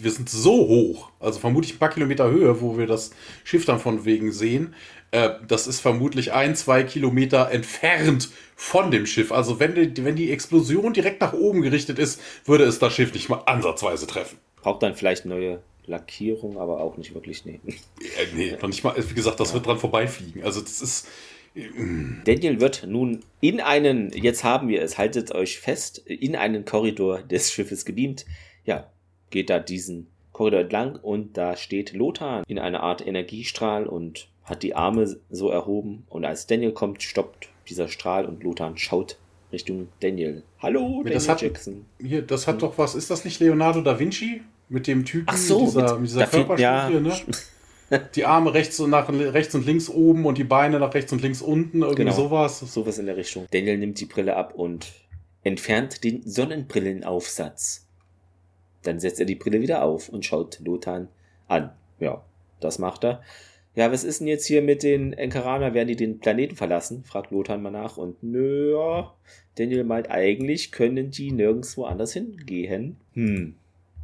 wir 0.01 0.11
sind 0.11 0.29
so 0.29 0.67
hoch, 0.67 1.09
also 1.19 1.39
vermutlich 1.39 1.75
ein 1.75 1.79
paar 1.79 1.89
Kilometer 1.89 2.29
Höhe, 2.29 2.59
wo 2.61 2.77
wir 2.77 2.87
das 2.87 3.11
Schiff 3.43 3.65
dann 3.65 3.79
von 3.79 4.03
wegen 4.03 4.33
sehen. 4.33 4.75
Äh, 5.11 5.29
das 5.47 5.67
ist 5.67 5.79
vermutlich 5.79 6.33
ein, 6.33 6.55
zwei 6.55 6.83
Kilometer 6.83 7.51
entfernt 7.51 8.29
von 8.55 8.91
dem 8.91 9.05
Schiff. 9.05 9.31
Also 9.31 9.59
wenn 9.59 9.93
die, 9.93 10.03
wenn 10.03 10.15
die 10.15 10.31
Explosion 10.31 10.91
direkt 10.91 11.21
nach 11.21 11.33
oben 11.33 11.61
gerichtet 11.61 11.99
ist, 11.99 12.19
würde 12.45 12.65
es 12.65 12.79
das 12.79 12.93
Schiff 12.93 13.13
nicht 13.13 13.29
mal 13.29 13.43
ansatzweise 13.45 14.05
treffen. 14.05 14.37
Braucht 14.61 14.83
dann 14.83 14.95
vielleicht 14.95 15.25
neue 15.25 15.61
Lackierung, 15.85 16.57
aber 16.57 16.79
auch 16.79 16.97
nicht 16.97 17.13
wirklich, 17.13 17.45
nee. 17.45 17.59
Äh, 17.65 18.35
nee, 18.35 18.57
noch 18.61 18.69
nicht 18.69 18.83
mal, 18.83 18.95
wie 18.97 19.13
gesagt, 19.13 19.39
das 19.39 19.49
ja. 19.49 19.55
wird 19.55 19.67
dran 19.67 19.79
vorbeifliegen. 19.79 20.43
Also 20.43 20.61
das 20.61 20.81
ist. 20.81 21.07
Daniel 22.25 22.59
wird 22.59 22.85
nun 22.87 23.23
in 23.39 23.61
einen, 23.61 24.11
jetzt 24.11 24.43
haben 24.43 24.67
wir 24.69 24.81
es, 24.81 24.97
haltet 24.97 25.33
euch 25.33 25.59
fest, 25.59 25.99
in 25.99 26.35
einen 26.35 26.65
Korridor 26.65 27.21
des 27.21 27.51
Schiffes 27.51 27.85
gebeamt. 27.85 28.25
Ja, 28.65 28.89
geht 29.29 29.49
da 29.49 29.59
diesen 29.59 30.07
Korridor 30.31 30.61
entlang 30.61 30.95
und 30.95 31.37
da 31.37 31.55
steht 31.55 31.93
Lothar 31.93 32.43
in 32.47 32.57
einer 32.57 32.81
Art 32.81 33.05
Energiestrahl 33.05 33.85
und 33.85 34.29
hat 34.43 34.63
die 34.63 34.75
Arme 34.75 35.17
so 35.29 35.49
erhoben. 35.49 36.05
Und 36.09 36.25
als 36.25 36.47
Daniel 36.47 36.71
kommt, 36.71 37.03
stoppt 37.03 37.49
dieser 37.69 37.87
Strahl 37.87 38.25
und 38.25 38.43
Lothar 38.43 38.75
schaut 38.75 39.17
Richtung 39.51 39.89
Daniel. 39.99 40.43
Hallo, 40.59 40.97
Daniel 40.97 41.13
das 41.13 41.29
hat, 41.29 41.41
Jackson. 41.41 41.85
Hier, 42.01 42.23
das 42.23 42.47
hat 42.47 42.61
doch 42.61 42.77
was, 42.77 42.95
ist 42.95 43.11
das 43.11 43.23
nicht 43.23 43.39
Leonardo 43.39 43.81
da 43.81 43.99
Vinci? 43.99 44.41
Mit 44.69 44.87
dem 44.87 45.05
Typen 45.05 45.27
Ach 45.29 45.37
so, 45.37 45.65
dieser, 45.65 45.99
mit 45.99 46.09
dieser 46.09 46.25
Körperstudie, 46.25 46.61
ja. 46.63 46.89
ne? 46.89 47.13
Die 48.15 48.25
Arme 48.25 48.53
rechts 48.53 48.79
und, 48.79 48.89
nach, 48.89 49.09
rechts 49.09 49.53
und 49.55 49.65
links 49.65 49.89
oben 49.89 50.25
und 50.25 50.37
die 50.37 50.43
Beine 50.43 50.79
nach 50.79 50.93
rechts 50.93 51.11
und 51.11 51.21
links 51.21 51.41
unten, 51.41 51.81
irgendwie 51.81 52.03
genau. 52.03 52.15
sowas. 52.15 52.59
Sowas 52.59 52.97
in 52.97 53.05
der 53.05 53.17
Richtung. 53.17 53.45
Daniel 53.51 53.77
nimmt 53.77 53.99
die 53.99 54.05
Brille 54.05 54.35
ab 54.35 54.53
und 54.55 54.91
entfernt 55.43 56.03
den 56.03 56.21
Sonnenbrillenaufsatz. 56.23 57.87
Dann 58.83 58.99
setzt 58.99 59.19
er 59.19 59.25
die 59.25 59.35
Brille 59.35 59.61
wieder 59.61 59.83
auf 59.83 60.09
und 60.09 60.25
schaut 60.25 60.59
Lothar 60.63 61.07
an. 61.47 61.71
Ja, 61.99 62.23
das 62.59 62.79
macht 62.79 63.03
er. 63.03 63.21
Ja, 63.75 63.91
was 63.91 64.03
ist 64.03 64.19
denn 64.19 64.27
jetzt 64.27 64.45
hier 64.45 64.61
mit 64.61 64.83
den 64.83 65.13
Enkaranern? 65.13 65.73
Werden 65.73 65.87
die 65.87 65.95
den 65.95 66.19
Planeten 66.19 66.55
verlassen? 66.55 67.03
fragt 67.03 67.31
Lothar 67.31 67.57
mal 67.57 67.71
nach. 67.71 67.97
Und 67.97 68.21
nö, 68.21 68.75
Daniel 69.55 69.83
meint, 69.83 70.11
eigentlich 70.11 70.71
können 70.71 71.09
die 71.09 71.31
nirgendwo 71.31 71.85
anders 71.85 72.13
hingehen. 72.13 72.97
Hm. 73.13 73.55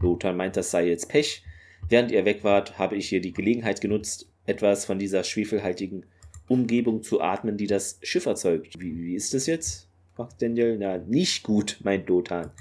Lothar 0.02 0.34
meint, 0.34 0.58
das 0.58 0.72
sei 0.72 0.88
jetzt 0.88 1.10
Pech. 1.10 1.44
Während 1.88 2.12
ihr 2.12 2.26
weg 2.26 2.44
wart, 2.44 2.78
habe 2.78 2.96
ich 2.96 3.10
hier 3.10 3.22
die 3.22 3.34
Gelegenheit 3.34 3.82
genutzt, 3.82 4.28
etwas 4.46 4.86
von 4.86 5.00
dieser 5.00 5.24
schwefelhaltigen 5.24 6.06
Umgebung 6.48 7.04
zu 7.04 7.22
atmen, 7.22 7.58
die 7.58 7.68
das 7.68 8.00
Schiff 8.04 8.26
erzeugt. 8.26 8.80
Wie, 8.80 8.96
wie 9.04 9.16
ist 9.16 9.34
das 9.34 9.46
jetzt? 9.46 9.88
fragt 10.16 10.42
Daniel. 10.42 10.78
Na, 10.78 10.98
nicht 10.98 11.44
gut, 11.44 11.78
meint 11.84 12.10
Lothar. 12.10 12.52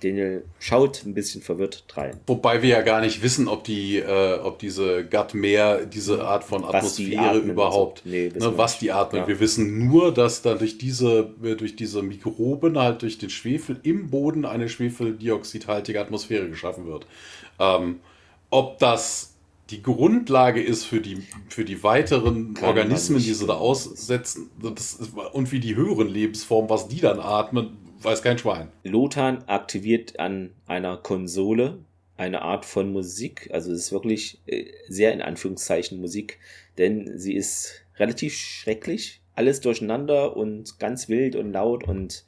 Daniel 0.00 0.44
schaut 0.60 1.04
ein 1.04 1.12
bisschen 1.12 1.42
verwirrt 1.42 1.84
rein. 1.96 2.20
Wobei 2.28 2.62
wir 2.62 2.68
ja 2.68 2.82
gar 2.82 3.00
nicht 3.00 3.20
wissen, 3.20 3.48
ob 3.48 3.64
die, 3.64 3.96
äh, 3.96 4.38
ob 4.38 4.60
diese 4.60 5.04
Gatmeer, 5.04 5.86
diese 5.86 6.24
Art 6.24 6.44
von 6.44 6.64
Atmosphäre 6.64 7.38
überhaupt, 7.38 8.02
so. 8.04 8.10
nee, 8.10 8.28
ne, 8.28 8.56
was 8.56 8.78
die 8.78 8.92
atmen. 8.92 9.22
Ja. 9.22 9.28
Wir 9.28 9.40
wissen 9.40 9.88
nur, 9.88 10.14
dass 10.14 10.42
da 10.42 10.54
durch 10.54 10.78
diese, 10.78 11.34
äh, 11.42 11.56
durch 11.56 11.74
diese 11.74 12.02
Mikroben, 12.02 12.78
halt 12.78 13.02
durch 13.02 13.18
den 13.18 13.30
Schwefel 13.30 13.80
im 13.82 14.10
Boden 14.10 14.44
eine 14.44 14.68
schwefeldioxidhaltige 14.68 16.00
Atmosphäre 16.00 16.48
geschaffen 16.48 16.86
wird. 16.86 17.06
Ähm, 17.58 17.98
ob 18.50 18.78
das 18.78 19.34
die 19.70 19.82
Grundlage 19.82 20.62
ist 20.62 20.84
für 20.84 21.00
die, 21.00 21.22
für 21.48 21.64
die 21.64 21.82
weiteren 21.82 22.54
Kann 22.54 22.70
Organismen, 22.70 23.18
die 23.18 23.34
sie 23.34 23.46
da 23.46 23.54
aussetzen, 23.54 24.50
das, 24.62 24.98
und 25.32 25.52
wie 25.52 25.60
die 25.60 25.76
höheren 25.76 26.08
Lebensformen, 26.08 26.70
was 26.70 26.88
die 26.88 27.00
dann 27.00 27.20
atmen, 27.20 27.76
weiß 28.00 28.22
kein 28.22 28.38
Schwein. 28.38 28.68
Lothar 28.84 29.38
aktiviert 29.46 30.18
an 30.18 30.50
einer 30.66 30.96
Konsole 30.96 31.80
eine 32.16 32.42
Art 32.42 32.64
von 32.64 32.92
Musik. 32.92 33.48
Also 33.52 33.72
es 33.72 33.84
ist 33.84 33.92
wirklich 33.92 34.40
äh, 34.46 34.66
sehr 34.88 35.12
in 35.12 35.22
Anführungszeichen 35.22 36.00
Musik, 36.00 36.38
denn 36.76 37.18
sie 37.18 37.34
ist 37.34 37.84
relativ 37.96 38.34
schrecklich. 38.34 39.20
Alles 39.34 39.60
durcheinander 39.60 40.36
und 40.36 40.78
ganz 40.80 41.08
wild 41.08 41.36
und 41.36 41.52
laut 41.52 41.84
und 41.84 42.24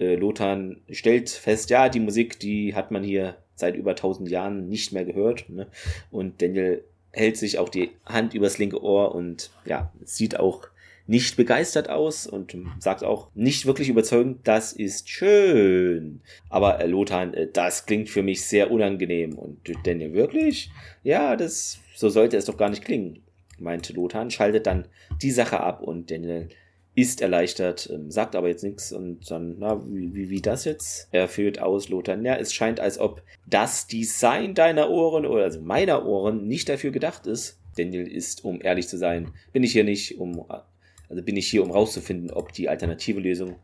äh, 0.00 0.16
Lothar 0.16 0.58
stellt 0.90 1.30
fest, 1.30 1.70
ja, 1.70 1.88
die 1.88 2.00
Musik, 2.00 2.40
die 2.40 2.74
hat 2.74 2.90
man 2.90 3.04
hier 3.04 3.36
seit 3.58 3.76
über 3.76 3.94
tausend 3.94 4.30
Jahren 4.30 4.68
nicht 4.68 4.92
mehr 4.92 5.04
gehört. 5.04 5.48
Ne? 5.48 5.66
Und 6.10 6.40
Daniel 6.40 6.84
hält 7.10 7.36
sich 7.36 7.58
auch 7.58 7.68
die 7.68 7.90
Hand 8.06 8.34
übers 8.34 8.58
linke 8.58 8.82
Ohr 8.82 9.14
und 9.14 9.50
ja, 9.64 9.92
sieht 10.04 10.38
auch 10.38 10.68
nicht 11.08 11.36
begeistert 11.36 11.88
aus 11.88 12.26
und 12.26 12.54
sagt 12.80 13.02
auch 13.02 13.28
nicht 13.34 13.64
wirklich 13.64 13.88
überzeugend, 13.88 14.40
das 14.44 14.74
ist 14.74 15.08
schön. 15.08 16.20
Aber 16.50 16.80
äh, 16.80 16.86
Lothar, 16.86 17.34
äh, 17.34 17.48
das 17.50 17.86
klingt 17.86 18.10
für 18.10 18.22
mich 18.22 18.44
sehr 18.44 18.70
unangenehm. 18.70 19.36
Und 19.38 19.58
Daniel 19.84 20.12
wirklich? 20.12 20.70
Ja, 21.02 21.34
das, 21.34 21.78
so 21.94 22.10
sollte 22.10 22.36
es 22.36 22.44
doch 22.44 22.58
gar 22.58 22.68
nicht 22.68 22.84
klingen, 22.84 23.22
meinte 23.58 23.94
Lothar, 23.94 24.30
schaltet 24.30 24.66
dann 24.66 24.86
die 25.22 25.30
Sache 25.30 25.60
ab 25.60 25.82
und 25.82 26.10
Daniel 26.10 26.50
ist 27.00 27.20
erleichtert, 27.20 27.88
ähm, 27.92 28.10
sagt 28.10 28.34
aber 28.34 28.48
jetzt 28.48 28.64
nichts 28.64 28.92
und 28.92 29.30
dann, 29.30 29.56
na, 29.58 29.80
wie, 29.88 30.14
wie, 30.14 30.30
wie 30.30 30.40
das 30.40 30.64
jetzt? 30.64 31.08
Er 31.12 31.28
führt 31.28 31.60
aus, 31.60 31.88
Lothar. 31.88 32.20
Ja, 32.20 32.34
es 32.34 32.52
scheint, 32.52 32.80
als 32.80 32.98
ob 32.98 33.22
das 33.46 33.86
Design 33.86 34.54
deiner 34.54 34.90
Ohren 34.90 35.24
oder 35.24 35.44
also 35.44 35.60
meiner 35.60 36.04
Ohren 36.04 36.48
nicht 36.48 36.68
dafür 36.68 36.90
gedacht 36.90 37.26
ist. 37.26 37.60
Daniel 37.76 38.06
ist, 38.06 38.44
um 38.44 38.60
ehrlich 38.60 38.88
zu 38.88 38.98
sein, 38.98 39.30
bin 39.52 39.62
ich 39.62 39.72
hier 39.72 39.84
nicht, 39.84 40.18
um 40.18 40.44
also 41.08 41.22
bin 41.22 41.36
ich 41.36 41.48
hier, 41.48 41.62
um 41.62 41.70
rauszufinden, 41.70 42.30
ob 42.32 42.52
die 42.52 42.68
alternative 42.68 43.20
Lösung 43.20 43.54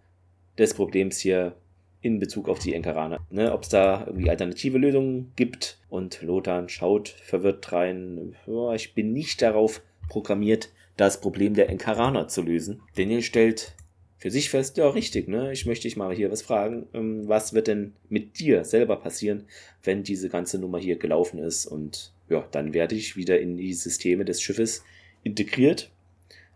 des 0.57 0.73
Problems 0.73 1.19
hier 1.19 1.57
in 2.01 2.21
Bezug 2.21 2.49
auf 2.49 2.59
die 2.59 2.75
Enkaraner, 2.75 3.19
ne, 3.31 3.53
ob 3.53 3.65
es 3.65 3.71
da 3.71 4.05
irgendwie 4.07 4.31
alternative 4.31 4.79
Lösungen 4.79 5.33
gibt. 5.35 5.79
Und 5.89 6.23
Lothar 6.23 6.69
schaut 6.69 7.09
verwirrt 7.09 7.73
rein. 7.73 8.37
Ja, 8.47 8.75
ich 8.75 8.95
bin 8.95 9.13
nicht 9.13 9.43
darauf 9.43 9.83
programmiert, 10.09 10.69
das 10.97 11.21
Problem 11.21 11.55
der 11.55 11.69
Enkaraner 11.69 12.29
zu 12.29 12.43
lösen. 12.43 12.83
Daniel 12.97 13.23
stellt 13.23 13.75
für 14.19 14.31
sich 14.31 14.49
fest, 14.49 14.77
ja, 14.79 14.89
richtig, 14.89 15.29
ne? 15.29 15.53
Ich 15.53 15.67
möchte 15.67 15.83
dich 15.83 15.97
mal 15.97 16.15
hier 16.15 16.31
was 16.31 16.41
fragen. 16.41 16.87
Ähm, 16.95 17.29
was 17.29 17.53
wird 17.53 17.67
denn 17.67 17.93
mit 18.09 18.39
dir 18.39 18.65
selber 18.65 18.97
passieren, 18.97 19.45
wenn 19.83 20.03
diese 20.03 20.29
ganze 20.29 20.59
Nummer 20.59 20.79
hier 20.79 20.97
gelaufen 20.97 21.39
ist? 21.39 21.67
Und 21.67 22.13
ja, 22.29 22.47
dann 22.53 22.73
werde 22.73 22.95
ich 22.95 23.17
wieder 23.17 23.39
in 23.39 23.57
die 23.57 23.75
Systeme 23.75 24.25
des 24.25 24.41
Schiffes 24.41 24.83
integriert. 25.23 25.91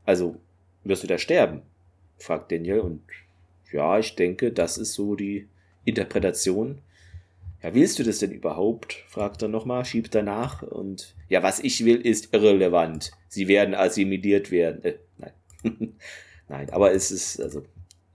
Also 0.04 0.36
wirst 0.84 1.02
du 1.02 1.06
da 1.06 1.18
sterben? 1.18 1.62
fragt 2.16 2.50
Daniel 2.50 2.80
und 2.80 3.02
ja, 3.70 3.98
ich 3.98 4.14
denke, 4.14 4.50
das 4.50 4.78
ist 4.78 4.94
so 4.94 5.14
die 5.14 5.46
Interpretation. 5.84 6.80
Ja, 7.62 7.74
willst 7.74 7.98
du 7.98 8.04
das 8.04 8.20
denn 8.20 8.30
überhaupt? 8.30 9.04
fragt 9.08 9.42
er 9.42 9.48
nochmal, 9.48 9.84
schiebt 9.84 10.14
danach 10.14 10.62
und 10.62 11.14
ja, 11.28 11.42
was 11.42 11.58
ich 11.60 11.84
will, 11.84 12.00
ist 12.00 12.32
irrelevant. 12.32 13.10
Sie 13.28 13.48
werden 13.48 13.74
assimiliert 13.74 14.50
werden. 14.50 14.84
Äh, 14.84 14.94
nein. 15.18 15.32
nein, 16.48 16.70
aber 16.70 16.92
es 16.92 17.10
ist, 17.10 17.40
also, 17.40 17.64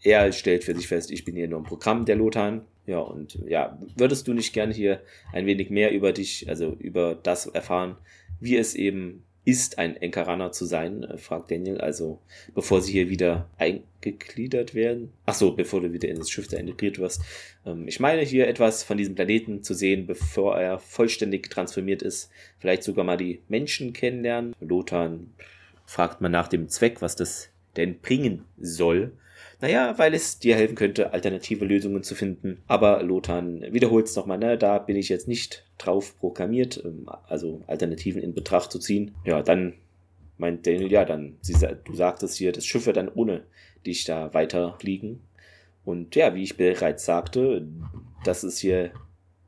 er 0.01 0.31
stellt 0.31 0.63
für 0.63 0.75
sich 0.75 0.87
fest, 0.87 1.11
ich 1.11 1.25
bin 1.25 1.35
hier 1.35 1.47
nur 1.47 1.59
ein 1.59 1.65
Programm 1.65 2.05
der 2.05 2.15
Lotan. 2.15 2.65
Ja, 2.85 2.99
und 2.99 3.39
ja, 3.47 3.79
würdest 3.95 4.27
du 4.27 4.33
nicht 4.33 4.53
gerne 4.53 4.73
hier 4.73 5.01
ein 5.31 5.45
wenig 5.45 5.69
mehr 5.69 5.93
über 5.93 6.11
dich, 6.11 6.49
also 6.49 6.73
über 6.73 7.15
das 7.15 7.45
erfahren, 7.45 7.95
wie 8.41 8.57
es 8.57 8.75
eben 8.75 9.23
ist, 9.45 9.77
ein 9.77 9.97
Enkaraner 9.97 10.51
zu 10.51 10.65
sein, 10.65 11.03
äh, 11.03 11.17
fragt 11.17 11.51
Daniel, 11.51 11.79
also 11.81 12.19
bevor 12.53 12.81
sie 12.81 12.93
hier 12.93 13.09
wieder 13.09 13.49
eingegliedert 13.57 14.73
werden. 14.73 15.11
Ach 15.25 15.33
so, 15.33 15.51
bevor 15.51 15.81
du 15.81 15.91
wieder 15.91 16.09
in 16.09 16.17
das 16.17 16.29
Schiff 16.29 16.47
da 16.47 16.57
integriert 16.57 16.99
wirst. 16.99 17.21
Ähm, 17.65 17.87
ich 17.87 17.99
meine 17.99 18.21
hier 18.21 18.47
etwas 18.47 18.83
von 18.83 18.97
diesem 18.97 19.15
Planeten 19.15 19.63
zu 19.63 19.73
sehen, 19.73 20.07
bevor 20.07 20.57
er 20.57 20.79
vollständig 20.79 21.49
transformiert 21.49 22.01
ist. 22.01 22.29
Vielleicht 22.59 22.83
sogar 22.83 23.03
mal 23.03 23.17
die 23.17 23.41
Menschen 23.49 23.93
kennenlernen. 23.93 24.55
Lothar 24.59 25.19
fragt 25.85 26.21
man 26.21 26.31
nach 26.31 26.47
dem 26.47 26.69
Zweck, 26.69 27.01
was 27.01 27.15
das 27.15 27.49
denn 27.75 27.99
bringen 27.99 28.45
soll. 28.57 29.11
Naja, 29.63 29.97
weil 29.97 30.13
es 30.13 30.39
dir 30.39 30.57
helfen 30.57 30.75
könnte, 30.75 31.13
alternative 31.13 31.63
Lösungen 31.63 32.03
zu 32.03 32.15
finden. 32.15 32.61
Aber 32.67 33.01
Lothar 33.01 33.41
wiederholt 33.45 34.07
es 34.07 34.15
nochmal, 34.17 34.37
ne, 34.37 34.57
da 34.57 34.77
bin 34.77 34.97
ich 34.97 35.07
jetzt 35.07 35.29
nicht 35.29 35.63
drauf 35.77 36.19
programmiert, 36.19 36.83
ähm, 36.83 37.07
also 37.29 37.61
Alternativen 37.65 38.21
in 38.21 38.33
Betracht 38.33 38.73
zu 38.73 38.79
ziehen. 38.79 39.15
Ja, 39.23 39.41
dann 39.41 39.75
meint 40.37 40.67
Daniel, 40.67 40.91
ja, 40.91 41.05
dann, 41.05 41.37
sie, 41.39 41.53
du 41.85 41.93
sagtest 41.93 42.35
hier, 42.35 42.51
das 42.51 42.65
Schiff 42.65 42.87
wird 42.87 42.97
dann 42.97 43.07
ohne 43.07 43.43
dich 43.85 44.03
da 44.03 44.33
weiter 44.33 44.75
fliegen. 44.79 45.21
Und 45.85 46.13
ja, 46.17 46.35
wie 46.35 46.43
ich 46.43 46.57
bereits 46.57 47.05
sagte, 47.05 47.65
das 48.25 48.43
ist 48.43 48.59
hier, 48.59 48.91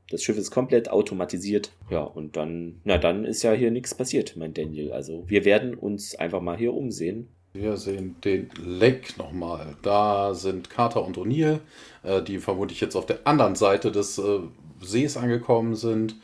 das 0.09 0.23
Schiff 0.23 0.37
ist 0.37 0.49
komplett 0.49 0.89
automatisiert. 0.89 1.73
Ja, 1.89 2.03
und 2.03 2.37
dann, 2.37 2.79
na, 2.85 2.97
dann 2.97 3.25
ist 3.25 3.43
ja 3.43 3.51
hier 3.51 3.69
nichts 3.69 3.93
passiert, 3.93 4.37
meint 4.37 4.57
Daniel. 4.57 4.93
Also 4.93 5.25
wir 5.27 5.43
werden 5.43 5.73
uns 5.73 6.15
einfach 6.15 6.39
mal 6.39 6.55
hier 6.55 6.73
umsehen. 6.73 7.27
Wir 7.55 7.77
sehen 7.77 8.17
den 8.25 8.49
Lake 8.61 9.13
nochmal. 9.17 9.77
Da 9.81 10.33
sind 10.33 10.69
Carter 10.69 11.05
und 11.05 11.17
O'Neill, 11.17 11.61
äh, 12.03 12.21
die 12.21 12.39
vermutlich 12.39 12.81
jetzt 12.81 12.97
auf 12.97 13.05
der 13.05 13.25
anderen 13.25 13.55
Seite 13.55 13.93
des 13.93 14.17
äh, 14.17 14.39
Sees 14.81 15.15
angekommen 15.15 15.73
sind, 15.75 16.17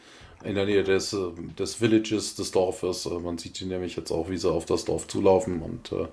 in 0.43 0.55
der 0.55 0.65
Nähe 0.65 0.83
des, 0.83 1.13
äh, 1.13 1.29
des 1.57 1.75
Villages, 1.75 2.35
des 2.35 2.51
Dorfes. 2.51 3.05
Äh, 3.05 3.17
man 3.19 3.37
sieht 3.37 3.55
sie 3.55 3.63
nämlich 3.63 3.95
jetzt 3.95 4.11
auch, 4.11 4.29
wie 4.29 4.35
sie 4.35 4.51
auf 4.51 4.65
das 4.65 4.83
Dorf 4.83 5.07
zulaufen. 5.07 5.61
Und 5.61 5.93
äh, 5.93 6.07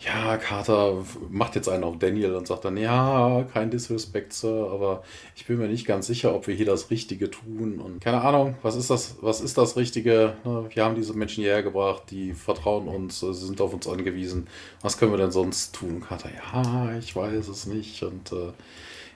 ja, 0.00 0.36
Carter 0.36 1.04
macht 1.30 1.54
jetzt 1.54 1.68
einen 1.68 1.84
auf 1.84 1.98
Daniel 1.98 2.34
und 2.34 2.46
sagt 2.46 2.64
dann, 2.64 2.76
ja, 2.76 3.46
kein 3.52 3.70
Disrespect, 3.70 4.32
Sir, 4.32 4.70
aber 4.72 5.02
ich 5.34 5.46
bin 5.46 5.58
mir 5.58 5.68
nicht 5.68 5.86
ganz 5.86 6.06
sicher, 6.06 6.34
ob 6.34 6.46
wir 6.46 6.54
hier 6.54 6.66
das 6.66 6.90
Richtige 6.90 7.30
tun. 7.30 7.80
Und 7.80 8.00
keine 8.00 8.20
Ahnung, 8.20 8.56
was 8.62 8.76
ist 8.76 8.90
das, 8.90 9.16
was 9.22 9.40
ist 9.40 9.56
das 9.56 9.76
Richtige? 9.76 10.34
Ne, 10.44 10.66
wir 10.68 10.84
haben 10.84 10.94
diese 10.94 11.14
Menschen 11.14 11.42
hierher 11.42 11.62
gebracht, 11.62 12.04
die 12.10 12.34
vertrauen 12.34 12.88
uns, 12.88 13.20
sie 13.20 13.32
sind 13.32 13.60
auf 13.60 13.72
uns 13.72 13.86
angewiesen. 13.88 14.48
Was 14.82 14.98
können 14.98 15.12
wir 15.12 15.18
denn 15.18 15.32
sonst 15.32 15.74
tun? 15.74 16.00
Carter, 16.06 16.30
ja, 16.30 16.98
ich 16.98 17.16
weiß 17.16 17.48
es 17.48 17.66
nicht. 17.66 18.02
Und 18.02 18.32
äh, 18.32 18.52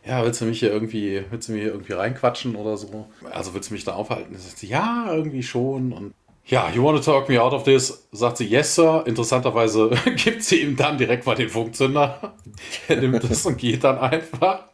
ja, 0.07 0.25
willst 0.25 0.41
du 0.41 0.47
mich 0.47 0.61
hier 0.61 0.73
irgendwie, 0.73 1.23
willst 1.31 1.49
du 1.49 1.53
mir 1.53 1.65
irgendwie 1.65 1.93
reinquatschen 1.93 2.57
oder 2.57 2.79
so? 2.79 3.07
Also 3.31 3.53
willst 3.53 3.69
du 3.69 3.75
mich 3.75 3.85
da 3.85 3.93
aufhalten? 3.93 4.35
Ja, 4.63 5.13
irgendwie 5.13 5.43
schon. 5.43 5.93
Und 5.93 6.15
ja, 6.51 6.69
you 6.71 6.83
want 6.83 7.03
to 7.03 7.13
talk 7.13 7.29
me 7.29 7.41
out 7.41 7.53
of 7.53 7.63
this? 7.63 8.07
Sagt 8.11 8.39
sie, 8.39 8.47
yes, 8.47 8.75
sir. 8.75 9.05
Interessanterweise 9.07 9.91
gibt 10.17 10.43
sie 10.43 10.63
ihm 10.63 10.77
dann 10.77 10.99
direkt 10.99 11.25
mal 11.25 11.37
den 11.37 11.49
Funkzünder. 11.49 12.35
er 12.89 12.97
nimmt 12.97 13.23
das 13.23 13.47
und 13.47 13.57
geht 13.57 13.85
dann 13.85 13.99
einfach. 13.99 14.65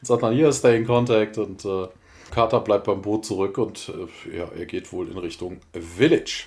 Und 0.00 0.06
sagt 0.06 0.22
dann, 0.22 0.34
hier, 0.34 0.52
stay 0.52 0.76
in 0.76 0.86
contact. 0.86 1.38
Und 1.38 1.64
äh, 1.64 1.88
Carter 2.30 2.60
bleibt 2.60 2.84
beim 2.84 3.00
Boot 3.00 3.24
zurück 3.24 3.56
und 3.58 3.90
äh, 3.90 4.38
ja, 4.38 4.44
er 4.56 4.66
geht 4.66 4.92
wohl 4.92 5.08
in 5.08 5.16
Richtung 5.16 5.58
Village. 5.72 6.44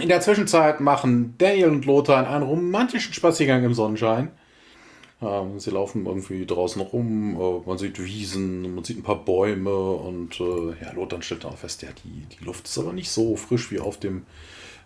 In 0.00 0.08
der 0.08 0.20
Zwischenzeit 0.20 0.80
machen 0.80 1.34
Daniel 1.38 1.70
und 1.70 1.86
Lothar 1.86 2.28
einen 2.28 2.42
romantischen 2.42 3.14
Spaziergang 3.14 3.64
im 3.64 3.74
Sonnenschein. 3.74 4.32
Ähm, 5.20 5.58
sie 5.58 5.70
laufen 5.70 6.06
irgendwie 6.06 6.46
draußen 6.46 6.80
rum, 6.80 7.36
äh, 7.40 7.68
man 7.68 7.76
sieht 7.76 8.02
Wiesen, 8.02 8.74
man 8.74 8.84
sieht 8.84 8.98
ein 8.98 9.02
paar 9.02 9.24
Bäume 9.24 9.76
und 9.76 10.38
äh, 10.40 10.80
ja, 10.80 10.92
Lothar 10.92 11.22
stellt 11.22 11.44
dann 11.44 11.56
fest, 11.56 11.82
ja, 11.82 11.88
die, 12.04 12.26
die 12.36 12.44
Luft 12.44 12.66
ist 12.66 12.78
aber 12.78 12.92
nicht 12.92 13.10
so 13.10 13.34
frisch 13.34 13.72
wie 13.72 13.80
auf 13.80 13.98
dem 13.98 14.26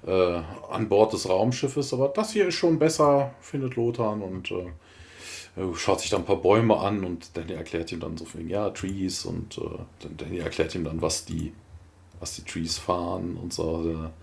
äh, 0.07 0.41
an 0.71 0.89
Bord 0.89 1.13
des 1.13 1.29
Raumschiffes, 1.29 1.93
aber 1.93 2.09
das 2.09 2.33
hier 2.33 2.49
ist 2.49 2.55
schon 2.55 2.79
besser, 2.79 3.35
findet 3.41 3.77
Lothar 3.77 4.13
und 4.13 4.51
äh, 4.51 4.65
schaut 5.75 6.01
sich 6.01 6.09
dann 6.09 6.23
ein 6.23 6.27
paar 6.27 6.37
Bäume 6.37 6.79
an 6.79 7.05
und 7.05 7.37
Danny 7.37 7.53
erklärt 7.53 7.93
ihm 7.93 8.01
dann 8.01 8.17
so 8.17 8.25
viel, 8.25 8.49
ja, 8.51 8.71
Trees 8.71 9.27
und 9.27 9.59
äh, 9.59 10.09
Danny 10.17 10.39
erklärt 10.39 10.75
ihm 10.75 10.85
dann, 10.85 11.03
was 11.03 11.27
die, 11.27 11.53
was 12.21 12.37
die 12.37 12.43
Trees 12.43 12.79
fahren 12.79 13.37
und 13.37 13.53
so. 13.53 13.85
Äh, 13.87 14.22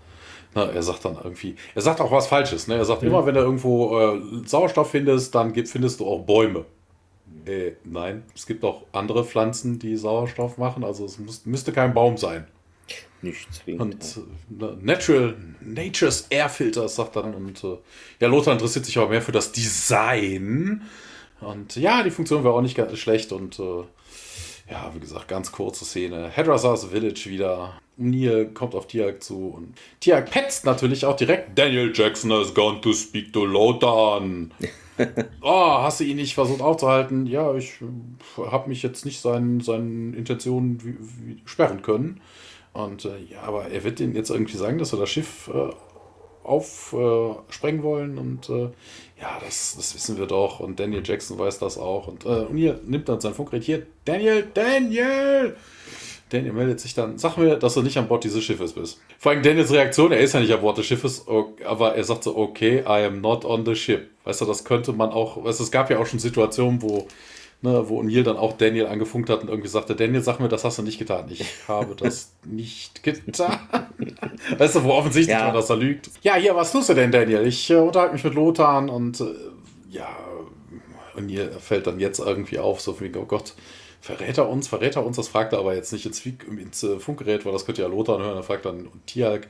na, 0.54 0.64
er 0.70 0.82
sagt 0.82 1.04
dann 1.04 1.16
irgendwie, 1.22 1.54
er 1.74 1.82
sagt 1.82 2.00
auch 2.00 2.10
was 2.10 2.26
Falsches. 2.26 2.66
Ne? 2.66 2.74
Er 2.74 2.84
sagt 2.84 3.02
mhm. 3.02 3.08
immer, 3.08 3.26
wenn 3.26 3.34
du 3.34 3.40
irgendwo 3.40 3.98
äh, 3.98 4.20
Sauerstoff 4.46 4.90
findest, 4.90 5.34
dann 5.34 5.52
gibt, 5.52 5.68
findest 5.68 6.00
du 6.00 6.06
auch 6.06 6.20
Bäume. 6.20 6.64
Äh, 7.46 7.72
nein, 7.84 8.24
es 8.34 8.46
gibt 8.46 8.64
auch 8.64 8.84
andere 8.92 9.24
Pflanzen, 9.24 9.78
die 9.78 9.96
Sauerstoff 9.96 10.58
machen. 10.58 10.82
Also 10.84 11.04
es 11.04 11.18
muss, 11.18 11.46
müsste 11.46 11.72
kein 11.72 11.94
Baum 11.94 12.16
sein. 12.16 12.46
Nicht 13.22 13.52
zwingend. 13.52 13.80
Und 13.80 14.62
äh, 14.62 14.76
Natural, 14.80 15.36
Nature's 15.60 16.26
Air 16.30 16.48
Filters, 16.48 16.96
sagt 16.96 17.16
dann. 17.16 17.34
Und 17.34 17.62
äh, 17.62 17.76
ja, 18.18 18.28
Lothar 18.28 18.54
interessiert 18.54 18.86
sich 18.86 18.98
aber 18.98 19.10
mehr 19.10 19.22
für 19.22 19.32
das 19.32 19.52
Design. 19.52 20.82
Und 21.40 21.76
ja, 21.76 22.02
die 22.02 22.10
Funktion 22.10 22.44
wäre 22.44 22.54
auch 22.54 22.62
nicht 22.62 22.76
ganz 22.76 22.98
schlecht. 22.98 23.32
Und 23.32 23.58
äh, 23.58 23.84
ja, 24.70 24.90
wie 24.94 25.00
gesagt, 25.00 25.28
ganz 25.28 25.52
kurze 25.52 25.84
Szene. 25.84 26.30
Hadrasas 26.34 26.86
Village 26.86 27.26
wieder. 27.26 27.78
Neil 28.00 28.46
kommt 28.46 28.74
auf 28.74 28.86
Tiag 28.86 29.22
zu 29.22 29.48
und 29.48 29.74
Tiag 30.00 30.30
petzt 30.30 30.64
natürlich 30.64 31.04
auch 31.04 31.16
direkt. 31.16 31.58
Daniel 31.58 31.92
Jackson 31.94 32.32
has 32.32 32.52
gone 32.54 32.80
to 32.80 32.92
speak 32.92 33.32
to 33.32 33.44
Lothar. 33.44 34.22
oh, 35.42 35.78
hast 35.82 36.00
du 36.00 36.04
ihn 36.04 36.16
nicht 36.16 36.34
versucht 36.34 36.60
aufzuhalten? 36.60 37.26
Ja, 37.26 37.54
ich 37.54 37.74
habe 38.36 38.68
mich 38.68 38.82
jetzt 38.82 39.04
nicht 39.04 39.20
seinen, 39.20 39.60
seinen 39.60 40.14
Intentionen 40.14 40.82
wie, 40.84 40.96
wie 40.98 41.42
sperren 41.44 41.82
können. 41.82 42.20
Und 42.72 43.04
äh, 43.04 43.18
ja, 43.30 43.42
aber 43.42 43.66
er 43.66 43.84
wird 43.84 43.98
denen 43.98 44.14
jetzt 44.14 44.30
irgendwie 44.30 44.56
sagen, 44.56 44.78
dass 44.78 44.92
wir 44.92 44.98
das 44.98 45.10
Schiff 45.10 45.50
äh, 45.52 45.70
aufsprengen 46.42 47.80
äh, 47.80 47.84
wollen 47.84 48.18
und 48.18 48.48
äh, 48.48 48.70
ja, 49.20 49.38
das, 49.44 49.76
das 49.76 49.94
wissen 49.94 50.18
wir 50.18 50.26
doch 50.26 50.60
und 50.60 50.80
Daniel 50.80 51.02
Jackson 51.04 51.38
weiß 51.38 51.58
das 51.58 51.76
auch 51.78 52.08
und, 52.08 52.24
äh, 52.24 52.46
und 52.46 52.56
hier 52.56 52.80
nimmt 52.84 53.08
dann 53.08 53.20
sein 53.20 53.34
Funkgerät 53.34 53.64
hier, 53.64 53.86
Daniel, 54.04 54.48
Daniel! 54.54 55.56
Daniel 56.30 56.52
meldet 56.52 56.80
sich 56.80 56.94
dann, 56.94 57.18
sag 57.18 57.36
mir, 57.36 57.56
dass 57.56 57.74
du 57.74 57.82
nicht 57.82 57.98
an 57.98 58.08
Bord 58.08 58.24
dieses 58.24 58.42
Schiffes 58.42 58.72
bist. 58.72 59.00
Vor 59.18 59.32
allem 59.32 59.42
Daniels 59.42 59.72
Reaktion, 59.72 60.12
er 60.12 60.20
ist 60.20 60.32
ja 60.32 60.40
nicht 60.40 60.52
an 60.52 60.60
Bord 60.60 60.78
des 60.78 60.86
Schiffes, 60.86 61.26
aber 61.64 61.94
er 61.94 62.04
sagt 62.04 62.24
so, 62.24 62.36
okay, 62.36 62.80
I 62.80 63.04
am 63.04 63.20
not 63.20 63.44
on 63.44 63.66
the 63.66 63.74
ship. 63.74 64.08
Weißt 64.24 64.40
du, 64.40 64.44
das 64.44 64.64
könnte 64.64 64.92
man 64.92 65.10
auch, 65.10 65.44
weißt 65.44 65.60
du, 65.60 65.64
es 65.64 65.70
gab 65.70 65.90
ja 65.90 65.98
auch 65.98 66.06
schon 66.06 66.18
Situationen, 66.18 66.80
wo 66.82 67.06
ne, 67.62 67.88
wo 67.88 68.00
O'Neill 68.00 68.22
dann 68.22 68.36
auch 68.36 68.56
Daniel 68.56 68.86
angefunkt 68.86 69.28
hat 69.30 69.42
und 69.42 69.48
irgendwie 69.48 69.68
sagte, 69.68 69.94
Daniel, 69.94 70.22
sag 70.22 70.40
mir, 70.40 70.48
das 70.48 70.64
hast 70.64 70.78
du 70.78 70.82
nicht 70.82 70.98
getan. 70.98 71.26
Ich 71.30 71.44
habe 71.68 71.94
das 71.94 72.32
nicht 72.44 73.02
getan. 73.02 73.58
weißt 74.56 74.76
du, 74.76 74.84
wo 74.84 74.92
offensichtlich 74.92 75.36
ja. 75.36 75.46
man, 75.46 75.54
dass 75.54 75.70
er 75.70 75.76
lügt. 75.76 76.10
Ja, 76.22 76.36
hier, 76.36 76.54
was 76.54 76.72
tust 76.72 76.88
du 76.88 76.94
denn, 76.94 77.10
Daniel? 77.10 77.46
Ich 77.46 77.70
äh, 77.70 77.76
unterhalte 77.76 78.14
mich 78.14 78.24
mit 78.24 78.34
Lothar 78.34 78.90
und 78.90 79.20
äh, 79.20 79.24
ja, 79.90 80.08
O'Neill 81.16 81.50
fällt 81.58 81.86
dann 81.86 82.00
jetzt 82.00 82.20
irgendwie 82.20 82.58
auf, 82.58 82.80
so 82.80 82.98
wie, 83.00 83.10
oh 83.16 83.24
Gott, 83.24 83.54
verrät 84.00 84.38
er 84.38 84.48
uns, 84.48 84.68
verrät 84.68 84.96
er 84.96 85.04
uns, 85.04 85.16
das 85.16 85.28
fragt 85.28 85.52
er 85.52 85.58
aber 85.58 85.74
jetzt 85.74 85.92
nicht 85.92 86.06
ins, 86.06 86.24
ins 86.24 86.82
äh, 86.82 86.98
Funkgerät, 86.98 87.44
weil 87.44 87.52
das 87.52 87.66
könnte 87.66 87.82
ja 87.82 87.88
Lothar 87.88 88.18
hören, 88.18 88.36
er 88.36 88.42
fragt 88.42 88.64
dann 88.64 88.88
Tialk, 89.06 89.46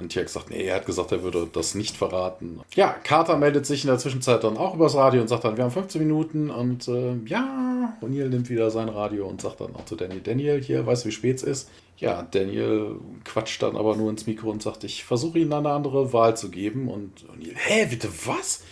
und 0.00 0.08
Tiak 0.08 0.28
sagt, 0.28 0.50
nee, 0.50 0.64
er 0.64 0.76
hat 0.76 0.86
gesagt, 0.86 1.12
er 1.12 1.22
würde 1.22 1.46
das 1.52 1.74
nicht 1.74 1.96
verraten. 1.96 2.60
Ja, 2.74 2.94
Carter 3.04 3.36
meldet 3.36 3.66
sich 3.66 3.84
in 3.84 3.88
der 3.88 3.98
Zwischenzeit 3.98 4.42
dann 4.42 4.56
auch 4.56 4.74
übers 4.74 4.94
Radio 4.94 5.20
und 5.20 5.28
sagt 5.28 5.44
dann, 5.44 5.56
wir 5.56 5.64
haben 5.64 5.70
15 5.70 6.00
Minuten 6.00 6.50
und 6.50 6.88
äh, 6.88 7.16
ja, 7.26 7.96
O'Neill 8.00 8.28
nimmt 8.28 8.48
wieder 8.48 8.70
sein 8.70 8.88
Radio 8.88 9.26
und 9.26 9.42
sagt 9.42 9.60
dann 9.60 9.76
auch 9.76 9.84
zu 9.84 9.96
Daniel, 9.96 10.20
Daniel, 10.20 10.62
hier, 10.62 10.86
weißt 10.86 11.04
du, 11.04 11.08
wie 11.08 11.12
spät 11.12 11.36
es 11.36 11.42
ist? 11.42 11.70
Ja, 11.98 12.26
Daniel 12.30 12.96
quatscht 13.24 13.62
dann 13.62 13.76
aber 13.76 13.94
nur 13.94 14.08
ins 14.10 14.26
Mikro 14.26 14.50
und 14.50 14.62
sagt, 14.62 14.84
ich 14.84 15.04
versuche 15.04 15.38
ihnen 15.38 15.52
eine 15.52 15.70
andere 15.70 16.12
Wahl 16.12 16.36
zu 16.36 16.50
geben 16.50 16.88
und 16.88 17.26
O'Neill, 17.26 17.54
hä, 17.54 17.86
bitte 17.86 18.08
was? 18.24 18.62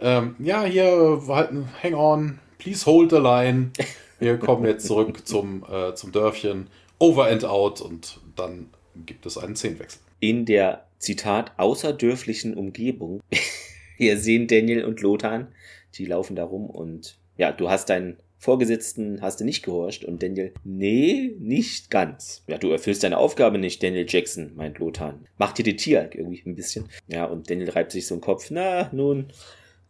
Ähm, 0.00 0.36
ja, 0.38 0.64
hier, 0.64 1.22
halten, 1.28 1.68
hang 1.82 1.94
on, 1.94 2.38
please 2.58 2.86
hold 2.86 3.10
the 3.10 3.18
line. 3.18 3.72
Wir 4.18 4.38
kommen 4.38 4.64
jetzt 4.64 4.86
zurück 4.86 5.26
zum, 5.26 5.64
äh, 5.70 5.94
zum 5.94 6.12
Dörfchen, 6.12 6.68
over 6.98 7.26
and 7.26 7.44
out 7.44 7.80
und 7.80 8.20
dann 8.36 8.70
gibt 9.06 9.26
es 9.26 9.38
einen 9.38 9.56
Szenenwechsel 9.56 10.00
in 10.20 10.44
der, 10.44 10.88
Zitat, 10.98 11.52
außerdörflichen 11.56 12.54
Umgebung. 12.54 13.22
Wir 13.96 14.18
sehen 14.18 14.46
Daniel 14.46 14.84
und 14.84 15.00
Lothar, 15.00 15.48
die 15.94 16.06
laufen 16.06 16.36
da 16.36 16.44
rum 16.44 16.68
und 16.68 17.18
ja, 17.36 17.52
du 17.52 17.70
hast 17.70 17.88
deinen 17.88 18.16
Vorgesetzten, 18.36 19.20
hast 19.20 19.40
du 19.40 19.44
nicht 19.44 19.64
gehorcht 19.64 20.04
und 20.04 20.22
Daniel, 20.22 20.52
nee, 20.62 21.34
nicht 21.40 21.90
ganz. 21.90 22.44
Ja, 22.46 22.58
du 22.58 22.70
erfüllst 22.70 23.02
deine 23.02 23.18
Aufgabe 23.18 23.58
nicht, 23.58 23.82
Daniel 23.82 24.06
Jackson, 24.08 24.52
meint 24.54 24.78
Lothar. 24.78 25.18
Macht 25.38 25.58
dir 25.58 25.64
die 25.64 25.76
Tier 25.76 26.10
irgendwie 26.12 26.42
ein 26.46 26.54
bisschen. 26.54 26.88
Ja, 27.08 27.24
und 27.24 27.50
Daniel 27.50 27.70
reibt 27.70 27.90
sich 27.90 28.06
so 28.06 28.14
den 28.14 28.20
Kopf, 28.20 28.50
na, 28.50 28.90
nun, 28.92 29.32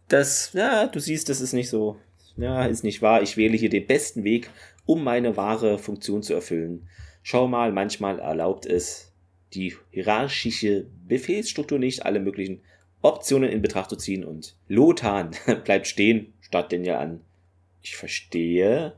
das, 0.09 0.53
ja, 0.55 0.87
du 0.87 1.01
siehst, 1.01 1.29
das 1.29 1.43
ist 1.43 1.53
nicht 1.53 1.68
so, 1.68 1.97
ja, 2.39 2.64
ist 2.64 2.84
nicht 2.84 3.03
wahr. 3.03 3.22
Ich 3.22 3.36
wähle 3.36 3.57
hier 3.57 3.68
den 3.68 3.86
besten 3.86 4.24
Weg, 4.24 4.51
um 4.86 5.05
meine 5.05 5.36
wahre 5.36 5.78
Funktion 5.78 6.22
zu 6.22 6.34
erfüllen. 6.34 6.89
Schau 7.22 7.47
mal, 7.49 7.72
manchmal 7.72 8.20
erlaubt 8.20 8.64
es 8.64 9.12
die 9.53 9.74
hierarchische 9.91 10.86
Befehlsstruktur 11.07 11.78
nicht, 11.78 12.07
alle 12.07 12.20
möglichen 12.20 12.62
Optionen 13.03 13.51
in 13.51 13.62
Betracht 13.62 13.91
zu 13.91 13.97
ziehen 13.97 14.24
und 14.24 14.57
Lothar 14.68 15.30
bleibt 15.64 15.86
stehen, 15.86 16.32
starrt 16.41 16.72
ja 16.72 16.99
an. 16.99 17.20
Ich 17.82 17.97
verstehe. 17.97 18.95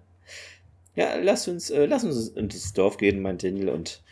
Ja, 0.96 1.16
lass 1.16 1.48
uns, 1.48 1.70
äh, 1.70 1.86
lass 1.86 2.04
uns 2.04 2.28
ins 2.28 2.72
Dorf 2.72 2.96
gehen, 2.96 3.22
meint 3.22 3.42
Daniel, 3.42 3.68
und 3.68 4.02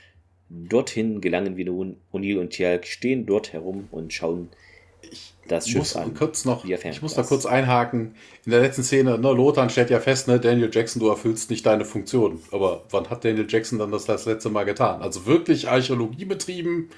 dorthin 0.49 1.20
gelangen 1.20 1.57
wir 1.57 1.64
nun. 1.64 1.97
O'Neill 2.12 2.39
und 2.39 2.51
Tjalk 2.51 2.87
stehen 2.87 3.26
dort 3.26 3.53
herum 3.53 3.89
und 3.91 4.12
schauen 4.12 4.51
ich 5.03 5.34
das 5.49 5.68
Schiff 5.68 5.78
muss 5.78 5.96
an. 5.96 6.14
Kurz 6.14 6.44
noch, 6.44 6.64
ich 6.64 7.03
muss 7.03 7.14
da 7.14 7.22
kurz 7.22 7.46
einhaken. 7.46 8.14
In 8.44 8.53
der 8.53 8.61
letzten 8.61 8.82
Szene, 8.82 9.18
ne, 9.18 9.32
Lothar 9.32 9.68
stellt 9.70 9.90
ja 9.90 9.99
fest, 9.99 10.28
ne, 10.28 10.38
Daniel 10.38 10.70
Jackson, 10.72 11.01
du 11.01 11.09
erfüllst 11.09 11.51
nicht 11.51 11.64
deine 11.64 11.84
Funktion. 11.84 12.40
Aber 12.53 12.84
wann 12.90 13.09
hat 13.11 13.24
Daniel 13.24 13.46
Jackson 13.49 13.78
dann 13.78 13.90
das, 13.90 14.05
das 14.05 14.26
letzte 14.26 14.51
Mal 14.51 14.64
getan? 14.64 15.03
Also 15.03 15.26
wirklich 15.26 15.68
Archäologie 15.68 16.26
betrieben? 16.26 16.90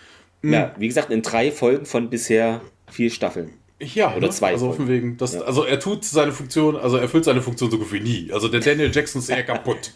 Hm. 0.43 0.53
Ja, 0.53 0.75
wie 0.79 0.89
gesagt, 0.89 1.11
in 1.11 1.23
drei 1.23 1.53
Folgen 1.53 1.87
von 1.87 2.11
bisher 2.11 2.61
vier 2.91 3.11
Staffeln. 3.11 3.53
Ja, 3.81 4.11
oder 4.13 4.27
ne? 4.27 4.31
zwei. 4.31 4.53
Also 4.53 4.73
Folgen. 4.73 4.89
wegen, 4.89 5.17
das, 5.17 5.35
ja. 5.35 5.43
also 5.43 5.65
er 5.65 5.81
tut 5.81 6.05
seine 6.05 6.33
Funktion, 6.33 6.77
also 6.77 6.97
er 6.97 7.03
erfüllt 7.03 7.25
seine 7.25 7.41
Funktion 7.43 7.71
so 7.71 7.79
gut 7.79 7.93
wie 7.93 8.01
nie. 8.01 8.31
Also 8.33 8.49
der 8.49 8.61
Daniel 8.61 8.91
Jackson 8.93 9.23
ist 9.23 9.31
eher 9.31 9.43
kaputt. 9.45 9.93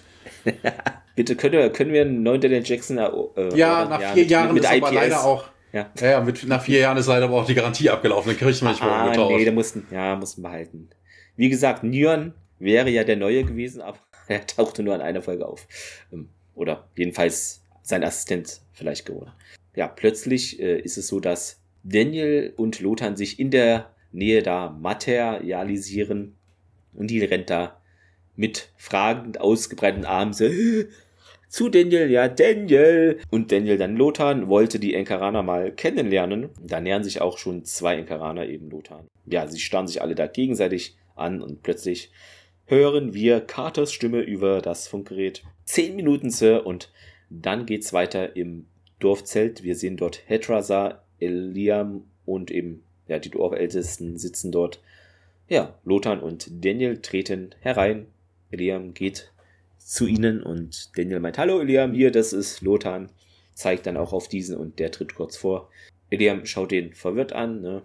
Bitte 1.16 1.36
können 1.36 1.52
wir, 1.52 1.70
können 1.70 1.92
wir 1.92 2.02
einen 2.02 2.22
neuen 2.22 2.40
Daniel 2.40 2.62
Jackson 2.64 2.98
äh, 2.98 3.56
Ja, 3.56 3.84
nach 3.86 4.00
vier 4.12 4.22
mit, 4.22 4.30
Jahren 4.30 4.54
mit, 4.54 4.62
mit 4.62 4.64
ist 4.64 4.70
IPS. 4.72 4.86
aber 4.86 4.94
leider 4.94 5.24
auch 5.24 5.44
ja. 5.74 5.90
Ja, 6.00 6.20
mit, 6.20 6.46
nach 6.46 6.62
vier 6.62 6.78
Jahren 6.80 6.96
ist 6.96 7.08
leider 7.08 7.24
aber 7.24 7.40
auch 7.40 7.46
die 7.46 7.54
Garantie 7.54 7.90
abgelaufen. 7.90 8.30
Dann 8.30 8.38
kriegt 8.38 8.62
man 8.62 8.72
nicht 8.72 8.82
mehr 8.82 8.92
ah, 8.92 9.04
umgetauscht. 9.04 9.36
Nee, 9.36 9.44
da 9.44 9.52
mussten, 9.52 9.86
ja, 9.90 10.16
mussten 10.16 10.42
behalten. 10.42 10.88
Wie 11.36 11.48
gesagt, 11.48 11.82
Nyon 11.82 12.32
wäre 12.60 12.90
ja 12.90 13.02
der 13.02 13.16
Neue 13.16 13.44
gewesen, 13.44 13.82
aber 13.82 13.98
er 14.28 14.46
tauchte 14.46 14.82
nur 14.82 14.94
an 14.94 15.00
einer 15.00 15.20
Folge 15.20 15.46
auf. 15.46 15.66
Ähm, 16.12 16.28
oder 16.54 16.88
jedenfalls 16.96 17.62
sein 17.82 18.04
Assistent 18.04 18.60
vielleicht 18.72 19.04
geworden. 19.04 19.32
Ja, 19.74 19.88
plötzlich 19.88 20.60
äh, 20.60 20.78
ist 20.78 20.96
es 20.96 21.08
so, 21.08 21.18
dass 21.18 21.60
Daniel 21.82 22.54
und 22.56 22.80
Lothar 22.80 23.16
sich 23.16 23.40
in 23.40 23.50
der 23.50 23.90
Nähe 24.12 24.42
da 24.42 24.70
materialisieren 24.70 26.36
und 26.92 27.08
die 27.08 27.22
rennt 27.24 27.50
da 27.50 27.80
mit 28.36 28.70
fragend 28.76 29.40
ausgebreiteten 29.40 30.06
Armen 30.06 30.32
so 30.32 30.44
zu 31.54 31.68
Daniel, 31.68 32.10
ja, 32.10 32.26
Daniel. 32.26 33.20
Und 33.30 33.52
Daniel 33.52 33.78
dann 33.78 33.94
Lothar 33.94 34.48
wollte 34.48 34.80
die 34.80 34.92
Enkaraner 34.92 35.44
mal 35.44 35.70
kennenlernen. 35.70 36.48
Da 36.60 36.80
nähern 36.80 37.04
sich 37.04 37.20
auch 37.20 37.38
schon 37.38 37.64
zwei 37.64 37.94
Enkaraner 37.94 38.48
eben 38.48 38.70
Lothar. 38.70 39.04
Ja, 39.24 39.46
sie 39.46 39.60
starren 39.60 39.86
sich 39.86 40.02
alle 40.02 40.16
da 40.16 40.26
gegenseitig 40.26 40.96
an 41.14 41.40
und 41.40 41.62
plötzlich 41.62 42.10
hören 42.66 43.14
wir 43.14 43.40
Carters 43.40 43.92
Stimme 43.92 44.22
über 44.22 44.62
das 44.62 44.88
Funkgerät. 44.88 45.44
Zehn 45.64 45.94
Minuten, 45.94 46.30
Sir, 46.30 46.66
und 46.66 46.90
dann 47.30 47.66
geht's 47.66 47.92
weiter 47.92 48.34
im 48.34 48.66
Dorfzelt. 48.98 49.62
Wir 49.62 49.76
sehen 49.76 49.96
dort 49.96 50.22
Hetrasa, 50.26 51.04
Eliam 51.20 52.02
und 52.26 52.50
eben 52.50 52.82
ja, 53.06 53.20
die 53.20 53.30
Dorfältesten 53.30 54.18
sitzen 54.18 54.50
dort. 54.50 54.82
Ja, 55.48 55.78
Lothar 55.84 56.20
und 56.20 56.48
Daniel 56.64 57.00
treten 57.00 57.54
herein. 57.60 58.06
Eliam 58.50 58.92
geht 58.92 59.30
zu 59.84 60.06
ihnen 60.06 60.42
und 60.42 60.96
Daniel 60.96 61.20
meint, 61.20 61.36
hallo 61.36 61.60
Eliam, 61.60 61.92
hier, 61.92 62.10
das 62.10 62.32
ist 62.32 62.62
Lothar. 62.62 63.06
Zeigt 63.52 63.86
dann 63.86 63.98
auch 63.98 64.12
auf 64.12 64.28
diesen 64.28 64.56
und 64.56 64.78
der 64.78 64.90
tritt 64.90 65.14
kurz 65.14 65.36
vor. 65.36 65.68
Eliam 66.10 66.46
schaut 66.46 66.70
den 66.70 66.94
verwirrt 66.94 67.32
an 67.32 67.60
ne, 67.60 67.82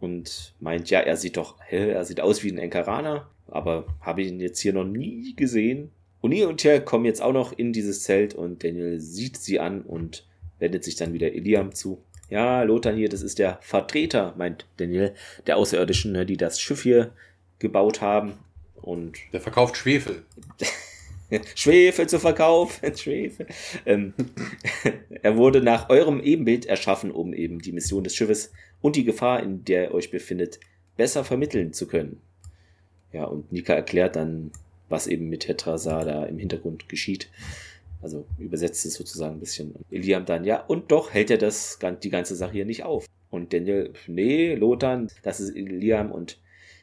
und 0.00 0.54
meint, 0.60 0.90
ja, 0.90 1.00
er 1.00 1.16
sieht 1.16 1.36
doch, 1.36 1.56
hä, 1.68 1.90
er 1.90 2.04
sieht 2.04 2.20
aus 2.20 2.42
wie 2.42 2.50
ein 2.50 2.58
Enkaraner, 2.58 3.30
aber 3.46 3.86
habe 4.00 4.22
ihn 4.22 4.40
jetzt 4.40 4.60
hier 4.60 4.72
noch 4.72 4.84
nie 4.84 5.34
gesehen. 5.36 5.92
Uni 6.20 6.44
und 6.44 6.58
Tier 6.58 6.80
kommen 6.80 7.04
jetzt 7.04 7.22
auch 7.22 7.32
noch 7.32 7.56
in 7.56 7.72
dieses 7.72 8.02
Zelt 8.02 8.34
und 8.34 8.64
Daniel 8.64 8.98
sieht 8.98 9.36
sie 9.36 9.60
an 9.60 9.82
und 9.82 10.26
wendet 10.58 10.82
sich 10.84 10.96
dann 10.96 11.12
wieder 11.12 11.32
Eliam 11.32 11.72
zu. 11.72 12.02
Ja, 12.28 12.64
Lothar 12.64 12.92
hier, 12.92 13.08
das 13.08 13.22
ist 13.22 13.38
der 13.38 13.58
Vertreter, 13.62 14.34
meint 14.36 14.66
Daniel, 14.78 15.14
der 15.46 15.56
Außerirdischen, 15.58 16.10
ne, 16.10 16.26
die 16.26 16.36
das 16.36 16.60
Schiff 16.60 16.82
hier 16.82 17.12
gebaut 17.60 18.00
haben. 18.00 18.34
Und 18.74 19.16
der 19.32 19.40
verkauft 19.40 19.76
Schwefel. 19.76 20.24
Schwefel 21.54 22.08
zu 22.08 22.18
verkaufen, 22.18 22.96
Schwefel. 22.96 23.46
Ähm, 23.84 24.14
er 25.22 25.36
wurde 25.36 25.60
nach 25.60 25.88
eurem 25.88 26.20
Ebenbild 26.20 26.66
erschaffen, 26.66 27.10
um 27.10 27.32
eben 27.32 27.60
die 27.60 27.72
Mission 27.72 28.04
des 28.04 28.14
Schiffes 28.14 28.52
und 28.80 28.96
die 28.96 29.04
Gefahr, 29.04 29.42
in 29.42 29.64
der 29.64 29.84
ihr 29.84 29.94
euch 29.94 30.10
befindet, 30.10 30.60
besser 30.96 31.24
vermitteln 31.24 31.72
zu 31.72 31.86
können. 31.86 32.20
Ja, 33.12 33.24
und 33.24 33.52
Nika 33.52 33.74
erklärt 33.74 34.16
dann, 34.16 34.50
was 34.88 35.06
eben 35.06 35.28
mit 35.28 35.40
Tetrasar 35.40 36.04
da 36.04 36.24
im 36.24 36.38
Hintergrund 36.38 36.88
geschieht. 36.88 37.28
Also 38.02 38.26
übersetzt 38.38 38.84
es 38.86 38.94
sozusagen 38.94 39.36
ein 39.36 39.40
bisschen. 39.40 39.74
Eliam 39.90 40.26
dann, 40.26 40.44
ja, 40.44 40.60
und 40.60 40.92
doch 40.92 41.12
hält 41.12 41.30
er 41.30 41.38
das, 41.38 41.78
die 42.02 42.10
ganze 42.10 42.36
Sache 42.36 42.52
hier 42.52 42.66
nicht 42.66 42.84
auf. 42.84 43.06
Und 43.30 43.52
Daniel, 43.52 43.92
nee, 44.06 44.54
Lothar, 44.54 45.06
das 45.22 45.40
ist 45.40 45.56
Eliam 45.56 46.12
und 46.12 46.38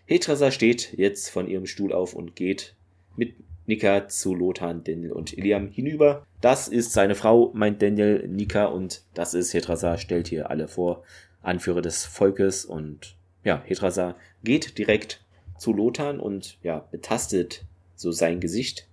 Hetrasa 0.05 0.51
steht 0.51 0.93
jetzt 0.97 1.29
von 1.29 1.47
ihrem 1.47 1.65
Stuhl 1.65 1.93
auf 1.93 2.13
und 2.13 2.35
geht 2.35 2.75
mit 3.15 3.35
Nika 3.65 4.07
zu 4.07 4.35
Lothar, 4.35 4.73
Daniel 4.73 5.11
und 5.11 5.37
Eliam 5.37 5.69
hinüber. 5.69 6.25
Das 6.41 6.67
ist 6.67 6.93
seine 6.93 7.15
Frau, 7.15 7.51
meint 7.53 7.81
Daniel, 7.81 8.27
Nika 8.27 8.65
und 8.65 9.03
das 9.13 9.33
ist 9.33 9.53
Hetrasa, 9.53 9.97
stellt 9.97 10.27
hier 10.27 10.49
alle 10.49 10.67
vor, 10.67 11.03
Anführer 11.41 11.81
des 11.81 12.05
Volkes 12.05 12.65
und 12.65 13.15
ja, 13.43 13.61
Hetrasa 13.65 14.15
geht 14.43 14.77
direkt 14.77 15.21
zu 15.57 15.73
Lothar 15.73 16.21
und 16.21 16.57
ja, 16.63 16.87
betastet 16.91 17.65
so 17.95 18.11
sein 18.11 18.39
Gesicht. 18.39 18.87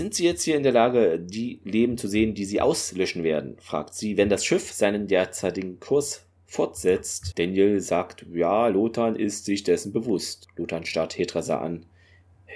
Sind 0.00 0.14
Sie 0.14 0.24
jetzt 0.24 0.42
hier 0.42 0.56
in 0.56 0.64
der 0.64 0.72
Lage, 0.72 1.20
die 1.20 1.60
Leben 1.64 1.96
zu 1.96 2.08
sehen, 2.08 2.34
die 2.34 2.44
Sie 2.44 2.60
auslöschen 2.60 3.22
werden? 3.22 3.56
fragt 3.58 3.94
sie, 3.94 4.16
wenn 4.16 4.28
das 4.28 4.44
Schiff 4.44 4.72
seinen 4.72 5.06
derzeitigen 5.06 5.78
Kurs 5.78 6.26
fortsetzt. 6.46 7.38
Daniel 7.38 7.80
sagt, 7.80 8.26
ja, 8.32 8.66
Lothar 8.68 9.16
ist 9.16 9.44
sich 9.44 9.62
dessen 9.62 9.92
bewusst. 9.92 10.48
Lothar 10.56 10.84
starrt 10.84 11.16
Hetrasa 11.18 11.58
an. 11.58 11.86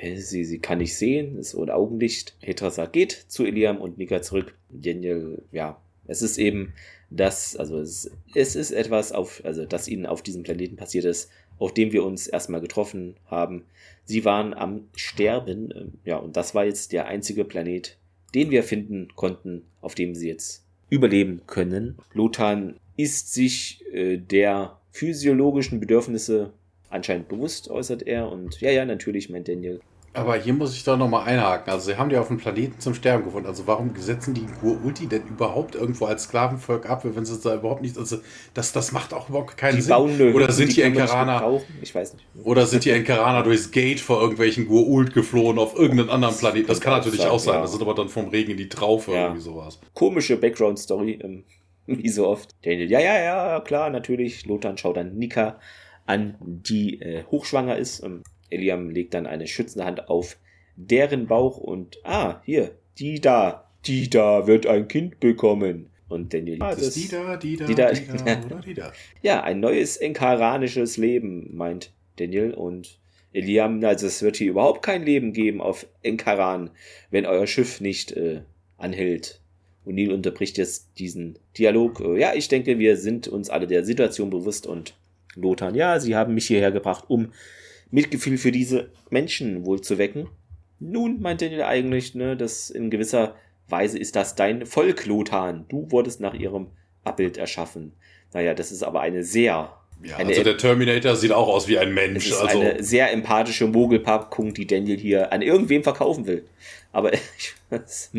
Sie, 0.01 0.45
sie 0.45 0.59
kann 0.59 0.79
nicht 0.79 0.97
sehen, 0.97 1.39
ist 1.39 1.55
ohne 1.55 1.75
Augenlicht. 1.75 2.37
Hetrasa 2.41 2.87
geht 2.87 3.13
zu 3.29 3.45
Eliam 3.45 3.79
und 3.79 3.99
Nika 3.99 4.21
zurück. 4.23 4.55
Daniel, 4.71 5.43
ja, 5.53 5.81
es 6.07 6.23
ist 6.23 6.39
eben 6.39 6.75
das, 7.11 7.57
also 7.57 7.79
es, 7.79 8.11
es 8.35 8.57
ist 8.57 8.73
etwas, 8.73 9.13
auf, 9.13 9.43
also 9.45 9.65
das 9.65 9.89
ihnen 9.89 10.07
auf 10.07 10.23
diesem 10.23 10.43
Planeten 10.43 10.77
passiert 10.77 11.05
ist, 11.05 11.31
auf 11.59 11.73
dem 11.73 11.93
wir 11.93 12.05
uns 12.05 12.27
erstmal 12.27 12.61
getroffen 12.61 13.17
haben. 13.27 13.65
Sie 14.05 14.25
waren 14.25 14.55
am 14.55 14.89
Sterben, 14.95 15.73
ähm, 15.75 15.93
ja, 16.05 16.17
und 16.17 16.37
das 16.37 16.55
war 16.55 16.65
jetzt 16.65 16.93
der 16.93 17.07
einzige 17.07 17.45
Planet, 17.45 17.97
den 18.35 18.51
wir 18.51 18.63
finden 18.63 19.09
konnten, 19.15 19.63
auf 19.81 19.95
dem 19.95 20.15
sie 20.15 20.29
jetzt 20.29 20.65
überleben 20.91 21.43
können. 21.47 21.97
Lothar 22.13 22.75
ist 22.97 23.33
sich 23.33 23.85
äh, 23.93 24.19
der 24.19 24.79
physiologischen 24.91 25.81
Bedürfnisse 25.81 26.53
anscheinend 26.91 27.29
bewusst, 27.29 27.71
äußert 27.71 28.03
er. 28.03 28.31
Und 28.31 28.61
ja, 28.61 28.71
ja, 28.71 28.85
natürlich, 28.85 29.31
meint 29.31 29.49
Daniel. 29.49 29.81
Aber 30.17 30.37
hier 30.37 30.55
muss 30.55 30.75
ich 30.75 30.83
doch 30.83 30.97
nochmal 30.97 31.29
einhaken. 31.29 31.71
Also, 31.71 31.91
sie 31.91 31.99
haben 31.99 32.09
die 32.09 32.17
auf 32.17 32.29
dem 32.29 32.39
Planeten 32.39 32.81
zum 32.81 32.95
Sterben 32.95 33.25
gefunden. 33.25 33.47
Also, 33.47 33.67
warum 33.67 33.95
setzen 33.97 34.33
die 34.33 34.47
Gur-Ulti 34.63 35.09
denn 35.09 35.27
überhaupt 35.29 35.75
irgendwo 35.75 36.07
als 36.07 36.25
Sklavenvolk 36.25 36.89
ab, 36.89 37.03
wenn 37.05 37.27
sie 37.27 37.39
da 37.39 37.55
überhaupt 37.55 37.83
nicht. 37.83 37.99
Also, 37.99 38.19
das, 38.55 38.73
das 38.73 38.93
macht 38.93 39.13
auch 39.13 39.29
überhaupt 39.29 39.59
keinen 39.59 39.77
die 39.77 39.83
Sinn. 39.83 39.91
Bauen 39.91 40.35
oder 40.35 40.51
sind 40.53 40.71
die, 40.71 40.77
die 40.77 40.83
Enkeraner. 40.83 41.61
Ich 41.83 41.95
weiß 41.95 42.15
nicht. 42.15 42.25
Oder 42.45 42.65
sind 42.65 42.87
die 42.87 42.91
Enkeraner 42.91 43.43
durchs 43.43 43.71
Gate 43.71 44.01
vor 44.01 44.21
irgendwelchen 44.23 44.67
Gur-Ult 44.67 45.13
geflohen 45.13 45.59
auf 45.59 45.77
irgendeinen 45.77 46.09
anderen 46.09 46.37
Planeten? 46.37 46.67
Das, 46.67 46.81
kann 46.81 46.95
natürlich 46.95 47.21
sein, 47.21 47.31
auch 47.31 47.39
sein. 47.39 47.55
Ja. 47.57 47.61
Das 47.61 47.73
sind 47.73 47.83
aber 47.83 47.95
dann 47.95 48.09
vom 48.09 48.29
Regen 48.29 48.53
in 48.53 48.57
die 48.57 48.71
Traufe 48.71 49.13
ja. 49.13 49.25
irgendwie 49.25 49.43
sowas. 49.43 49.79
Komische 49.93 50.39
Background-Story, 50.39 51.19
ähm, 51.23 51.45
wie 51.87 52.09
so 52.09 52.27
oft. 52.27 52.55
Daniel, 52.65 52.91
ja, 52.91 53.01
ja, 53.01 53.19
ja, 53.19 53.61
klar, 53.61 53.91
natürlich. 53.91 54.47
Lothar 54.47 54.79
schaut 54.79 54.97
dann 54.97 55.15
Nika 55.15 55.59
an, 56.07 56.37
die 56.41 57.01
äh, 57.01 57.25
hochschwanger 57.25 57.77
ist. 57.77 58.03
Ähm, 58.03 58.23
Eliam 58.51 58.91
legt 58.91 59.15
dann 59.15 59.27
eine 59.27 59.47
schützende 59.47 59.85
Hand 59.85 60.09
auf 60.09 60.39
deren 60.77 61.27
Bauch 61.27 61.59
und 61.59 61.99
ah, 62.05 62.41
hier, 62.45 62.77
die 62.99 63.21
da, 63.21 63.71
die 63.87 64.09
da 64.09 64.47
wird 64.47 64.67
ein 64.67 64.89
Kind 64.89 65.21
bekommen. 65.21 65.91
Und 66.09 66.33
Daniel 66.33 66.63
ah, 66.63 66.75
das, 66.75 66.95
die 66.95 67.09
da, 67.09 67.37
die 67.37 67.57
da, 67.57 67.67
die 67.67 67.75
da, 67.75 67.93
die 67.93 68.07
da 68.25 68.47
oder 68.47 68.61
die 68.61 68.75
da. 68.75 68.93
Ja, 69.23 69.43
ein 69.43 69.59
neues 69.61 69.97
enkaranisches 69.97 70.97
Leben, 70.97 71.57
meint 71.57 71.93
Daniel 72.17 72.55
und 72.55 73.01
Eliam, 73.33 73.85
also 73.85 74.07
es 74.07 74.23
wird 74.23 74.37
hier 74.37 74.51
überhaupt 74.51 74.83
kein 74.83 75.05
Leben 75.05 75.33
geben 75.33 75.61
auf 75.61 75.87
Enkaran, 76.03 76.71
wenn 77.11 77.27
euer 77.27 77.47
Schiff 77.47 77.81
nicht 77.81 78.13
äh, 78.13 78.43
anhält. 78.79 79.41
Und 79.85 79.97
Neil 79.97 80.13
unterbricht 80.13 80.59
jetzt 80.59 80.99
diesen 80.99 81.39
Dialog. 81.59 82.01
Äh, 82.01 82.21
ja, 82.21 82.35
ich 82.35 82.49
denke, 82.49 82.79
wir 82.79 82.97
sind 82.97 83.29
uns 83.29 83.51
alle 83.51 83.67
der 83.67 83.85
Situation 83.85 84.31
bewusst 84.31 84.67
und 84.67 84.95
Lothar, 85.37 85.75
ja, 85.75 86.01
sie 86.01 86.17
haben 86.17 86.35
mich 86.35 86.47
hierher 86.47 86.73
gebracht, 86.73 87.05
um 87.09 87.33
Mitgefühl 87.91 88.39
für 88.39 88.53
diese 88.53 88.91
Menschen 89.11 89.65
wohl 89.65 89.81
zu 89.81 89.99
wecken. 89.99 90.29
Nun, 90.81 91.21
meint 91.21 91.41
Daniel 91.41 91.63
eigentlich, 91.63 92.15
ne, 92.15 92.37
dass 92.37 92.71
in 92.71 92.91
gewisser 92.91 93.37
Weise 93.69 93.99
ist 93.99 94.17
das 94.17 94.35
dein 94.35 94.67
Volk, 94.67 95.07
Lothar. 95.07 95.65
Du 95.69 95.91
wurdest 95.91 96.21
nach 96.21 96.35
ihrem 96.35 96.69
Abbild 97.05 97.37
erschaffen. 97.37 97.93
Naja, 98.33 98.55
das 98.55 98.73
ist 98.73 98.83
aber 98.83 99.01
eine 99.01 99.25
sehr. 99.25 99.73
Ja, 100.03 100.17
eine, 100.19 100.29
also 100.29 100.43
der 100.43 100.59
Terminator 100.59 101.17
sieht 101.17 101.33
auch 101.33 101.49
aus 101.49 101.69
wie 101.69 101.79
ein 101.79 101.95
Mensch. 101.95 102.29
Das 102.29 102.39
ist 102.39 102.45
also. 102.45 102.61
eine 102.61 102.83
sehr 102.83 103.13
empathische 103.13 103.67
Mogelpackung, 103.67 104.53
die 104.53 104.67
Daniel 104.67 104.99
hier 104.99 105.33
an 105.33 105.41
irgendwem 105.41 105.83
verkaufen 105.83 106.27
will. 106.27 106.45
Aber 106.93 107.13
ich, 107.15 107.55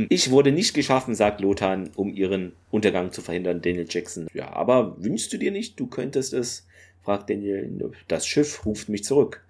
ich 0.09 0.31
wurde 0.31 0.51
nicht 0.51 0.73
geschaffen, 0.73 1.13
sagt 1.13 1.41
Lothar, 1.41 1.83
um 1.95 2.13
ihren 2.13 2.53
Untergang 2.71 3.11
zu 3.11 3.21
verhindern, 3.21 3.61
Daniel 3.61 3.85
Jackson. 3.87 4.27
Ja, 4.33 4.51
aber 4.53 4.95
wünschst 4.97 5.31
du 5.33 5.37
dir 5.37 5.51
nicht, 5.51 5.79
du 5.79 5.87
könntest 5.87 6.33
es? 6.33 6.65
Fragt 7.07 7.29
Daniel. 7.29 7.91
Das 8.07 8.27
Schiff 8.27 8.65
ruft 8.65 8.89
mich 8.89 9.03
zurück 9.03 9.41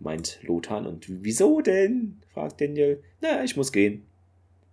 meint 0.00 0.38
Lothar. 0.42 0.86
Und 0.86 1.06
wieso 1.08 1.60
denn? 1.60 2.16
fragt 2.32 2.60
Daniel. 2.60 3.02
Na, 3.20 3.44
ich 3.44 3.56
muss 3.56 3.72
gehen. 3.72 4.02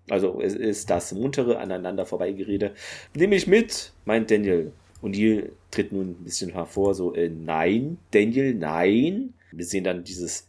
Also 0.09 0.41
es 0.41 0.53
ist 0.53 0.89
das 0.89 1.13
muntere 1.13 1.59
aneinander 1.59 2.05
vorbeigerede. 2.05 2.73
Nimm 3.15 3.29
mich 3.29 3.47
mit, 3.47 3.93
meint 4.05 4.31
Daniel. 4.31 4.71
Und 5.01 5.15
Neil 5.15 5.51
tritt 5.71 5.91
nun 5.91 6.11
ein 6.11 6.23
bisschen 6.23 6.51
hervor, 6.51 6.93
so, 6.93 7.13
äh, 7.13 7.29
nein, 7.29 7.97
Daniel, 8.11 8.53
nein. 8.53 9.33
Wir 9.51 9.65
sehen 9.65 9.83
dann 9.83 10.03
dieses 10.03 10.47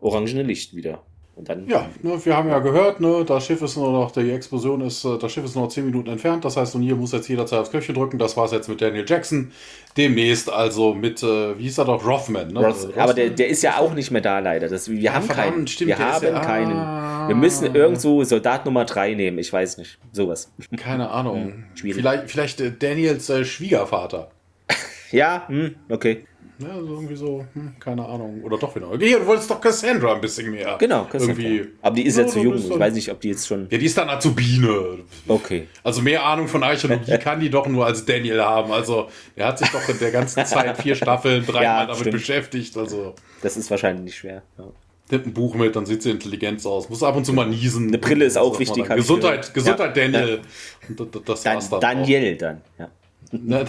orangene 0.00 0.42
Licht 0.42 0.74
wieder. 0.74 1.02
Und 1.36 1.48
dann 1.48 1.66
ja, 1.68 1.88
ne, 2.02 2.22
wir 2.22 2.36
haben 2.36 2.48
ja 2.48 2.58
gehört, 2.58 3.00
ne, 3.00 3.24
das 3.24 3.46
Schiff 3.46 3.62
ist 3.62 3.76
nur 3.76 3.90
noch, 3.92 4.10
die 4.10 4.30
Explosion 4.30 4.82
ist, 4.82 5.04
äh, 5.04 5.16
das 5.16 5.32
Schiff 5.32 5.44
ist 5.44 5.54
nur 5.54 5.64
noch 5.64 5.72
10 5.72 5.86
Minuten 5.86 6.10
entfernt. 6.10 6.44
Das 6.44 6.56
heißt, 6.56 6.74
und 6.74 6.82
hier 6.82 6.96
muss 6.96 7.12
jetzt 7.12 7.28
jederzeit 7.28 7.60
aufs 7.60 7.70
Knöpfchen 7.70 7.94
drücken. 7.94 8.18
Das 8.18 8.36
war 8.36 8.44
es 8.44 8.52
jetzt 8.52 8.68
mit 8.68 8.82
Daniel 8.82 9.04
Jackson. 9.06 9.52
Demnächst 9.96 10.52
also 10.52 10.92
mit, 10.92 11.22
äh, 11.22 11.58
wie 11.58 11.62
hieß 11.62 11.78
er 11.78 11.84
doch, 11.86 12.04
Rothman. 12.04 12.48
Ne? 12.48 12.60
Roth, 12.60 12.84
Rothman? 12.84 12.98
Aber 12.98 13.14
der, 13.14 13.30
der 13.30 13.48
ist 13.48 13.62
ja 13.62 13.78
auch 13.78 13.94
nicht 13.94 14.10
mehr 14.10 14.20
da, 14.20 14.40
leider. 14.40 14.68
Das, 14.68 14.90
wir 14.90 15.14
haben 15.14 15.24
verdammt, 15.24 15.50
keinen. 15.50 15.66
Stimmt, 15.66 15.88
wir 15.88 15.98
haben 15.98 16.24
ja, 16.24 16.40
keinen. 16.40 16.76
Ah, 16.76 17.28
wir 17.28 17.36
müssen 17.36 17.74
irgendwo 17.74 18.22
Soldat 18.24 18.66
Nummer 18.66 18.84
3 18.84 19.14
nehmen. 19.14 19.38
Ich 19.38 19.52
weiß 19.52 19.78
nicht. 19.78 19.98
Sowas. 20.12 20.52
Keine 20.76 21.10
Ahnung. 21.10 21.64
Hm, 21.80 21.94
vielleicht, 21.94 22.30
vielleicht 22.30 22.60
äh, 22.60 22.72
Daniels 22.76 23.30
äh, 23.30 23.44
Schwiegervater. 23.44 24.30
ja, 25.10 25.44
hm, 25.48 25.76
okay. 25.88 26.24
Ja, 26.62 26.78
so 26.78 26.94
irgendwie 26.94 27.16
so, 27.16 27.46
hm, 27.54 27.72
keine 27.80 28.04
Ahnung. 28.06 28.42
Oder 28.42 28.58
doch 28.58 28.74
wieder. 28.76 28.90
Okay, 28.90 29.16
du 29.18 29.26
wolltest 29.26 29.50
doch 29.50 29.60
Cassandra 29.60 30.14
ein 30.14 30.20
bisschen 30.20 30.50
mehr. 30.50 30.76
Genau, 30.78 31.04
Cassandra. 31.04 31.42
Irgendwie. 31.42 31.72
Aber 31.80 31.94
die 31.94 32.06
ist 32.06 32.18
ja, 32.18 32.24
ja 32.24 32.28
zu 32.28 32.40
jung. 32.40 32.56
Ich 32.56 32.78
weiß 32.78 32.92
nicht, 32.92 33.10
ob 33.10 33.20
die 33.20 33.28
jetzt 33.28 33.46
schon. 33.46 33.66
Ja, 33.70 33.78
die 33.78 33.86
ist 33.86 33.96
dann 33.96 34.10
Azubine. 34.10 34.98
Okay. 35.26 35.68
Also 35.82 36.02
mehr 36.02 36.24
Ahnung 36.24 36.48
von 36.48 36.62
Archäologie 36.62 37.16
kann 37.22 37.40
die 37.40 37.48
doch 37.48 37.66
nur 37.66 37.86
als 37.86 38.04
Daniel 38.04 38.42
haben. 38.42 38.72
Also 38.72 39.08
er 39.36 39.48
hat 39.48 39.58
sich 39.58 39.68
doch 39.70 39.88
in 39.88 39.98
der 39.98 40.10
ganzen 40.10 40.44
Zeit 40.44 40.76
vier 40.82 40.94
Staffeln, 40.94 41.44
dreimal 41.46 41.62
ja, 41.62 41.86
damit 41.86 42.00
stimmt. 42.00 42.12
beschäftigt. 42.12 42.76
Also. 42.76 43.14
Das 43.42 43.56
ist 43.56 43.70
wahrscheinlich 43.70 44.04
nicht 44.04 44.18
schwer. 44.18 44.42
Ja. 44.58 44.64
nimmt 45.10 45.26
ein 45.28 45.32
Buch 45.32 45.54
mit, 45.54 45.74
dann 45.76 45.86
sieht 45.86 46.02
sie 46.02 46.10
intelligent 46.10 46.64
aus. 46.66 46.90
Muss 46.90 47.02
ab 47.02 47.16
und 47.16 47.24
zu 47.24 47.32
mal 47.32 47.46
niesen. 47.46 47.88
Eine 47.88 47.98
Brille 47.98 48.26
ist 48.26 48.36
auch 48.36 48.58
wichtig. 48.58 48.86
Gesundheit, 48.86 49.54
Gesundheit, 49.54 49.96
ja. 49.96 50.08
Daniel. 50.08 50.40
Ja. 50.88 51.04
Das, 51.24 51.42
dann, 51.42 51.60
dann 51.70 51.80
Daniel 51.80 52.34
auch. 52.34 52.38
dann, 52.38 52.60
ja. 52.78 52.90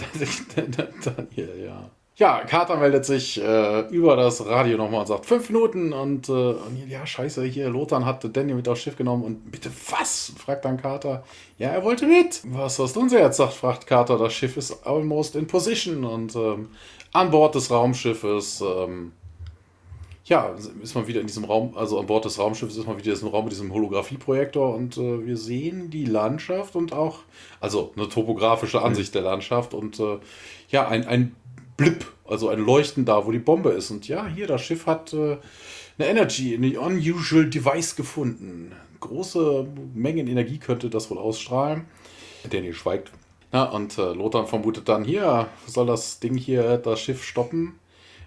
Daniel, 1.04 1.64
ja. 1.64 1.90
Ja, 2.16 2.44
Carter 2.44 2.76
meldet 2.76 3.06
sich 3.06 3.42
äh, 3.42 3.80
über 3.88 4.16
das 4.16 4.44
Radio 4.44 4.76
nochmal 4.76 5.00
und 5.00 5.06
sagt, 5.06 5.24
fünf 5.24 5.48
Minuten 5.48 5.94
und, 5.94 6.28
äh, 6.28 6.32
und, 6.32 6.86
ja, 6.86 7.06
scheiße, 7.06 7.42
hier, 7.44 7.70
Lothar 7.70 8.04
hat 8.04 8.36
Daniel 8.36 8.56
mit 8.56 8.68
aufs 8.68 8.82
Schiff 8.82 8.96
genommen 8.96 9.24
und 9.24 9.50
bitte 9.50 9.70
was? 9.90 10.32
fragt 10.36 10.66
dann 10.66 10.76
Carter. 10.76 11.24
Ja, 11.56 11.70
er 11.70 11.82
wollte 11.84 12.06
mit. 12.06 12.42
Was 12.44 12.78
hast 12.78 12.96
du 12.96 13.00
uns 13.00 13.14
jetzt 13.14 13.38
sagt, 13.38 13.54
fragt 13.54 13.86
Carter. 13.86 14.18
Das 14.18 14.34
Schiff 14.34 14.58
ist 14.58 14.86
almost 14.86 15.36
in 15.36 15.46
position 15.46 16.04
und 16.04 16.36
ähm, 16.36 16.68
an 17.14 17.30
Bord 17.30 17.54
des 17.54 17.70
Raumschiffes, 17.70 18.60
ähm, 18.60 19.12
ja, 20.26 20.54
ist 20.82 20.94
man 20.94 21.06
wieder 21.06 21.20
in 21.22 21.26
diesem 21.26 21.44
Raum, 21.44 21.74
also 21.76 21.98
an 21.98 22.06
Bord 22.06 22.26
des 22.26 22.38
Raumschiffes 22.38 22.76
ist 22.76 22.86
man 22.86 22.98
wieder 22.98 23.08
in 23.08 23.14
diesem 23.14 23.28
Raum 23.28 23.44
mit 23.44 23.52
diesem 23.54 23.72
Holographieprojektor 23.72 24.74
und 24.74 24.98
äh, 24.98 25.26
wir 25.26 25.38
sehen 25.38 25.88
die 25.88 26.04
Landschaft 26.04 26.76
und 26.76 26.92
auch, 26.92 27.20
also 27.58 27.92
eine 27.96 28.10
topografische 28.10 28.82
Ansicht 28.82 29.14
der 29.14 29.22
Landschaft 29.22 29.72
und 29.72 29.98
äh, 29.98 30.18
ja, 30.68 30.86
ein, 30.86 31.06
ein 31.06 31.36
Blip, 31.76 32.06
also 32.26 32.48
ein 32.48 32.60
Leuchten 32.60 33.04
da, 33.04 33.26
wo 33.26 33.32
die 33.32 33.38
Bombe 33.38 33.70
ist. 33.70 33.90
Und 33.90 34.08
ja, 34.08 34.26
hier, 34.26 34.46
das 34.46 34.62
Schiff 34.62 34.86
hat 34.86 35.12
äh, 35.12 35.38
eine 35.98 36.08
Energy, 36.08 36.54
eine 36.54 36.78
unusual 36.78 37.48
Device 37.48 37.96
gefunden. 37.96 38.72
Große 39.00 39.66
Mengen 39.94 40.28
Energie 40.28 40.58
könnte 40.58 40.90
das 40.90 41.10
wohl 41.10 41.18
ausstrahlen. 41.18 41.86
Daniel 42.48 42.74
schweigt. 42.74 43.10
Ja, 43.52 43.64
und 43.64 43.98
äh, 43.98 44.12
Lothar 44.12 44.46
vermutet 44.46 44.88
dann, 44.88 45.04
hier 45.04 45.48
soll 45.66 45.86
das 45.86 46.20
Ding 46.20 46.36
hier 46.36 46.78
das 46.78 47.00
Schiff 47.00 47.22
stoppen 47.22 47.74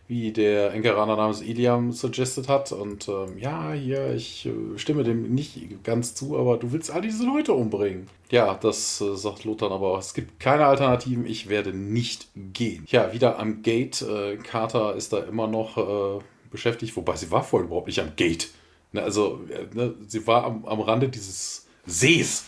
wie 0.07 0.31
der 0.31 0.73
Enkeraner 0.73 1.15
namens 1.15 1.41
Iliam 1.41 1.91
suggested 1.91 2.47
hat. 2.47 2.71
Und 2.71 3.07
ähm, 3.07 3.37
ja, 3.37 3.73
hier, 3.73 4.13
ich 4.13 4.45
äh, 4.45 4.77
stimme 4.77 5.03
dem 5.03 5.33
nicht 5.33 5.83
ganz 5.83 6.13
zu, 6.13 6.37
aber 6.37 6.57
du 6.57 6.71
willst 6.71 6.91
all 6.91 7.01
diese 7.01 7.25
Leute 7.25 7.53
umbringen. 7.53 8.07
Ja, 8.29 8.53
das 8.53 9.01
äh, 9.01 9.15
sagt 9.15 9.45
Lothar 9.45 9.71
aber. 9.71 9.97
Es 9.97 10.13
gibt 10.13 10.39
keine 10.39 10.65
Alternativen, 10.65 11.25
ich 11.25 11.49
werde 11.49 11.73
nicht 11.73 12.27
gehen. 12.53 12.85
Ja, 12.87 13.13
wieder 13.13 13.39
am 13.39 13.63
Gate. 13.63 14.01
Äh, 14.03 14.37
Carter 14.37 14.95
ist 14.95 15.11
da 15.11 15.19
immer 15.19 15.47
noch 15.47 15.77
äh, 15.77 16.23
beschäftigt, 16.51 16.95
wobei 16.95 17.15
sie 17.15 17.31
war 17.31 17.43
vorhin 17.43 17.67
überhaupt 17.67 17.87
nicht 17.87 17.99
am 17.99 18.15
Gate. 18.15 18.49
Ne, 18.91 19.01
also, 19.01 19.41
äh, 19.49 19.75
ne, 19.75 19.95
sie 20.07 20.25
war 20.27 20.43
am, 20.43 20.65
am 20.65 20.81
Rande 20.81 21.09
dieses 21.09 21.65
Sees. 21.85 22.45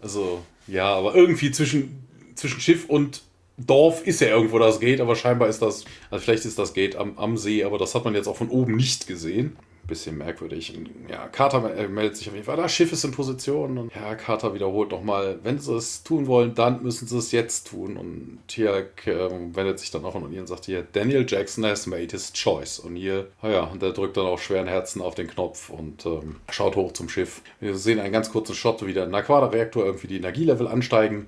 Also, 0.00 0.42
ja, 0.66 0.94
aber 0.94 1.14
irgendwie 1.14 1.50
zwischen, 1.50 2.06
zwischen 2.34 2.60
Schiff 2.60 2.88
und 2.88 3.22
Dorf 3.58 4.06
ist 4.06 4.20
ja 4.20 4.28
irgendwo 4.28 4.58
das 4.58 4.80
Gate, 4.80 5.00
aber 5.00 5.14
scheinbar 5.14 5.48
ist 5.48 5.62
das, 5.62 5.84
also 6.10 6.24
vielleicht 6.24 6.44
ist 6.44 6.58
das 6.58 6.72
Gate 6.74 6.96
am, 6.96 7.18
am 7.18 7.36
See, 7.36 7.64
aber 7.64 7.78
das 7.78 7.94
hat 7.94 8.04
man 8.04 8.14
jetzt 8.14 8.26
auch 8.26 8.36
von 8.36 8.48
oben 8.48 8.76
nicht 8.76 9.06
gesehen. 9.06 9.56
Bisschen 9.86 10.16
merkwürdig. 10.16 10.78
Ja, 11.10 11.26
Carter 11.26 11.88
meldet 11.88 12.16
sich 12.16 12.28
auf 12.28 12.34
jeden 12.34 12.46
Fall. 12.46 12.56
Das 12.56 12.72
Schiff 12.72 12.92
ist 12.92 13.02
in 13.02 13.10
Position. 13.10 13.78
Und 13.78 13.92
ja, 13.92 14.14
Carter 14.14 14.54
wiederholt 14.54 14.92
nochmal, 14.92 15.40
wenn 15.42 15.58
sie 15.58 15.74
es 15.74 16.04
tun 16.04 16.28
wollen, 16.28 16.54
dann 16.54 16.84
müssen 16.84 17.08
sie 17.08 17.18
es 17.18 17.32
jetzt 17.32 17.66
tun. 17.66 17.96
Und 17.96 18.38
Tiak 18.46 19.08
äh, 19.08 19.28
wendet 19.54 19.80
sich 19.80 19.90
dann 19.90 20.04
auch 20.04 20.14
an 20.14 20.22
O'Neill 20.22 20.40
und 20.40 20.46
sagt 20.46 20.66
hier, 20.66 20.86
Daniel 20.92 21.26
Jackson 21.28 21.66
has 21.66 21.88
made 21.88 22.12
his 22.12 22.32
choice. 22.32 22.78
Und 22.78 22.94
hier, 22.94 23.26
naja, 23.42 23.64
und 23.64 23.82
der 23.82 23.90
drückt 23.90 24.16
dann 24.16 24.26
auch 24.26 24.38
schweren 24.38 24.68
Herzen 24.68 25.02
auf 25.02 25.16
den 25.16 25.26
Knopf 25.26 25.68
und 25.68 26.06
ähm, 26.06 26.36
schaut 26.48 26.76
hoch 26.76 26.92
zum 26.92 27.08
Schiff. 27.08 27.42
Wir 27.58 27.74
sehen 27.74 27.98
einen 27.98 28.12
ganz 28.12 28.30
kurzen 28.30 28.54
Shot, 28.54 28.86
wie 28.86 28.94
der 28.94 29.12
Aquada-Reaktor 29.12 29.84
irgendwie 29.84 30.06
die 30.06 30.16
Energielevel 30.18 30.68
ansteigen. 30.68 31.26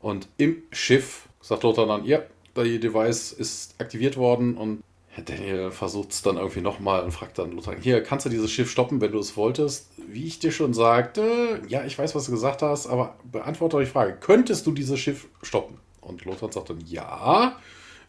Und 0.00 0.26
im 0.38 0.62
Schiff 0.72 1.28
sagt 1.40 1.62
Lothar 1.62 1.86
dann, 1.86 2.04
ja, 2.04 2.20
der 2.56 2.64
Device 2.64 3.32
ist 3.32 3.74
aktiviert 3.80 4.16
worden 4.16 4.56
und 4.56 4.82
Daniel 5.24 5.70
versucht 5.70 6.12
es 6.12 6.22
dann 6.22 6.36
irgendwie 6.36 6.60
nochmal 6.60 7.02
und 7.02 7.10
fragt 7.10 7.38
dann 7.38 7.52
Lothar, 7.52 7.74
hier, 7.80 8.02
kannst 8.02 8.26
du 8.26 8.30
dieses 8.30 8.50
Schiff 8.50 8.70
stoppen, 8.70 9.00
wenn 9.00 9.12
du 9.12 9.18
es 9.18 9.36
wolltest? 9.36 9.90
Wie 10.08 10.26
ich 10.26 10.38
dir 10.38 10.52
schon 10.52 10.72
sagte, 10.72 11.60
ja, 11.68 11.84
ich 11.84 11.98
weiß, 11.98 12.14
was 12.14 12.26
du 12.26 12.32
gesagt 12.32 12.62
hast, 12.62 12.86
aber 12.86 13.16
beantworte 13.30 13.78
die 13.80 13.86
Frage, 13.86 14.16
könntest 14.18 14.66
du 14.66 14.72
dieses 14.72 14.98
Schiff 14.98 15.26
stoppen? 15.42 15.78
Und 16.00 16.24
Lothar 16.24 16.52
sagt 16.52 16.70
dann, 16.70 16.80
ja, 16.86 17.56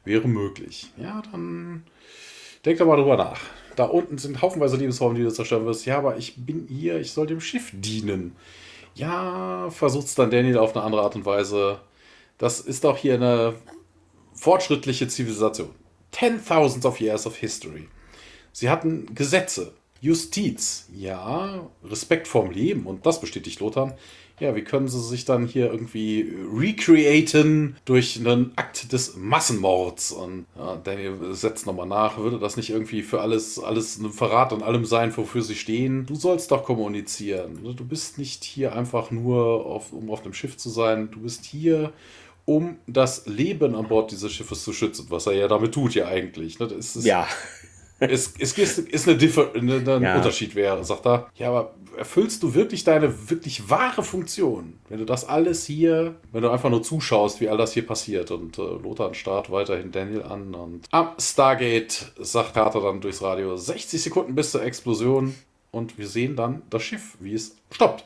wäre 0.06 0.28
möglich. 0.28 0.92
Ja, 0.98 1.22
dann 1.32 1.84
denk 2.66 2.78
doch 2.80 2.86
mal 2.86 2.98
drüber 2.98 3.18
nach. 3.18 3.40
Da 3.76 3.86
unten 3.86 4.18
sind 4.18 4.42
haufenweise 4.42 4.78
Lebensformen, 4.78 5.18
die 5.18 5.24
du 5.24 5.32
zerstören 5.32 5.66
wirst. 5.66 5.86
Ja, 5.86 5.98
aber 5.98 6.18
ich 6.18 6.36
bin 6.38 6.68
hier, 6.68 7.00
ich 7.00 7.12
soll 7.12 7.28
dem 7.28 7.42
Schiff 7.42 7.72
dienen. 7.74 8.36
Ja, 8.94 9.70
versucht 9.70 10.08
es 10.08 10.16
dann 10.16 10.32
Daniel 10.32 10.58
auf 10.58 10.76
eine 10.76 10.84
andere 10.84 11.02
Art 11.02 11.16
und 11.16 11.26
Weise 11.26 11.80
das 12.42 12.60
ist 12.60 12.84
doch 12.86 12.98
hier 12.98 13.14
eine 13.14 13.54
fortschrittliche 14.34 15.08
Zivilisation. 15.08 15.70
Ten 16.10 16.44
thousands 16.44 16.88
of 16.88 17.00
years 17.00 17.28
of 17.28 17.38
history. 17.38 17.88
Sie 18.52 18.68
hatten 18.68 19.14
Gesetze, 19.14 19.74
Justiz, 20.02 20.88
ja, 20.92 21.70
Respekt 21.84 22.28
vorm 22.28 22.50
Leben 22.50 22.88
und 22.88 23.06
das 23.06 23.22
bestätigt 23.22 23.60
Lothar. 23.60 23.96
Ja, 24.40 24.56
wie 24.56 24.64
können 24.64 24.88
sie 24.88 25.00
sich 25.00 25.24
dann 25.24 25.46
hier 25.46 25.72
irgendwie 25.72 26.34
recreaten 26.52 27.76
durch 27.86 28.18
einen 28.18 28.54
Akt 28.56 28.92
des 28.92 29.16
Massenmords? 29.16 30.12
Und 30.12 30.48
ja, 30.58 30.78
Daniel 30.78 31.36
setzt 31.36 31.68
nochmal 31.68 31.86
nach, 31.86 32.18
würde 32.18 32.40
das 32.40 32.58
nicht 32.58 32.72
irgendwie 32.72 33.04
für 33.04 33.22
alles, 33.22 33.60
alles 33.60 34.00
ein 34.00 34.12
Verrat 34.12 34.52
an 34.52 34.64
allem 34.64 34.86
sein, 34.86 35.16
wofür 35.16 35.44
sie 35.44 35.54
stehen? 35.54 36.08
Du 36.08 36.16
sollst 36.16 36.50
doch 36.50 36.64
kommunizieren. 36.64 37.60
Du 37.78 37.86
bist 37.86 38.18
nicht 38.18 38.44
hier 38.44 38.76
einfach 38.76 39.12
nur, 39.12 39.64
auf, 39.64 39.94
um 39.94 40.10
auf 40.10 40.24
dem 40.24 40.34
Schiff 40.34 40.58
zu 40.58 40.72
sein. 40.72 41.12
Du 41.12 41.20
bist 41.20 41.46
hier, 41.46 41.94
um 42.46 42.78
das 42.88 43.26
Leben 43.28 43.76
an 43.76 43.88
Bord 43.88 44.12
dieses 44.12 44.32
Schiffes 44.32 44.64
zu 44.64 44.74
schützen, 44.74 45.08
was 45.10 45.28
er 45.28 45.34
ja 45.34 45.48
damit 45.48 45.74
tut, 45.74 45.94
ja 45.96 46.08
eigentlich. 46.08 46.60
Ne? 46.60 46.68
Das 46.68 46.96
ist, 46.96 47.06
ja. 47.06 47.28
Es, 48.04 48.34
es 48.40 48.58
ist, 48.58 48.80
ist 48.80 49.08
eine 49.08 49.16
Differ 49.16 49.52
ein 49.54 49.70
ja. 50.02 50.16
Unterschied 50.16 50.56
wäre, 50.56 50.84
sagt 50.84 51.06
er. 51.06 51.30
Ja, 51.36 51.50
aber 51.50 51.76
erfüllst 51.96 52.42
du 52.42 52.56
wirklich 52.56 52.84
deine 52.84 53.30
wirklich 53.30 53.70
wahre 53.70 54.02
Funktion, 54.02 54.80
wenn 54.90 54.98
du 54.98 55.06
das 55.06 55.30
alles 55.30 55.66
hier, 55.66 56.16
wenn 56.32 56.42
du 56.42 56.50
einfach 56.50 56.72
nur 56.72 56.82
zuschaust, 56.82 57.42
wie 57.42 57.50
all 57.50 57.58
das 57.58 57.74
hier 57.74 57.86
passiert 57.86 58.32
und 58.32 58.58
äh, 58.58 58.62
Lothar 58.62 59.14
starrt 59.14 59.52
weiterhin 59.52 59.92
Daniel 59.92 60.24
an 60.24 60.56
und 60.56 60.88
am 60.90 61.10
Stargate 61.20 62.12
sagt 62.20 62.56
Carter 62.56 62.82
dann 62.82 63.02
durchs 63.02 63.22
Radio 63.22 63.56
60 63.56 64.02
Sekunden 64.02 64.34
bis 64.34 64.50
zur 64.50 64.64
Explosion 64.64 65.36
und 65.70 66.00
wir 66.00 66.08
sehen 66.08 66.36
dann 66.36 66.64
das 66.72 66.82
Schiff, 66.82 67.18
wie 67.20 67.34
es 67.34 67.56
stoppt. 67.72 68.06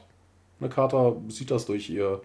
Eine 0.60 0.70
Carter 0.70 1.16
sieht 1.30 1.52
das 1.52 1.66
durch 1.66 1.90
ihr 1.90 2.22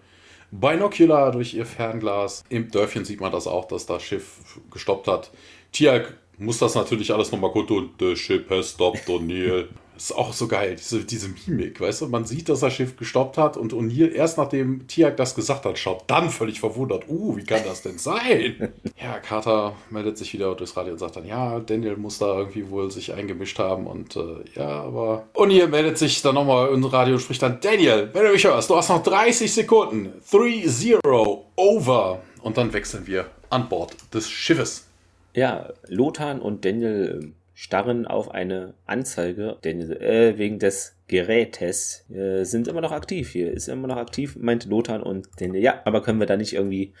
Binocular 0.51 1.31
durch 1.31 1.53
ihr 1.53 1.65
Fernglas. 1.65 2.43
Im 2.49 2.69
Dörfchen 2.69 3.05
sieht 3.05 3.21
man 3.21 3.31
das 3.31 3.47
auch, 3.47 3.65
dass 3.65 3.85
das 3.85 4.03
Schiff 4.03 4.59
gestoppt 4.69 5.07
hat. 5.07 5.31
Tiag 5.71 6.17
muss 6.37 6.57
das 6.57 6.75
natürlich 6.75 7.13
alles 7.13 7.31
nochmal 7.31 7.51
und 7.51 7.91
the 7.99 8.15
ship 8.15 8.49
has 8.49 8.71
stopped, 8.71 9.07
O'Neill. 9.07 9.67
Ist 10.01 10.15
auch 10.15 10.33
so 10.33 10.47
geil, 10.47 10.77
diese, 10.77 11.05
diese 11.05 11.29
Mimik, 11.29 11.79
weißt 11.79 12.01
du? 12.01 12.07
Man 12.07 12.25
sieht, 12.25 12.49
dass 12.49 12.61
das 12.61 12.73
Schiff 12.73 12.97
gestoppt 12.97 13.37
hat 13.37 13.55
und 13.55 13.71
O'Neill 13.71 14.11
erst 14.11 14.39
nachdem 14.39 14.87
Tiag 14.87 15.15
das 15.15 15.35
gesagt 15.35 15.63
hat, 15.65 15.77
schaut 15.77 16.05
dann 16.07 16.31
völlig 16.31 16.59
verwundert, 16.59 17.07
uh, 17.07 17.37
wie 17.37 17.43
kann 17.43 17.61
das 17.63 17.83
denn 17.83 17.99
sein? 17.99 18.73
ja, 18.99 19.19
Carter 19.19 19.75
meldet 19.91 20.17
sich 20.17 20.33
wieder 20.33 20.55
durchs 20.55 20.75
Radio 20.75 20.93
und 20.93 20.97
sagt 20.97 21.17
dann, 21.17 21.27
ja, 21.27 21.59
Daniel 21.59 21.97
muss 21.97 22.17
da 22.17 22.35
irgendwie 22.35 22.67
wohl 22.71 22.89
sich 22.89 23.13
eingemischt 23.13 23.59
haben 23.59 23.85
und 23.85 24.15
äh, 24.15 24.37
ja, 24.55 24.69
aber 24.69 25.27
O'Neill 25.35 25.67
meldet 25.67 25.99
sich 25.99 26.23
dann 26.23 26.33
nochmal 26.33 26.73
ins 26.73 26.91
Radio 26.91 27.13
und 27.13 27.19
spricht 27.19 27.43
dann, 27.43 27.59
Daniel, 27.61 28.09
wenn 28.11 28.25
du 28.25 28.31
mich 28.31 28.43
hörst, 28.43 28.71
du 28.71 28.75
hast 28.75 28.89
noch 28.89 29.03
30 29.03 29.53
Sekunden, 29.53 30.13
3-0, 30.31 31.41
over. 31.55 32.21
Und 32.41 32.57
dann 32.57 32.73
wechseln 32.73 33.05
wir 33.05 33.27
an 33.51 33.69
Bord 33.69 33.95
des 34.11 34.27
Schiffes. 34.27 34.87
Ja, 35.35 35.69
Lothar 35.87 36.41
und 36.41 36.65
Daniel 36.65 37.19
ähm, 37.21 37.33
starren 37.61 38.07
auf 38.07 38.31
eine 38.31 38.73
Anzeige, 38.87 39.55
denn 39.63 39.91
äh, 39.91 40.39
wegen 40.39 40.57
des 40.57 40.95
Gerätes 41.07 42.09
äh, 42.09 42.43
sind 42.43 42.67
immer 42.67 42.81
noch 42.81 42.91
aktiv. 42.91 43.29
Hier 43.29 43.51
ist 43.51 43.69
immer 43.69 43.87
noch 43.87 43.97
aktiv, 43.97 44.35
meint 44.35 44.65
Lothar 44.65 45.05
und 45.05 45.27
denn 45.39 45.53
ja, 45.53 45.79
aber 45.85 46.01
können 46.01 46.19
wir 46.19 46.25
da 46.25 46.37
nicht 46.37 46.53
irgendwie, 46.53 46.93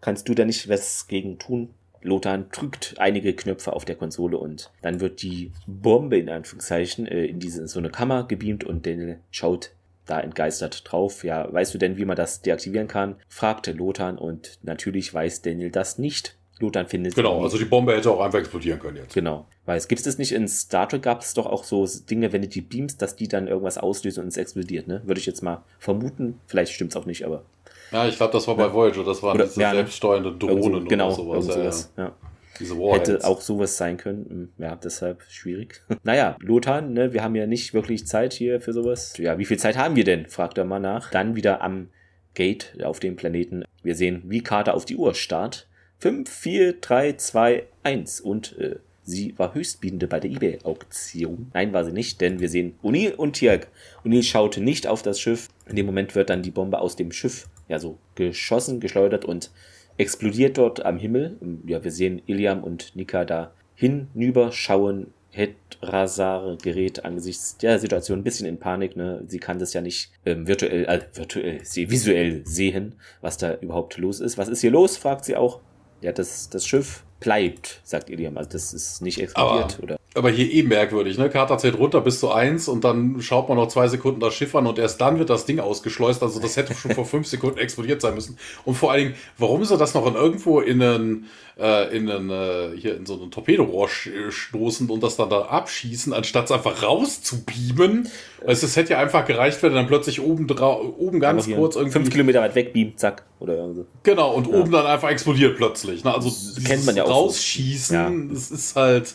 kannst 0.00 0.28
du 0.28 0.34
da 0.34 0.44
nicht 0.44 0.68
was 0.68 1.08
gegen 1.08 1.40
tun? 1.40 1.70
Lothar 2.00 2.38
drückt 2.38 2.94
einige 2.98 3.34
Knöpfe 3.34 3.72
auf 3.72 3.84
der 3.84 3.96
Konsole 3.96 4.38
und 4.38 4.70
dann 4.82 5.00
wird 5.00 5.20
die 5.20 5.50
Bombe 5.66 6.16
in 6.16 6.28
Anführungszeichen 6.28 7.08
äh, 7.08 7.24
in 7.24 7.40
diese 7.40 7.66
so 7.66 7.80
eine 7.80 7.90
Kammer 7.90 8.28
gebeamt 8.28 8.62
und 8.62 8.86
Daniel 8.86 9.18
schaut 9.32 9.72
da 10.06 10.20
entgeistert 10.20 10.84
drauf. 10.88 11.24
Ja, 11.24 11.52
weißt 11.52 11.74
du 11.74 11.78
denn, 11.78 11.96
wie 11.96 12.04
man 12.04 12.16
das 12.16 12.40
deaktivieren 12.40 12.86
kann? 12.86 13.16
fragte 13.26 13.72
Lothar 13.72 14.22
und 14.22 14.60
natürlich 14.62 15.12
weiß 15.12 15.42
Daniel 15.42 15.72
das 15.72 15.98
nicht. 15.98 16.36
Lothar 16.60 16.86
findet. 16.86 17.14
Genau, 17.14 17.42
also 17.42 17.58
die 17.58 17.64
Bombe 17.64 17.96
hätte 17.96 18.10
auch 18.10 18.20
einfach 18.20 18.38
explodieren 18.38 18.78
können 18.78 18.98
jetzt. 18.98 19.14
Genau. 19.14 19.46
Weil 19.66 19.76
es 19.76 19.88
gibt 19.88 20.06
es 20.06 20.18
nicht 20.18 20.32
in 20.32 20.46
Star 20.46 20.88
Trek 20.88 21.02
gab 21.02 21.22
es 21.22 21.34
doch 21.34 21.46
auch 21.46 21.64
so 21.64 21.86
Dinge, 22.08 22.32
wenn 22.32 22.42
du 22.42 22.48
die 22.48 22.60
beamst, 22.60 23.02
dass 23.02 23.16
die 23.16 23.28
dann 23.28 23.48
irgendwas 23.48 23.78
auslösen 23.78 24.22
und 24.22 24.28
es 24.28 24.36
explodiert, 24.36 24.86
ne? 24.86 25.02
Würde 25.04 25.18
ich 25.18 25.26
jetzt 25.26 25.42
mal 25.42 25.62
vermuten. 25.78 26.40
Vielleicht 26.46 26.72
stimmt 26.72 26.92
es 26.92 26.96
auch 26.96 27.06
nicht, 27.06 27.24
aber. 27.24 27.42
Ja, 27.90 28.06
ich 28.06 28.16
glaube, 28.16 28.32
das 28.32 28.46
war 28.46 28.56
bei 28.56 28.72
Voyager, 28.72 29.04
das 29.04 29.22
waren 29.22 29.36
oder, 29.36 29.46
diese 29.46 29.60
ja, 29.60 29.70
ne? 29.70 29.76
selbststeuernde 29.76 30.32
Drohnen 30.36 30.82
so, 30.82 30.88
genau, 30.88 31.06
oder 31.06 31.42
sowas. 31.42 31.46
sowas 31.46 31.92
ja, 31.96 32.04
ja. 32.04 32.12
Diese 32.60 32.76
Hätte 32.76 33.24
auch 33.24 33.40
sowas 33.40 33.76
sein 33.76 33.96
können. 33.96 34.26
Hm, 34.58 34.64
ja, 34.64 34.76
deshalb 34.76 35.22
schwierig. 35.28 35.82
naja, 36.04 36.36
Lothar, 36.40 36.82
ne, 36.82 37.12
wir 37.12 37.24
haben 37.24 37.34
ja 37.34 37.46
nicht 37.46 37.74
wirklich 37.74 38.06
Zeit 38.06 38.32
hier 38.32 38.60
für 38.60 38.72
sowas. 38.72 39.14
Ja, 39.18 39.38
wie 39.38 39.44
viel 39.44 39.58
Zeit 39.58 39.76
haben 39.76 39.96
wir 39.96 40.04
denn? 40.04 40.26
fragt 40.26 40.56
er 40.56 40.64
mal 40.64 40.78
nach. 40.78 41.10
Dann 41.10 41.34
wieder 41.34 41.62
am 41.62 41.88
Gate 42.34 42.76
auf 42.84 43.00
dem 43.00 43.16
Planeten. 43.16 43.64
Wir 43.82 43.96
sehen, 43.96 44.22
wie 44.26 44.40
Carter 44.40 44.74
auf 44.74 44.84
die 44.84 44.96
Uhr 44.96 45.14
starrt 45.14 45.66
5, 46.04 46.28
4, 46.28 46.72
3, 46.82 47.12
2, 47.14 47.62
1 47.82 48.20
und 48.20 48.58
äh, 48.58 48.76
sie 49.04 49.32
war 49.38 49.54
Höchstbietende 49.54 50.06
bei 50.06 50.20
der 50.20 50.32
eBay-Auktion. 50.32 51.50
Nein, 51.54 51.72
war 51.72 51.82
sie 51.86 51.92
nicht, 51.92 52.20
denn 52.20 52.40
wir 52.40 52.50
sehen 52.50 52.74
O'Neill 52.82 53.14
und 53.14 53.36
Tirk. 53.36 53.68
O'Neill 54.04 54.22
schaute 54.22 54.60
nicht 54.60 54.86
auf 54.86 55.00
das 55.00 55.18
Schiff. 55.18 55.48
In 55.66 55.76
dem 55.76 55.86
Moment 55.86 56.14
wird 56.14 56.28
dann 56.28 56.42
die 56.42 56.50
Bombe 56.50 56.78
aus 56.78 56.96
dem 56.96 57.10
Schiff 57.10 57.48
ja 57.68 57.78
so 57.78 57.96
geschossen, 58.16 58.80
geschleudert 58.80 59.24
und 59.24 59.50
explodiert 59.96 60.58
dort 60.58 60.84
am 60.84 60.98
Himmel. 60.98 61.38
Ja, 61.64 61.82
wir 61.82 61.90
sehen 61.90 62.20
Iliam 62.26 62.62
und 62.62 62.94
Nika 62.94 63.24
da 63.24 63.54
hinüber 63.74 64.52
schauen. 64.52 65.06
Hedrasar 65.30 66.58
gerät 66.62 67.06
angesichts 67.06 67.56
der 67.56 67.78
Situation 67.78 68.18
ein 68.18 68.24
bisschen 68.24 68.46
in 68.46 68.58
Panik. 68.58 68.94
Ne? 68.94 69.24
Sie 69.26 69.38
kann 69.38 69.58
das 69.58 69.72
ja 69.72 69.80
nicht 69.80 70.10
ähm, 70.26 70.46
virtuell, 70.46 70.84
äh, 70.84 71.00
virtuell, 71.14 71.64
sie 71.64 71.90
visuell 71.90 72.42
sehen, 72.44 72.96
was 73.22 73.38
da 73.38 73.54
überhaupt 73.54 73.96
los 73.96 74.20
ist. 74.20 74.36
Was 74.36 74.48
ist 74.48 74.60
hier 74.60 74.70
los? 74.70 74.98
fragt 74.98 75.24
sie 75.24 75.34
auch. 75.34 75.60
Ja, 76.04 76.12
das, 76.12 76.50
das 76.50 76.66
Schiff 76.66 77.02
bleibt, 77.18 77.80
sagt 77.82 78.10
Iliam. 78.10 78.36
Also 78.36 78.50
das 78.50 78.74
ist 78.74 79.00
nicht 79.00 79.18
explodiert, 79.18 79.74
Aber- 79.76 79.82
oder? 79.82 79.96
Aber 80.16 80.30
hier 80.30 80.48
eh 80.52 80.62
merkwürdig, 80.62 81.18
ne? 81.18 81.28
Carter 81.28 81.58
zählt 81.58 81.76
runter 81.76 82.00
bis 82.00 82.20
zu 82.20 82.30
eins 82.30 82.68
und 82.68 82.84
dann 82.84 83.20
schaut 83.20 83.48
man 83.48 83.58
noch 83.58 83.66
zwei 83.66 83.88
Sekunden 83.88 84.20
das 84.20 84.32
Schiff 84.34 84.54
an 84.54 84.64
und 84.68 84.78
erst 84.78 85.00
dann 85.00 85.18
wird 85.18 85.28
das 85.28 85.44
Ding 85.44 85.58
ausgeschleust. 85.58 86.22
Also 86.22 86.38
das 86.38 86.56
hätte 86.56 86.72
schon 86.72 86.92
vor 86.92 87.04
fünf 87.14 87.26
Sekunden 87.26 87.58
explodiert 87.58 88.00
sein 88.00 88.14
müssen. 88.14 88.38
Und 88.64 88.74
vor 88.76 88.92
allen 88.92 89.02
Dingen, 89.06 89.14
warum 89.38 89.64
sie 89.64 89.76
das 89.76 89.92
noch 89.94 90.06
in 90.06 90.14
irgendwo 90.14 90.60
in 90.60 90.80
einen, 90.80 91.26
äh, 91.58 91.96
in 91.96 92.08
einen, 92.08 92.30
äh, 92.30 92.76
hier 92.76 92.96
in 92.96 93.06
so 93.06 93.14
einen 93.20 93.32
Torpedorohr 93.32 93.88
sch- 93.88 94.30
stoßen 94.30 94.88
und 94.88 95.02
das 95.02 95.16
dann 95.16 95.30
da 95.30 95.46
abschießen, 95.46 96.12
anstatt 96.12 96.44
es 96.44 96.52
einfach 96.52 96.80
rauszubeamen? 96.84 98.08
Also 98.46 98.66
es 98.66 98.76
hätte 98.76 98.92
ja 98.92 98.98
einfach 99.00 99.24
gereicht, 99.26 99.62
wenn 99.62 99.72
er 99.72 99.76
dann 99.76 99.86
plötzlich 99.88 100.20
oben, 100.20 100.48
oben 100.50 101.18
ganz 101.18 101.48
kurz 101.50 101.76
irgendwie. 101.76 101.92
Fünf 101.92 102.10
Kilometer 102.10 102.40
weit 102.40 102.54
weg, 102.54 102.72
beamt, 102.72 103.00
zack. 103.00 103.24
Oder 103.40 103.56
irgendwie. 103.56 103.84
Genau, 104.04 104.32
und 104.34 104.46
oben 104.46 104.70
dann 104.70 104.86
einfach 104.86 105.08
explodiert 105.10 105.56
plötzlich. 105.56 106.04
Ne? 106.04 106.14
Also 106.14 106.30
kennt 106.64 106.86
man 106.86 106.94
ja 106.96 107.02
auch 107.04 107.08
so. 107.08 107.12
rausschießen, 107.14 108.30
das 108.32 108.50
ist 108.52 108.76
halt 108.76 109.14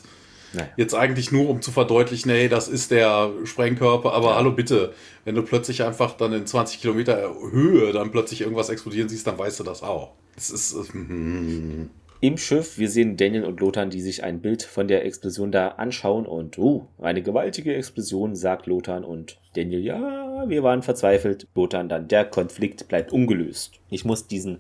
Naja. 0.54 0.68
jetzt 0.78 0.96
eigentlich 0.96 1.32
nur, 1.32 1.50
um 1.50 1.62
zu 1.62 1.72
verdeutlichen, 1.72 2.32
hey, 2.32 2.50
das 2.50 2.68
ist 2.68 2.92
der 2.92 3.32
Sprengkörper, 3.44 4.14
aber 4.14 4.36
hallo 4.36 4.52
bitte, 4.52 4.94
wenn 5.26 5.36
du 5.36 5.44
plötzlich 5.44 5.84
einfach 5.84 6.18
dann 6.18 6.34
in 6.34 6.46
20 6.46 6.82
Kilometer 6.82 7.34
Höhe 7.52 7.92
dann 7.92 8.12
plötzlich 8.12 8.42
irgendwas 8.42 8.70
explodieren 8.70 9.10
siehst, 9.10 9.28
dann 9.28 9.38
weißt 9.38 9.60
du 9.60 9.64
das 9.64 9.84
auch. 9.84 10.12
Es 10.36 10.50
ist, 10.50 10.94
hm. 10.94 11.90
Im 12.22 12.38
Schiff, 12.38 12.78
wir 12.78 12.90
sehen 12.90 13.16
Daniel 13.16 13.46
und 13.46 13.62
Lothar, 13.62 13.86
die 13.86 14.02
sich 14.02 14.24
ein 14.24 14.42
Bild 14.42 14.64
von 14.64 14.90
der 14.90 15.06
Explosion 15.06 15.54
da 15.54 15.70
anschauen 15.70 16.26
und, 16.26 16.58
oh, 16.58 16.88
eine 17.02 17.22
gewaltige 17.22 17.74
Explosion, 17.74 18.36
sagt 18.36 18.66
Lothar 18.66 19.08
und 19.08 19.40
Daniel, 19.54 19.82
ja, 19.82 20.44
wir 20.50 20.62
waren 20.62 20.82
verzweifelt. 20.82 21.48
Lothar 21.56 21.86
dann, 21.86 22.10
der 22.10 22.26
Konflikt 22.26 22.90
bleibt 22.90 23.14
ungelöst. 23.14 23.80
Ich 23.90 24.04
muss 24.04 24.28
diesen 24.28 24.60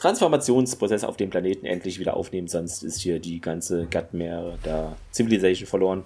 Transformationsprozess 0.00 1.04
auf 1.04 1.16
dem 1.16 1.30
Planeten 1.30 1.66
endlich 1.66 2.00
wieder 2.00 2.16
aufnehmen, 2.16 2.48
sonst 2.48 2.82
ist 2.82 3.00
hier 3.00 3.18
die 3.18 3.40
ganze 3.40 3.86
Gatmere 3.86 4.58
da 4.62 4.96
Civilization 5.12 5.66
verloren. 5.66 6.04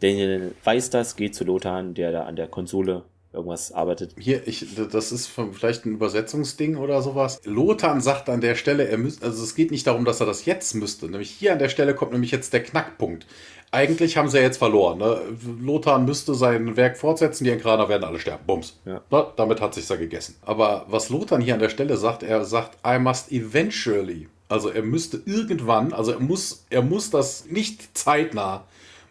Daniel 0.00 0.54
weiß 0.64 0.90
das, 0.90 1.14
geht 1.14 1.34
zu 1.34 1.44
Lothar, 1.44 1.82
der 1.84 2.10
da 2.10 2.24
an 2.24 2.34
der 2.34 2.48
Konsole 2.48 3.04
irgendwas 3.32 3.72
arbeitet. 3.72 4.14
Hier, 4.18 4.46
ich, 4.46 4.66
das 4.90 5.12
ist 5.12 5.28
vielleicht 5.52 5.86
ein 5.86 5.92
Übersetzungsding 5.92 6.76
oder 6.76 7.00
sowas. 7.00 7.40
Lothar 7.44 8.00
sagt 8.00 8.28
an 8.28 8.40
der 8.40 8.56
Stelle, 8.56 8.88
er 8.88 8.98
müsste, 8.98 9.24
also 9.24 9.42
es 9.42 9.54
geht 9.54 9.70
nicht 9.70 9.86
darum, 9.86 10.04
dass 10.04 10.20
er 10.20 10.26
das 10.26 10.44
jetzt 10.44 10.74
müsste. 10.74 11.06
Nämlich 11.06 11.30
hier 11.30 11.52
an 11.52 11.58
der 11.58 11.68
Stelle 11.68 11.94
kommt 11.94 12.12
nämlich 12.12 12.32
jetzt 12.32 12.52
der 12.52 12.62
Knackpunkt. 12.62 13.26
Eigentlich 13.74 14.18
haben 14.18 14.28
sie 14.28 14.36
ja 14.36 14.42
jetzt 14.42 14.58
verloren. 14.58 14.98
Ne? 14.98 15.18
Lothar 15.62 15.98
müsste 15.98 16.34
sein 16.34 16.76
Werk 16.76 16.98
fortsetzen, 16.98 17.44
die 17.44 17.50
Enkraner 17.50 17.88
werden 17.88 18.04
alle 18.04 18.18
sterben. 18.18 18.44
Bums. 18.46 18.78
Ja. 18.84 19.00
Na, 19.10 19.32
damit 19.34 19.62
hat 19.62 19.72
sich's 19.72 19.88
ja 19.88 19.96
gegessen. 19.96 20.36
Aber 20.42 20.84
was 20.88 21.08
Lothar 21.08 21.40
hier 21.40 21.54
an 21.54 21.60
der 21.60 21.70
Stelle 21.70 21.96
sagt, 21.96 22.22
er 22.22 22.44
sagt, 22.44 22.76
I 22.86 22.98
must 22.98 23.32
eventually. 23.32 24.28
Also 24.50 24.68
er 24.68 24.82
müsste 24.82 25.22
irgendwann, 25.24 25.94
also 25.94 26.12
er 26.12 26.20
muss, 26.20 26.66
er 26.68 26.82
muss 26.82 27.08
das 27.08 27.46
nicht 27.46 27.96
zeitnah, 27.96 28.64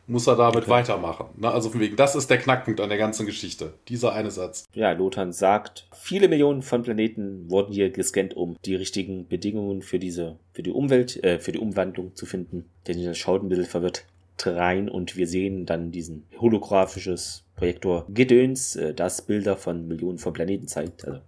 muss 0.06 0.28
er 0.28 0.36
damit 0.36 0.70
weitermachen. 0.70 1.26
Ne? 1.38 1.50
Also 1.50 1.72
von 1.72 1.80
wegen, 1.80 1.96
das 1.96 2.16
ist 2.16 2.30
der 2.30 2.38
Knackpunkt 2.38 2.82
an 2.82 2.90
der 2.90 3.00
ganzen 3.00 3.26
Geschichte. 3.26 3.74
Dieser 3.88 4.14
eine 4.14 4.30
Satz. 4.30 4.66
Ja, 4.76 4.92
Lothar 4.92 5.34
sagt, 5.34 5.88
viele 5.92 6.28
Millionen 6.28 6.62
von 6.62 6.84
Planeten 6.84 7.50
wurden 7.50 7.74
hier 7.74 7.90
gescannt, 7.90 8.36
um 8.36 8.58
die 8.64 8.76
richtigen 8.76 9.28
Bedingungen 9.28 9.82
für 9.82 9.98
diese, 9.98 10.38
für 10.54 10.62
die 10.62 10.72
Umwelt, 10.72 11.24
äh, 11.24 11.40
für 11.40 11.52
die 11.52 11.60
Umwandlung 11.60 12.16
zu 12.16 12.28
finden. 12.28 12.66
Daniel 12.84 13.16
schaut 13.16 13.42
ein 13.42 13.50
bisschen 13.50 13.66
verwirrt 13.66 14.06
rein 14.46 14.90
und 14.90 15.16
wir 15.16 15.28
sehen 15.28 15.66
dann 15.66 15.92
diesen 15.92 16.24
holographisches 16.40 17.44
Projektor 17.56 18.06
Gedöns, 18.10 18.76
äh, 18.76 18.94
das 18.94 19.22
Bilder 19.22 19.58
von 19.58 19.88
Millionen 19.88 20.18
von 20.18 20.34
Planeten 20.34 20.68
zeigt. 20.68 21.06
Also 21.06 21.20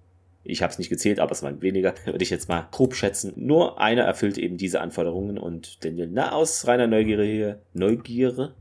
ich 0.44 0.62
habe 0.62 0.72
es 0.72 0.80
nicht 0.80 0.90
gezählt, 0.90 1.20
aber 1.20 1.32
es 1.32 1.44
waren 1.44 1.62
weniger, 1.62 1.94
würde 2.06 2.24
ich 2.24 2.30
jetzt 2.30 2.50
mal 2.50 2.68
grob 2.72 2.96
schätzen. 2.96 3.34
Nur 3.36 3.80
einer 3.80 4.04
erfüllt 4.04 4.38
eben 4.38 4.58
diese 4.58 4.82
Anforderungen 4.82 5.38
und 5.38 5.84
Daniel, 5.86 6.10
na 6.12 6.32
aus 6.32 6.68
reiner 6.68 6.88
Neugierde 6.88 7.24
hier, 7.24 7.60
Neugierde, 7.74 8.54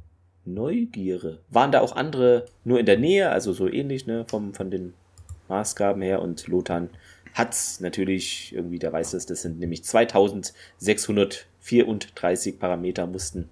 Neugierde. 0.44 1.40
Waren 1.50 1.72
da 1.72 1.80
auch 1.80 1.96
andere 1.96 2.46
nur 2.64 2.78
in 2.78 2.86
der 2.86 2.98
Nähe, 2.98 3.30
also 3.30 3.52
so 3.52 3.68
ähnlich, 3.68 4.06
ne, 4.06 4.24
vom, 4.28 4.54
von 4.54 4.70
den 4.70 4.94
Maßgaben 5.48 6.02
her 6.02 6.22
und 6.22 6.46
Lothar 6.48 6.88
hat's 7.34 7.80
natürlich 7.80 8.52
irgendwie, 8.54 8.78
der 8.78 8.92
weiß 8.92 9.14
es, 9.14 9.24
das 9.26 9.42
sind 9.42 9.58
nämlich 9.58 9.82
2634 9.84 12.58
Parameter 12.58 13.06
mussten 13.06 13.48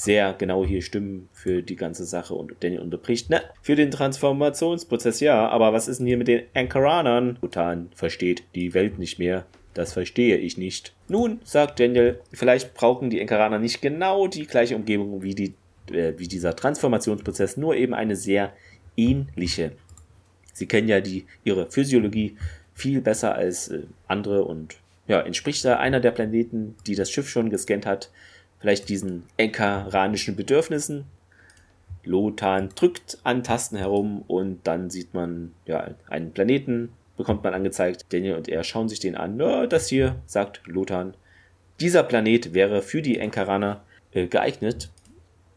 sehr 0.00 0.32
genau 0.32 0.64
hier 0.64 0.80
stimmen 0.80 1.28
für 1.34 1.62
die 1.62 1.76
ganze 1.76 2.06
Sache 2.06 2.32
und 2.34 2.54
Daniel 2.60 2.80
unterbricht, 2.80 3.28
ne, 3.28 3.42
für 3.60 3.76
den 3.76 3.90
Transformationsprozess 3.90 5.20
ja, 5.20 5.46
aber 5.48 5.74
was 5.74 5.88
ist 5.88 5.98
denn 5.98 6.06
hier 6.06 6.16
mit 6.16 6.28
den 6.28 6.44
Ankaranern? 6.54 7.38
Lothar 7.42 7.76
versteht 7.94 8.44
die 8.54 8.72
Welt 8.72 8.98
nicht 8.98 9.18
mehr. 9.18 9.44
Das 9.74 9.92
verstehe 9.92 10.38
ich 10.38 10.56
nicht. 10.56 10.94
Nun, 11.08 11.40
sagt 11.44 11.80
Daniel, 11.80 12.18
vielleicht 12.32 12.72
brauchen 12.72 13.10
die 13.10 13.20
Enkaraner 13.20 13.58
nicht 13.58 13.82
genau 13.82 14.26
die 14.26 14.46
gleiche 14.46 14.74
Umgebung 14.74 15.22
wie, 15.22 15.34
die, 15.34 15.54
äh, 15.92 16.14
wie 16.16 16.28
dieser 16.28 16.56
Transformationsprozess, 16.56 17.58
nur 17.58 17.76
eben 17.76 17.92
eine 17.92 18.16
sehr 18.16 18.54
ähnliche. 18.96 19.72
Sie 20.54 20.66
kennen 20.66 20.88
ja 20.88 21.02
die, 21.02 21.26
ihre 21.44 21.70
Physiologie 21.70 22.36
viel 22.72 23.02
besser 23.02 23.34
als 23.34 23.68
äh, 23.68 23.82
andere 24.08 24.44
und 24.44 24.76
ja, 25.08 25.20
entspricht 25.20 25.62
da 25.64 25.76
einer 25.76 26.00
der 26.00 26.12
Planeten, 26.12 26.74
die 26.86 26.94
das 26.94 27.10
Schiff 27.10 27.28
schon 27.28 27.50
gescannt 27.50 27.84
hat, 27.84 28.10
vielleicht 28.60 28.88
diesen 28.88 29.24
enkaranischen 29.36 30.36
Bedürfnissen. 30.36 31.06
Lothar 32.04 32.62
drückt 32.62 33.18
an 33.24 33.42
Tasten 33.42 33.76
herum 33.76 34.22
und 34.26 34.60
dann 34.64 34.90
sieht 34.90 35.12
man 35.12 35.52
ja 35.66 35.94
einen 36.08 36.32
Planeten, 36.32 36.90
bekommt 37.16 37.44
man 37.44 37.52
angezeigt. 37.52 38.06
Daniel 38.10 38.36
und 38.36 38.48
er 38.48 38.64
schauen 38.64 38.88
sich 38.88 39.00
den 39.00 39.16
an. 39.16 39.38
Ja, 39.38 39.66
das 39.66 39.88
hier, 39.88 40.16
sagt 40.26 40.62
Lothar. 40.66 41.12
Dieser 41.80 42.02
Planet 42.02 42.54
wäre 42.54 42.82
für 42.82 43.02
die 43.02 43.18
Enkaraner 43.18 43.82
äh, 44.12 44.26
geeignet. 44.26 44.90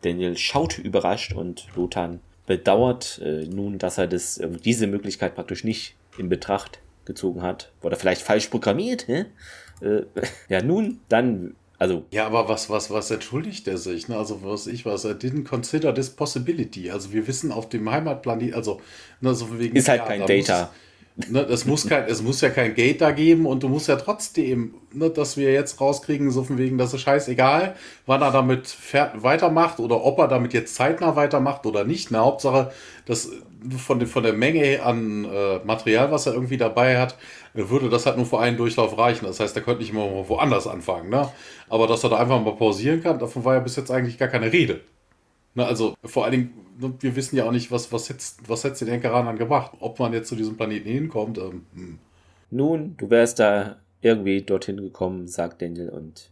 Daniel 0.01 0.37
schaut 0.37 0.77
überrascht 0.77 1.33
und 1.33 1.67
Lothar 1.75 2.19
bedauert 2.45 3.21
äh, 3.23 3.45
nun, 3.45 3.77
dass 3.77 3.97
er 3.97 4.07
das, 4.07 4.37
äh, 4.37 4.49
diese 4.49 4.87
Möglichkeit 4.87 5.35
praktisch 5.35 5.63
nicht 5.63 5.95
in 6.17 6.29
Betracht 6.29 6.79
gezogen 7.05 7.41
hat. 7.41 7.71
Oder 7.81 7.95
vielleicht 7.95 8.21
falsch 8.21 8.47
programmiert, 8.47 9.07
hä? 9.07 9.25
Äh, 9.81 10.03
ja, 10.49 10.61
nun, 10.61 10.99
dann, 11.09 11.55
also 11.83 12.05
Ja, 12.11 12.25
aber 12.25 12.47
was, 12.47 12.69
was, 12.69 12.89
was 12.91 13.11
entschuldigt 13.11 13.67
er 13.67 13.77
sich? 13.77 14.07
Ne? 14.07 14.17
Also, 14.17 14.41
was 14.41 14.67
ich 14.67 14.85
was, 14.85 15.03
er 15.03 15.15
didn't 15.15 15.43
consider 15.43 15.93
this 15.93 16.09
possibility. 16.09 16.89
Also, 16.89 17.11
wir 17.11 17.27
wissen 17.27 17.51
auf 17.51 17.67
dem 17.67 17.91
Heimatplanet, 17.91 18.53
also, 18.53 18.79
ne, 19.19 19.35
so 19.35 19.59
wegen. 19.59 19.75
ist 19.75 19.89
halt 19.89 19.99
ja, 20.01 20.07
kein 20.07 20.21
da 20.21 20.25
Data. 20.27 20.59
Muss, 20.61 20.69
ne, 21.15 21.45
das 21.45 21.65
muss 21.65 21.87
kein, 21.87 22.05
es 22.07 22.21
muss 22.21 22.41
ja 22.41 22.49
kein 22.49 22.73
Gate 22.75 23.01
da 23.01 23.11
geben 23.11 23.45
und 23.45 23.63
du 23.63 23.69
musst 23.69 23.87
ja 23.87 23.95
trotzdem, 23.95 24.75
ne, 24.91 25.09
dass 25.09 25.37
wir 25.37 25.51
jetzt 25.53 25.79
rauskriegen, 25.81 26.31
so 26.31 26.43
von 26.43 26.57
wegen, 26.57 26.77
das 26.77 26.93
ist 26.93 27.01
scheißegal, 27.01 27.75
wann 28.05 28.21
er 28.21 28.31
damit 28.31 28.75
weitermacht 29.15 29.79
oder 29.79 30.03
ob 30.03 30.19
er 30.19 30.27
damit 30.27 30.53
jetzt 30.53 30.75
zeitnah 30.75 31.15
weitermacht 31.15 31.65
oder 31.65 31.83
nicht. 31.83 32.11
Na, 32.11 32.19
Hauptsache, 32.19 32.71
dass 33.05 33.29
von, 33.77 33.99
der- 33.99 34.07
von 34.07 34.23
der 34.23 34.33
Menge 34.33 34.83
an 34.83 35.25
äh, 35.25 35.59
Material, 35.63 36.11
was 36.11 36.25
er 36.25 36.33
irgendwie 36.33 36.57
dabei 36.57 36.99
hat, 36.99 37.17
würde 37.53 37.89
das 37.89 38.05
halt 38.05 38.17
nur 38.17 38.25
für 38.25 38.39
einen 38.39 38.57
Durchlauf 38.57 38.97
reichen. 38.97 39.25
Das 39.25 39.39
heißt, 39.39 39.55
er 39.55 39.61
könnte 39.61 39.81
nicht 39.81 39.91
immer 39.91 40.27
woanders 40.27 40.67
anfangen. 40.67 41.09
Ne? 41.09 41.29
Aber 41.69 41.87
dass 41.87 42.03
er 42.03 42.09
da 42.09 42.17
einfach 42.17 42.41
mal 42.43 42.55
pausieren 42.55 43.01
kann, 43.01 43.19
davon 43.19 43.45
war 43.45 43.53
ja 43.55 43.59
bis 43.61 43.75
jetzt 43.75 43.91
eigentlich 43.91 44.17
gar 44.17 44.27
keine 44.27 44.51
Rede. 44.51 44.81
Ne, 45.55 45.65
also 45.65 45.95
vor 46.05 46.23
allen 46.25 46.31
Dingen, 46.33 46.53
wir 46.77 47.15
wissen 47.15 47.35
ja 47.35 47.45
auch 47.45 47.51
nicht, 47.51 47.71
was, 47.71 47.91
was 47.91 48.09
jetzt, 48.09 48.49
was 48.49 48.63
jetzt 48.63 48.81
den 48.81 48.87
Enkeranern 48.87 49.37
gebracht. 49.37 49.73
Ob 49.79 49.99
man 49.99 50.13
jetzt 50.13 50.29
zu 50.29 50.35
diesem 50.35 50.57
Planeten 50.57 50.89
hinkommt. 50.89 51.37
Ähm, 51.37 51.65
hm. 51.73 51.99
Nun, 52.51 52.95
du 52.97 53.09
wärst 53.09 53.39
da 53.39 53.77
irgendwie 54.01 54.41
dorthin 54.41 54.77
gekommen, 54.77 55.27
sagt 55.27 55.61
Daniel. 55.61 55.89
Und 55.89 56.29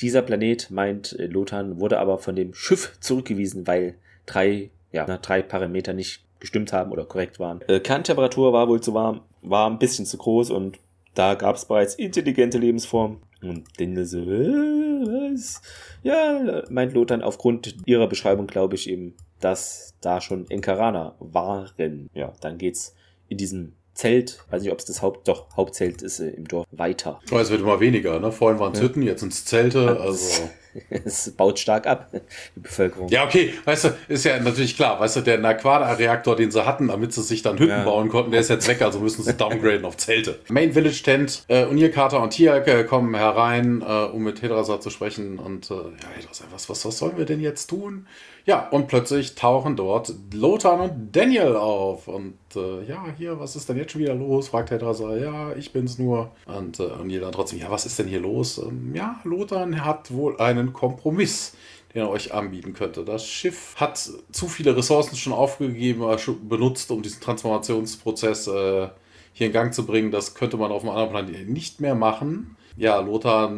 dieser 0.00 0.22
Planet, 0.22 0.70
meint 0.70 1.16
Lothar, 1.18 1.78
wurde 1.78 1.98
aber 1.98 2.18
von 2.18 2.34
dem 2.34 2.54
Schiff 2.54 2.96
zurückgewiesen, 3.00 3.66
weil 3.66 3.94
drei, 4.26 4.70
ja, 4.92 5.04
drei 5.04 5.42
Parameter 5.42 5.92
nicht 5.92 6.24
gestimmt 6.40 6.72
haben 6.72 6.92
oder 6.92 7.04
korrekt 7.04 7.38
waren. 7.38 7.60
Äh, 7.68 7.80
Kerntemperatur 7.80 8.52
war 8.52 8.68
wohl 8.68 8.80
zu 8.80 8.94
warm, 8.94 9.20
war 9.42 9.70
ein 9.70 9.78
bisschen 9.78 10.06
zu 10.06 10.18
groß 10.18 10.50
und 10.50 10.78
da 11.14 11.34
gab 11.34 11.56
es 11.56 11.64
bereits 11.64 11.94
intelligente 11.94 12.58
Lebensformen. 12.58 13.18
Und 13.40 13.64
Daniel 13.78 14.04
so, 14.04 14.18
äh, 14.18 14.83
was? 15.06 15.62
Ja, 16.02 16.62
meint 16.68 16.92
Lothar, 16.92 17.22
aufgrund 17.24 17.76
ihrer 17.86 18.06
Beschreibung 18.08 18.46
glaube 18.46 18.74
ich 18.74 18.88
eben, 18.88 19.14
dass 19.40 19.94
da 20.00 20.20
schon 20.20 20.48
Enkaraner 20.50 21.16
waren. 21.18 22.10
Ja, 22.14 22.32
dann 22.40 22.58
geht's 22.58 22.94
in 23.28 23.38
diesem 23.38 23.72
Zelt, 23.94 24.44
weiß 24.50 24.62
nicht, 24.62 24.72
ob 24.72 24.78
es 24.80 24.84
das 24.86 25.02
Haupt, 25.02 25.28
doch, 25.28 25.56
Hauptzelt 25.56 26.02
ist 26.02 26.18
äh, 26.18 26.30
im 26.30 26.48
Dorf, 26.48 26.66
weiter. 26.72 27.20
Aber 27.30 27.40
es 27.40 27.50
wird 27.50 27.60
immer 27.60 27.78
weniger. 27.78 28.18
Ne? 28.18 28.32
Vorhin 28.32 28.58
waren 28.58 28.72
es 28.72 28.80
Ja. 28.80 28.86
Hütten, 28.86 29.02
jetzt 29.02 29.20
sind 29.20 29.32
es 29.32 29.44
Zelte. 29.44 30.00
Also, 30.00 30.48
es 30.90 31.30
baut 31.32 31.58
stark 31.58 31.86
ab, 31.86 32.10
die 32.56 32.60
Bevölkerung. 32.60 33.08
Ja, 33.08 33.24
okay, 33.24 33.54
weißt 33.64 33.84
du, 33.84 33.88
ist 34.08 34.24
ja 34.24 34.38
natürlich 34.40 34.76
klar, 34.76 35.00
weißt 35.00 35.16
du, 35.16 35.20
der 35.20 35.38
Naquada-Reaktor, 35.38 36.36
den 36.36 36.50
sie 36.50 36.64
hatten, 36.64 36.88
damit 36.88 37.12
sie 37.12 37.22
sich 37.22 37.42
dann 37.42 37.58
Hütten 37.58 37.70
ja. 37.70 37.84
bauen 37.84 38.08
konnten, 38.08 38.30
der 38.30 38.40
ist 38.40 38.50
jetzt 38.50 38.66
weg, 38.68 38.82
also 38.82 39.00
müssen 39.00 39.22
sie 39.22 39.34
downgraden 39.34 39.84
auf 39.84 39.96
Zelte. 39.96 40.38
Main 40.48 40.72
Village 40.72 41.02
Tent, 41.02 41.44
äh, 41.48 41.64
Unir, 41.64 41.90
Carter 41.90 42.22
und 42.22 42.30
Tiak 42.30 42.66
äh, 42.66 42.84
kommen 42.84 43.14
herein, 43.14 43.82
äh, 43.82 43.84
um 43.84 44.22
mit 44.22 44.42
Hedrasa 44.42 44.80
zu 44.80 44.90
sprechen 44.90 45.38
und 45.38 45.70
äh, 45.70 45.74
ja, 45.74 45.80
Hedrasa, 46.16 46.44
was, 46.50 46.68
was, 46.68 46.84
was 46.84 46.98
sollen 46.98 47.16
wir 47.16 47.24
denn 47.24 47.40
jetzt 47.40 47.66
tun? 47.66 48.06
Ja, 48.46 48.68
und 48.68 48.88
plötzlich 48.88 49.34
tauchen 49.36 49.74
dort 49.74 50.12
Lothar 50.34 50.78
und 50.78 51.16
Daniel 51.16 51.56
auf. 51.56 52.08
Und 52.08 52.36
äh, 52.54 52.84
ja, 52.84 53.06
hier, 53.16 53.40
was 53.40 53.56
ist 53.56 53.68
denn 53.70 53.78
jetzt 53.78 53.92
schon 53.92 54.02
wieder 54.02 54.14
los? 54.14 54.48
fragt 54.48 54.70
Hedra 54.70 54.92
so, 54.92 55.14
ja, 55.14 55.54
ich 55.56 55.72
bin's 55.72 55.98
nur. 55.98 56.30
Und, 56.44 56.78
äh, 56.78 56.84
und 56.84 57.08
jeder 57.08 57.32
trotzdem, 57.32 57.60
ja, 57.60 57.70
was 57.70 57.86
ist 57.86 57.98
denn 57.98 58.06
hier 58.06 58.20
los? 58.20 58.58
Ähm, 58.58 58.94
ja, 58.94 59.18
Lothar 59.24 59.66
hat 59.82 60.12
wohl 60.12 60.38
einen 60.38 60.74
Kompromiss, 60.74 61.56
den 61.94 62.02
er 62.02 62.10
euch 62.10 62.34
anbieten 62.34 62.74
könnte. 62.74 63.02
Das 63.02 63.26
Schiff 63.26 63.76
hat 63.76 63.96
zu 63.96 64.48
viele 64.48 64.76
Ressourcen 64.76 65.16
schon 65.16 65.32
aufgegeben, 65.32 66.02
äh, 66.02 66.16
benutzt, 66.46 66.90
um 66.90 67.00
diesen 67.00 67.22
Transformationsprozess 67.22 68.48
äh, 68.48 68.88
hier 69.32 69.46
in 69.46 69.52
Gang 69.54 69.72
zu 69.72 69.86
bringen. 69.86 70.10
Das 70.10 70.34
könnte 70.34 70.58
man 70.58 70.70
auf 70.70 70.82
einem 70.82 70.90
anderen 70.90 71.10
Planeten 71.10 71.52
nicht 71.54 71.80
mehr 71.80 71.94
machen 71.94 72.56
ja, 72.76 73.00
Lothar 73.00 73.50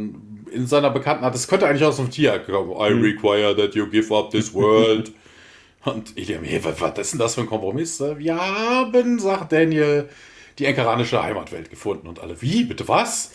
in 0.51 0.67
seiner 0.67 0.91
Bekannten 0.91 1.23
das 1.25 1.49
könnte 1.49 1.67
eigentlich 1.67 1.85
aus 1.85 1.97
dem 1.97 2.11
Tier 2.11 2.39
kommen. 2.39 2.71
I 2.71 2.95
mhm. 2.95 3.03
require 3.03 3.57
that 3.57 3.75
you 3.75 3.87
give 3.87 4.15
up 4.15 4.31
this 4.31 4.53
world. 4.55 5.13
Und 5.85 6.17
Eliam, 6.17 6.43
hey, 6.43 6.63
was, 6.65 6.81
was 6.81 6.99
ist 6.99 7.13
denn 7.13 7.21
das 7.21 7.35
für 7.37 7.43
ein 7.43 7.47
Kompromiss? 7.47 8.01
Wir 8.01 8.37
haben, 8.37 9.19
sagt 9.19 9.53
Daniel, 9.53 10.09
die 10.59 10.65
enkaranische 10.65 11.23
Heimatwelt 11.23 11.71
gefunden. 11.71 12.09
Und 12.09 12.21
alle, 12.21 12.41
wie, 12.43 12.65
bitte 12.65 12.89
was? 12.89 13.33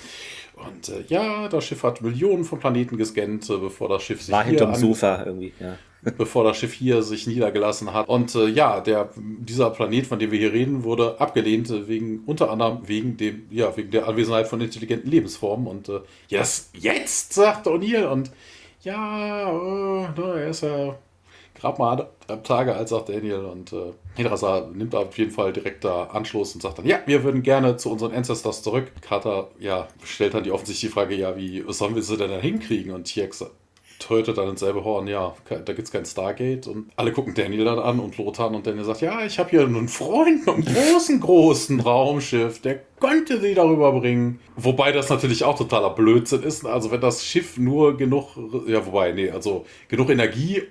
Und 0.56 0.90
äh, 0.90 1.03
ja, 1.08 1.48
das 1.48 1.66
Schiff 1.66 1.84
hat 1.84 2.02
Millionen 2.02 2.44
von 2.44 2.60
Planeten 2.60 2.98
gescannt, 2.98 3.49
äh, 3.49 3.58
bevor 3.58 3.90
das 3.90 4.03
Schiff 4.03 4.22
sich 4.22 4.34
War 4.34 4.44
hinterm 4.44 4.76
Sofa 4.76 5.24
irgendwie, 5.26 5.53
ja. 5.60 5.78
Bevor 6.02 6.44
das 6.44 6.57
Schiff 6.57 6.73
hier 6.73 7.03
sich 7.03 7.28
niedergelassen 7.28 7.94
hat. 7.94 8.10
Und 8.10 8.34
äh, 8.36 8.48
ja, 8.48 8.82
der, 8.82 9.10
dieser 9.15 9.69
Planet, 9.69 10.07
von 10.07 10.19
dem 10.19 10.32
wir 10.32 10.40
hier 10.40 10.53
reden, 10.53 10.84
wurde 10.84 11.19
abgelehnt, 11.19 11.69
äh, 11.69 11.88
wegen, 11.88 12.23
unter 12.26 12.49
anderem 12.49 12.88
wegen 12.88 13.18
dem, 13.18 13.48
ja, 13.52 13.76
wegen 13.78 13.91
der 13.91 14.07
Anwesenheit 14.07 14.48
von 14.48 14.61
intelligenten 14.61 15.10
Lebensformen. 15.10 15.68
Und 15.68 15.90
äh, 15.90 16.02
yes, 16.28 16.69
jetzt, 16.73 17.34
sagt 17.34 17.68
O'Neill. 17.68 18.06
Und 18.06 18.32
ja, 18.82 19.52
äh, 19.52 20.22
er 20.22 20.49
ist 20.49 20.64
ja 20.64 20.95
gerade 21.53 21.78
mal 21.80 22.10
am 22.28 22.44
Tage 22.44 22.76
als 22.76 22.90
sagt 22.90 23.10
Daniel. 23.10 23.45
Und 23.45 23.72
äh, 23.72 23.94
Hidrasa 24.15 24.69
nimmt 24.73 24.95
auf 24.95 25.18
jeden 25.18 25.32
Fall 25.32 25.53
direkt 25.53 25.84
da 25.84 26.06
Anschluss 26.06 26.56
und 26.56 26.61
sagt 26.61 26.80
dann, 26.80 26.88
ja, 26.88 26.99
wir 27.06 27.23
würden 27.23 27.44
gerne 27.44 27.78
zu 27.78 27.91
unseren 27.91 28.14
Ancestors 28.14 28.64
zurück. 28.64 28.91
Carter, 29.02 29.49
ja, 29.60 29.88
stellt 30.03 30.34
dann 30.34 30.44
die 30.44 30.52
offensichtliche 30.52 30.91
Frage, 30.91 31.15
ja, 31.15 31.38
wie 31.38 31.64
sollen 31.68 31.95
wir 31.95 32.02
sie 32.02 32.18
denn 32.18 32.32
dann 32.32 32.41
hinkriegen? 32.41 32.91
Und 32.91 33.03
Tiex 33.03 33.45
tötet 34.02 34.38
dann 34.38 34.57
selbe 34.57 34.84
Horn, 34.84 35.07
ja, 35.07 35.34
da 35.48 35.73
gibt 35.73 35.88
es 35.88 35.91
kein 35.91 36.06
Stargate 36.06 36.68
und 36.68 36.91
alle 36.95 37.11
gucken 37.11 37.34
Daniel 37.34 37.65
dann 37.65 37.80
an 37.80 37.99
und 37.99 38.18
Lothar 38.18 38.52
und 38.52 38.68
Daniel 38.68 38.84
sagt, 38.84 39.02
ja, 39.02 39.23
ich 39.23 39.40
habe 39.40 39.49
hier 39.49 39.61
einen 39.61 39.88
Freund 39.88 40.45
mit 40.45 40.56
einem 40.56 40.65
großen, 40.65 41.19
großen 41.19 41.80
Raumschiff, 41.80 42.61
der 42.61 42.82
könnte 42.99 43.40
sie 43.40 43.53
darüber 43.53 43.91
bringen. 43.94 44.40
Wobei 44.56 44.91
das 44.91 45.10
natürlich 45.10 45.44
auch 45.44 45.57
totaler 45.57 45.91
Blödsinn 45.91 46.44
ist. 46.44 46.65
Also 46.65 46.91
wenn 46.91 47.02
das 47.02 47.26
Schiff 47.26 47.57
nur 47.57 47.98
genug, 47.98 48.38
ja, 48.68 48.86
wobei, 48.86 49.11
nee, 49.11 49.30
also 49.30 49.65
genug 49.88 50.10
Energie 50.10 50.64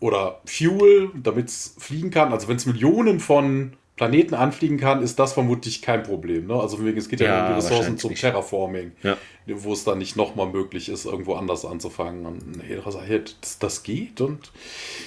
oder 0.00 0.40
Fuel, 0.46 1.10
damit 1.22 1.48
es 1.48 1.76
fliegen 1.78 2.10
kann, 2.10 2.32
also 2.32 2.48
wenn 2.48 2.56
es 2.56 2.66
Millionen 2.66 3.20
von 3.20 3.72
Planeten 4.00 4.34
anfliegen 4.34 4.78
kann, 4.78 5.02
ist 5.02 5.18
das 5.18 5.34
vermutlich 5.34 5.82
kein 5.82 6.02
Problem. 6.02 6.46
Ne? 6.46 6.54
Also 6.54 6.82
wegen, 6.82 6.96
es 6.96 7.10
geht 7.10 7.20
ja, 7.20 7.26
ja 7.26 7.42
um 7.42 7.48
die 7.48 7.56
Ressourcen 7.56 7.98
zum 7.98 8.14
Terraforming, 8.14 8.92
ja. 9.02 9.18
wo 9.46 9.74
es 9.74 9.84
dann 9.84 9.98
nicht 9.98 10.16
nochmal 10.16 10.46
möglich 10.46 10.88
ist, 10.88 11.04
irgendwo 11.04 11.34
anders 11.34 11.66
anzufangen. 11.66 12.24
Und 12.24 12.62
Hedra 12.66 12.92
sagt, 12.92 13.06
hey, 13.06 13.20
das, 13.42 13.58
das, 13.58 13.82
geht. 13.82 14.22
Und 14.22 14.52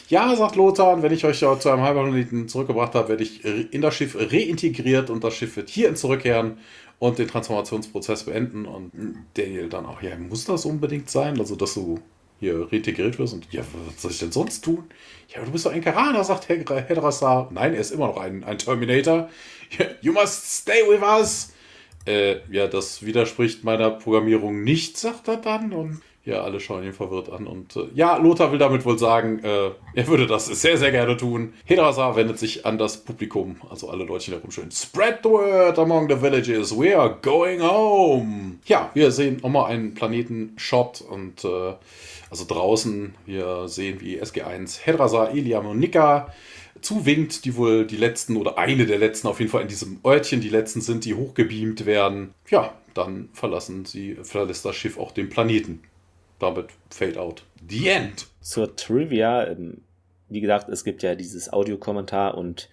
ja, 0.09 0.35
sagt 0.35 0.55
Lothar, 0.55 1.01
wenn 1.01 1.11
ich 1.11 1.25
euch 1.25 1.39
zu 1.39 1.69
einem 1.71 1.81
Halbplaneten 1.81 2.47
zurückgebracht 2.47 2.93
habe, 2.93 3.09
werde 3.09 3.23
ich 3.23 3.43
in 3.43 3.81
das 3.81 3.95
Schiff 3.95 4.15
reintegriert 4.15 5.09
und 5.09 5.23
das 5.23 5.33
Schiff 5.33 5.55
wird 5.55 5.71
hierhin 5.71 5.95
zurückkehren 5.95 6.59
und 6.99 7.17
den 7.17 7.27
Transformationsprozess 7.27 8.25
beenden. 8.25 8.67
Und 8.67 8.91
Daniel 9.33 9.69
dann 9.69 9.87
auch, 9.87 10.03
ja, 10.03 10.15
muss 10.17 10.45
das 10.45 10.65
unbedingt 10.65 11.09
sein? 11.09 11.39
Also, 11.39 11.55
dass 11.55 11.73
du 11.73 11.97
hier 12.43 12.67
reintegriert 12.71 13.17
wirst 13.19 13.33
und 13.33 13.47
ja, 13.51 13.63
was 13.87 14.01
soll 14.01 14.11
ich 14.11 14.19
denn 14.19 14.31
sonst 14.31 14.63
tun? 14.63 14.83
Ja, 15.33 15.43
du 15.43 15.51
bist 15.51 15.65
doch 15.65 15.71
ein 15.71 15.81
Karaner, 15.81 16.23
sagt 16.23 16.49
Hedrasar. 16.49 17.49
Nein, 17.51 17.73
er 17.73 17.79
ist 17.79 17.91
immer 17.91 18.07
noch 18.07 18.17
ein, 18.17 18.43
ein 18.43 18.57
Terminator. 18.57 19.29
You 20.01 20.13
must 20.13 20.61
stay 20.61 20.83
with 20.87 21.01
us. 21.01 21.53
Äh, 22.05 22.37
ja, 22.51 22.67
das 22.67 23.05
widerspricht 23.05 23.63
meiner 23.63 23.89
Programmierung 23.89 24.63
nicht, 24.63 24.97
sagt 24.97 25.27
er 25.27 25.37
dann. 25.37 25.71
Und 25.73 26.01
ja, 26.25 26.41
alle 26.41 26.59
schauen 26.59 26.83
ihn 26.83 26.93
verwirrt 26.93 27.29
an. 27.29 27.47
Und 27.47 27.75
äh, 27.75 27.87
ja, 27.95 28.17
Lothar 28.17 28.51
will 28.51 28.59
damit 28.59 28.85
wohl 28.85 28.97
sagen, 28.97 29.43
äh, 29.43 29.71
er 29.93 30.07
würde 30.07 30.27
das 30.27 30.45
sehr, 30.45 30.77
sehr 30.77 30.91
gerne 30.91 31.17
tun. 31.17 31.53
Hedrasar 31.65 32.15
wendet 32.15 32.39
sich 32.39 32.65
an 32.65 32.77
das 32.77 33.03
Publikum, 33.03 33.57
also 33.69 33.89
alle 33.89 34.05
Leute, 34.05 34.25
die 34.25 34.31
da 34.31 34.37
rumstehen. 34.37 34.71
Spread 34.71 35.19
the 35.23 35.29
word 35.29 35.79
among 35.79 36.09
the 36.09 36.21
villages. 36.21 36.77
We 36.77 36.97
are 36.97 37.17
going 37.21 37.61
home. 37.61 38.59
Ja, 38.65 38.89
wir 38.93 39.11
sehen 39.11 39.39
nochmal 39.41 39.71
einen 39.71 39.95
Planeten-Shot 39.95 41.01
und 41.01 41.43
äh, 41.43 41.73
also 42.33 42.45
draußen, 42.47 43.13
wir 43.27 43.67
sehen, 43.67 44.01
wie 44.01 44.19
SG1 44.19 44.79
Hedrasa, 44.83 45.27
Eliam 45.27 45.67
und 45.67 45.77
Nika 45.77 46.33
zuwinkt, 46.81 47.45
die 47.45 47.55
wohl 47.55 47.85
die 47.85 47.95
letzten 47.95 48.37
oder 48.37 48.57
eine 48.57 48.87
der 48.87 48.97
letzten 48.97 49.27
auf 49.27 49.39
jeden 49.39 49.51
Fall 49.51 49.61
in 49.61 49.67
diesem 49.67 49.99
Örtchen 50.03 50.41
die 50.41 50.49
letzten 50.49 50.81
sind, 50.81 51.05
die 51.05 51.13
hochgebeamt 51.13 51.85
werden. 51.85 52.33
Ja, 52.49 52.73
dann 52.95 53.29
verlassen 53.33 53.85
sie, 53.85 54.15
verlässt 54.23 54.65
das 54.65 54.75
Schiff 54.75 54.97
auch 54.97 55.11
den 55.11 55.29
Planeten. 55.29 55.83
Damit 56.39 56.69
Fade 56.89 57.21
out. 57.21 57.43
The 57.69 57.89
End. 57.89 58.25
Zur 58.41 58.75
Trivia, 58.75 59.45
ähm, 59.49 59.81
wie 60.27 60.41
gesagt, 60.41 60.69
es 60.69 60.83
gibt 60.83 61.03
ja 61.03 61.13
dieses 61.13 61.53
Audiokommentar 61.53 62.35
und 62.35 62.67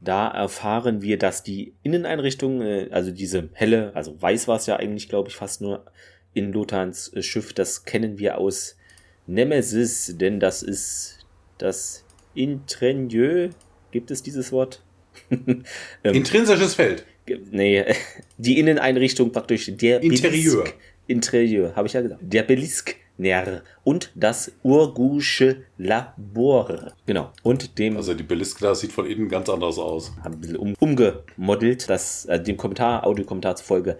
da 0.00 0.28
erfahren 0.28 1.02
wir, 1.02 1.18
dass 1.18 1.42
die 1.42 1.74
Inneneinrichtung, 1.82 2.62
äh, 2.62 2.88
also 2.90 3.10
diese 3.10 3.50
helle, 3.52 3.94
also 3.94 4.20
weiß 4.20 4.48
war 4.48 4.56
es 4.56 4.64
ja 4.64 4.76
eigentlich, 4.76 5.10
glaube 5.10 5.28
ich, 5.28 5.36
fast 5.36 5.60
nur 5.60 5.84
in 6.32 6.54
Lothans 6.54 7.12
äh, 7.12 7.22
Schiff, 7.22 7.52
das 7.52 7.84
kennen 7.84 8.18
wir 8.18 8.38
aus 8.38 8.78
Nemesis, 9.26 10.14
denn 10.16 10.40
das 10.40 10.62
ist 10.62 11.18
das 11.58 12.04
Intrenieux. 12.34 13.50
Gibt 13.90 14.10
es 14.10 14.22
dieses 14.22 14.52
Wort? 14.52 14.82
ähm, 15.30 15.64
Intrinsisches 16.02 16.74
Feld. 16.74 17.06
Nee, 17.50 17.84
die 18.38 18.58
Inneneinrichtung 18.58 19.32
praktisch. 19.32 19.70
Der 19.76 20.02
Interieur. 20.02 20.64
Belisk, 20.64 20.74
Interieur, 21.06 21.76
habe 21.76 21.86
ich 21.86 21.94
ja 21.94 22.00
gesagt. 22.02 22.20
Der 22.22 22.42
Belisk. 22.42 22.96
Und 23.84 24.10
das 24.16 24.52
Urgusche 24.64 25.64
Labor. 25.78 26.92
Genau. 27.06 27.32
Und 27.44 27.78
dem. 27.78 27.96
Also 27.96 28.12
die 28.14 28.24
Belisk 28.24 28.58
da 28.58 28.74
sieht 28.74 28.92
von 28.92 29.06
innen 29.06 29.28
ganz 29.28 29.48
anders 29.48 29.78
aus. 29.78 30.12
Haben 30.22 30.34
ein 30.34 30.40
bisschen 30.40 30.56
um, 30.56 30.74
umgemodelt, 30.80 31.88
das, 31.88 32.24
äh, 32.24 32.42
dem 32.42 32.56
Kommentar, 32.56 33.06
Audiokommentar 33.06 33.54
zufolge 33.54 33.98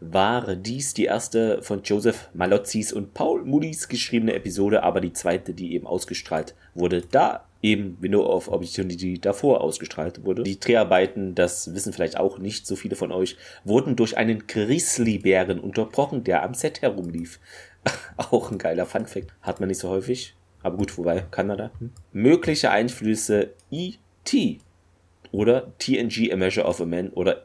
war 0.00 0.56
dies 0.56 0.94
die 0.94 1.04
erste 1.04 1.62
von 1.62 1.82
Joseph 1.82 2.28
Malozzis 2.34 2.92
und 2.92 3.14
Paul 3.14 3.44
Moody's 3.44 3.88
geschriebene 3.88 4.34
Episode, 4.34 4.82
aber 4.82 5.00
die 5.00 5.12
zweite, 5.12 5.54
die 5.54 5.74
eben 5.74 5.86
ausgestrahlt 5.86 6.54
wurde, 6.74 7.02
da 7.02 7.44
eben 7.62 7.96
Window 8.00 8.26
of 8.26 8.48
Opportunity 8.48 9.18
davor 9.18 9.62
ausgestrahlt 9.62 10.24
wurde. 10.24 10.42
Die 10.42 10.60
Dreharbeiten, 10.60 11.34
das 11.34 11.74
wissen 11.74 11.94
vielleicht 11.94 12.18
auch 12.18 12.38
nicht 12.38 12.66
so 12.66 12.76
viele 12.76 12.94
von 12.94 13.10
euch, 13.10 13.38
wurden 13.64 13.96
durch 13.96 14.18
einen 14.18 14.46
Grizzlybären 14.46 15.60
unterbrochen, 15.60 16.24
der 16.24 16.42
am 16.42 16.52
Set 16.52 16.82
herumlief. 16.82 17.40
auch 18.16 18.50
ein 18.50 18.58
geiler 18.58 18.84
Funfact. 18.86 19.32
Hat 19.40 19.60
man 19.60 19.68
nicht 19.68 19.78
so 19.78 19.88
häufig. 19.88 20.34
Aber 20.62 20.76
gut, 20.76 20.96
wobei, 20.98 21.24
Kanada. 21.30 21.70
Hm? 21.78 21.90
Mögliche 22.12 22.70
Einflüsse 22.70 23.54
E.T. 23.70 24.58
oder 25.32 25.72
TNG 25.78 26.32
A 26.32 26.36
Measure 26.36 26.66
of 26.66 26.80
a 26.80 26.86
Man 26.86 27.10
oder 27.10 27.44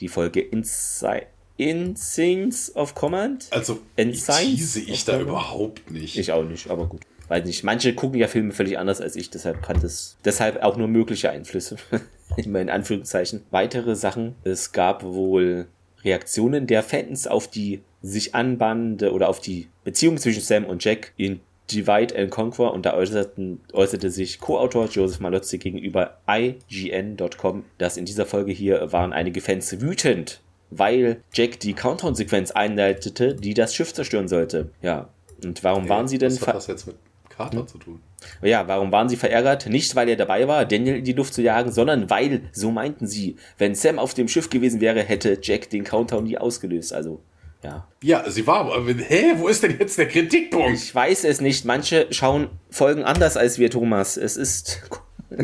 die 0.00 0.08
Folge 0.08 0.40
Inside 0.40 1.26
Instincts 1.60 2.74
of 2.74 2.94
Command. 2.94 3.48
Also, 3.50 3.80
tease 3.96 4.80
ich 4.80 5.04
da 5.04 5.20
überhaupt 5.20 5.90
nicht. 5.90 6.16
Ich 6.16 6.32
auch 6.32 6.42
nicht, 6.42 6.70
aber 6.70 6.86
gut. 6.86 7.02
Weiß 7.28 7.44
nicht. 7.44 7.62
Manche 7.64 7.94
gucken 7.94 8.18
ja 8.18 8.28
Filme 8.28 8.52
völlig 8.52 8.78
anders 8.78 9.00
als 9.00 9.14
ich, 9.14 9.28
deshalb 9.28 9.62
kann 9.62 9.78
das, 9.80 10.16
deshalb 10.24 10.62
auch 10.62 10.76
nur 10.76 10.88
mögliche 10.88 11.30
Einflüsse. 11.30 11.76
Immer 12.36 12.60
in 12.60 12.70
Anführungszeichen. 12.70 13.42
Weitere 13.50 13.94
Sachen. 13.94 14.36
Es 14.42 14.72
gab 14.72 15.04
wohl 15.04 15.66
Reaktionen 16.02 16.66
der 16.66 16.82
Fans 16.82 17.26
auf 17.26 17.46
die 17.46 17.82
sich 18.00 18.34
anbahnende 18.34 19.12
oder 19.12 19.28
auf 19.28 19.40
die 19.40 19.68
Beziehung 19.84 20.16
zwischen 20.16 20.40
Sam 20.40 20.64
und 20.64 20.82
Jack 20.82 21.12
in 21.18 21.40
Divide 21.70 22.16
and 22.16 22.30
Conquer 22.30 22.72
und 22.72 22.86
da 22.86 22.94
äußerten, 22.94 23.60
äußerte 23.74 24.10
sich 24.10 24.40
Co-Autor 24.40 24.86
Joseph 24.86 25.20
Malozzi 25.20 25.58
gegenüber 25.58 26.18
IGN.com, 26.26 27.64
dass 27.76 27.98
in 27.98 28.06
dieser 28.06 28.24
Folge 28.24 28.50
hier 28.50 28.92
waren 28.92 29.12
einige 29.12 29.42
Fans 29.42 29.80
wütend 29.80 30.40
weil 30.70 31.22
Jack 31.32 31.60
die 31.60 31.74
Countdown-Sequenz 31.74 32.50
einleitete, 32.52 33.34
die 33.34 33.54
das 33.54 33.74
Schiff 33.74 33.92
zerstören 33.92 34.28
sollte. 34.28 34.70
Ja. 34.82 35.08
Und 35.44 35.64
warum 35.64 35.88
waren 35.88 36.08
sie 36.08 36.18
denn... 36.18 36.32
Was 36.32 36.46
hat 36.46 36.54
das 36.54 36.66
jetzt 36.66 36.86
mit 36.86 36.96
Carter 37.28 37.60
hm? 37.60 37.68
zu 37.68 37.78
tun? 37.78 38.00
Ja, 38.42 38.68
warum 38.68 38.92
waren 38.92 39.08
sie 39.08 39.16
verärgert? 39.16 39.66
Nicht, 39.66 39.96
weil 39.96 40.08
er 40.08 40.16
dabei 40.16 40.46
war, 40.46 40.66
Daniel 40.66 40.96
in 40.96 41.04
die 41.04 41.14
Luft 41.14 41.32
zu 41.32 41.42
jagen, 41.42 41.72
sondern 41.72 42.10
weil, 42.10 42.42
so 42.52 42.70
meinten 42.70 43.06
sie, 43.06 43.36
wenn 43.56 43.74
Sam 43.74 43.98
auf 43.98 44.12
dem 44.12 44.28
Schiff 44.28 44.50
gewesen 44.50 44.80
wäre, 44.80 45.02
hätte 45.02 45.38
Jack 45.40 45.70
den 45.70 45.84
Countdown 45.84 46.24
nie 46.24 46.36
ausgelöst. 46.36 46.92
Also 46.92 47.22
ja. 47.62 47.86
Ja, 48.02 48.30
sie 48.30 48.46
war, 48.46 48.72
aber 48.72 48.92
hä, 48.92 49.34
wo 49.36 49.48
ist 49.48 49.62
denn 49.62 49.78
jetzt 49.78 49.98
der 49.98 50.08
Kritikpunkt? 50.08 50.78
Ich 50.78 50.94
weiß 50.94 51.24
es 51.24 51.40
nicht. 51.40 51.64
Manche 51.64 52.06
schauen 52.10 52.48
Folgen 52.70 53.04
anders 53.04 53.36
als 53.36 53.58
wir, 53.58 53.70
Thomas. 53.70 54.16
Es 54.16 54.36
ist. 54.36 54.82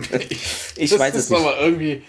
ich 0.79 0.91
das 0.91 0.99
weiß 0.99 1.15
ist 1.15 1.25
es 1.25 1.31
nicht. 1.31 1.41
aber 1.41 1.61
irgendwie, 1.61 2.03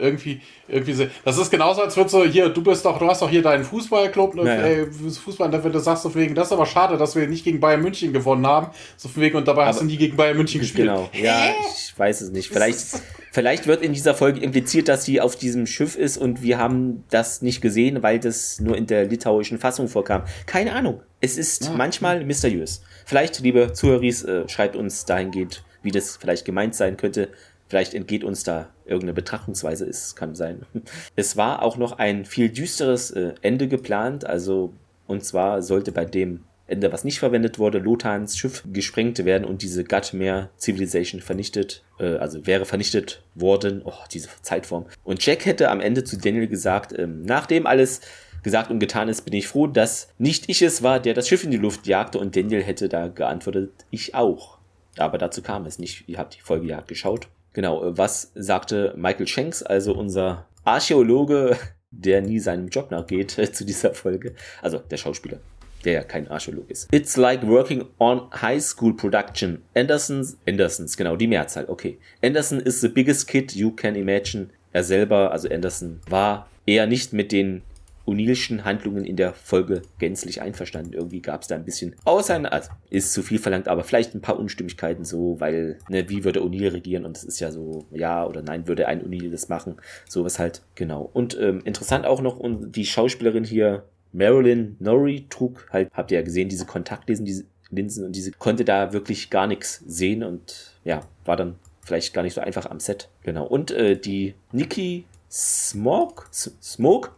irgendwie, 0.00 0.40
irgendwie 0.68 0.92
so. 0.92 1.06
Das 1.24 1.38
ist 1.38 1.50
genauso, 1.50 1.82
als 1.82 1.96
würdest 1.96 2.14
du 2.14 2.24
hier, 2.24 2.48
du 2.48 2.62
bist 2.62 2.84
doch, 2.84 2.98
du 2.98 3.06
hast 3.06 3.22
doch 3.22 3.30
hier 3.30 3.42
deinen 3.42 3.64
Fußballclub, 3.64 4.34
ne, 4.34 4.42
Ja, 4.44 4.54
ja. 4.54 4.66
äh, 4.66 4.86
Fußball, 4.86 5.52
wenn 5.62 5.72
du 5.72 5.78
sagst, 5.78 6.02
so 6.02 6.14
wegen, 6.14 6.34
das 6.34 6.48
ist 6.48 6.52
aber 6.52 6.66
schade, 6.66 6.96
dass 6.96 7.14
wir 7.16 7.26
nicht 7.26 7.44
gegen 7.44 7.60
Bayern 7.60 7.82
München 7.82 8.12
gewonnen 8.12 8.46
haben, 8.46 8.68
so 8.96 9.08
von 9.08 9.22
wegen, 9.22 9.36
und 9.36 9.46
dabei 9.46 9.66
hast 9.66 9.80
du 9.80 9.84
nie 9.84 9.96
gegen 9.96 10.16
Bayern 10.16 10.36
München 10.36 10.60
gespielt. 10.60 10.88
Genau. 10.88 11.08
Ja, 11.12 11.50
ich 11.74 11.98
weiß 11.98 12.20
es 12.22 12.30
nicht. 12.30 12.48
Vielleicht, 12.48 13.02
vielleicht 13.32 13.66
wird 13.66 13.82
in 13.82 13.92
dieser 13.92 14.14
Folge 14.14 14.40
impliziert, 14.40 14.88
dass 14.88 15.04
sie 15.04 15.20
auf 15.20 15.36
diesem 15.36 15.66
Schiff 15.66 15.96
ist 15.96 16.16
und 16.16 16.42
wir 16.42 16.58
haben 16.58 17.04
das 17.10 17.42
nicht 17.42 17.60
gesehen, 17.60 18.02
weil 18.02 18.18
das 18.18 18.60
nur 18.60 18.76
in 18.76 18.86
der 18.86 19.06
litauischen 19.06 19.58
Fassung 19.58 19.88
vorkam. 19.88 20.22
Keine 20.46 20.72
Ahnung. 20.72 21.02
Es 21.20 21.36
ist 21.36 21.72
manchmal 21.76 22.24
mysteriös. 22.24 22.82
Vielleicht, 23.04 23.40
liebe 23.40 23.72
Zuhörer, 23.72 24.02
äh, 24.02 24.48
schreibt 24.48 24.76
uns 24.76 25.04
dahingehend, 25.04 25.62
wie 25.82 25.90
das 25.90 26.16
vielleicht 26.16 26.44
gemeint 26.44 26.74
sein 26.74 26.96
könnte. 26.96 27.28
Vielleicht 27.68 27.94
entgeht 27.94 28.24
uns 28.24 28.42
da 28.42 28.70
irgendeine 28.90 29.14
Betrachtungsweise, 29.14 29.86
es 29.86 30.16
kann 30.16 30.34
sein. 30.34 30.66
Es 31.16 31.36
war 31.36 31.62
auch 31.62 31.76
noch 31.76 31.98
ein 31.98 32.24
viel 32.24 32.48
düsteres 32.50 33.10
äh, 33.10 33.34
Ende 33.42 33.68
geplant, 33.68 34.24
also 34.24 34.72
und 35.06 35.24
zwar 35.24 35.62
sollte 35.62 35.92
bei 35.92 36.04
dem 36.04 36.44
Ende, 36.70 36.92
was 36.92 37.02
nicht 37.02 37.18
verwendet 37.18 37.58
wurde, 37.58 37.78
Lothans 37.78 38.38
Schiff 38.38 38.62
gesprengt 38.72 39.24
werden 39.24 39.44
und 39.44 39.62
diese 39.62 39.82
Gutmere 39.82 40.50
Civilization 40.56 41.20
vernichtet, 41.20 41.82
äh, 41.98 42.16
also 42.16 42.46
wäre 42.46 42.64
vernichtet 42.64 43.22
worden. 43.34 43.82
Oh, 43.84 43.92
diese 44.12 44.28
Zeitform. 44.42 44.86
Und 45.02 45.24
Jack 45.24 45.46
hätte 45.46 45.68
am 45.70 45.80
Ende 45.80 46.04
zu 46.04 46.16
Daniel 46.16 46.46
gesagt, 46.46 46.96
ähm, 46.96 47.22
nachdem 47.22 47.66
alles 47.66 48.02
gesagt 48.44 48.70
und 48.70 48.78
getan 48.78 49.08
ist, 49.08 49.24
bin 49.24 49.34
ich 49.34 49.48
froh, 49.48 49.66
dass 49.66 50.12
nicht 50.18 50.48
ich 50.48 50.62
es 50.62 50.82
war, 50.82 51.00
der 51.00 51.14
das 51.14 51.28
Schiff 51.28 51.42
in 51.42 51.50
die 51.50 51.56
Luft 51.56 51.86
jagte 51.88 52.18
und 52.18 52.36
Daniel 52.36 52.62
hätte 52.62 52.88
da 52.88 53.08
geantwortet, 53.08 53.72
ich 53.90 54.14
auch. 54.14 54.58
Aber 54.96 55.18
dazu 55.18 55.42
kam 55.42 55.66
es 55.66 55.78
nicht. 55.78 56.08
Ihr 56.08 56.18
habt 56.18 56.36
die 56.36 56.40
Folge 56.40 56.68
ja 56.68 56.80
geschaut. 56.80 57.28
Genau, 57.52 57.84
äh, 57.84 57.98
was 57.98 58.32
sagte 58.34 58.94
Michael 58.96 59.26
Shanks, 59.26 59.62
also 59.62 59.94
unser 59.94 60.46
Archäologe, 60.64 61.56
der 61.90 62.22
nie 62.22 62.38
seinem 62.38 62.68
Job 62.68 62.90
nachgeht, 62.90 63.38
äh, 63.38 63.50
zu 63.50 63.64
dieser 63.64 63.94
Folge? 63.94 64.34
Also 64.62 64.78
der 64.78 64.96
Schauspieler, 64.96 65.38
der 65.84 65.92
ja 65.94 66.02
kein 66.02 66.28
Archäolog 66.28 66.70
ist. 66.70 66.92
It's 66.92 67.16
like 67.16 67.46
working 67.46 67.84
on 67.98 68.30
high 68.40 68.62
school 68.62 68.94
production. 68.94 69.62
Andersons, 69.74 70.36
Andersons, 70.46 70.96
genau, 70.96 71.16
die 71.16 71.26
Mehrzahl, 71.26 71.66
okay. 71.68 71.98
Anderson 72.22 72.60
is 72.60 72.80
the 72.80 72.88
biggest 72.88 73.26
kid 73.26 73.52
you 73.54 73.70
can 73.70 73.94
imagine. 73.94 74.50
Er 74.72 74.84
selber, 74.84 75.32
also 75.32 75.48
Anderson, 75.48 76.00
war 76.08 76.48
eher 76.64 76.86
nicht 76.86 77.12
mit 77.12 77.32
den 77.32 77.62
O'Neill'schen 78.06 78.64
Handlungen 78.64 79.04
in 79.04 79.16
der 79.16 79.32
Folge 79.34 79.82
gänzlich 79.98 80.42
einverstanden. 80.42 80.92
Irgendwie 80.92 81.20
gab 81.20 81.42
es 81.42 81.48
da 81.48 81.54
ein 81.54 81.64
bisschen 81.64 81.94
auseinander, 82.04 82.52
also 82.52 82.70
ist 82.90 83.12
zu 83.12 83.22
viel 83.22 83.38
verlangt, 83.38 83.68
aber 83.68 83.84
vielleicht 83.84 84.14
ein 84.14 84.20
paar 84.20 84.38
Unstimmigkeiten 84.38 85.04
so, 85.04 85.38
weil, 85.38 85.78
ne, 85.88 86.08
wie 86.08 86.24
würde 86.24 86.40
O'Neill 86.40 86.72
regieren? 86.72 87.04
Und 87.04 87.16
es 87.16 87.24
ist 87.24 87.40
ja 87.40 87.50
so, 87.50 87.86
ja 87.92 88.26
oder 88.26 88.42
nein, 88.42 88.66
würde 88.66 88.88
ein 88.88 89.02
O'Neill 89.02 89.30
das 89.30 89.48
machen? 89.48 89.76
Sowas 90.08 90.38
halt, 90.38 90.62
genau. 90.74 91.08
Und 91.12 91.38
ähm, 91.40 91.60
interessant 91.64 92.06
auch 92.06 92.20
noch, 92.20 92.38
und 92.38 92.74
die 92.76 92.86
Schauspielerin 92.86 93.44
hier, 93.44 93.84
Marilyn 94.12 94.76
Norrie, 94.80 95.26
trug 95.30 95.68
halt, 95.72 95.88
habt 95.92 96.10
ihr 96.10 96.18
ja 96.18 96.24
gesehen, 96.24 96.48
diese 96.48 96.66
Kontaktlinsen, 96.66 97.24
diese 97.24 97.44
Linsen 97.70 98.04
und 98.04 98.16
diese 98.16 98.32
konnte 98.32 98.64
da 98.64 98.92
wirklich 98.92 99.30
gar 99.30 99.46
nichts 99.46 99.82
sehen 99.86 100.24
und 100.24 100.72
ja, 100.84 101.02
war 101.24 101.36
dann 101.36 101.56
vielleicht 101.82 102.12
gar 102.12 102.22
nicht 102.22 102.34
so 102.34 102.40
einfach 102.40 102.66
am 102.66 102.80
Set. 102.80 103.08
Genau. 103.22 103.46
Und 103.46 103.70
äh, 103.70 103.96
die 103.96 104.34
Nikki 104.52 105.04
Smoke, 105.30 106.26
S 106.30 106.52
Smoke 106.60 107.10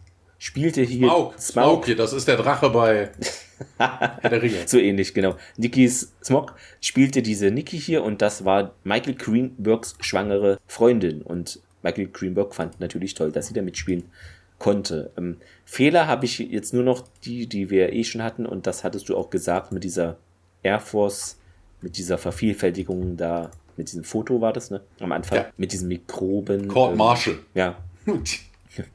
spielte 0.43 0.83
hier 0.83 1.07
Smaug, 1.07 1.39
Smaug 1.39 1.85
hier, 1.85 1.95
das 1.95 2.13
ist 2.13 2.27
der 2.27 2.37
Drache 2.37 2.69
bei 2.71 3.11
der 3.79 4.43
Ringe. 4.43 4.57
so 4.67 4.77
ähnlich, 4.77 5.15
genau. 5.15 5.37
Nikki 5.57 5.89
Smog 5.89 6.57
spielte 6.81 7.23
diese 7.23 7.53
Nikki 7.53 7.79
hier 7.79 8.03
und 8.03 8.23
das 8.23 8.45
war 8.45 8.75
Michael 8.83 9.15
Greenbergs 9.15 9.95
schwangere 10.01 10.59
Freundin. 10.67 11.23
Und 11.23 11.61
Michael 11.85 12.09
Greenberg 12.09 12.57
fand 12.57 12.81
natürlich 12.81 13.15
toll, 13.15 13.31
dass 13.31 13.47
sie 13.47 13.55
da 13.55 13.63
mitspielen 13.63 14.03
konnte. 14.59 15.13
Ähm, 15.17 15.37
Fehler 15.65 16.09
habe 16.09 16.25
ich 16.25 16.41
jetzt 16.41 16.75
nur 16.75 16.83
noch 16.83 17.05
die, 17.25 17.47
die 17.47 17.71
wir 17.71 17.93
eh 17.93 18.03
schon 18.03 18.25
hatten 18.25 18.45
und 18.45 18.67
das 18.67 18.83
hattest 18.83 19.09
du 19.09 19.17
auch 19.17 19.31
gesagt 19.31 19.71
mit 19.71 19.85
dieser 19.85 20.17
Air 20.65 20.81
Force, 20.81 21.39
mit 21.83 21.97
dieser 21.99 22.19
Vervielfältigung 22.19 23.17
da, 23.17 23.53
mit 23.77 23.93
diesem 23.93 24.03
Foto 24.03 24.41
war 24.41 24.53
das, 24.53 24.73
ne? 24.73 24.81
Am 24.99 25.13
Anfang, 25.13 25.39
Ja. 25.39 25.47
mit 25.57 25.73
diesen 25.73 25.87
Mikroben. 25.87 26.67
Court 26.67 26.93
ähm, 26.93 26.99
Marshall. 26.99 27.39
Ja, 27.55 27.77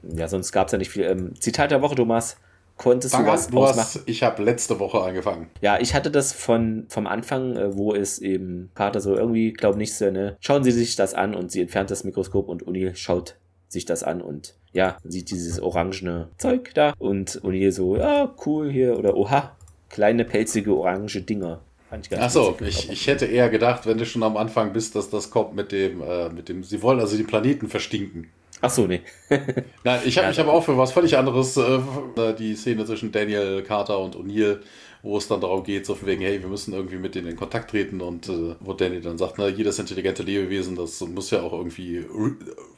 ja, 0.04 0.28
sonst 0.28 0.52
gab 0.52 0.68
es 0.68 0.72
ja 0.72 0.78
nicht 0.78 0.90
viel. 0.90 1.04
Ähm, 1.04 1.34
Zitat 1.40 1.72
der 1.72 1.82
Woche, 1.82 1.95
Thomas. 1.95 2.38
Konntest 2.78 3.16
Fang 3.16 3.26
du 3.26 3.32
an, 3.32 3.38
was 3.38 3.48
du 3.48 3.58
ausmachen? 3.58 3.80
hast, 3.80 4.02
ich 4.06 4.22
habe 4.22 4.44
letzte 4.44 4.80
Woche 4.80 5.02
angefangen. 5.02 5.49
Ja, 5.62 5.80
ich 5.80 5.95
hatte 5.95 6.12
das 6.12 6.32
von 6.32 6.86
vom 6.90 7.08
Anfang, 7.08 7.56
äh, 7.56 7.76
wo 7.76 7.95
es 7.95 8.20
eben 8.20 8.70
Carter 8.76 8.99
so 8.99 9.16
irgendwie, 9.16 9.52
glaube 9.52 9.80
nicht 9.80 9.95
so, 9.95 10.12
ne, 10.12 10.38
schauen 10.40 10.64
Sie 10.64 10.72
sich 10.72 10.95
das 10.95 11.16
an 11.16 11.34
und 11.34 11.52
sie 11.52 11.62
entfernt 11.62 11.90
das 11.90 12.04
Mikroskop 12.04 12.48
und 12.48 12.66
O'Neill 12.66 12.95
schaut 12.95 13.38
sich 13.68 13.86
das 13.86 14.04
an 14.04 14.22
und 14.22 14.54
ja, 14.74 14.98
sieht 15.04 15.32
dieses 15.32 15.60
orangene 15.60 16.30
Zeug 16.38 16.72
da 16.76 16.94
und 16.99 17.41
O'Neill 17.44 17.72
so, 17.72 17.98
ja, 17.98 18.34
cool 18.45 18.72
hier 18.72 18.98
oder 18.98 19.18
oha, 19.18 19.56
kleine 19.90 20.24
pelzige 20.24 20.76
orange 20.76 21.22
Dinger. 21.24 21.62
Fand 21.90 22.06
ich 22.06 22.10
ganz 22.12 22.24
Achso, 22.24 22.56
ich, 22.62 22.91
ich 22.91 23.08
hätte 23.08 23.26
eher 23.26 23.49
gedacht, 23.49 23.88
wenn 23.88 23.98
du 23.98 24.06
schon 24.06 24.22
am 24.22 24.38
Anfang 24.38 24.72
bist, 24.74 24.95
dass 24.95 25.10
das 25.10 25.32
kommt 25.32 25.56
mit 25.56 25.72
dem, 25.72 26.02
äh, 26.02 26.30
mit 26.30 26.48
dem, 26.49 26.64
sie 26.64 26.82
wollen 26.84 26.99
also 26.99 27.18
den 27.18 27.26
Planeten 27.26 27.70
verstinken. 27.70 28.30
Ach 28.62 28.70
so, 28.70 28.88
nee. 28.88 29.02
Nein, 29.84 30.02
ich 30.06 30.18
habe 30.18 30.26
Ja, 30.26 30.32
ich 30.32 30.40
hab 30.40 30.48
auch 30.48 30.64
für 30.64 30.78
was 30.78 30.92
völlig 30.92 31.18
anderes 31.18 31.58
äh, 31.58 31.80
die 32.38 32.56
Szene 32.56 32.86
zwischen 32.86 33.12
Daniel 33.12 33.62
Carter 33.64 34.00
und 34.00 34.16
O'Neill, 34.16 34.60
wo 35.04 35.18
es 35.18 35.28
dann 35.28 35.42
darum 35.42 35.64
geht, 35.64 35.86
so 35.86 35.96
von 35.96 36.08
wegen, 36.08 36.22
hey, 36.22 36.42
wir 36.42 36.50
müssen 36.50 36.74
irgendwie 36.74 36.98
mit 36.98 37.16
denen 37.16 37.28
in 37.28 37.36
Kontakt 37.36 37.70
treten 37.70 38.02
und 38.02 38.30
äh, 38.30 38.56
wo 38.60 38.74
Daniel 38.74 39.02
dann 39.02 39.18
sagt, 39.18 39.36
na, 39.38 39.48
jedes 39.48 39.78
intelligente 39.80 40.24
Lebewesen, 40.24 40.76
das 40.76 41.00
muss 41.02 41.30
ja 41.32 41.42
auch 41.42 41.54
irgendwie 41.54 42.06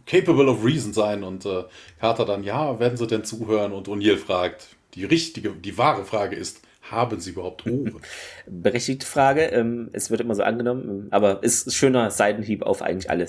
capable 0.05 0.49
of 0.49 0.63
reason 0.65 0.93
sein 0.93 1.23
und 1.23 1.45
äh, 1.45 1.63
Carter 1.99 2.25
dann, 2.25 2.43
ja, 2.43 2.79
werden 2.79 2.97
sie 2.97 3.07
denn 3.07 3.23
zuhören? 3.23 3.71
Und 3.71 3.87
O'Neill 3.87 4.17
fragt, 4.17 4.67
die 4.95 5.05
richtige, 5.05 5.51
die 5.51 5.77
wahre 5.77 6.03
Frage 6.03 6.35
ist, 6.35 6.61
haben 6.91 7.19
sie 7.19 7.31
überhaupt 7.31 7.65
Ohren? 7.65 8.01
Berechtigte 8.47 9.05
Frage. 9.05 9.43
Ähm, 9.45 9.89
es 9.93 10.09
wird 10.09 10.21
immer 10.21 10.35
so 10.35 10.43
angenommen, 10.43 11.07
aber 11.11 11.43
ist 11.43 11.73
schöner 11.73 12.11
Seitenhieb 12.11 12.63
auf 12.63 12.81
eigentlich 12.81 13.09
alle 13.09 13.27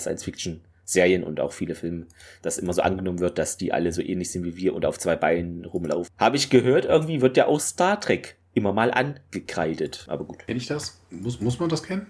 Science-Fiction-Serien 0.90 1.24
und 1.24 1.40
auch 1.40 1.52
viele 1.52 1.74
Filme, 1.74 2.06
dass 2.42 2.58
immer 2.58 2.72
so 2.72 2.82
angenommen 2.82 3.20
wird, 3.20 3.38
dass 3.38 3.56
die 3.56 3.72
alle 3.72 3.92
so 3.92 4.02
ähnlich 4.02 4.30
sind 4.30 4.44
wie 4.44 4.56
wir 4.56 4.74
und 4.74 4.84
auf 4.84 4.98
zwei 4.98 5.16
Beinen 5.16 5.64
rumlaufen. 5.64 6.12
Habe 6.18 6.36
ich 6.36 6.50
gehört, 6.50 6.84
irgendwie 6.84 7.20
wird 7.20 7.36
ja 7.36 7.46
auch 7.46 7.60
Star 7.60 8.00
Trek 8.00 8.36
immer 8.54 8.72
mal 8.72 8.90
angekreidet. 8.90 10.04
Aber 10.08 10.24
gut. 10.24 10.46
Kenn 10.46 10.56
ich 10.56 10.66
das? 10.66 11.00
Muss, 11.10 11.40
muss 11.40 11.58
man 11.58 11.68
das 11.68 11.82
kennen? 11.82 12.06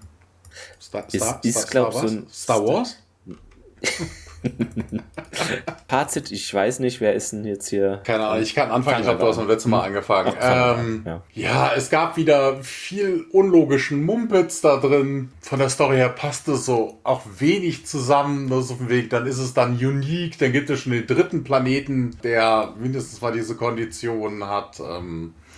Star, 0.80 1.06
Ist- 1.12 1.44
ist, 1.44 1.70
glaub, 1.70 1.92
so 1.92 2.02
was? 2.02 2.10
ein- 2.10 2.26
Star 2.32 2.66
Wars? 2.66 2.96
Fazit, 5.88 6.30
ich 6.30 6.52
weiß 6.52 6.80
nicht, 6.80 7.00
wer 7.00 7.14
ist 7.14 7.32
denn 7.32 7.44
jetzt 7.44 7.68
hier? 7.68 8.00
Keine 8.04 8.26
Ahnung, 8.26 8.42
ich 8.42 8.54
kann 8.54 8.70
anfangen, 8.70 8.96
Fang 8.96 9.02
ich 9.02 9.08
habe 9.08 9.18
aber 9.18 9.28
das 9.28 9.38
an. 9.38 9.44
beim 9.44 9.54
letzten 9.54 9.70
Mal 9.70 9.80
angefangen. 9.82 10.34
Ach, 10.40 10.78
ähm, 10.78 11.02
an, 11.04 11.22
ja. 11.34 11.72
es 11.74 11.90
gab 11.90 12.16
wieder 12.16 12.62
viel 12.62 13.26
unlogischen 13.32 14.02
Mumpitz 14.04 14.60
da 14.60 14.78
drin. 14.78 15.30
Von 15.40 15.58
der 15.58 15.68
Story 15.68 15.96
her 15.96 16.08
passt 16.08 16.48
es 16.48 16.64
so 16.64 16.98
auch 17.02 17.22
wenig 17.38 17.86
zusammen. 17.86 18.46
Nur 18.46 18.62
so 18.62 18.74
auf 18.74 18.78
dem 18.78 18.88
Weg, 18.88 19.10
dann 19.10 19.26
ist 19.26 19.38
es 19.38 19.54
dann 19.54 19.72
unique. 19.74 20.38
Dann 20.38 20.52
gibt 20.52 20.70
es 20.70 20.80
schon 20.80 20.92
den 20.92 21.06
dritten 21.06 21.44
Planeten, 21.44 22.16
der 22.22 22.74
mindestens 22.78 23.20
mal 23.20 23.32
diese 23.32 23.56
Kondition 23.56 24.46
hat. 24.46 24.80
Ähm, 24.80 25.34
äh, 25.34 25.49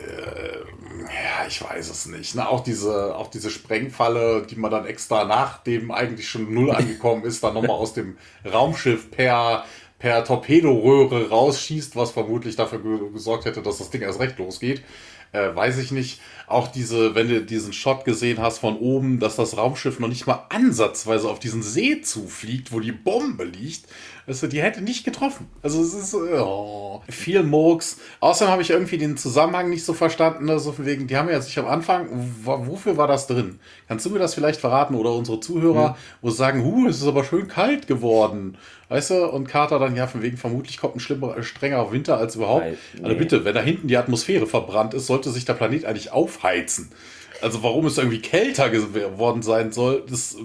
ja, 0.00 1.46
ich 1.46 1.62
weiß 1.62 1.90
es 1.90 2.06
nicht. 2.06 2.34
Ne? 2.34 2.48
Auch, 2.48 2.60
diese, 2.60 3.16
auch 3.16 3.28
diese 3.28 3.50
Sprengfalle, 3.50 4.46
die 4.48 4.56
man 4.56 4.70
dann 4.70 4.86
extra 4.86 5.24
nachdem 5.24 5.90
eigentlich 5.90 6.28
schon 6.28 6.52
null 6.52 6.70
angekommen 6.74 7.24
ist, 7.24 7.42
dann 7.42 7.54
nochmal 7.54 7.76
aus 7.76 7.92
dem 7.94 8.16
Raumschiff 8.50 9.10
per, 9.10 9.64
per 9.98 10.24
Torpedoröhre 10.24 11.28
rausschießt, 11.28 11.96
was 11.96 12.12
vermutlich 12.12 12.56
dafür 12.56 12.82
ge 12.82 13.12
gesorgt 13.12 13.44
hätte, 13.44 13.62
dass 13.62 13.78
das 13.78 13.90
Ding 13.90 14.02
erst 14.02 14.20
recht 14.20 14.38
losgeht. 14.38 14.82
Äh, 15.32 15.54
weiß 15.54 15.78
ich 15.78 15.92
nicht. 15.92 16.20
Auch 16.50 16.68
diese, 16.68 17.14
wenn 17.14 17.28
du 17.28 17.40
diesen 17.42 17.72
Shot 17.72 18.04
gesehen 18.04 18.38
hast 18.40 18.58
von 18.58 18.76
oben, 18.76 19.20
dass 19.20 19.36
das 19.36 19.56
Raumschiff 19.56 19.98
noch 20.00 20.08
nicht 20.08 20.26
mal 20.26 20.44
ansatzweise 20.48 21.28
auf 21.28 21.38
diesen 21.38 21.62
See 21.62 22.00
zufliegt, 22.00 22.72
wo 22.72 22.80
die 22.80 22.92
Bombe 22.92 23.44
liegt. 23.44 23.84
Also 24.26 24.46
die 24.46 24.62
hätte 24.62 24.80
nicht 24.82 25.04
getroffen. 25.04 25.48
Also 25.62 25.80
es 25.82 25.92
ist 25.94 26.14
oh, 26.14 27.02
viel 27.08 27.42
Murks. 27.42 27.98
Außerdem 28.20 28.52
habe 28.52 28.62
ich 28.62 28.70
irgendwie 28.70 28.98
den 28.98 29.16
Zusammenhang 29.16 29.70
nicht 29.70 29.84
so 29.84 29.92
verstanden. 29.92 30.56
So 30.60 30.70
von 30.72 30.86
wegen, 30.86 31.06
die 31.08 31.16
haben 31.16 31.28
ja 31.28 31.40
sich 31.40 31.58
am 31.58 31.66
Anfang, 31.66 32.06
wo- 32.44 32.66
wofür 32.66 32.96
war 32.96 33.08
das 33.08 33.26
drin? 33.26 33.58
Kannst 33.88 34.06
du 34.06 34.10
mir 34.10 34.18
das 34.20 34.34
vielleicht 34.34 34.60
verraten 34.60 34.94
oder 34.94 35.12
unsere 35.14 35.40
Zuhörer, 35.40 35.96
wo 36.22 36.30
sie 36.30 36.36
sagen, 36.36 36.64
huh, 36.64 36.86
es 36.88 37.00
ist 37.00 37.08
aber 37.08 37.24
schön 37.24 37.48
kalt 37.48 37.86
geworden. 37.88 38.56
Weißt 38.88 39.10
du? 39.10 39.26
Und 39.26 39.46
Carter 39.48 39.78
dann, 39.78 39.96
ja, 39.96 40.06
von 40.08 40.20
wegen, 40.22 40.36
vermutlich 40.36 40.78
kommt 40.78 40.96
ein 40.96 41.00
schlimmer, 41.00 41.36
äh, 41.36 41.42
strenger 41.42 41.90
Winter 41.92 42.18
als 42.18 42.36
überhaupt. 42.36 42.64
Weil- 42.64 42.78
Also 42.98 43.08
nee. 43.08 43.14
bitte, 43.14 43.44
wenn 43.44 43.54
da 43.54 43.62
hinten 43.62 43.88
die 43.88 43.96
Atmosphäre 43.96 44.46
verbrannt 44.46 44.94
ist, 44.94 45.06
sollte 45.06 45.30
sich 45.30 45.44
der 45.44 45.54
Planet 45.54 45.84
eigentlich 45.86 46.12
aufheizen. 46.40 46.90
Also 47.42 47.62
warum 47.62 47.86
es 47.86 47.96
irgendwie 47.96 48.20
kälter 48.20 48.68
geworden 48.70 49.42
sein 49.42 49.72
soll, 49.72 50.04
das 50.08 50.36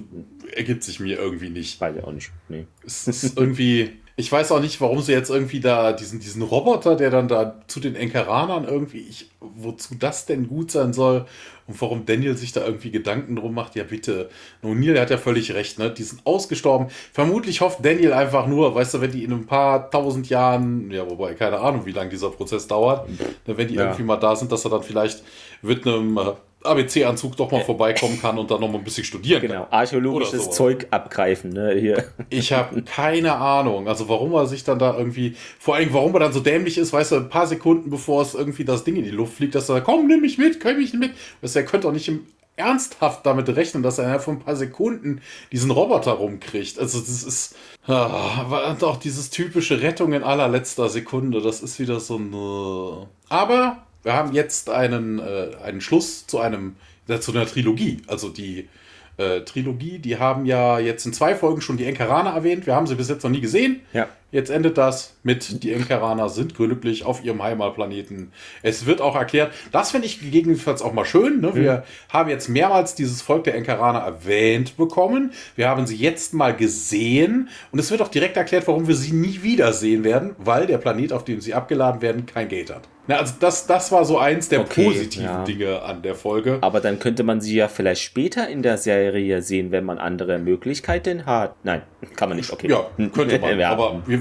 ergibt 0.54 0.84
sich 0.84 1.00
mir 1.00 1.18
irgendwie 1.18 1.50
nicht. 1.50 1.80
Weiß 1.82 1.96
ich 1.98 2.04
auch 2.04 2.12
nicht. 2.12 2.32
Nee. 2.48 2.68
Es 2.86 3.08
ist 3.08 3.38
irgendwie, 3.38 3.98
ich 4.18 4.32
weiß 4.32 4.54
auch 4.54 4.62
nicht, 4.62 4.80
warum 4.80 5.02
sie 5.02 5.12
jetzt 5.12 5.30
irgendwie 5.30 5.60
da 5.60 5.92
diesen, 5.92 6.22
diesen 6.22 6.42
Roboter, 6.42 6.96
der 6.96 7.10
dann 7.10 7.28
da 7.28 7.60
zu 7.68 7.82
den 7.82 7.96
Enkeranern 7.96 8.64
irgendwie, 8.64 9.00
ich, 9.00 9.30
wozu 9.42 9.96
das 9.96 10.26
denn 10.26 10.48
gut 10.48 10.72
sein 10.72 10.94
soll 10.94 11.26
und 11.68 11.82
warum 11.82 12.06
Daniel 12.06 12.38
sich 12.38 12.54
da 12.54 12.66
irgendwie 12.66 12.92
Gedanken 12.92 13.36
drum 13.36 13.54
macht, 13.54 13.76
ja 13.76 13.84
bitte. 13.84 14.30
O'Neill 14.64 15.00
hat 15.02 15.10
ja 15.10 15.18
völlig 15.18 15.54
recht, 15.54 15.80
ne? 15.80 15.92
Die 15.92 16.04
sind 16.04 16.26
ausgestorben. 16.26 16.88
Vermutlich 17.12 17.60
hofft 17.60 17.84
Daniel 17.84 18.14
einfach 18.14 18.48
nur, 18.48 18.74
weißt 18.74 18.94
du, 18.94 19.02
wenn 19.02 19.12
die 19.12 19.26
in 19.26 19.34
ein 19.34 19.48
paar 19.48 19.92
tausend 19.92 20.30
Jahren, 20.30 20.90
ja, 20.92 21.10
wobei, 21.10 21.34
keine 21.34 21.60
Ahnung, 21.60 21.86
wie 21.86 21.92
lange 21.92 22.10
dieser 22.10 22.30
Prozess 22.30 22.68
dauert, 22.68 23.10
wenn 23.46 23.68
die 23.68 23.76
ja. 23.76 23.84
irgendwie 23.84 24.04
mal 24.04 24.18
da 24.18 24.36
sind, 24.38 24.50
dass 24.50 24.64
er 24.64 24.72
dann 24.72 24.84
vielleicht 24.84 25.24
mit 25.62 25.86
einem 25.86 26.18
äh, 26.18 26.32
ABC-Anzug 26.66 27.36
doch 27.36 27.52
mal 27.52 27.62
vorbeikommen 27.62 28.20
kann 28.22 28.38
und 28.38 28.52
dann 28.52 28.60
noch 28.60 28.70
mal 28.70 28.78
ein 28.78 28.84
bisschen 28.84 29.04
studieren 29.04 29.42
genau. 29.42 29.54
kann. 29.54 29.64
Genau, 29.64 29.78
archäologisches 29.78 30.52
Zeug 30.52 30.88
abgreifen. 30.92 31.52
Ne, 31.52 31.76
hier. 31.80 32.06
Ich 32.30 32.52
habe 32.54 32.82
keine 32.82 33.36
Ahnung, 33.36 33.88
also 33.88 34.10
warum 34.10 34.34
er 34.34 34.48
sich 34.48 34.64
dann 34.64 34.80
da 34.80 34.98
irgendwie, 34.98 35.36
vor 35.60 35.76
allem 35.76 35.94
warum 35.94 36.14
er 36.16 36.20
dann 36.20 36.34
so 36.34 36.40
dämlich 36.40 36.78
ist, 36.78 36.94
weißt 36.94 37.12
du, 37.14 37.16
ein 37.18 37.30
paar 37.30 37.48
Sekunden 37.48 37.90
bevor 37.90 38.22
es 38.22 38.34
irgendwie 38.34 38.66
das 38.66 38.84
Ding 38.84 38.96
in 38.96 39.04
die 39.04 39.12
Luft 39.12 39.36
fliegt, 39.36 39.56
dass 39.56 39.70
er, 39.70 39.82
komm, 39.82 40.08
nimm 40.08 40.22
mich 40.22 40.38
mit, 40.38 40.60
komm 40.60 40.78
mich 40.78 40.94
mit. 40.94 41.12
Weißt 41.42 41.56
du, 41.56 41.60
er 41.60 41.66
könnte 41.66 41.88
auch 41.88 41.94
nicht 41.94 42.08
im 42.08 42.26
ernsthaft 42.58 43.26
damit 43.26 43.50
rechnen, 43.50 43.84
dass 43.84 43.98
er 43.98 44.06
innerhalb 44.06 44.24
von 44.24 44.36
ein 44.36 44.40
paar 44.40 44.56
Sekunden 44.56 45.22
diesen 45.52 45.72
Roboter 45.72 46.14
rumkriegt. 46.14 46.80
Also 46.80 47.00
das 47.00 47.24
ist 47.24 47.56
ah, 47.88 48.76
auch 48.82 48.98
dieses 48.98 49.30
typische 49.30 49.82
Rettung 49.82 50.14
in 50.14 50.24
allerletzter 50.24 50.90
Sekunde. 50.90 51.42
Das 51.42 51.62
ist 51.62 51.80
wieder 51.80 52.00
so 52.00 52.18
ein. 52.18 53.08
Aber 53.30 53.85
wir 54.06 54.14
haben 54.14 54.34
jetzt 54.34 54.70
einen, 54.70 55.20
äh, 55.20 55.56
einen 55.64 55.82
Schluss 55.82 56.28
zu 56.28 56.40
einem, 56.40 56.76
zu 57.20 57.32
einer 57.32 57.46
Trilogie. 57.48 58.04
Also 58.08 58.30
die 58.30 58.70
äh, 59.18 59.42
Trilogie, 59.42 59.98
die 59.98 60.20
haben 60.20 60.46
ja 60.46 60.78
jetzt 60.78 61.06
in 61.06 61.14
zwei 61.14 61.36
Folgen 61.36 61.62
schon 61.62 61.78
die 61.78 61.86
Enkeraner 61.86 62.30
erwähnt. 62.30 62.68
Wir 62.68 62.76
haben 62.76 62.86
sie 62.86 62.96
bis 62.96 63.10
jetzt 63.10 63.24
noch 63.24 63.32
nie 63.32 63.42
gesehen. 63.42 63.82
Ja. 63.94 64.08
Jetzt 64.32 64.50
endet 64.50 64.78
das 64.78 65.16
mit, 65.24 65.64
die 65.64 65.72
Enkeraner 65.72 66.30
sind 66.30 66.56
glücklich 66.56 67.06
auf 67.06 67.24
ihrem 67.24 67.42
Heimatplaneten. 67.42 68.34
Es 68.64 68.86
wird 68.86 69.00
auch 69.00 69.16
erklärt, 69.16 69.54
das 69.72 69.92
finde 69.92 70.08
ich 70.08 70.20
gegebenenfalls 70.20 70.82
auch 70.82 70.94
mal 70.94 71.06
schön. 71.06 71.42
Ne? 71.42 71.56
Wir 71.56 71.74
mhm. 71.78 72.14
haben 72.14 72.30
jetzt 72.30 72.50
mehrmals 72.50 72.96
dieses 72.96 73.22
Volk 73.22 73.46
der 73.46 73.56
Enkeraner 73.56 74.00
erwähnt 74.00 74.78
bekommen. 74.78 75.32
Wir 75.56 75.70
haben 75.70 75.88
sie 75.88 75.96
jetzt 75.96 76.34
mal 76.34 76.56
gesehen. 76.56 77.50
Und 77.72 77.80
es 77.80 77.92
wird 77.92 78.02
auch 78.02 78.10
direkt 78.10 78.36
erklärt, 78.36 78.68
warum 78.68 78.88
wir 78.88 78.96
sie 78.96 79.14
nie 79.14 79.42
wiedersehen 79.42 80.04
werden, 80.04 80.36
weil 80.38 80.68
der 80.68 80.80
Planet, 80.80 81.14
auf 81.14 81.24
dem 81.24 81.40
sie 81.40 81.54
abgeladen 81.54 82.02
werden, 82.02 82.26
kein 82.26 82.50
Gate 82.50 82.72
hat. 82.72 82.90
Na, 83.08 83.18
also 83.18 83.36
das, 83.40 83.68
das 83.68 83.92
war 83.92 84.04
so 84.04 84.18
eins 84.18 84.50
der 84.50 84.62
okay, 84.62 84.86
positiven 84.86 85.26
ja. 85.26 85.44
Dinge 85.44 85.82
an 85.84 86.02
der 86.02 86.16
Folge. 86.16 86.58
Aber 86.62 86.80
dann 86.80 86.98
könnte 86.98 87.24
man 87.24 87.40
sie 87.40 87.56
ja 87.56 87.68
vielleicht 87.68 88.02
später 88.02 88.48
in 88.50 88.64
der 88.64 88.78
Serie 88.78 89.44
sehen, 89.44 89.72
wenn 89.72 89.84
man 89.84 90.00
andere 90.00 90.40
Möglichkeiten 90.40 91.26
hat. 91.28 91.56
Nein, 91.64 91.84
kann 92.16 92.30
man 92.30 92.38
nicht. 92.38 92.52
Okay. 92.52 92.68
Ja, 92.68 92.90
könnte 93.14 93.38
man. 93.38 93.60
ja. 93.60 93.70
Aber, 93.70 94.02
wir, 94.08 94.15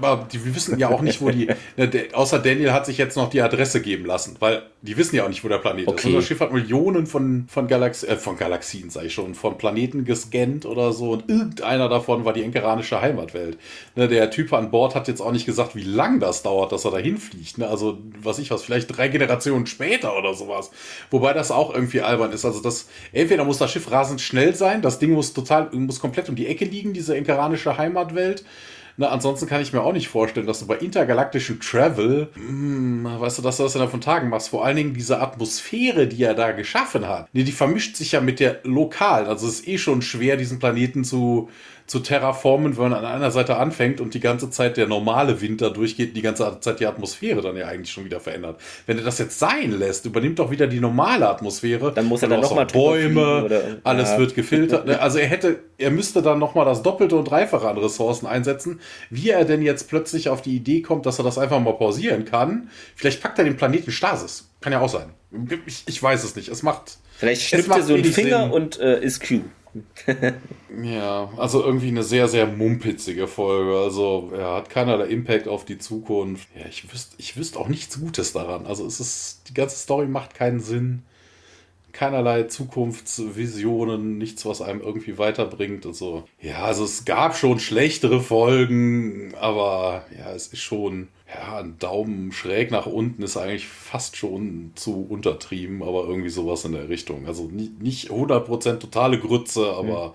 aber 0.00 0.26
die, 0.30 0.44
wir 0.44 0.54
wissen 0.54 0.78
ja 0.78 0.88
auch 0.88 1.02
nicht, 1.02 1.20
wo 1.20 1.30
die. 1.30 1.48
Ne, 1.76 1.90
außer 2.12 2.38
Daniel 2.38 2.72
hat 2.72 2.86
sich 2.86 2.96
jetzt 2.96 3.16
noch 3.16 3.28
die 3.28 3.42
Adresse 3.42 3.82
geben 3.82 4.06
lassen, 4.06 4.36
weil 4.38 4.62
die 4.82 4.96
wissen 4.96 5.16
ja 5.16 5.24
auch 5.24 5.28
nicht, 5.28 5.44
wo 5.44 5.48
der 5.48 5.58
Planet 5.58 5.88
okay. 5.88 5.98
ist. 5.98 6.04
Unser 6.06 6.22
Schiff 6.22 6.40
hat 6.40 6.52
Millionen 6.52 7.06
von, 7.06 7.46
von, 7.48 7.66
Galax 7.66 8.02
äh, 8.04 8.16
von 8.16 8.36
Galaxien, 8.36 8.88
sag 8.88 9.04
ich 9.04 9.12
schon, 9.12 9.34
von 9.34 9.58
Planeten 9.58 10.04
gescannt 10.04 10.64
oder 10.64 10.92
so. 10.92 11.10
Und 11.12 11.28
irgendeiner 11.28 11.88
davon 11.88 12.24
war 12.24 12.32
die 12.32 12.42
enkeranische 12.42 13.00
Heimatwelt. 13.00 13.58
Ne, 13.94 14.08
der 14.08 14.30
Typ 14.30 14.52
an 14.52 14.70
Bord 14.70 14.94
hat 14.94 15.08
jetzt 15.08 15.20
auch 15.20 15.32
nicht 15.32 15.44
gesagt, 15.44 15.76
wie 15.76 15.82
lang 15.82 16.20
das 16.20 16.42
dauert, 16.42 16.72
dass 16.72 16.84
er 16.84 16.92
dahin 16.92 17.18
fliegt. 17.18 17.58
Ne? 17.58 17.68
Also 17.68 17.98
was 18.22 18.38
ich 18.38 18.50
was, 18.50 18.62
vielleicht 18.62 18.96
drei 18.96 19.08
Generationen 19.08 19.66
später 19.66 20.16
oder 20.16 20.34
sowas. 20.34 20.70
Wobei 21.10 21.32
das 21.32 21.50
auch 21.50 21.74
irgendwie 21.74 22.00
albern 22.00 22.32
ist. 22.32 22.44
Also 22.44 22.62
das, 22.62 22.88
entweder 23.12 23.44
muss 23.44 23.58
das 23.58 23.70
Schiff 23.70 23.90
rasend 23.90 24.20
schnell 24.20 24.54
sein, 24.54 24.82
das 24.82 24.98
Ding 24.98 25.12
muss 25.12 25.32
total, 25.32 25.68
muss 25.72 26.00
komplett 26.00 26.28
um 26.28 26.36
die 26.36 26.46
Ecke 26.46 26.64
liegen, 26.64 26.92
diese 26.92 27.16
enkeranische 27.16 27.76
Heimatwelt. 27.76 28.44
Na, 28.98 29.08
ansonsten 29.08 29.46
kann 29.46 29.60
ich 29.60 29.72
mir 29.72 29.82
auch 29.82 29.92
nicht 29.92 30.08
vorstellen, 30.08 30.46
dass 30.46 30.60
du 30.60 30.66
bei 30.66 30.76
intergalaktischen 30.76 31.60
Travel, 31.60 32.28
mh, 32.34 33.10
hm, 33.10 33.20
weißt 33.20 33.38
du, 33.38 33.42
dass 33.42 33.58
du 33.58 33.64
das 33.64 33.74
innerhalb 33.74 33.90
von 33.90 34.00
Tagen 34.00 34.30
machst. 34.30 34.48
Vor 34.48 34.64
allen 34.64 34.76
Dingen 34.76 34.94
diese 34.94 35.20
Atmosphäre, 35.20 36.06
die 36.06 36.22
er 36.22 36.34
da 36.34 36.52
geschaffen 36.52 37.06
hat, 37.06 37.28
die, 37.34 37.44
die 37.44 37.52
vermischt 37.52 37.96
sich 37.96 38.12
ja 38.12 38.20
mit 38.20 38.40
der 38.40 38.60
lokalen. 38.64 39.26
Also 39.26 39.46
es 39.46 39.60
ist 39.60 39.68
eh 39.68 39.78
schon 39.78 40.00
schwer, 40.00 40.36
diesen 40.36 40.58
Planeten 40.58 41.04
zu, 41.04 41.50
zu 41.86 42.00
terraformen, 42.00 42.76
wenn 42.76 42.90
man 42.90 42.94
an 42.94 43.04
einer 43.04 43.30
Seite 43.30 43.56
anfängt 43.56 44.00
und 44.00 44.14
die 44.14 44.20
ganze 44.20 44.50
Zeit 44.50 44.76
der 44.76 44.88
normale 44.88 45.40
Winter 45.40 45.70
durchgeht, 45.70 46.16
die 46.16 46.22
ganze 46.22 46.58
Zeit 46.60 46.80
die 46.80 46.86
Atmosphäre 46.86 47.42
dann 47.42 47.56
ja 47.56 47.66
eigentlich 47.66 47.92
schon 47.92 48.04
wieder 48.04 48.18
verändert. 48.18 48.60
Wenn 48.86 48.98
er 48.98 49.04
das 49.04 49.18
jetzt 49.18 49.38
sein 49.38 49.70
lässt, 49.70 50.04
übernimmt 50.04 50.38
doch 50.38 50.50
wieder 50.50 50.66
die 50.66 50.80
normale 50.80 51.28
Atmosphäre. 51.28 51.92
Dann 51.92 52.06
muss 52.06 52.22
er 52.22 52.28
dann 52.28 52.40
nochmal 52.40 52.66
Bäume, 52.66 53.44
oder, 53.44 53.62
alles 53.84 54.10
ja. 54.10 54.18
wird 54.18 54.34
gefiltert. 54.34 54.86
Ne? 54.86 55.00
Also 55.00 55.18
er 55.18 55.28
hätte, 55.28 55.60
er 55.78 55.90
müsste 55.90 56.22
dann 56.22 56.38
nochmal 56.38 56.64
das 56.64 56.82
Doppelte 56.82 57.16
und 57.16 57.26
Dreifache 57.26 57.68
an 57.68 57.78
Ressourcen 57.78 58.26
einsetzen. 58.26 58.80
Wie 59.10 59.30
er 59.30 59.44
denn 59.44 59.62
jetzt 59.62 59.88
plötzlich 59.88 60.28
auf 60.28 60.42
die 60.42 60.56
Idee 60.56 60.82
kommt, 60.82 61.06
dass 61.06 61.18
er 61.18 61.24
das 61.24 61.38
einfach 61.38 61.60
mal 61.60 61.74
pausieren 61.74 62.24
kann. 62.24 62.68
Vielleicht 62.96 63.22
packt 63.22 63.38
er 63.38 63.44
den 63.44 63.56
Planeten 63.56 63.92
Stasis. 63.92 64.48
Kann 64.60 64.72
ja 64.72 64.80
auch 64.80 64.88
sein. 64.88 65.10
Ich, 65.66 65.84
ich 65.86 66.02
weiß 66.02 66.24
es 66.24 66.34
nicht. 66.34 66.48
Es 66.48 66.62
macht. 66.62 66.98
Vielleicht 67.16 67.42
schnippt 67.42 67.68
er 67.68 67.82
so 67.82 67.94
einen 67.94 68.04
Finger 68.04 68.42
Sinn. 68.44 68.50
und 68.50 68.80
äh, 68.80 69.00
ist 69.00 69.26
Q. 69.26 69.42
ja, 70.82 71.30
also 71.36 71.62
irgendwie 71.62 71.88
eine 71.88 72.02
sehr, 72.02 72.28
sehr 72.28 72.46
mumpitzige 72.46 73.26
Folge. 73.26 73.78
Also 73.78 74.30
er 74.34 74.54
hat 74.54 74.70
keinerlei 74.70 75.06
Impact 75.06 75.48
auf 75.48 75.64
die 75.64 75.78
Zukunft. 75.78 76.48
Ja, 76.58 76.66
ich 76.66 76.92
wüsste 76.92 77.16
ich 77.18 77.36
wüsst 77.36 77.56
auch 77.56 77.68
nichts 77.68 78.00
Gutes 78.00 78.32
daran. 78.32 78.66
Also 78.66 78.86
es 78.86 79.00
ist, 79.00 79.48
die 79.48 79.54
ganze 79.54 79.76
Story 79.76 80.06
macht 80.06 80.34
keinen 80.34 80.60
Sinn. 80.60 81.02
Keinerlei 81.92 82.42
Zukunftsvisionen, 82.44 84.18
nichts, 84.18 84.44
was 84.44 84.60
einem 84.60 84.82
irgendwie 84.82 85.16
weiterbringt. 85.16 85.86
Also, 85.86 86.24
ja, 86.42 86.62
also 86.64 86.84
es 86.84 87.06
gab 87.06 87.36
schon 87.36 87.58
schlechtere 87.58 88.20
Folgen, 88.20 89.34
aber 89.36 90.04
ja, 90.16 90.32
es 90.34 90.48
ist 90.48 90.60
schon 90.60 91.08
ja, 91.28 91.58
ein 91.58 91.78
Daumen 91.78 92.30
schräg 92.32 92.70
nach 92.70 92.86
unten 92.86 93.22
ist 93.22 93.36
eigentlich 93.36 93.66
fast 93.66 94.16
schon 94.16 94.72
zu 94.74 95.06
untertrieben, 95.08 95.82
aber 95.82 96.04
irgendwie 96.04 96.28
sowas 96.28 96.64
in 96.64 96.72
der 96.72 96.88
Richtung. 96.88 97.26
Also 97.26 97.48
nicht, 97.48 97.80
nicht 97.82 98.10
100% 98.10 98.78
totale 98.78 99.18
Grütze, 99.18 99.72
aber 99.72 100.08
mhm. 100.08 100.14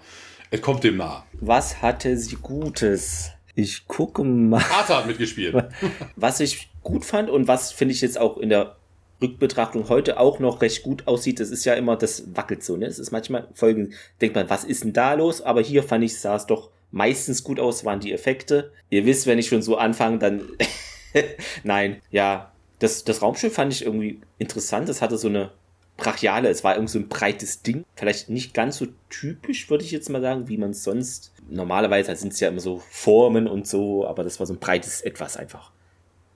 es 0.51 0.61
kommt 0.61 0.83
dem 0.83 0.97
nah. 0.97 1.25
Was 1.41 1.81
hatte 1.81 2.17
sie 2.17 2.37
Gutes? 2.37 3.31
Ich 3.55 3.87
gucke 3.87 4.23
mal. 4.23 4.63
Arthur 4.71 4.97
hat 4.97 5.07
mitgespielt. 5.07 5.55
Was 6.15 6.39
ich 6.39 6.69
gut 6.81 7.03
fand 7.03 7.29
und 7.29 7.47
was 7.47 7.71
finde 7.71 7.93
ich 7.93 8.01
jetzt 8.01 8.17
auch 8.17 8.37
in 8.37 8.49
der 8.49 8.77
Rückbetrachtung 9.21 9.87
heute 9.89 10.19
auch 10.19 10.39
noch 10.39 10.61
recht 10.61 10.81
gut 10.81 11.05
aussieht, 11.05 11.39
das 11.39 11.51
ist 11.51 11.63
ja 11.63 11.75
immer, 11.75 11.95
das 11.95 12.35
wackelt 12.35 12.63
so, 12.63 12.75
ne? 12.75 12.87
Es 12.87 12.97
ist 12.97 13.11
manchmal 13.11 13.47
Folgen, 13.53 13.93
denkt 14.19 14.35
man, 14.35 14.49
was 14.49 14.63
ist 14.63 14.83
denn 14.83 14.93
da 14.93 15.13
los? 15.13 15.41
Aber 15.41 15.61
hier 15.61 15.83
fand 15.83 16.03
ich, 16.03 16.19
sah 16.19 16.37
es 16.37 16.47
doch 16.47 16.71
meistens 16.89 17.43
gut 17.43 17.59
aus, 17.59 17.85
waren 17.85 17.99
die 17.99 18.13
Effekte. 18.13 18.71
Ihr 18.89 19.05
wisst, 19.05 19.27
wenn 19.27 19.37
ich 19.37 19.47
schon 19.47 19.61
so 19.61 19.77
anfange, 19.77 20.17
dann 20.17 20.41
Nein, 21.63 22.01
ja. 22.11 22.51
Das, 22.79 23.03
das 23.03 23.21
Raumschiff 23.21 23.53
fand 23.53 23.71
ich 23.71 23.85
irgendwie 23.85 24.21
interessant. 24.39 24.89
Es 24.89 25.03
hatte 25.03 25.17
so 25.17 25.27
eine 25.27 25.51
brachiale, 25.97 26.49
es 26.49 26.63
war 26.63 26.75
irgendwie 26.75 26.93
so 26.93 26.99
ein 26.99 27.09
breites 27.09 27.61
Ding. 27.61 27.85
Vielleicht 27.95 28.29
nicht 28.29 28.55
ganz 28.55 28.77
so 28.77 28.87
typisch, 29.09 29.69
würde 29.69 29.83
ich 29.83 29.91
jetzt 29.91 30.09
mal 30.09 30.21
sagen, 30.21 30.47
wie 30.47 30.57
man 30.57 30.71
es 30.71 30.83
sonst. 30.83 31.31
Normalerweise 31.47 32.15
sind 32.15 32.33
es 32.33 32.39
ja 32.39 32.47
immer 32.47 32.59
so 32.59 32.81
Formen 32.89 33.47
und 33.47 33.67
so, 33.67 34.07
aber 34.07 34.23
das 34.23 34.39
war 34.39 34.47
so 34.47 34.53
ein 34.53 34.59
breites 34.59 35.01
Etwas 35.01 35.37
einfach. 35.37 35.71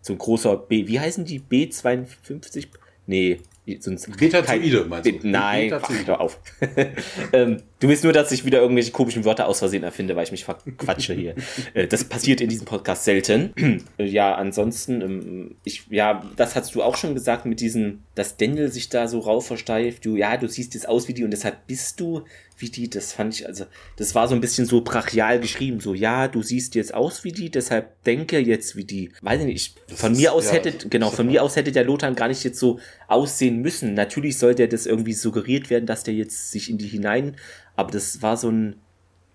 So 0.01 0.13
ein 0.13 0.19
großer 0.19 0.55
B. 0.55 0.87
Wie 0.87 0.99
heißen 0.99 1.25
die? 1.25 1.39
B52? 1.39 2.67
Nee, 3.07 3.39
sonst. 3.79 4.17
Betazoide, 4.17 4.85
meinst 4.85 5.09
du? 5.09 5.27
Nein, 5.27 5.69
Betazoide. 5.69 6.15
Ach, 6.15 6.19
auf. 6.19 6.39
ähm, 7.33 7.57
du 7.79 7.87
willst 7.87 8.03
nur, 8.03 8.13
dass 8.13 8.31
ich 8.31 8.45
wieder 8.45 8.59
irgendwelche 8.61 8.91
komischen 8.91 9.25
Wörter 9.25 9.47
aus 9.47 9.59
Versehen 9.59 9.83
erfinde, 9.83 10.15
weil 10.15 10.23
ich 10.23 10.31
mich 10.31 10.45
verquatsche 10.45 11.13
hier. 11.13 11.35
Äh, 11.73 11.87
das 11.87 12.03
passiert 12.03 12.41
in 12.41 12.49
diesem 12.49 12.65
Podcast 12.65 13.05
selten. 13.05 13.53
ja, 13.97 14.35
ansonsten, 14.35 15.01
ähm, 15.01 15.55
ich, 15.63 15.87
ja, 15.89 16.23
das 16.35 16.55
hast 16.55 16.75
du 16.75 16.83
auch 16.83 16.95
schon 16.95 17.13
gesagt 17.13 17.45
mit 17.45 17.59
diesem, 17.59 18.03
dass 18.13 18.37
Daniel 18.37 18.71
sich 18.71 18.89
da 18.89 19.07
so 19.07 19.19
rauf 19.19 19.47
versteift. 19.47 20.05
Du, 20.05 20.15
ja, 20.15 20.37
du 20.37 20.47
siehst 20.47 20.73
jetzt 20.73 20.87
aus 20.87 21.07
wie 21.07 21.13
die 21.13 21.23
und 21.23 21.31
deshalb 21.31 21.65
bist 21.67 21.99
du 21.99 22.23
wie 22.57 22.69
die, 22.69 22.89
das 22.89 23.11
fand 23.11 23.33
ich, 23.33 23.47
also, 23.47 23.65
das 23.97 24.15
war 24.15 24.27
so 24.27 24.35
ein 24.35 24.41
bisschen 24.41 24.65
so 24.65 24.81
brachial 24.81 25.39
geschrieben, 25.39 25.79
so, 25.81 25.93
ja, 25.93 26.27
du 26.27 26.41
siehst 26.41 26.75
jetzt 26.75 26.93
aus 26.93 27.23
wie 27.23 27.31
die, 27.31 27.49
deshalb 27.49 28.01
denke 28.03 28.39
jetzt 28.39 28.75
wie 28.75 28.85
die. 28.85 29.11
Weiß 29.21 29.41
ich 29.41 29.45
nicht, 29.45 29.75
von 29.93 30.11
das 30.11 30.19
mir 30.19 30.29
ist, 30.29 30.35
aus 30.35 30.45
ja, 30.47 30.53
hätte, 30.53 30.87
genau, 30.89 31.09
von 31.09 31.27
mir 31.27 31.43
aus 31.43 31.55
hätte 31.55 31.71
der 31.71 31.83
Lothar 31.83 32.13
gar 32.13 32.29
nicht 32.29 32.43
jetzt 32.43 32.59
so 32.59 32.79
aussehen 33.07 33.61
müssen. 33.61 33.93
Natürlich 33.93 34.37
sollte 34.37 34.63
er 34.63 34.69
das 34.69 34.85
irgendwie 34.85 35.13
suggeriert 35.13 35.69
werden, 35.69 35.85
dass 35.85 36.03
der 36.03 36.13
jetzt 36.13 36.51
sich 36.51 36.69
in 36.69 36.77
die 36.77 36.87
hinein, 36.87 37.35
aber 37.75 37.91
das 37.91 38.21
war 38.21 38.37
so 38.37 38.49
ein, 38.49 38.77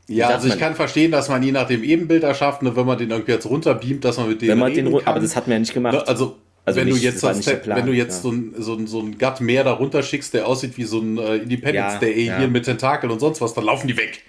ja, 0.08 0.28
also 0.28 0.48
ich 0.48 0.58
kann 0.58 0.74
verstehen, 0.74 1.12
dass 1.12 1.28
man 1.28 1.40
je 1.40 1.52
nach 1.52 1.68
dem 1.68 1.84
Ebenbild 1.84 2.24
erschafft, 2.24 2.62
ne, 2.62 2.74
wenn 2.74 2.84
man 2.84 2.98
den 2.98 3.10
irgendwie 3.10 3.30
jetzt 3.30 3.46
runterbeamt, 3.46 4.04
dass 4.04 4.16
man 4.16 4.28
mit 4.28 4.42
dem 4.42 4.48
wenn 4.48 4.58
man 4.58 4.74
den, 4.74 4.90
kann. 4.90 5.02
Aber 5.04 5.20
das 5.20 5.36
hat 5.36 5.46
man 5.46 5.52
ja 5.52 5.58
nicht 5.60 5.72
gemacht. 5.72 5.94
Ne, 5.94 6.08
also 6.08 6.36
also 6.64 6.80
wenn, 6.80 6.88
nicht, 6.88 6.98
du 6.98 7.02
jetzt 7.02 7.22
das, 7.22 7.46
wenn 7.46 7.86
du 7.86 7.92
jetzt 7.92 8.16
ja. 8.16 8.22
so 8.22 8.30
ein, 8.30 8.54
so 8.58 8.74
ein, 8.74 8.86
so 8.86 9.00
ein 9.00 9.18
Gatt 9.18 9.40
mehr 9.40 9.64
darunter 9.64 10.02
schickst, 10.02 10.34
der 10.34 10.46
aussieht 10.46 10.76
wie 10.76 10.84
so 10.84 11.00
ein 11.00 11.18
äh, 11.18 11.36
Independence 11.36 11.94
ja, 11.94 11.98
Day 11.98 12.26
ja. 12.26 12.46
mit 12.46 12.64
Tentakeln 12.64 13.10
und 13.12 13.20
sonst 13.20 13.40
was, 13.40 13.54
dann 13.54 13.64
laufen 13.64 13.88
die 13.88 13.96
weg. 13.96 14.22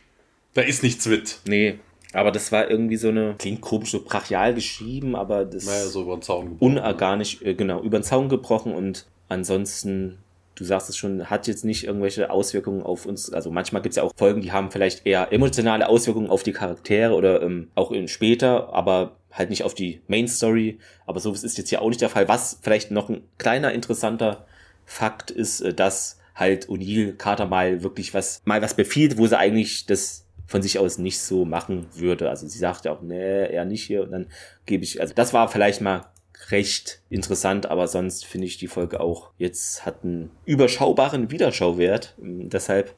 Da 0.53 0.61
ist 0.61 0.83
nichts 0.83 1.05
mit. 1.05 1.39
Nee, 1.45 1.79
aber 2.13 2.31
das 2.31 2.51
war 2.51 2.69
irgendwie 2.69 2.97
so 2.97 3.09
eine, 3.09 3.35
klingt 3.37 3.61
komisch, 3.61 3.91
so 3.91 4.03
brachial 4.03 4.53
geschrieben, 4.53 5.15
aber 5.15 5.45
das 5.45 5.65
naja, 5.65 5.85
so 5.85 6.03
über 6.03 6.17
den 6.17 6.21
Zaun 6.21 6.49
gebrochen. 6.49 6.77
Unorganisch, 6.77 7.41
äh, 7.41 7.53
genau, 7.53 7.81
über 7.81 7.99
den 7.99 8.03
Zaun 8.03 8.27
gebrochen 8.27 8.73
und 8.73 9.05
ansonsten, 9.29 10.17
du 10.55 10.65
sagst 10.65 10.89
es 10.89 10.97
schon, 10.97 11.29
hat 11.29 11.47
jetzt 11.47 11.63
nicht 11.63 11.85
irgendwelche 11.85 12.29
Auswirkungen 12.29 12.83
auf 12.83 13.05
uns. 13.05 13.31
Also 13.31 13.49
manchmal 13.49 13.81
gibt 13.81 13.93
es 13.93 13.97
ja 13.97 14.03
auch 14.03 14.11
Folgen, 14.15 14.41
die 14.41 14.51
haben 14.51 14.71
vielleicht 14.71 15.05
eher 15.05 15.31
emotionale 15.31 15.87
Auswirkungen 15.87 16.29
auf 16.29 16.43
die 16.43 16.51
Charaktere 16.51 17.13
oder 17.13 17.41
ähm, 17.41 17.69
auch 17.75 17.91
in 17.91 18.07
später, 18.09 18.73
aber 18.73 19.15
halt 19.31 19.49
nicht 19.49 19.63
auf 19.63 19.73
die 19.73 20.01
Main 20.07 20.27
Story, 20.27 20.79
aber 21.05 21.19
so 21.19 21.31
ist 21.33 21.57
jetzt 21.57 21.69
hier 21.69 21.81
auch 21.81 21.89
nicht 21.89 22.01
der 22.01 22.09
Fall. 22.09 22.27
Was 22.27 22.59
vielleicht 22.61 22.91
noch 22.91 23.09
ein 23.09 23.23
kleiner 23.37 23.71
interessanter 23.71 24.45
Fakt 24.85 25.31
ist, 25.31 25.61
äh, 25.61 25.73
dass 25.73 26.19
halt 26.35 26.67
O'Neill 26.69 27.13
Carter 27.13 27.45
mal 27.45 27.83
wirklich 27.83 28.13
was, 28.13 28.41
mal 28.45 28.61
was 28.61 28.75
befiehlt, 28.75 29.17
wo 29.17 29.27
sie 29.27 29.37
eigentlich 29.37 29.85
das 29.85 30.25
von 30.47 30.61
sich 30.61 30.79
aus 30.79 30.97
nicht 30.97 31.19
so 31.19 31.45
machen 31.45 31.87
würde. 31.93 32.29
Also 32.29 32.47
sie 32.47 32.59
sagt 32.59 32.85
ja 32.85 32.91
auch, 32.91 33.01
nee, 33.01 33.51
eher 33.51 33.65
nicht 33.65 33.83
hier 33.83 34.03
und 34.03 34.11
dann 34.11 34.27
gebe 34.65 34.83
ich, 34.83 34.99
also 34.99 35.13
das 35.13 35.33
war 35.33 35.47
vielleicht 35.47 35.81
mal 35.81 36.07
recht 36.49 37.01
interessant, 37.09 37.67
aber 37.67 37.87
sonst 37.87 38.25
finde 38.25 38.47
ich 38.47 38.57
die 38.57 38.67
Folge 38.67 38.99
auch 38.99 39.31
jetzt 39.37 39.85
hat 39.85 40.03
einen 40.03 40.31
überschaubaren 40.45 41.31
Wiederschauwert. 41.31 42.15
Ähm, 42.21 42.49
deshalb, 42.49 42.93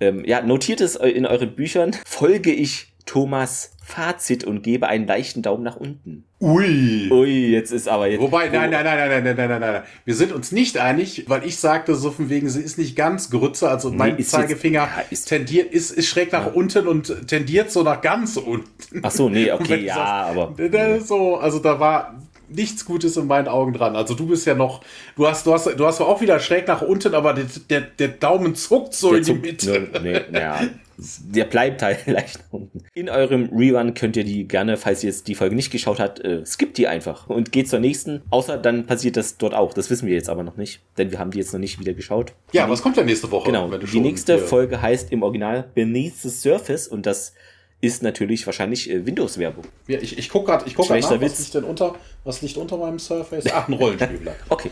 ähm, 0.00 0.24
ja, 0.24 0.40
notiert 0.42 0.80
es 0.80 0.96
in 0.96 1.26
euren 1.26 1.54
Büchern. 1.54 1.94
Folge 2.04 2.52
ich 2.52 2.92
Thomas 3.06 3.72
Fazit 3.82 4.42
und 4.44 4.62
gebe 4.62 4.88
einen 4.88 5.06
leichten 5.06 5.40
Daumen 5.40 5.62
nach 5.62 5.76
unten. 5.76 6.24
Ui. 6.40 7.08
Ui, 7.10 7.46
jetzt 7.52 7.70
ist 7.70 7.88
aber 7.88 8.08
jetzt. 8.08 8.20
Wobei, 8.20 8.48
nein, 8.48 8.68
nein, 8.70 8.84
nein, 8.84 8.98
nein, 9.08 9.24
nein, 9.24 9.36
nein, 9.36 9.48
nein, 9.48 9.60
nein. 9.60 9.82
Wir 10.04 10.14
sind 10.14 10.32
uns 10.32 10.50
nicht 10.52 10.76
einig, 10.78 11.24
weil 11.28 11.46
ich 11.46 11.56
sagte 11.56 11.94
so 11.94 12.10
von 12.10 12.28
wegen, 12.28 12.48
sie 12.50 12.60
ist 12.60 12.78
nicht 12.78 12.96
ganz 12.96 13.30
Grütze, 13.30 13.70
also 13.70 13.90
Nee, 13.90 13.96
mein 13.96 14.22
Zeigefinger 14.22 14.82
jetzt- 14.82 14.96
ja, 14.96 15.04
ist- 15.10 15.28
tendiert, 15.28 15.72
ist, 15.72 15.92
ist 15.92 16.08
schräg 16.08 16.32
nach 16.32 16.52
unten 16.52 16.86
und 16.88 17.28
tendiert 17.28 17.70
so 17.70 17.82
nach 17.84 18.00
ganz 18.02 18.36
unten. 18.36 18.66
Ach 19.02 19.10
so, 19.12 19.28
nee, 19.28 19.50
okay, 19.52 19.84
ja, 19.84 19.94
sagst, 19.94 20.38
aber. 20.38 20.54
Das 20.68 20.98
ist 21.02 21.08
so, 21.08 21.36
also 21.36 21.60
da 21.60 21.78
war 21.80 22.20
nichts 22.48 22.84
Gutes 22.84 23.16
in 23.16 23.26
meinen 23.28 23.48
Augen 23.48 23.72
dran. 23.72 23.96
Also 23.96 24.14
du 24.14 24.26
bist 24.26 24.46
ja 24.46 24.54
noch, 24.54 24.82
du 25.16 25.26
hast, 25.28 25.46
du 25.46 25.52
hast, 25.54 25.66
du 25.66 25.86
hast 25.86 26.00
auch 26.00 26.20
wieder 26.20 26.38
schräg 26.40 26.66
nach 26.68 26.82
unten, 26.82 27.14
aber 27.14 27.32
der, 27.34 27.46
der, 27.70 27.80
der 27.82 28.08
Daumen 28.08 28.54
zuckt 28.56 28.94
so 28.94 29.10
Der 29.10 29.18
in 29.18 29.24
die 29.24 29.32
Mitte. 29.34 29.88
Nee, 30.02 30.20
nee, 30.30 30.38
ja. 30.40 30.60
Der 30.98 31.44
bleibt 31.44 31.82
halt 31.82 32.06
leicht 32.06 32.40
unten. 32.50 32.82
In 32.94 33.08
eurem 33.08 33.50
Rerun 33.52 33.94
könnt 33.94 34.16
ihr 34.16 34.24
die 34.24 34.48
gerne, 34.48 34.76
falls 34.76 35.02
ihr 35.04 35.10
jetzt 35.10 35.28
die 35.28 35.34
Folge 35.34 35.54
nicht 35.54 35.70
geschaut 35.70 36.00
habt, 36.00 36.20
äh, 36.20 36.44
skippt 36.44 36.78
die 36.78 36.86
einfach 36.86 37.28
und 37.28 37.52
geht 37.52 37.68
zur 37.68 37.80
nächsten. 37.80 38.22
Außer 38.30 38.56
dann 38.56 38.86
passiert 38.86 39.16
das 39.16 39.36
dort 39.36 39.54
auch. 39.54 39.74
Das 39.74 39.90
wissen 39.90 40.06
wir 40.06 40.14
jetzt 40.14 40.28
aber 40.28 40.42
noch 40.42 40.56
nicht, 40.56 40.80
denn 40.98 41.10
wir 41.10 41.18
haben 41.18 41.30
die 41.30 41.38
jetzt 41.38 41.52
noch 41.52 41.60
nicht 41.60 41.78
wieder 41.78 41.92
geschaut. 41.92 42.32
Ja, 42.52 42.68
was 42.68 42.82
kommt 42.82 42.96
denn 42.96 43.06
nächste 43.06 43.30
Woche? 43.30 43.46
Genau. 43.50 43.68
Die 43.68 44.00
nächste 44.00 44.38
Folge 44.38 44.80
heißt 44.80 45.12
im 45.12 45.22
Original 45.22 45.68
Beneath 45.74 46.16
the 46.16 46.30
Surface 46.30 46.88
und 46.88 47.06
das 47.06 47.34
ist 47.80 48.02
natürlich 48.02 48.46
wahrscheinlich 48.46 48.90
äh, 48.90 49.04
Windows-Werbung. 49.04 49.64
Ja, 49.86 49.98
ich, 50.00 50.18
ich 50.18 50.28
gucke 50.28 50.46
gerade, 50.46 50.66
ich 50.66 50.74
gucke 50.74 50.88
Schlechter 50.88 51.16
nach, 51.16 51.22
was 51.22 51.38
liegt 51.38 51.54
denn 51.54 51.64
unter, 51.64 51.94
was 52.24 52.42
liegt 52.42 52.56
unter 52.56 52.76
meinem 52.78 52.98
Surface? 52.98 53.44
Ach, 53.52 53.68
ein 53.68 53.74
Rollenspielblatt. 53.74 54.36
Okay. 54.48 54.70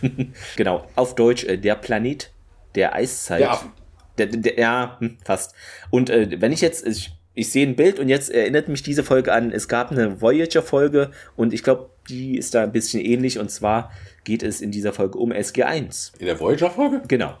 genau. 0.56 0.86
Auf 0.94 1.14
Deutsch 1.14 1.44
äh, 1.44 1.58
der 1.58 1.74
Planet 1.74 2.30
der 2.74 2.94
Eiszeit. 2.94 3.40
Der 3.40 3.50
Affen. 3.52 3.72
Der, 4.18 4.26
der, 4.26 4.58
ja, 4.58 4.96
hm, 5.00 5.16
fast. 5.24 5.54
Und 5.90 6.10
äh, 6.10 6.40
wenn 6.40 6.52
ich 6.52 6.60
jetzt, 6.60 6.86
ich, 6.86 7.12
ich 7.34 7.50
sehe 7.50 7.66
ein 7.66 7.76
Bild 7.76 7.98
und 7.98 8.08
jetzt 8.08 8.30
erinnert 8.30 8.68
mich 8.68 8.82
diese 8.82 9.02
Folge 9.02 9.32
an, 9.32 9.50
es 9.50 9.68
gab 9.68 9.90
eine 9.90 10.20
Voyager-Folge 10.20 11.10
und 11.36 11.52
ich 11.52 11.62
glaube, 11.62 11.90
die 12.08 12.36
ist 12.38 12.54
da 12.54 12.62
ein 12.62 12.72
bisschen 12.72 13.00
ähnlich 13.00 13.38
und 13.38 13.50
zwar 13.50 13.90
geht 14.24 14.42
es 14.42 14.60
in 14.60 14.70
dieser 14.70 14.92
Folge 14.92 15.18
um 15.18 15.32
SG1. 15.32 16.12
In 16.18 16.26
der 16.26 16.38
Voyager-Folge? 16.38 17.02
Genau. 17.08 17.34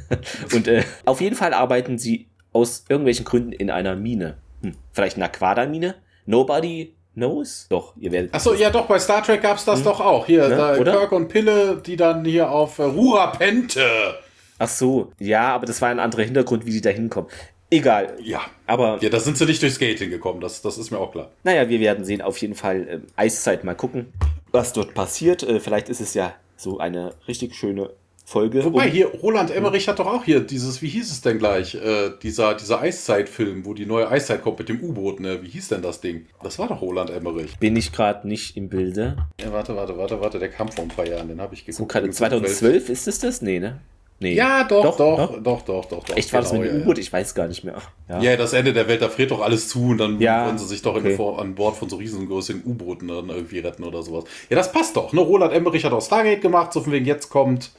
und 0.54 0.66
äh, 0.68 0.82
auf 1.04 1.20
jeden 1.20 1.36
Fall 1.36 1.54
arbeiten 1.54 1.98
sie 1.98 2.26
aus 2.52 2.84
irgendwelchen 2.88 3.24
Gründen 3.24 3.52
in 3.52 3.70
einer 3.70 3.94
Mine. 3.94 4.38
Hm, 4.62 4.72
vielleicht 4.92 5.16
eine 5.16 5.26
Aquada-Mine? 5.26 5.94
Nobody 6.24 6.94
knows? 7.14 7.66
Doch, 7.68 7.94
ihr 7.96 8.12
werdet. 8.12 8.34
Achso, 8.34 8.54
ja 8.54 8.70
doch, 8.70 8.86
bei 8.86 8.98
Star 8.98 9.22
Trek 9.22 9.42
gab's 9.42 9.64
das 9.64 9.82
doch 9.82 10.00
auch. 10.00 10.26
Hier, 10.26 10.48
Ne? 10.48 10.84
Kirk 10.84 11.12
und 11.12 11.28
Pille, 11.28 11.80
die 11.84 11.96
dann 11.96 12.24
hier 12.24 12.50
auf 12.50 12.78
äh, 12.78 12.84
Rura 12.84 13.28
Pente. 13.28 14.16
Ach 14.58 14.68
so, 14.68 15.12
ja, 15.18 15.48
aber 15.54 15.66
das 15.66 15.82
war 15.82 15.90
ein 15.90 15.98
anderer 16.00 16.22
Hintergrund, 16.22 16.66
wie 16.66 16.70
die 16.70 16.80
da 16.80 16.90
hinkommen. 16.90 17.30
Egal. 17.70 18.16
Ja. 18.22 18.42
Aber 18.66 18.98
Ja, 19.02 19.08
da 19.08 19.18
sind 19.20 19.36
sie 19.36 19.44
nicht 19.44 19.60
durch 19.60 19.74
Skating 19.74 20.10
gekommen, 20.10 20.40
das, 20.40 20.62
das 20.62 20.78
ist 20.78 20.90
mir 20.90 20.98
auch 20.98 21.12
klar. 21.12 21.30
naja, 21.42 21.68
wir 21.68 21.80
werden 21.80 22.04
sehen. 22.04 22.22
Auf 22.22 22.38
jeden 22.38 22.54
Fall 22.54 22.86
ähm, 22.88 23.02
Eiszeit 23.16 23.64
mal 23.64 23.74
gucken, 23.74 24.12
was 24.52 24.72
dort 24.72 24.94
passiert. 24.94 25.42
Äh, 25.42 25.60
vielleicht 25.60 25.88
ist 25.88 26.00
es 26.00 26.14
ja 26.14 26.34
so 26.56 26.78
eine 26.78 27.12
richtig 27.26 27.54
schöne 27.54 27.90
Folge. 28.24 28.64
Wobei, 28.64 28.88
hier, 28.90 29.06
Roland 29.06 29.50
Emmerich 29.52 29.86
hat 29.86 30.00
doch 30.00 30.06
auch 30.06 30.24
hier 30.24 30.40
dieses, 30.40 30.82
wie 30.82 30.88
hieß 30.88 31.12
es 31.12 31.20
denn 31.20 31.38
gleich, 31.38 31.76
äh, 31.76 32.10
dieser, 32.22 32.54
dieser 32.54 32.80
Eiszeit-Film, 32.80 33.64
wo 33.64 33.72
die 33.74 33.86
neue 33.86 34.08
Eiszeit 34.10 34.42
kommt 34.42 34.58
mit 34.58 34.68
dem 34.68 34.80
U-Boot, 34.82 35.20
ne? 35.20 35.42
Wie 35.42 35.48
hieß 35.48 35.68
denn 35.68 35.82
das 35.82 36.00
Ding? 36.00 36.26
Das 36.42 36.58
war 36.58 36.66
doch 36.68 36.80
Roland 36.80 37.10
Emmerich. 37.10 37.56
bin 37.58 37.76
ich 37.76 37.92
gerade 37.92 38.26
nicht 38.26 38.56
im 38.56 38.68
Bilde. 38.68 39.16
Ja, 39.40 39.52
warte, 39.52 39.76
warte, 39.76 39.96
warte, 39.96 40.20
warte, 40.20 40.38
der 40.40 40.48
kam 40.48 40.68
vor 40.68 40.84
ein 40.84 40.88
paar 40.88 41.06
Jahren, 41.06 41.28
den 41.28 41.40
habe 41.40 41.54
ich 41.54 41.60
geguckt. 41.64 41.78
So 41.78 41.86
gerade 41.86 42.06
Irgend 42.06 42.16
so 42.16 42.24
ein 42.24 42.30
2012 42.30 42.88
ist 42.88 43.06
es 43.08 43.18
das? 43.20 43.42
Nee, 43.42 43.60
ne? 43.60 43.80
Nee. 44.18 44.34
Ja, 44.34 44.64
doch, 44.64 44.82
doch, 44.82 44.96
doch, 44.96 45.42
doch. 45.42 45.62
doch, 45.62 45.62
doch, 45.62 46.04
doch. 46.04 46.16
Echt 46.16 46.32
war 46.32 46.40
das 46.40 46.50
genau, 46.50 46.62
mit 46.62 46.70
dem 46.70 46.76
ja, 46.78 46.82
U-Boot? 46.82 46.98
Ich 46.98 47.12
weiß 47.12 47.34
gar 47.34 47.48
nicht 47.48 47.64
mehr. 47.64 47.76
Ja. 48.08 48.22
Ja. 48.22 48.36
das 48.36 48.54
Ende 48.54 48.72
der 48.72 48.88
Welt, 48.88 49.02
da 49.02 49.10
friert 49.10 49.30
doch 49.30 49.42
alles 49.42 49.68
zu 49.68 49.88
und 49.88 49.98
dann 49.98 50.18
Ja, 50.20 50.46
wollen 50.46 50.56
sie 50.56 50.66
sich 50.66 50.80
doch 50.80 50.96
okay. 50.96 51.18
an 51.36 51.54
Bord 51.54 51.76
von 51.76 51.90
so 51.90 51.96
riesengroßen 51.96 52.62
U-Booten 52.64 53.08
dann 53.08 53.28
irgendwie 53.28 53.58
retten 53.58 53.84
oder 53.84 54.02
sowas. 54.02 54.24
Ja, 54.48 54.56
das 54.56 54.72
passt 54.72 54.96
doch. 54.96 55.12
Ne? 55.12 55.20
Roland 55.20 55.52
Emmerich 55.52 55.84
hat 55.84 55.92
auch 55.92 56.00
Stargate 56.00 56.40
gemacht, 56.40 56.72
so 56.72 56.80
von 56.80 56.92
wegen 56.92 57.04
jetzt 57.04 57.28
kommt 57.28 57.72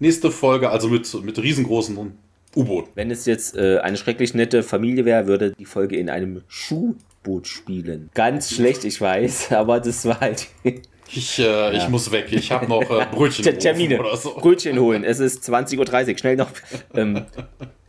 nächste 0.00 0.32
Folge, 0.32 0.70
also 0.70 0.88
mit, 0.88 1.12
mit 1.22 1.38
riesengroßen 1.40 1.96
U-Booten. 2.56 2.90
Wenn 2.96 3.12
es 3.12 3.24
jetzt 3.26 3.56
äh, 3.56 3.78
eine 3.78 3.96
schrecklich 3.96 4.34
nette 4.34 4.64
Familie 4.64 5.04
wäre, 5.04 5.28
würde 5.28 5.52
die 5.52 5.64
Folge 5.64 5.96
in 5.96 6.10
einem 6.10 6.42
Schuhboot 6.48 7.46
spielen. 7.46 8.10
Ganz 8.14 8.52
schlecht, 8.52 8.84
ich 8.84 9.00
weiß, 9.00 9.52
aber 9.52 9.78
das 9.78 10.04
war 10.06 10.18
halt 10.20 10.48
Ich, 11.12 11.38
äh, 11.38 11.76
ich 11.76 11.88
muss 11.88 12.10
weg, 12.12 12.26
ich 12.30 12.50
habe 12.52 12.66
noch 12.68 12.82
äh, 12.82 13.06
Brötchen 13.12 13.44
Ter- 13.44 13.58
Termine. 13.58 13.98
oder 14.00 14.16
so. 14.16 14.34
Brötchen 14.34 14.78
holen. 14.78 15.04
Es 15.04 15.20
ist 15.20 15.42
20.30 15.48 16.10
Uhr. 16.12 16.18
Schnell 16.18 16.36
noch. 16.36 16.48
Ähm, 16.94 17.24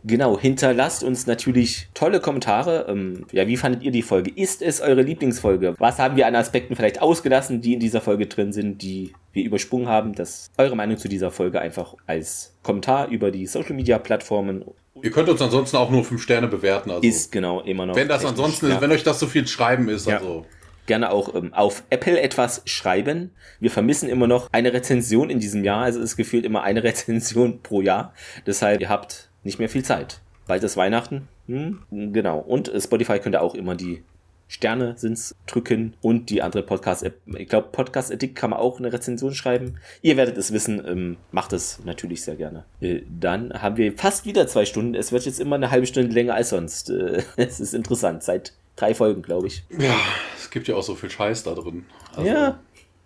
genau, 0.04 0.38
hinterlasst 0.38 1.02
uns 1.04 1.26
natürlich 1.26 1.88
tolle 1.94 2.20
Kommentare. 2.20 2.86
Ähm, 2.88 3.26
ja, 3.32 3.46
wie 3.46 3.56
fandet 3.56 3.82
ihr 3.82 3.90
die 3.90 4.02
Folge? 4.02 4.30
Ist 4.34 4.62
es 4.62 4.80
eure 4.80 5.02
Lieblingsfolge? 5.02 5.74
Was 5.78 5.98
haben 5.98 6.16
wir 6.16 6.26
an 6.26 6.34
Aspekten 6.34 6.76
vielleicht 6.76 7.02
ausgelassen, 7.02 7.60
die 7.60 7.74
in 7.74 7.80
dieser 7.80 8.00
Folge 8.00 8.26
drin 8.26 8.52
sind, 8.52 8.82
die 8.82 9.12
wir 9.32 9.44
übersprungen 9.44 9.88
haben? 9.88 10.14
Das 10.14 10.50
eure 10.58 10.76
Meinung 10.76 10.96
zu 10.96 11.08
dieser 11.08 11.30
Folge 11.30 11.60
einfach 11.60 11.94
als 12.06 12.56
Kommentar 12.62 13.08
über 13.08 13.30
die 13.30 13.46
Social 13.46 13.74
Media 13.74 13.98
Plattformen 13.98 14.64
Ihr 15.02 15.10
könnt 15.12 15.30
uns 15.30 15.40
ansonsten 15.40 15.78
auch 15.78 15.90
nur 15.90 16.04
fünf 16.04 16.20
Sterne 16.22 16.46
bewerten. 16.46 16.90
Also, 16.90 17.02
ist 17.02 17.32
genau 17.32 17.60
immer 17.62 17.86
noch. 17.86 17.96
wenn 17.96 18.08
das 18.08 18.22
ansonsten, 18.24 18.68
ja. 18.68 18.80
wenn 18.82 18.90
euch 18.92 19.02
das 19.02 19.18
so 19.18 19.26
viel 19.26 19.46
Schreiben 19.46 19.88
ist, 19.88 20.06
Ja. 20.06 20.18
also. 20.18 20.44
Gerne 20.86 21.10
auch 21.10 21.34
ähm, 21.34 21.54
auf 21.54 21.82
Apple 21.90 22.20
etwas 22.20 22.62
schreiben. 22.64 23.30
Wir 23.60 23.70
vermissen 23.70 24.08
immer 24.08 24.26
noch 24.26 24.48
eine 24.52 24.72
Rezension 24.72 25.30
in 25.30 25.38
diesem 25.38 25.64
Jahr. 25.64 25.82
Also 25.82 26.00
es 26.00 26.16
gefühlt 26.16 26.44
immer 26.44 26.62
eine 26.62 26.82
Rezension 26.84 27.60
pro 27.62 27.80
Jahr. 27.80 28.14
Deshalb, 28.46 28.80
ihr 28.80 28.88
habt 28.88 29.30
nicht 29.44 29.58
mehr 29.58 29.68
viel 29.68 29.84
Zeit. 29.84 30.20
Bald 30.46 30.64
ist 30.64 30.76
Weihnachten. 30.76 31.28
Hm? 31.46 31.82
Genau. 31.90 32.38
Und 32.38 32.70
Spotify 32.76 33.18
könnt 33.18 33.34
ihr 33.34 33.42
auch 33.42 33.54
immer 33.54 33.74
die 33.74 34.02
Sterne 34.50 34.94
sind's 34.96 35.36
drücken 35.46 35.94
und 36.00 36.28
die 36.28 36.42
andere 36.42 36.64
Podcast-App. 36.64 37.20
Ich 37.38 37.48
glaube, 37.48 37.68
Podcast 37.70 38.10
Addict 38.12 38.34
kann 38.34 38.50
man 38.50 38.58
auch 38.58 38.80
eine 38.80 38.92
Rezension 38.92 39.32
schreiben. 39.32 39.76
Ihr 40.02 40.16
werdet 40.16 40.36
es 40.38 40.52
wissen. 40.52 40.84
Ähm, 40.84 41.16
macht 41.30 41.52
es 41.52 41.78
natürlich 41.84 42.22
sehr 42.22 42.34
gerne. 42.34 42.64
Äh, 42.80 43.02
dann 43.08 43.52
haben 43.52 43.76
wir 43.76 43.96
fast 43.96 44.26
wieder 44.26 44.48
zwei 44.48 44.64
Stunden. 44.64 44.96
Es 44.96 45.12
wird 45.12 45.24
jetzt 45.24 45.38
immer 45.38 45.54
eine 45.54 45.70
halbe 45.70 45.86
Stunde 45.86 46.12
länger 46.12 46.34
als 46.34 46.48
sonst. 46.48 46.90
Äh, 46.90 47.22
es 47.36 47.60
ist 47.60 47.74
interessant. 47.74 48.24
Seit 48.24 48.52
drei 48.80 48.94
Folgen, 48.94 49.22
glaube 49.22 49.46
ich. 49.46 49.64
Ja, 49.78 49.98
es 50.36 50.50
gibt 50.50 50.68
ja 50.68 50.74
auch 50.76 50.82
so 50.82 50.94
viel 50.94 51.10
Scheiß 51.10 51.42
da 51.44 51.54
drin. 51.54 51.86
Also, 52.14 52.28
Ja. 52.30 52.60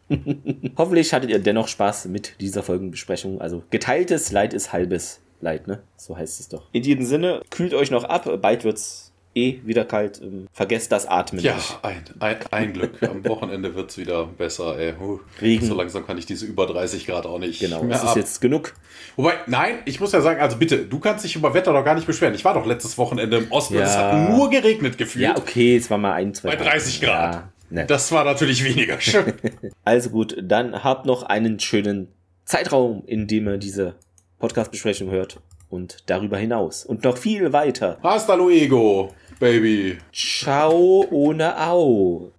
Hoffentlich 0.77 1.13
hattet 1.15 1.31
ihr 1.31 1.39
dennoch 1.39 1.67
Spaß 1.67 2.07
mit 2.07 2.39
dieser 2.41 2.63
Folgenbesprechung. 2.63 3.41
Also 3.41 3.63
geteiltes 3.71 4.33
Leid 4.33 4.53
ist 4.53 4.71
halbes 4.73 5.21
Leid, 5.41 5.67
ne? 5.67 5.83
So 5.97 6.17
heißt 6.17 6.41
es 6.41 6.49
doch. 6.49 6.69
In 6.73 6.83
diesem 6.83 7.05
Sinne, 7.05 7.41
kühlt 7.51 7.73
euch 7.73 7.91
noch 7.91 8.05
ab. 8.05 8.29
Bald 8.43 8.65
wird's 8.65 9.13
eh 9.35 9.61
wieder 9.65 9.85
kalt. 9.85 10.21
Ähm, 10.23 10.47
Vergesst 10.53 10.93
das 10.93 11.07
Atmen 11.07 11.43
Ja, 11.43 11.55
nicht. 11.55 11.79
ein, 11.83 12.03
ein, 12.21 12.37
ein 12.51 12.73
Glück. 12.73 13.03
Am 13.03 13.25
Wochenende 13.27 13.75
wird 13.75 13.91
es 13.91 13.99
wieder 13.99 14.27
besser. 14.27 14.79
Ey. 14.79 14.95
Huh. 14.99 15.21
Regen. 15.41 15.67
So 15.67 15.75
langsam 15.75 16.07
kann 16.07 16.19
ich 16.19 16.27
diese 16.27 16.47
über 16.47 16.67
30 16.67 17.07
Grad 17.07 17.27
auch 17.27 17.39
nicht 17.39 17.61
Genau, 17.61 17.83
mehr 17.83 17.97
es 17.97 18.03
ist 18.03 18.09
ab. 18.11 18.17
jetzt 18.17 18.41
genug. 18.41 18.75
Wobei, 19.17 19.35
nein, 19.47 19.79
ich 19.85 20.01
muss 20.01 20.13
ja 20.13 20.21
sagen, 20.21 20.41
also 20.41 20.57
bitte, 20.57 20.79
du 20.87 20.99
kannst 20.99 21.25
dich 21.25 21.37
über 21.37 21.55
Wetter 21.55 21.73
doch 21.73 21.85
gar 21.85 21.95
nicht 21.95 22.07
beschweren. 22.07 22.35
Ich 22.35 22.45
war 22.45 22.55
doch 22.55 22.67
letztes 22.67 22.97
Wochenende 22.99 23.37
im 23.39 23.51
Osten 23.53 23.77
und 23.77 23.83
es 23.83 23.95
Ja. 23.95 24.13
hat 24.13 24.31
nur 24.31 24.51
geregnet 24.51 24.99
gefühlt. 24.99 25.25
Ja, 25.25 25.37
okay, 25.37 25.77
es 25.77 25.91
war 25.91 25.99
mal 25.99 26.13
ein, 26.15 26.35
zwei 26.35 26.51
Bei 26.51 26.57
30 26.57 27.01
Grad. 27.01 27.35
Ja, 27.35 27.53
ne. 27.71 27.87
Das 27.87 28.11
war 28.13 28.25
natürlich 28.25 28.65
weniger 28.65 29.01
schön. 29.01 29.33
Also 29.85 30.11
gut, 30.11 30.37
dann 30.43 30.83
habt 30.83 31.07
noch 31.07 31.23
einen 31.25 31.61
schönen 31.61 32.09
Zeitraum, 32.45 33.03
in 33.07 33.27
dem 33.27 33.47
ihr 33.49 33.59
diese 33.59 33.95
Podcast-Besprechung 34.39 35.11
hört. 35.11 35.41
Und 35.71 36.05
darüber 36.07 36.37
hinaus. 36.39 36.85
Und 36.85 37.03
noch 37.03 37.17
viel 37.19 37.53
weiter. 37.53 37.99
Hasta 38.03 38.35
luego, 38.35 39.13
Baby. 39.41 39.99
Ciao 40.13 41.07
ohne 41.11 41.57
Au. 41.59 42.31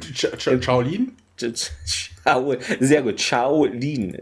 Ch 0.00 0.26
Shaolin? 0.38 1.12
Ciao. 1.36 2.56
Sehr 2.80 3.02
gut. 3.02 3.18
Ciao 3.18 3.64
Lin. 3.66 4.16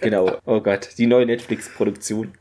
Genau. 0.00 0.38
Oh 0.44 0.60
Gott. 0.60 0.90
Die 0.98 1.06
neue 1.06 1.26
Netflix-Produktion. 1.26 2.32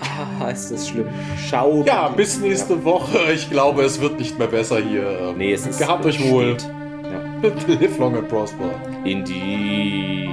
Ah, 0.00 0.50
ist 0.50 0.70
das 0.70 0.88
schlimm. 0.88 1.08
Ciao. 1.48 1.82
Ja, 1.84 2.08
bis 2.08 2.38
nächste 2.38 2.84
Woche. 2.84 3.32
Ich 3.32 3.50
glaube, 3.50 3.82
es 3.82 4.00
wird 4.00 4.18
nicht 4.18 4.38
mehr 4.38 4.46
besser 4.48 4.80
hier. 4.80 5.34
Nee, 5.36 5.52
es 5.52 5.66
ist. 5.66 5.78
Gehabt 5.78 6.04
euch 6.04 6.22
wohl. 6.30 6.56
Ja. 7.02 7.50
Live 7.68 7.98
long 7.98 8.16
and 8.16 8.28
prosper. 8.28 8.80
Indeed. 9.04 10.28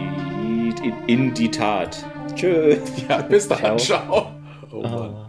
In, 0.84 0.94
in 1.08 1.34
die 1.34 1.50
Tat. 1.50 2.06
Tschö. 2.36 2.78
Ja, 3.10 3.22
bis 3.22 3.48
dann. 3.48 3.60
Ciao. 3.60 3.78
Ciao. 3.78 4.32
Oh 4.72 4.82
Mann. 4.82 5.16
Ah. 5.16 5.25